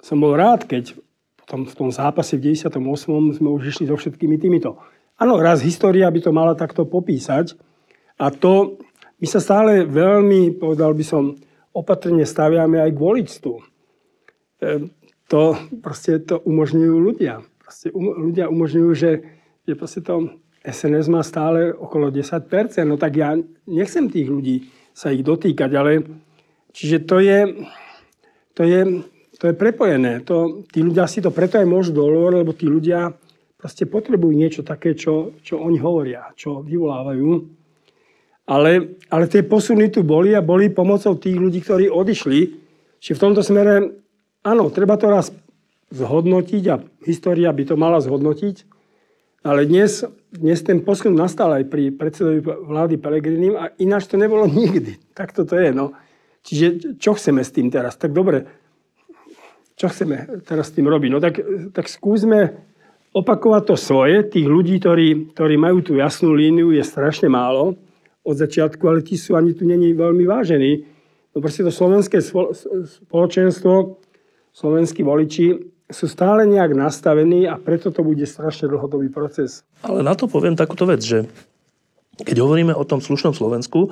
som 0.04 0.20
bol 0.20 0.36
rád, 0.36 0.68
keď 0.68 0.92
potom 1.40 1.64
v 1.64 1.74
tom 1.74 1.88
zápase 1.88 2.36
v 2.36 2.52
98. 2.52 3.40
sme 3.40 3.48
už 3.48 3.72
išli 3.72 3.88
so 3.88 3.96
všetkými 3.96 4.36
týmito. 4.36 4.76
Áno, 5.16 5.40
raz 5.40 5.64
história 5.64 6.04
by 6.12 6.20
to 6.20 6.30
mala 6.30 6.52
takto 6.52 6.84
popísať. 6.84 7.56
A 8.20 8.28
to, 8.28 8.76
my 9.18 9.26
sa 9.26 9.42
stále 9.42 9.82
veľmi, 9.82 10.58
povedal 10.58 10.94
by 10.94 11.04
som, 11.04 11.34
opatrne 11.74 12.26
staviame 12.26 12.78
aj 12.82 12.90
k 12.94 13.02
voličstvu. 13.02 13.54
E, 13.54 13.62
to 15.28 15.42
proste 15.84 16.24
to 16.26 16.40
umožňujú 16.42 16.96
ľudia. 16.96 17.44
Proste 17.60 17.92
um, 17.92 18.30
ľudia 18.30 18.48
umožňujú, 18.48 18.90
že, 18.96 19.12
že 19.68 19.72
proste 19.76 20.00
to 20.00 20.40
SNS 20.64 21.06
má 21.12 21.22
stále 21.22 21.70
okolo 21.70 22.10
10%, 22.10 22.48
no 22.88 22.96
tak 22.96 23.12
ja 23.14 23.36
nechcem 23.68 24.10
tých 24.10 24.26
ľudí 24.26 24.56
sa 24.96 25.14
ich 25.14 25.22
dotýkať, 25.22 25.70
ale 25.76 26.02
čiže 26.74 27.06
to 27.06 27.22
je, 27.22 27.38
to 28.56 28.62
je, 28.66 29.04
to 29.38 29.44
je 29.52 29.54
prepojené. 29.54 30.24
To, 30.26 30.66
tí 30.66 30.82
ľudia 30.82 31.06
si 31.06 31.22
to 31.22 31.30
preto 31.30 31.60
aj 31.60 31.68
môžu 31.68 31.94
dovolovať, 31.94 32.34
lebo 32.42 32.52
tí 32.56 32.66
ľudia 32.66 33.12
proste 33.54 33.86
potrebujú 33.86 34.34
niečo 34.34 34.62
také, 34.66 34.98
čo, 34.98 35.38
čo 35.44 35.60
oni 35.62 35.78
hovoria, 35.78 36.32
čo 36.34 36.64
vyvolávajú. 36.64 37.57
Ale, 38.48 38.96
ale 39.12 39.28
tie 39.28 39.44
posuny 39.44 39.92
tu 39.92 40.00
boli 40.00 40.32
a 40.32 40.40
boli 40.40 40.72
pomocou 40.72 41.12
tých 41.20 41.36
ľudí, 41.36 41.60
ktorí 41.60 41.92
odišli. 41.92 42.40
Čiže 42.96 43.16
v 43.20 43.22
tomto 43.28 43.44
smere, 43.44 43.92
áno, 44.40 44.72
treba 44.72 44.96
to 44.96 45.12
raz 45.12 45.28
zhodnotiť 45.92 46.64
a 46.72 46.80
história 47.04 47.52
by 47.52 47.64
to 47.68 47.76
mala 47.76 48.00
zhodnotiť, 48.00 48.64
ale 49.44 49.64
dnes, 49.64 50.04
dnes 50.32 50.60
ten 50.60 50.84
posun 50.84 51.16
nastal 51.16 51.54
aj 51.56 51.64
pri 51.68 51.92
predsedovi 51.94 52.40
vlády 52.44 53.00
Pelegrinim 53.00 53.54
a 53.56 53.72
ináč 53.80 54.08
to 54.08 54.20
nebolo 54.20 54.48
nikdy. 54.64 54.96
Tak 55.12 55.36
to 55.36 55.44
je. 55.44 55.70
No. 55.72 55.92
Čiže 56.44 56.96
čo 56.96 57.12
chceme 57.16 57.44
s 57.44 57.52
tým 57.52 57.68
teraz? 57.68 58.00
Tak 58.00 58.16
dobre, 58.16 58.48
čo 59.76 59.92
chceme 59.92 60.42
teraz 60.48 60.72
s 60.72 60.74
tým 60.74 60.88
robiť? 60.88 61.10
No 61.12 61.20
tak, 61.20 61.40
tak 61.76 61.86
skúsme 61.86 62.56
opakovať 63.12 63.62
to 63.68 63.76
svoje. 63.76 64.24
Tých 64.24 64.48
ľudí, 64.48 64.80
ktorí, 64.80 65.36
ktorí 65.36 65.54
majú 65.60 65.84
tú 65.84 65.92
jasnú 66.00 66.32
líniu, 66.32 66.72
je 66.72 66.80
strašne 66.80 67.28
málo 67.28 67.76
od 68.28 68.36
začiatku, 68.36 68.84
ale 68.84 69.00
tí 69.00 69.16
sú 69.16 69.32
ani 69.40 69.56
tu 69.56 69.64
není 69.64 69.96
veľmi 69.96 70.28
vážení. 70.28 70.84
No 71.32 71.40
proste 71.40 71.64
to 71.64 71.72
slovenské 71.72 72.20
spoločenstvo, 72.20 73.96
slovenskí 74.52 75.00
voliči 75.00 75.56
sú 75.88 76.04
stále 76.04 76.44
nejak 76.44 76.76
nastavení 76.76 77.48
a 77.48 77.56
preto 77.56 77.88
to 77.88 78.04
bude 78.04 78.20
strašne 78.28 78.68
dlhodobý 78.68 79.08
proces. 79.08 79.64
Ale 79.80 80.04
na 80.04 80.12
to 80.12 80.28
poviem 80.28 80.52
takúto 80.52 80.84
vec, 80.84 81.00
že 81.00 81.24
keď 82.20 82.44
hovoríme 82.44 82.76
o 82.76 82.84
tom 82.84 83.00
slušnom 83.00 83.32
Slovensku, 83.32 83.88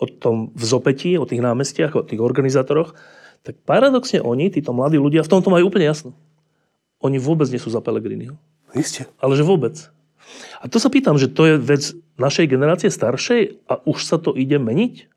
o 0.00 0.06
tom 0.08 0.48
vzopetí, 0.56 1.20
o 1.20 1.28
tých 1.28 1.44
námestiach, 1.44 1.92
o 1.92 2.06
tých 2.06 2.24
organizátoroch, 2.24 2.96
tak 3.44 3.60
paradoxne 3.68 4.24
oni, 4.24 4.48
títo 4.48 4.72
mladí 4.72 4.96
ľudia, 4.96 5.20
v 5.20 5.32
tomto 5.36 5.52
majú 5.52 5.68
úplne 5.68 5.84
jasno. 5.84 6.16
Oni 7.04 7.20
vôbec 7.20 7.44
nie 7.52 7.60
sú 7.60 7.68
za 7.68 7.84
Pelegriniho. 7.84 8.40
Isté. 8.72 9.04
Ale 9.20 9.36
že 9.36 9.44
vôbec. 9.44 9.92
A 10.60 10.70
to 10.70 10.80
sa 10.80 10.88
pýtam, 10.88 11.20
že 11.20 11.28
to 11.28 11.44
je 11.44 11.54
vec 11.60 11.82
našej 12.16 12.46
generácie 12.48 12.88
staršej 12.88 13.68
a 13.68 13.82
už 13.84 13.98
sa 14.06 14.16
to 14.16 14.32
ide 14.32 14.56
meniť? 14.56 15.10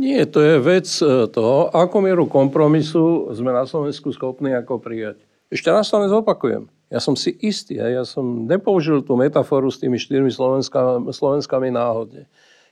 Nie, 0.00 0.24
to 0.24 0.38
je 0.40 0.56
vec 0.62 0.86
e, 1.02 1.26
toho, 1.28 1.68
ako 1.74 1.96
mieru 2.00 2.24
kompromisu 2.30 3.34
sme 3.34 3.50
na 3.50 3.66
Slovensku 3.66 4.14
schopní 4.14 4.54
ako 4.54 4.78
prijať. 4.78 5.18
Ešte 5.50 5.68
raz 5.68 5.90
to 5.90 5.98
nezopakujem. 5.98 6.70
Ja 6.90 7.02
som 7.02 7.18
si 7.18 7.34
istý, 7.42 7.78
ja 7.78 8.02
som 8.06 8.46
nepoužil 8.50 9.02
tú 9.06 9.14
metaforu 9.14 9.70
s 9.70 9.78
tými 9.78 9.98
štyrmi 9.98 10.30
Slovenskami, 10.30 11.70
náhodne. 11.70 12.26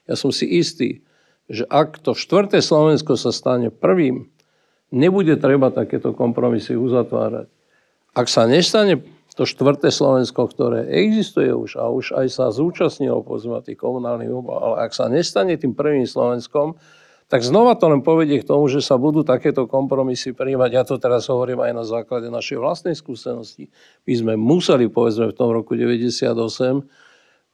Ja 0.07 0.15
som 0.19 0.31
si 0.31 0.47
istý, 0.47 1.03
že 1.47 1.63
ak 1.67 2.03
to 2.03 2.11
štvrté 2.15 2.59
Slovensko 2.59 3.15
sa 3.15 3.31
stane 3.31 3.71
prvým, 3.71 4.27
nebude 4.91 5.39
treba 5.39 5.71
takéto 5.71 6.11
kompromisy 6.11 6.75
uzatvárať. 6.75 7.47
Ak 8.11 8.27
sa 8.27 8.43
nestane 8.43 9.05
to 9.39 9.47
štvrté 9.47 9.87
Slovensko, 9.87 10.51
ktoré 10.51 10.83
existuje 10.91 11.47
už 11.47 11.79
a 11.79 11.87
už 11.87 12.11
aj 12.11 12.27
sa 12.27 12.45
zúčastnilo 12.51 13.23
povedzme 13.23 13.63
tých 13.63 13.79
komunálnych 13.79 14.27
ale 14.27 14.75
ak 14.83 14.91
sa 14.91 15.07
nestane 15.07 15.55
tým 15.55 15.71
prvým 15.71 16.03
Slovenskom, 16.03 16.75
tak 17.31 17.45
znova 17.45 17.79
to 17.79 17.87
len 17.87 18.03
povedie 18.03 18.43
k 18.43 18.49
tomu, 18.49 18.67
že 18.67 18.83
sa 18.83 18.99
budú 18.99 19.23
takéto 19.23 19.63
kompromisy 19.63 20.35
príjmať. 20.35 20.69
Ja 20.75 20.83
to 20.83 20.99
teraz 20.99 21.31
hovorím 21.31 21.63
aj 21.63 21.71
na 21.71 21.85
základe 21.87 22.27
našej 22.27 22.57
vlastnej 22.59 22.97
skúsenosti. 22.99 23.71
My 24.03 24.13
sme 24.17 24.33
museli, 24.35 24.91
povedzme, 24.91 25.31
v 25.31 25.37
tom 25.37 25.55
roku 25.55 25.77
98, 25.77 26.35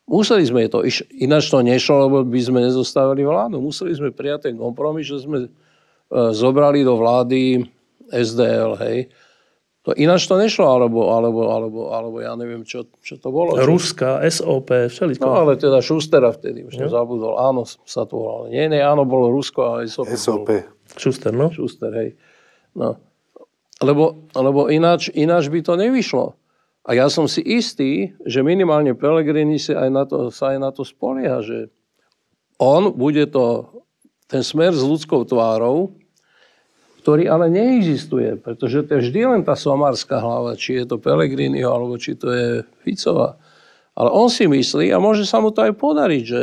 museli 0.10 0.44
sme 0.48 0.66
to, 0.72 0.82
ináč 1.22 1.54
to 1.54 1.60
nešlo, 1.62 2.08
lebo 2.08 2.18
by 2.26 2.40
sme 2.42 2.66
nezostávali 2.66 3.22
vládu. 3.28 3.62
Museli 3.62 3.94
sme 3.94 4.10
prijať 4.16 4.50
ten 4.50 4.56
kompromis, 4.58 5.12
že 5.12 5.22
sme 5.22 5.38
e, 5.44 5.50
zobrali 6.34 6.82
do 6.82 6.96
vlády 6.98 7.68
SDL, 8.10 8.80
hej. 8.80 9.12
To 9.86 9.94
ináč 9.94 10.26
to 10.26 10.34
nešlo, 10.42 10.66
alebo, 10.66 11.14
alebo, 11.14 11.54
alebo, 11.54 11.80
alebo 11.94 12.18
ja 12.18 12.34
neviem, 12.34 12.66
čo, 12.66 12.90
čo 13.06 13.22
to 13.22 13.30
bolo. 13.30 13.54
Ruska, 13.54 14.18
SOP, 14.26 14.90
všeliko. 14.90 15.22
No 15.22 15.46
ale 15.46 15.62
teda 15.62 15.78
Šustera 15.78 16.34
vtedy, 16.34 16.66
už 16.66 16.82
no. 16.82 16.90
zabudol. 16.90 17.38
Áno, 17.38 17.70
sa 17.70 18.02
to 18.10 18.18
volalo. 18.18 18.46
Nie, 18.50 18.66
nie, 18.66 18.82
áno, 18.82 19.06
bolo 19.06 19.30
Rusko 19.30 19.62
a 19.62 19.86
SOP. 19.86 20.10
SOP. 20.18 20.50
Bolo. 20.50 20.74
Šuster, 20.98 21.30
no. 21.38 21.54
Šuster, 21.54 21.94
hej. 21.94 22.10
No. 22.74 22.98
Lebo, 23.78 24.26
lebo 24.34 24.74
ináč, 24.74 25.14
ináč 25.14 25.54
by 25.54 25.62
to 25.62 25.78
nevyšlo. 25.78 26.34
A 26.86 26.90
ja 26.98 27.06
som 27.06 27.30
si 27.30 27.46
istý, 27.46 28.14
že 28.26 28.46
minimálne 28.46 28.98
Pelegrini 28.98 29.62
sa 29.62 29.86
aj 29.86 29.90
na 29.94 30.04
to, 30.10 30.18
sa 30.34 30.54
aj 30.54 30.58
na 30.62 30.70
to 30.74 30.82
spolieha, 30.82 31.46
že 31.46 31.70
on 32.58 32.94
bude 32.94 33.26
to, 33.30 33.70
ten 34.26 34.42
smer 34.42 34.74
s 34.74 34.82
ľudskou 34.82 35.30
tvárou, 35.30 35.94
ktorý 37.06 37.30
ale 37.30 37.54
neexistuje, 37.54 38.42
pretože 38.42 38.82
to 38.82 38.98
je 38.98 39.04
vždy 39.06 39.22
len 39.30 39.42
tá 39.46 39.54
somárska 39.54 40.18
hlava, 40.18 40.58
či 40.58 40.82
je 40.82 40.90
to 40.90 40.98
Pelegriniho, 40.98 41.70
alebo 41.70 42.02
či 42.02 42.18
to 42.18 42.34
je 42.34 42.66
Ficová. 42.82 43.38
Ale 43.94 44.10
on 44.10 44.26
si 44.26 44.50
myslí, 44.50 44.90
a 44.90 44.98
môže 44.98 45.22
sa 45.30 45.38
mu 45.38 45.54
to 45.54 45.70
aj 45.70 45.78
podariť, 45.78 46.24
že 46.26 46.42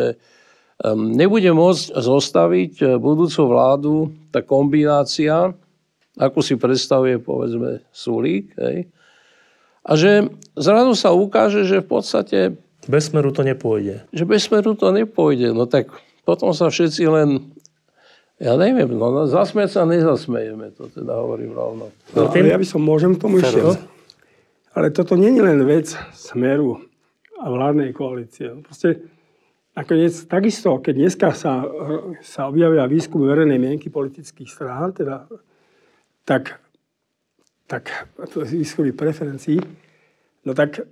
nebude 0.94 1.50
môcť 1.50 1.94
zostaviť 1.94 2.72
e, 2.78 2.84
budúcu 2.98 3.40
vládu 3.46 3.94
tá 4.34 4.42
kombinácia, 4.42 5.54
ako 6.18 6.38
si 6.42 6.54
predstavuje, 6.58 7.22
povedzme, 7.22 7.82
Sulík. 7.94 8.54
Hej? 8.58 8.90
A 9.82 9.98
že 9.98 10.30
zrazu 10.58 10.94
sa 10.98 11.14
ukáže, 11.14 11.66
že 11.66 11.82
v 11.82 11.88
podstate... 11.90 12.38
Bez 12.86 13.10
smeru 13.14 13.30
to 13.30 13.46
nepôjde. 13.46 14.06
Že 14.10 14.24
bez 14.26 14.46
smeru 14.46 14.74
to 14.74 14.90
nepôjde. 14.90 15.54
No 15.54 15.70
tak 15.70 15.90
potom 16.26 16.50
sa 16.50 16.70
všetci 16.70 17.02
len 17.06 17.51
ja 18.42 18.58
neviem, 18.58 18.90
no, 18.90 19.14
no 19.14 19.30
zasmiať 19.30 19.70
sa 19.70 19.86
nezasmejeme, 19.86 20.74
to 20.74 20.90
teda 20.90 21.14
hovorím 21.14 21.54
rovno. 21.54 21.94
No, 22.10 22.26
ale 22.26 22.50
ja 22.50 22.58
by 22.58 22.66
som, 22.66 22.82
môžem 22.82 23.14
tomu 23.14 23.38
ešte. 23.38 23.62
Ale 24.74 24.90
toto 24.90 25.14
nie 25.14 25.30
je 25.30 25.42
len 25.46 25.62
vec 25.62 25.94
smeru 26.10 26.82
a 27.38 27.46
vládnej 27.46 27.94
koalície. 27.94 28.50
Proste 28.66 29.06
nakoniec 29.78 30.10
takisto, 30.26 30.82
keď 30.82 30.94
dneska 30.98 31.28
sa, 31.38 31.62
sa 32.18 32.50
objavia 32.50 32.82
výskum 32.90 33.22
verejnej 33.22 33.62
mienky 33.62 33.94
politických 33.94 34.50
strán, 34.50 34.90
teda, 34.90 35.30
tak, 36.26 36.58
tak 37.70 38.10
to 38.34 38.42
je 38.42 38.58
výskumy 38.58 38.90
preferencií, 38.90 39.62
no 40.42 40.50
tak 40.50 40.82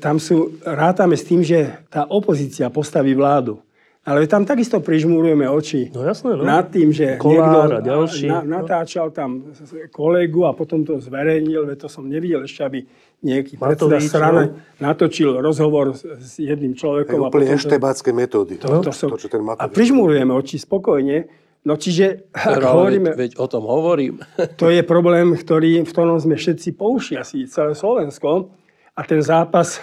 tam 0.00 0.16
sú, 0.16 0.62
rátame 0.64 1.18
s 1.18 1.28
tým, 1.28 1.44
že 1.44 1.84
tá 1.92 2.08
opozícia 2.08 2.70
postaví 2.72 3.12
vládu. 3.12 3.60
Ale 4.04 4.28
tam 4.28 4.44
takisto 4.44 4.84
prižmúrujeme 4.84 5.48
oči 5.48 5.88
no, 5.88 6.04
jasné, 6.04 6.36
no. 6.36 6.44
nad 6.44 6.68
tým, 6.68 6.92
že 6.92 7.16
Kolár 7.16 7.80
niekto 7.80 7.88
ďalší, 7.88 8.28
na, 8.28 8.44
no. 8.44 8.60
natáčal 8.60 9.08
tam 9.16 9.48
kolegu 9.88 10.44
a 10.44 10.52
potom 10.52 10.84
to 10.84 11.00
zverejnil, 11.00 11.64
veď 11.64 11.84
to 11.84 11.88
som 11.88 12.04
nevidel 12.04 12.44
ešte, 12.44 12.60
aby 12.68 12.78
nejaký 13.24 13.56
predseda 13.56 13.96
strany 14.04 14.52
natočil 14.76 15.40
rozhovor 15.40 15.96
s 15.96 16.36
jedným 16.36 16.76
človekom. 16.76 17.16
Je 17.16 17.28
úplne 17.32 17.48
eštebácké 17.56 18.12
metódy. 18.12 18.60
To, 18.60 18.84
to, 18.84 18.92
som, 18.92 19.08
to, 19.08 19.16
čo 19.16 19.32
ten 19.32 19.40
a 19.40 19.64
prižmúrujeme 19.72 20.36
oči 20.36 20.60
spokojne, 20.60 21.44
No 21.64 21.80
čiže, 21.80 22.28
ak 22.36 22.60
hovoríme, 22.60 23.16
veď, 23.16 23.20
veď 23.24 23.32
o 23.40 23.46
tom 23.48 23.64
hovorím. 23.64 24.20
to 24.60 24.68
je 24.68 24.84
problém, 24.84 25.32
ktorý, 25.32 25.80
v 25.80 25.88
ktorom 25.88 26.20
sme 26.20 26.36
všetci 26.36 26.76
pouši, 26.76 27.16
asi 27.16 27.48
celé 27.48 27.72
Slovensko. 27.72 28.52
A 28.92 29.00
ten 29.08 29.24
zápas, 29.24 29.80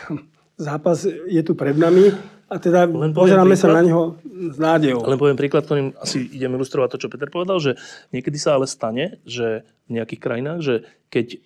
zápas 0.62 1.10
je 1.10 1.42
tu 1.42 1.58
pred 1.58 1.74
nami. 1.74 2.14
A 2.52 2.60
teda 2.60 2.84
Len 2.84 3.16
pozeráme 3.16 3.56
sa 3.56 3.72
príklad. 3.72 3.80
na 3.80 3.88
neho 3.88 4.04
s 4.28 4.58
nádejou. 4.60 5.08
Len 5.08 5.16
poviem 5.16 5.40
príklad, 5.40 5.64
ktorým 5.64 5.96
asi 5.96 6.28
idem 6.36 6.52
ilustrovať 6.60 6.90
to, 6.92 7.08
čo 7.08 7.12
Peter 7.12 7.32
povedal, 7.32 7.64
že 7.64 7.80
niekedy 8.12 8.36
sa 8.36 8.60
ale 8.60 8.68
stane, 8.68 9.24
že 9.24 9.64
v 9.88 9.96
nejakých 9.96 10.20
krajinách, 10.20 10.60
že 10.60 10.76
keď 11.08 11.40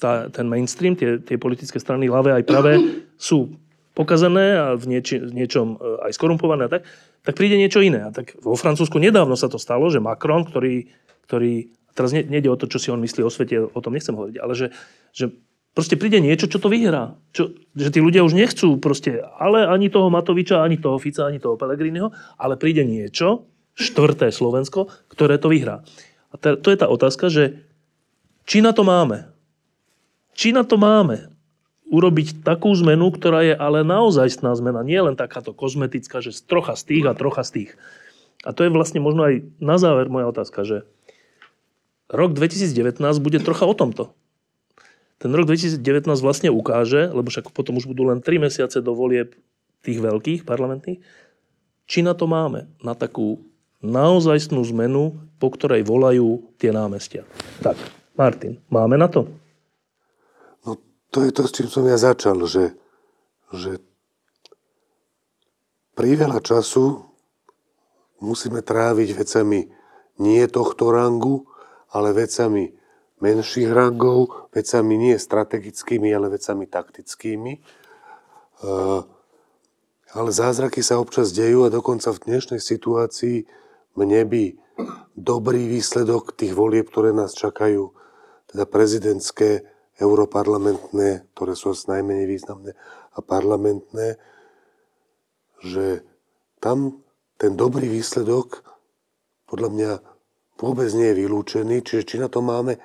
tá, 0.00 0.32
ten 0.32 0.48
mainstream, 0.48 0.96
tie, 0.96 1.20
tie 1.20 1.36
politické 1.36 1.76
strany, 1.76 2.08
ľavé 2.08 2.40
aj 2.40 2.44
pravé, 2.48 2.80
sú 3.20 3.52
pokazané 3.92 4.56
a 4.56 4.66
v, 4.76 4.96
nieči, 4.96 5.20
v 5.20 5.32
niečom 5.36 5.76
e, 5.76 6.08
aj 6.08 6.16
skorumpované 6.16 6.68
a 6.68 6.72
tak, 6.80 6.88
tak 7.20 7.36
príde 7.36 7.60
niečo 7.60 7.84
iné. 7.84 8.08
A 8.08 8.10
tak 8.12 8.36
vo 8.40 8.56
Francúzsku 8.56 8.96
nedávno 8.96 9.36
sa 9.36 9.52
to 9.52 9.60
stalo, 9.60 9.92
že 9.92 10.00
Macron, 10.00 10.44
ktorý, 10.44 10.88
ktorý 11.28 11.68
teraz 11.96 12.12
ne, 12.12 12.24
nejde 12.24 12.52
o 12.52 12.60
to, 12.60 12.68
čo 12.68 12.80
si 12.80 12.88
on 12.92 13.00
myslí 13.00 13.24
o 13.24 13.32
svete, 13.32 13.56
o 13.60 13.80
tom 13.80 13.96
nechcem 13.96 14.12
hovoriť, 14.12 14.36
ale 14.36 14.52
že, 14.52 14.68
že 15.16 15.32
proste 15.76 16.00
príde 16.00 16.24
niečo, 16.24 16.48
čo 16.48 16.56
to 16.56 16.72
vyhrá. 16.72 17.12
Čo, 17.36 17.52
že 17.76 17.92
tí 17.92 18.00
ľudia 18.00 18.24
už 18.24 18.32
nechcú 18.32 18.80
proste, 18.80 19.20
ale 19.36 19.68
ani 19.68 19.92
toho 19.92 20.08
Matoviča, 20.08 20.64
ani 20.64 20.80
toho 20.80 20.96
Fica, 20.96 21.28
ani 21.28 21.36
toho 21.36 21.60
Pellegriniho, 21.60 22.16
ale 22.40 22.56
príde 22.56 22.80
niečo, 22.80 23.44
štvrté 23.76 24.32
Slovensko, 24.32 24.88
ktoré 25.12 25.36
to 25.36 25.52
vyhrá. 25.52 25.84
A 26.32 26.40
to 26.40 26.68
je 26.72 26.80
tá 26.80 26.88
otázka, 26.88 27.28
že 27.28 27.60
či 28.48 28.64
na 28.64 28.72
to 28.72 28.88
máme? 28.88 29.28
Či 30.32 30.56
na 30.56 30.64
to 30.64 30.80
máme 30.80 31.28
urobiť 31.86 32.42
takú 32.42 32.72
zmenu, 32.74 33.12
ktorá 33.14 33.46
je 33.46 33.54
ale 33.54 33.86
naozajstná 33.86 34.56
zmena, 34.58 34.82
nie 34.82 34.98
len 34.98 35.14
takáto 35.14 35.54
kozmetická, 35.54 36.18
že 36.24 36.34
trocha 36.42 36.74
z 36.74 36.82
tých 36.88 37.04
a 37.06 37.14
trocha 37.14 37.46
z 37.46 37.50
tých. 37.52 37.70
A 38.42 38.50
to 38.50 38.66
je 38.66 38.74
vlastne 38.74 38.98
možno 38.98 39.28
aj 39.28 39.34
na 39.62 39.76
záver 39.78 40.10
moja 40.10 40.26
otázka, 40.32 40.66
že 40.66 40.82
rok 42.10 42.34
2019 42.34 42.98
bude 43.22 43.38
trocha 43.38 43.68
o 43.68 43.74
tomto. 43.76 44.10
Ten 45.16 45.32
rok 45.32 45.48
2019 45.48 45.80
vlastne 46.20 46.52
ukáže, 46.52 47.08
lebo 47.08 47.32
však 47.32 47.48
potom 47.56 47.80
už 47.80 47.88
budú 47.88 48.12
len 48.12 48.20
3 48.20 48.36
mesiace 48.36 48.84
do 48.84 48.92
volieb 48.92 49.32
tých 49.80 49.98
veľkých 50.02 50.44
parlamentných, 50.44 51.00
či 51.86 52.04
na 52.04 52.12
to 52.12 52.28
máme, 52.28 52.68
na 52.84 52.92
takú 52.92 53.40
naozajstnú 53.80 54.60
zmenu, 54.76 55.16
po 55.40 55.48
ktorej 55.54 55.86
volajú 55.86 56.42
tie 56.60 56.74
námestia. 56.74 57.24
Tak, 57.64 57.78
Martin, 58.18 58.60
máme 58.68 59.00
na 59.00 59.08
to? 59.08 59.30
No 60.68 60.76
to 61.08 61.24
je 61.24 61.30
to, 61.32 61.48
s 61.48 61.54
čím 61.54 61.68
som 61.70 61.86
ja 61.88 61.96
začal, 61.96 62.36
že, 62.44 62.76
že 63.54 63.80
priveľa 65.96 66.44
času 66.44 67.06
musíme 68.20 68.60
tráviť 68.60 69.16
vecami 69.16 69.70
nie 70.20 70.44
tohto 70.48 70.92
rangu, 70.92 71.48
ale 71.92 72.12
vecami 72.12 72.75
menších 73.20 73.72
rangov, 73.72 74.50
vecami 74.52 74.94
nie 75.00 75.16
strategickými, 75.16 76.12
ale 76.12 76.32
vecami 76.32 76.68
taktickými. 76.68 77.52
Uh, 78.60 79.04
ale 80.16 80.30
zázraky 80.32 80.80
sa 80.80 81.00
občas 81.00 81.32
dejú 81.32 81.68
a 81.68 81.72
dokonca 81.72 82.12
v 82.12 82.22
dnešnej 82.24 82.60
situácii 82.60 83.44
mne 83.96 84.22
by 84.28 84.44
dobrý 85.16 85.68
výsledok 85.68 86.36
tých 86.36 86.52
volieb, 86.52 86.88
ktoré 86.88 87.12
nás 87.12 87.32
čakajú, 87.32 87.92
teda 88.52 88.64
prezidentské, 88.68 89.64
europarlamentné, 89.96 91.24
ktoré 91.32 91.52
sú 91.56 91.72
asi 91.72 91.88
najmenej 91.88 92.28
významné, 92.28 92.76
a 93.16 93.18
parlamentné, 93.24 94.20
že 95.64 96.04
tam 96.60 97.00
ten 97.40 97.56
dobrý 97.56 97.88
výsledok 97.88 98.60
podľa 99.48 99.68
mňa 99.72 99.90
vôbec 100.60 100.88
nie 100.92 101.08
je 101.12 101.18
vylúčený, 101.24 101.76
čiže 101.80 102.02
či 102.04 102.16
na 102.20 102.28
to 102.28 102.44
máme, 102.44 102.76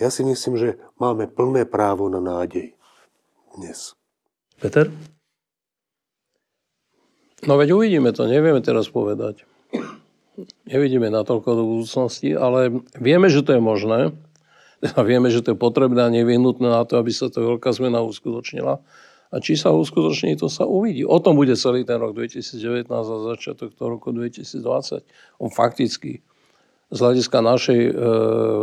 ja 0.00 0.08
si 0.08 0.24
myslím, 0.24 0.56
že 0.56 0.80
máme 0.96 1.28
plné 1.28 1.68
právo 1.68 2.08
na 2.08 2.18
nádej 2.24 2.72
dnes. 3.54 3.92
Peter? 4.56 4.88
No 7.44 7.56
veď 7.60 7.76
uvidíme 7.76 8.12
to, 8.16 8.24
nevieme 8.24 8.64
teraz 8.64 8.88
povedať. 8.88 9.44
Nevidíme 10.64 11.12
natoľko 11.12 11.48
do 11.52 11.64
budúcnosti, 11.68 12.32
ale 12.32 12.80
vieme, 12.96 13.28
že 13.28 13.44
to 13.44 13.56
je 13.56 13.62
možné. 13.62 14.16
A 14.80 15.04
vieme, 15.04 15.28
že 15.28 15.44
to 15.44 15.52
je 15.52 15.60
potrebné 15.60 16.00
a 16.00 16.08
nevyhnutné 16.08 16.64
na 16.64 16.88
to, 16.88 16.96
aby 16.96 17.12
sa 17.12 17.28
tá 17.28 17.44
veľká 17.44 17.68
zmena 17.68 18.00
uskutočnila. 18.00 18.80
A 19.30 19.36
či 19.38 19.52
sa 19.52 19.76
uskutoční, 19.76 20.40
to 20.40 20.48
sa 20.48 20.64
uvidí. 20.64 21.04
O 21.04 21.20
tom 21.20 21.36
bude 21.36 21.52
celý 21.52 21.84
ten 21.84 22.00
rok 22.00 22.16
2019 22.16 22.88
a 22.88 23.16
začiatok 23.36 23.76
toho 23.76 24.00
roku 24.00 24.08
2020. 24.10 25.04
On 25.36 25.52
fakticky 25.52 26.24
z 26.90 26.98
hľadiska 26.98 27.38
našej 27.38 27.80
e, 27.86 27.92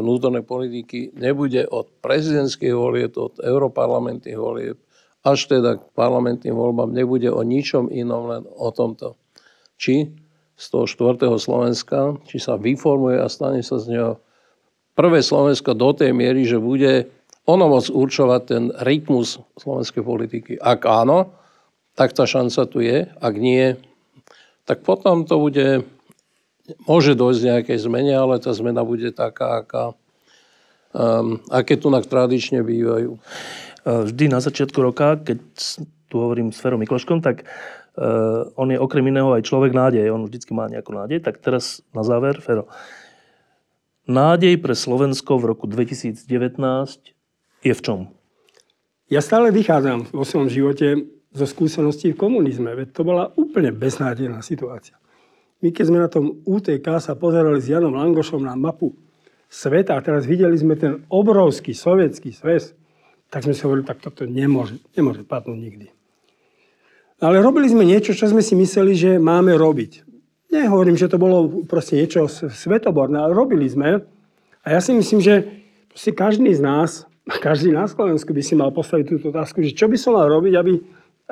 vnútornej 0.03 0.43
politiky 0.43 1.15
nebude 1.15 1.63
od 1.71 1.87
prezidentských 2.03 2.75
volieb, 2.75 3.15
od 3.15 3.39
europarlamentných 3.39 4.35
volieb, 4.35 4.77
až 5.23 5.47
teda 5.47 5.79
k 5.79 5.83
parlamentným 5.95 6.55
voľbám 6.55 6.91
nebude 6.91 7.31
o 7.31 7.39
ničom 7.43 7.87
inom, 7.87 8.27
len 8.27 8.43
o 8.43 8.67
tomto. 8.75 9.15
Či 9.79 10.11
z 10.57 10.65
toho 10.73 10.85
štvrtého 10.89 11.37
Slovenska, 11.39 12.19
či 12.27 12.41
sa 12.41 12.59
vyformuje 12.59 13.21
a 13.21 13.31
stane 13.31 13.63
sa 13.63 13.79
z 13.79 13.95
neho 13.95 14.11
prvé 14.97 15.23
Slovensko 15.23 15.77
do 15.77 15.93
tej 15.93 16.11
miery, 16.11 16.43
že 16.43 16.57
bude 16.57 17.07
ono 17.47 17.71
môcť 17.71 17.93
určovať 17.95 18.41
ten 18.43 18.63
rytmus 18.83 19.39
slovenskej 19.55 20.03
politiky. 20.03 20.51
Ak 20.59 20.83
áno, 20.83 21.31
tak 21.95 22.11
tá 22.11 22.27
šanca 22.27 22.61
tu 22.67 22.83
je. 22.83 23.07
Ak 23.07 23.35
nie, 23.39 23.77
tak 24.67 24.83
potom 24.83 25.23
to 25.23 25.39
bude, 25.39 25.87
môže 26.83 27.15
dojsť 27.15 27.41
nejakej 27.43 27.77
zmene, 27.87 28.13
ale 28.15 28.39
tá 28.43 28.51
zmena 28.51 28.83
bude 28.83 29.11
taká, 29.15 29.63
aká, 29.63 29.95
um, 30.91 31.39
aké 31.47 31.79
tu 31.79 31.87
tradične 31.87 32.63
bývajú. 32.63 33.15
Vždy 33.87 34.27
na 34.27 34.43
začiatku 34.43 34.83
roka, 34.83 35.15
keď 35.15 35.39
tu 36.11 36.15
hovorím 36.19 36.51
s 36.51 36.59
Ferom 36.59 36.79
Mikloškom, 36.83 37.23
tak 37.23 37.47
uh, 37.47 38.47
on 38.59 38.67
je 38.71 38.79
okrem 38.79 39.07
iného 39.07 39.31
aj 39.31 39.47
človek 39.47 39.71
nádej. 39.71 40.11
On 40.11 40.27
vždycky 40.27 40.51
má 40.51 40.67
nejakú 40.67 40.91
nádej. 40.91 41.23
Tak 41.23 41.39
teraz 41.39 41.79
na 41.95 42.03
záver, 42.03 42.39
Fero. 42.43 42.67
Nádej 44.07 44.59
pre 44.63 44.75
Slovensko 44.75 45.35
v 45.39 45.55
roku 45.55 45.67
2019 45.67 46.23
je 47.63 47.73
v 47.75 47.81
čom? 47.83 47.99
Ja 49.07 49.23
stále 49.23 49.55
vychádzam 49.55 50.11
vo 50.11 50.23
svojom 50.23 50.51
živote 50.51 51.07
zo 51.31 51.45
skúseností 51.47 52.15
v 52.15 52.19
komunizme, 52.19 52.71
veď 52.75 52.91
to 52.91 53.03
bola 53.03 53.31
úplne 53.35 53.71
beznádejná 53.71 54.39
situácia. 54.43 54.95
My 55.57 55.73
keď 55.73 55.85
sme 55.89 55.97
na 55.97 56.09
tom 56.09 56.37
UTK 56.45 57.01
sa 57.01 57.17
pozerali 57.17 57.57
s 57.57 57.69
Janom 57.69 57.97
Langošom 57.97 58.45
na 58.45 58.53
mapu 58.53 58.93
sveta 59.49 59.97
a 59.97 60.03
teraz 60.03 60.29
videli 60.29 60.53
sme 60.53 60.77
ten 60.77 61.01
obrovský 61.09 61.73
sovietský 61.73 62.29
sves, 62.29 62.77
tak 63.27 63.43
sme 63.43 63.57
si 63.57 63.65
hovorili, 63.65 63.87
tak 63.87 63.99
toto 63.99 64.23
nemôže, 64.23 64.79
nemôže 64.93 65.25
padnúť 65.25 65.57
nikdy. 65.57 65.87
Ale 67.17 67.41
robili 67.41 67.65
sme 67.65 67.81
niečo, 67.81 68.13
čo 68.13 68.29
sme 68.29 68.45
si 68.45 68.53
mysleli, 68.53 68.93
že 68.93 69.11
máme 69.17 69.57
robiť. 69.57 70.05
Nehovorím, 70.53 70.95
že 70.95 71.09
to 71.09 71.17
bolo 71.17 71.65
proste 71.65 71.97
niečo 71.97 72.29
svetoborné, 72.29 73.17
ale 73.17 73.33
robili 73.33 73.65
sme. 73.65 74.05
A 74.61 74.67
ja 74.69 74.79
si 74.79 74.93
myslím, 74.93 75.19
že 75.19 75.43
proste 75.89 76.13
každý 76.13 76.53
z 76.53 76.61
nás, 76.61 77.09
každý 77.47 77.73
na 77.73 77.89
Slovensku 77.89 78.29
by 78.29 78.43
si 78.45 78.53
mal 78.53 78.69
postaviť 78.69 79.05
túto 79.09 79.33
otázku, 79.33 79.65
že 79.65 79.73
čo 79.73 79.89
by 79.89 79.97
som 79.97 80.13
mal 80.13 80.29
robiť, 80.29 80.53
aby, 80.53 80.73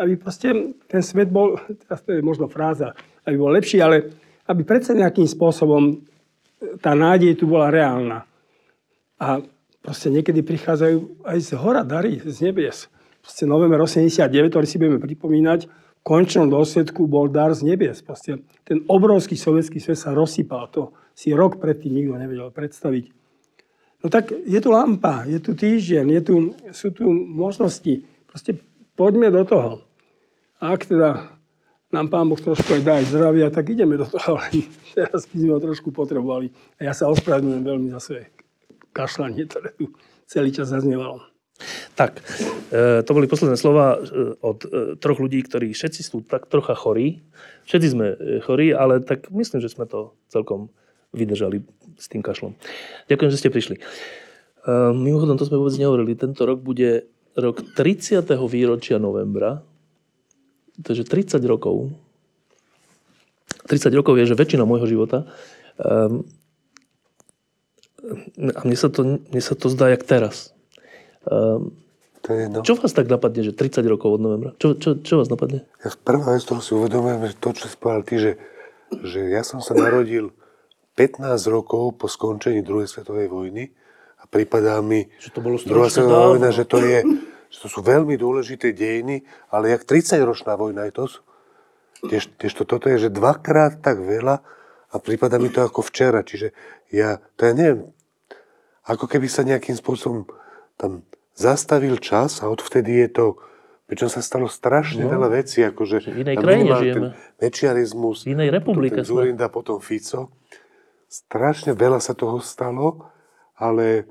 aby 0.02 0.14
proste 0.18 0.74
ten 0.90 1.06
svet 1.06 1.30
bol, 1.30 1.62
teraz 1.86 2.02
to 2.02 2.18
je 2.18 2.26
možno 2.26 2.50
fráza, 2.50 2.98
aby 3.26 3.36
bol 3.36 3.52
lepší, 3.52 3.82
ale 3.82 4.14
aby 4.46 4.62
predsa 4.62 4.94
nejakým 4.94 5.26
spôsobom 5.26 6.06
tá 6.80 6.94
nádej 6.94 7.36
tu 7.38 7.50
bola 7.50 7.74
reálna. 7.74 8.26
A 9.18 9.42
proste 9.82 10.14
niekedy 10.14 10.46
prichádzajú 10.46 11.26
aj 11.26 11.38
z 11.42 11.50
hora 11.58 11.82
dary, 11.82 12.22
z 12.22 12.38
nebies. 12.46 12.88
Proste 13.26 13.50
november 13.50 13.82
89, 13.82 14.54
ktorý 14.54 14.66
si 14.70 14.78
budeme 14.78 15.02
pripomínať, 15.02 15.60
v 15.66 16.02
končnom 16.06 16.46
dôsledku 16.46 17.10
bol 17.10 17.26
dar 17.34 17.50
z 17.58 17.66
nebies. 17.66 18.06
Proste 18.06 18.46
ten 18.62 18.86
obrovský 18.86 19.34
sovietský 19.34 19.82
svet 19.82 19.98
sa 19.98 20.14
rozsypal. 20.14 20.70
To 20.78 20.94
si 21.18 21.34
rok 21.34 21.58
predtým 21.58 21.98
nikto 21.98 22.22
nevedel 22.22 22.54
predstaviť. 22.54 23.10
No 24.06 24.14
tak 24.14 24.30
je 24.30 24.60
tu 24.62 24.70
lampa, 24.70 25.26
je 25.26 25.42
tu 25.42 25.58
týždeň, 25.58 26.06
je 26.14 26.22
tu, 26.22 26.34
sú 26.70 26.94
tu 26.94 27.10
možnosti. 27.10 28.06
Proste 28.30 28.62
poďme 28.94 29.34
do 29.34 29.42
toho. 29.42 29.72
A 30.62 30.78
ak 30.78 30.86
teda 30.86 31.35
nám 31.96 32.12
Pán 32.12 32.28
Boh 32.28 32.36
trošku 32.36 32.76
aj 32.76 32.84
dá 32.84 33.00
aj 33.00 33.08
zdravia, 33.08 33.48
tak 33.48 33.72
ideme 33.72 33.96
do 33.96 34.04
toho. 34.04 34.36
Ale 34.36 34.68
teraz 34.92 35.24
by 35.32 35.36
sme 35.40 35.52
ho 35.56 35.60
trošku 35.64 35.96
potrebovali. 35.96 36.52
A 36.76 36.92
ja 36.92 36.94
sa 36.94 37.08
ospravedlňujem 37.08 37.64
veľmi 37.64 37.88
za 37.96 38.00
svoje 38.04 38.28
kašľanie, 38.92 39.48
ktoré 39.48 39.72
tu 39.80 39.96
celý 40.28 40.52
čas 40.52 40.76
zaznievalo. 40.76 41.24
Tak, 41.96 42.20
e, 42.76 43.00
to 43.08 43.12
boli 43.16 43.32
posledné 43.32 43.56
slova 43.56 43.96
e, 43.96 44.36
od 44.44 44.60
e, 44.68 45.00
troch 45.00 45.24
ľudí, 45.24 45.40
ktorí 45.40 45.72
všetci 45.72 46.02
sú 46.04 46.20
tak 46.28 46.52
trocha 46.52 46.76
chorí. 46.76 47.24
Všetci 47.64 47.88
sme 47.88 48.08
chorí, 48.44 48.76
ale 48.76 49.00
tak 49.00 49.32
myslím, 49.32 49.64
že 49.64 49.72
sme 49.72 49.88
to 49.88 50.12
celkom 50.28 50.68
vydržali 51.16 51.64
s 51.96 52.12
tým 52.12 52.20
kašlom. 52.20 52.60
Ďakujem, 53.08 53.32
že 53.32 53.40
ste 53.40 53.54
prišli. 53.56 53.80
Mimochodom, 54.92 55.40
to 55.40 55.48
sme 55.48 55.56
vôbec 55.56 55.80
nehovorili. 55.80 56.20
Tento 56.20 56.44
rok 56.44 56.60
bude 56.60 57.08
rok 57.40 57.64
30. 57.78 58.28
výročia 58.52 59.00
novembra. 59.00 59.64
Takže 60.82 61.04
30 61.08 61.40
rokov. 61.46 61.94
30 63.66 63.94
rokov 63.96 64.20
je, 64.20 64.26
že 64.28 64.36
väčšina 64.36 64.68
môjho 64.68 64.86
života. 64.86 65.26
E, 65.80 66.22
A 68.46 68.62
mne 68.62 68.78
sa 68.78 68.90
to, 68.94 69.18
mne 69.18 69.42
sa 69.42 69.58
to 69.58 69.66
zdá 69.72 69.90
jak 69.90 70.06
teraz. 70.06 70.54
Um, 71.26 71.74
To 72.22 72.34
je 72.34 72.46
jedno. 72.46 72.62
čo 72.62 72.78
vás 72.78 72.94
tak 72.94 73.10
napadne, 73.10 73.42
že 73.42 73.50
30 73.54 73.82
rokov 73.90 74.18
od 74.18 74.22
novembra? 74.22 74.52
Čo, 74.62 74.78
čo, 74.78 75.02
čo 75.02 75.18
vás 75.18 75.30
napadne? 75.30 75.66
Ja 75.82 75.90
prvá 75.94 76.38
vec, 76.38 76.46
ktorú 76.46 76.62
si 76.62 76.78
uvedomujem, 76.78 77.34
že 77.34 77.36
to, 77.42 77.50
čo 77.58 77.66
si 77.66 77.76
povedal 77.78 78.04
ty, 78.06 78.16
že, 78.22 78.32
že 79.02 79.20
ja 79.34 79.42
som 79.42 79.58
sa 79.58 79.74
narodil 79.74 80.30
15 80.94 81.26
rokov 81.50 81.98
po 81.98 82.06
skončení 82.06 82.62
druhej 82.62 82.86
svetovej 82.86 83.26
vojny 83.26 83.74
a 84.22 84.30
pripadá 84.30 84.78
mi 84.86 85.10
Že 85.18 85.30
to 85.34 85.40
bolo 85.42 85.56
druhá 85.66 85.90
svetová 85.90 86.38
vojna, 86.38 86.50
že 86.54 86.64
to 86.70 86.78
je, 86.86 87.02
že 87.56 87.64
to 87.64 87.68
sú 87.72 87.80
veľmi 87.80 88.20
dôležité 88.20 88.76
dejiny, 88.76 89.24
ale 89.48 89.72
jak 89.72 89.88
30-ročná 89.88 90.60
vojna 90.60 90.92
je 90.92 90.94
to. 91.00 91.04
Tiež, 92.12 92.36
tiež 92.36 92.52
to, 92.52 92.64
toto 92.68 92.92
je, 92.92 93.08
že 93.08 93.16
dvakrát 93.16 93.80
tak 93.80 94.04
veľa 94.04 94.44
a 94.92 94.96
prípada 95.00 95.40
mi 95.40 95.48
to 95.48 95.64
ako 95.64 95.80
včera. 95.88 96.20
Čiže 96.20 96.52
ja, 96.92 97.24
to 97.40 97.48
ja 97.48 97.56
neviem, 97.56 97.96
ako 98.84 99.08
keby 99.08 99.32
sa 99.32 99.48
nejakým 99.48 99.80
spôsobom 99.80 100.28
tam 100.76 101.08
zastavil 101.32 101.96
čas 102.04 102.44
a 102.44 102.52
odvtedy 102.52 103.08
je 103.08 103.24
to, 103.24 103.26
pričom 103.88 104.12
sa 104.12 104.20
stalo 104.20 104.52
strašne 104.52 105.08
no, 105.08 105.16
veľa 105.16 105.32
vecí, 105.32 105.64
akože 105.64 106.12
v 106.12 106.28
inej 106.28 106.38
krajine 106.44 106.72
žijeme. 106.76 107.08
mečiarizmus, 107.40 108.28
V 108.28 108.36
inej 108.36 108.50
republike 108.52 109.00
sme. 109.00 109.32
Zurinda, 109.32 109.48
potom 109.48 109.80
Fico. 109.80 110.36
Strašne 111.08 111.72
veľa 111.72 112.04
sa 112.04 112.12
toho 112.12 112.44
stalo, 112.44 113.08
ale 113.56 114.10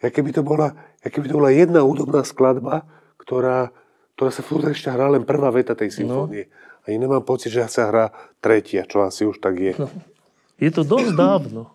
ja 0.00 0.08
keby 0.08 0.32
to 0.32 0.40
bola, 0.40 0.72
ja 1.04 1.08
keby 1.08 1.26
to 1.30 1.38
bola 1.38 1.54
jedna 1.54 1.86
údobná 1.86 2.26
skladba, 2.26 2.82
ktorá, 3.20 3.70
ktorá 4.18 4.30
sa 4.34 4.42
furt 4.42 4.66
ešte 4.66 4.90
hrá 4.90 5.06
len 5.12 5.22
prvá 5.22 5.52
veta 5.54 5.78
tej 5.78 5.94
symfónie. 5.94 6.50
No. 6.50 6.54
A 6.82 6.96
nemám 6.96 7.22
pocit, 7.22 7.52
že 7.52 7.68
sa 7.68 7.92
hrá 7.92 8.06
tretia, 8.40 8.88
čo 8.88 9.04
asi 9.04 9.28
už 9.28 9.38
tak 9.38 9.60
je. 9.60 9.76
No. 9.76 9.92
Je 10.58 10.70
to 10.74 10.82
dosť 10.82 11.14
dávno. 11.14 11.70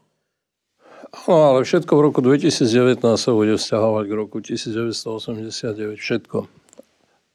No 1.30 1.36
ale 1.54 1.62
všetko 1.62 1.94
v 1.94 2.02
roku 2.10 2.20
2019 2.26 2.98
sa 3.16 3.32
bude 3.32 3.54
vzťahovať 3.56 4.06
k 4.10 4.14
roku 4.18 4.38
1989. 4.42 6.02
Všetko. 6.02 6.38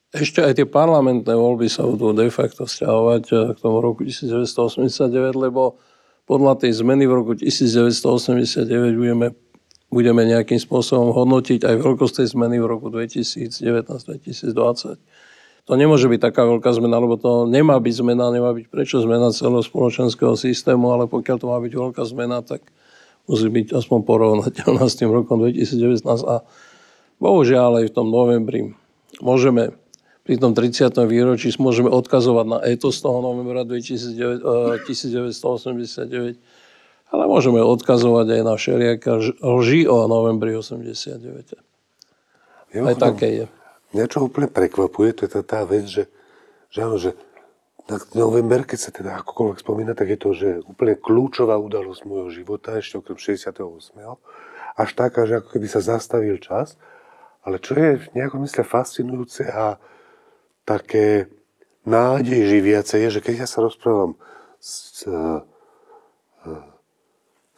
Ešte 0.08 0.40
aj 0.40 0.58
tie 0.58 0.66
parlamentné 0.66 1.30
voľby 1.36 1.68
sa 1.70 1.86
budú 1.86 2.16
de 2.16 2.32
facto 2.32 2.66
vzťahovať 2.66 3.22
eh, 3.30 3.36
k 3.54 3.58
tomu 3.60 3.78
roku 3.78 4.02
1989, 4.02 5.36
lebo 5.36 5.78
podľa 6.28 6.60
tej 6.60 6.84
zmeny 6.84 7.08
v 7.08 7.12
roku 7.12 7.32
1989 7.38 8.98
budeme, 8.98 9.32
budeme 9.88 10.28
nejakým 10.28 10.60
spôsobom 10.60 11.16
hodnotiť 11.16 11.64
aj 11.64 11.74
veľkosť 11.80 12.22
tej 12.22 12.36
zmeny 12.36 12.60
v 12.60 12.68
roku 12.68 12.92
2019-2020. 12.92 15.00
To 15.68 15.76
nemôže 15.76 16.08
byť 16.08 16.20
taká 16.20 16.48
veľká 16.48 16.72
zmena, 16.80 16.96
lebo 16.96 17.20
to 17.20 17.44
nemá 17.44 17.76
byť 17.76 17.94
zmena, 18.00 18.32
nemá 18.32 18.56
byť 18.56 18.72
prečo 18.72 19.04
zmena 19.04 19.28
celého 19.32 19.60
spoločenského 19.60 20.32
systému, 20.32 20.92
ale 20.92 21.04
pokiaľ 21.08 21.36
to 21.36 21.46
má 21.48 21.60
byť 21.60 21.72
veľká 21.76 22.02
zmena, 22.08 22.40
tak 22.40 22.64
musí 23.28 23.52
byť 23.52 23.76
aspoň 23.76 24.00
porovnateľná 24.08 24.88
s 24.88 24.96
tým 24.96 25.12
rokom 25.12 25.44
2019. 25.44 26.00
A 26.24 26.40
bohužiaľ 27.20 27.84
aj 27.84 27.92
v 27.92 27.92
tom 27.92 28.08
novembri 28.08 28.72
môžeme 29.20 29.76
pri 30.24 30.36
tom 30.36 30.52
30. 30.52 30.92
výročí 31.08 31.48
môžeme 31.56 31.88
odkazovať 31.88 32.46
na 32.48 32.58
etos 32.64 33.00
toho 33.00 33.24
novembra 33.24 33.64
2009, 33.64 34.44
eh, 34.44 34.76
1989, 34.84 36.36
ale 37.08 37.24
môžeme 37.24 37.60
odkazovať 37.64 38.40
aj 38.40 38.42
na 38.44 38.54
všelijaké 38.56 39.08
lži 39.40 39.88
o 39.88 40.04
novembri 40.04 40.52
89. 40.52 41.56
Aj 42.84 42.96
také 43.00 43.28
je. 43.32 43.46
Mňa 43.96 44.04
čo 44.12 44.28
úplne 44.28 44.52
prekvapuje, 44.52 45.16
to 45.16 45.20
je 45.24 45.30
tá, 45.32 45.40
tá 45.40 45.60
vec, 45.64 45.88
že, 45.88 46.04
že 46.68 46.78
áno, 46.84 47.00
že 47.00 47.16
na 47.88 47.96
november, 48.12 48.68
keď 48.68 48.78
sa 48.78 48.90
teda 48.92 49.24
akokoľvek 49.24 49.64
spomína, 49.64 49.96
tak 49.96 50.12
je 50.12 50.18
to, 50.20 50.30
že 50.36 50.48
úplne 50.68 50.92
kľúčová 51.00 51.56
udalosť 51.56 52.04
môjho 52.04 52.28
života, 52.28 52.76
ešte 52.76 53.00
okrem 53.00 53.16
68. 53.16 53.64
Až 54.76 54.90
taká, 54.92 55.24
že 55.24 55.40
ako 55.40 55.48
keby 55.56 55.66
sa 55.72 55.80
zastavil 55.80 56.36
čas. 56.36 56.76
Ale 57.40 57.56
čo 57.56 57.72
je 57.72 57.96
v 57.96 58.06
nejakom 58.12 58.44
mysle 58.44 58.60
fascinujúce 58.60 59.48
a 59.48 59.80
také 60.68 61.32
nádej 61.88 62.44
živiace 62.44 63.00
je, 63.00 63.08
že 63.08 63.24
keď 63.24 63.34
ja 63.44 63.48
sa 63.48 63.64
rozprávam 63.64 64.20
s, 64.60 65.08
eh, 65.08 65.40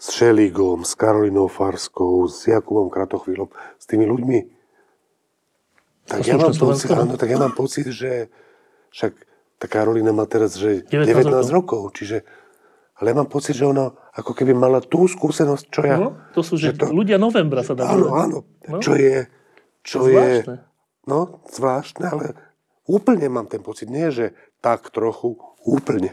s 0.01 0.17
Šeligom, 0.17 0.89
s 0.89 0.97
Karolinou 0.97 1.45
Farskou, 1.53 2.25
s 2.25 2.49
Jakubom 2.49 2.89
Kratochvílom, 2.89 3.53
s 3.77 3.85
tými 3.85 4.09
ľuďmi, 4.09 4.39
tak 6.09 6.27
ja, 6.27 6.35
mám 6.35 6.51
pocit, 6.57 6.91
áno, 6.91 7.15
tak 7.15 7.29
ja 7.31 7.39
mám 7.39 7.55
pocit, 7.55 7.87
že 7.95 8.27
však 8.91 9.13
tá 9.63 9.67
Karolina 9.71 10.11
má 10.11 10.27
teraz 10.27 10.59
že 10.59 10.83
19 10.89 11.07
19, 11.07 11.55
rokov. 11.55 11.95
čiže 11.95 12.27
ale 13.01 13.15
ja 13.15 13.17
mám 13.17 13.31
pocit, 13.33 13.57
že 13.57 13.65
ona 13.65 13.89
ako 14.13 14.37
keby 14.37 14.53
mala 14.53 14.85
tú 14.85 15.09
skúsenosť, 15.09 15.65
čo 15.73 15.81
ja... 15.89 15.97
No, 15.97 16.21
to 16.37 16.45
sú 16.45 16.61
že 16.61 16.77
ľudia 16.77 17.17
novembra 17.17 17.65
sa 17.65 17.73
dá 17.73 17.89
Áno, 17.89 18.13
áno. 18.13 18.39
No. 18.69 18.77
Čo 18.85 18.93
je... 18.93 19.25
Čo 19.81 20.05
Zvláštne. 20.05 20.57
je... 20.61 21.09
No, 21.09 21.41
zvláštne, 21.49 22.05
ale 22.05 22.27
úplne 22.85 23.33
mám 23.33 23.49
ten 23.49 23.65
pocit. 23.65 23.89
Nie, 23.89 24.13
že 24.13 24.37
tak 24.61 24.93
trochu, 24.93 25.41
úplne. 25.65 26.13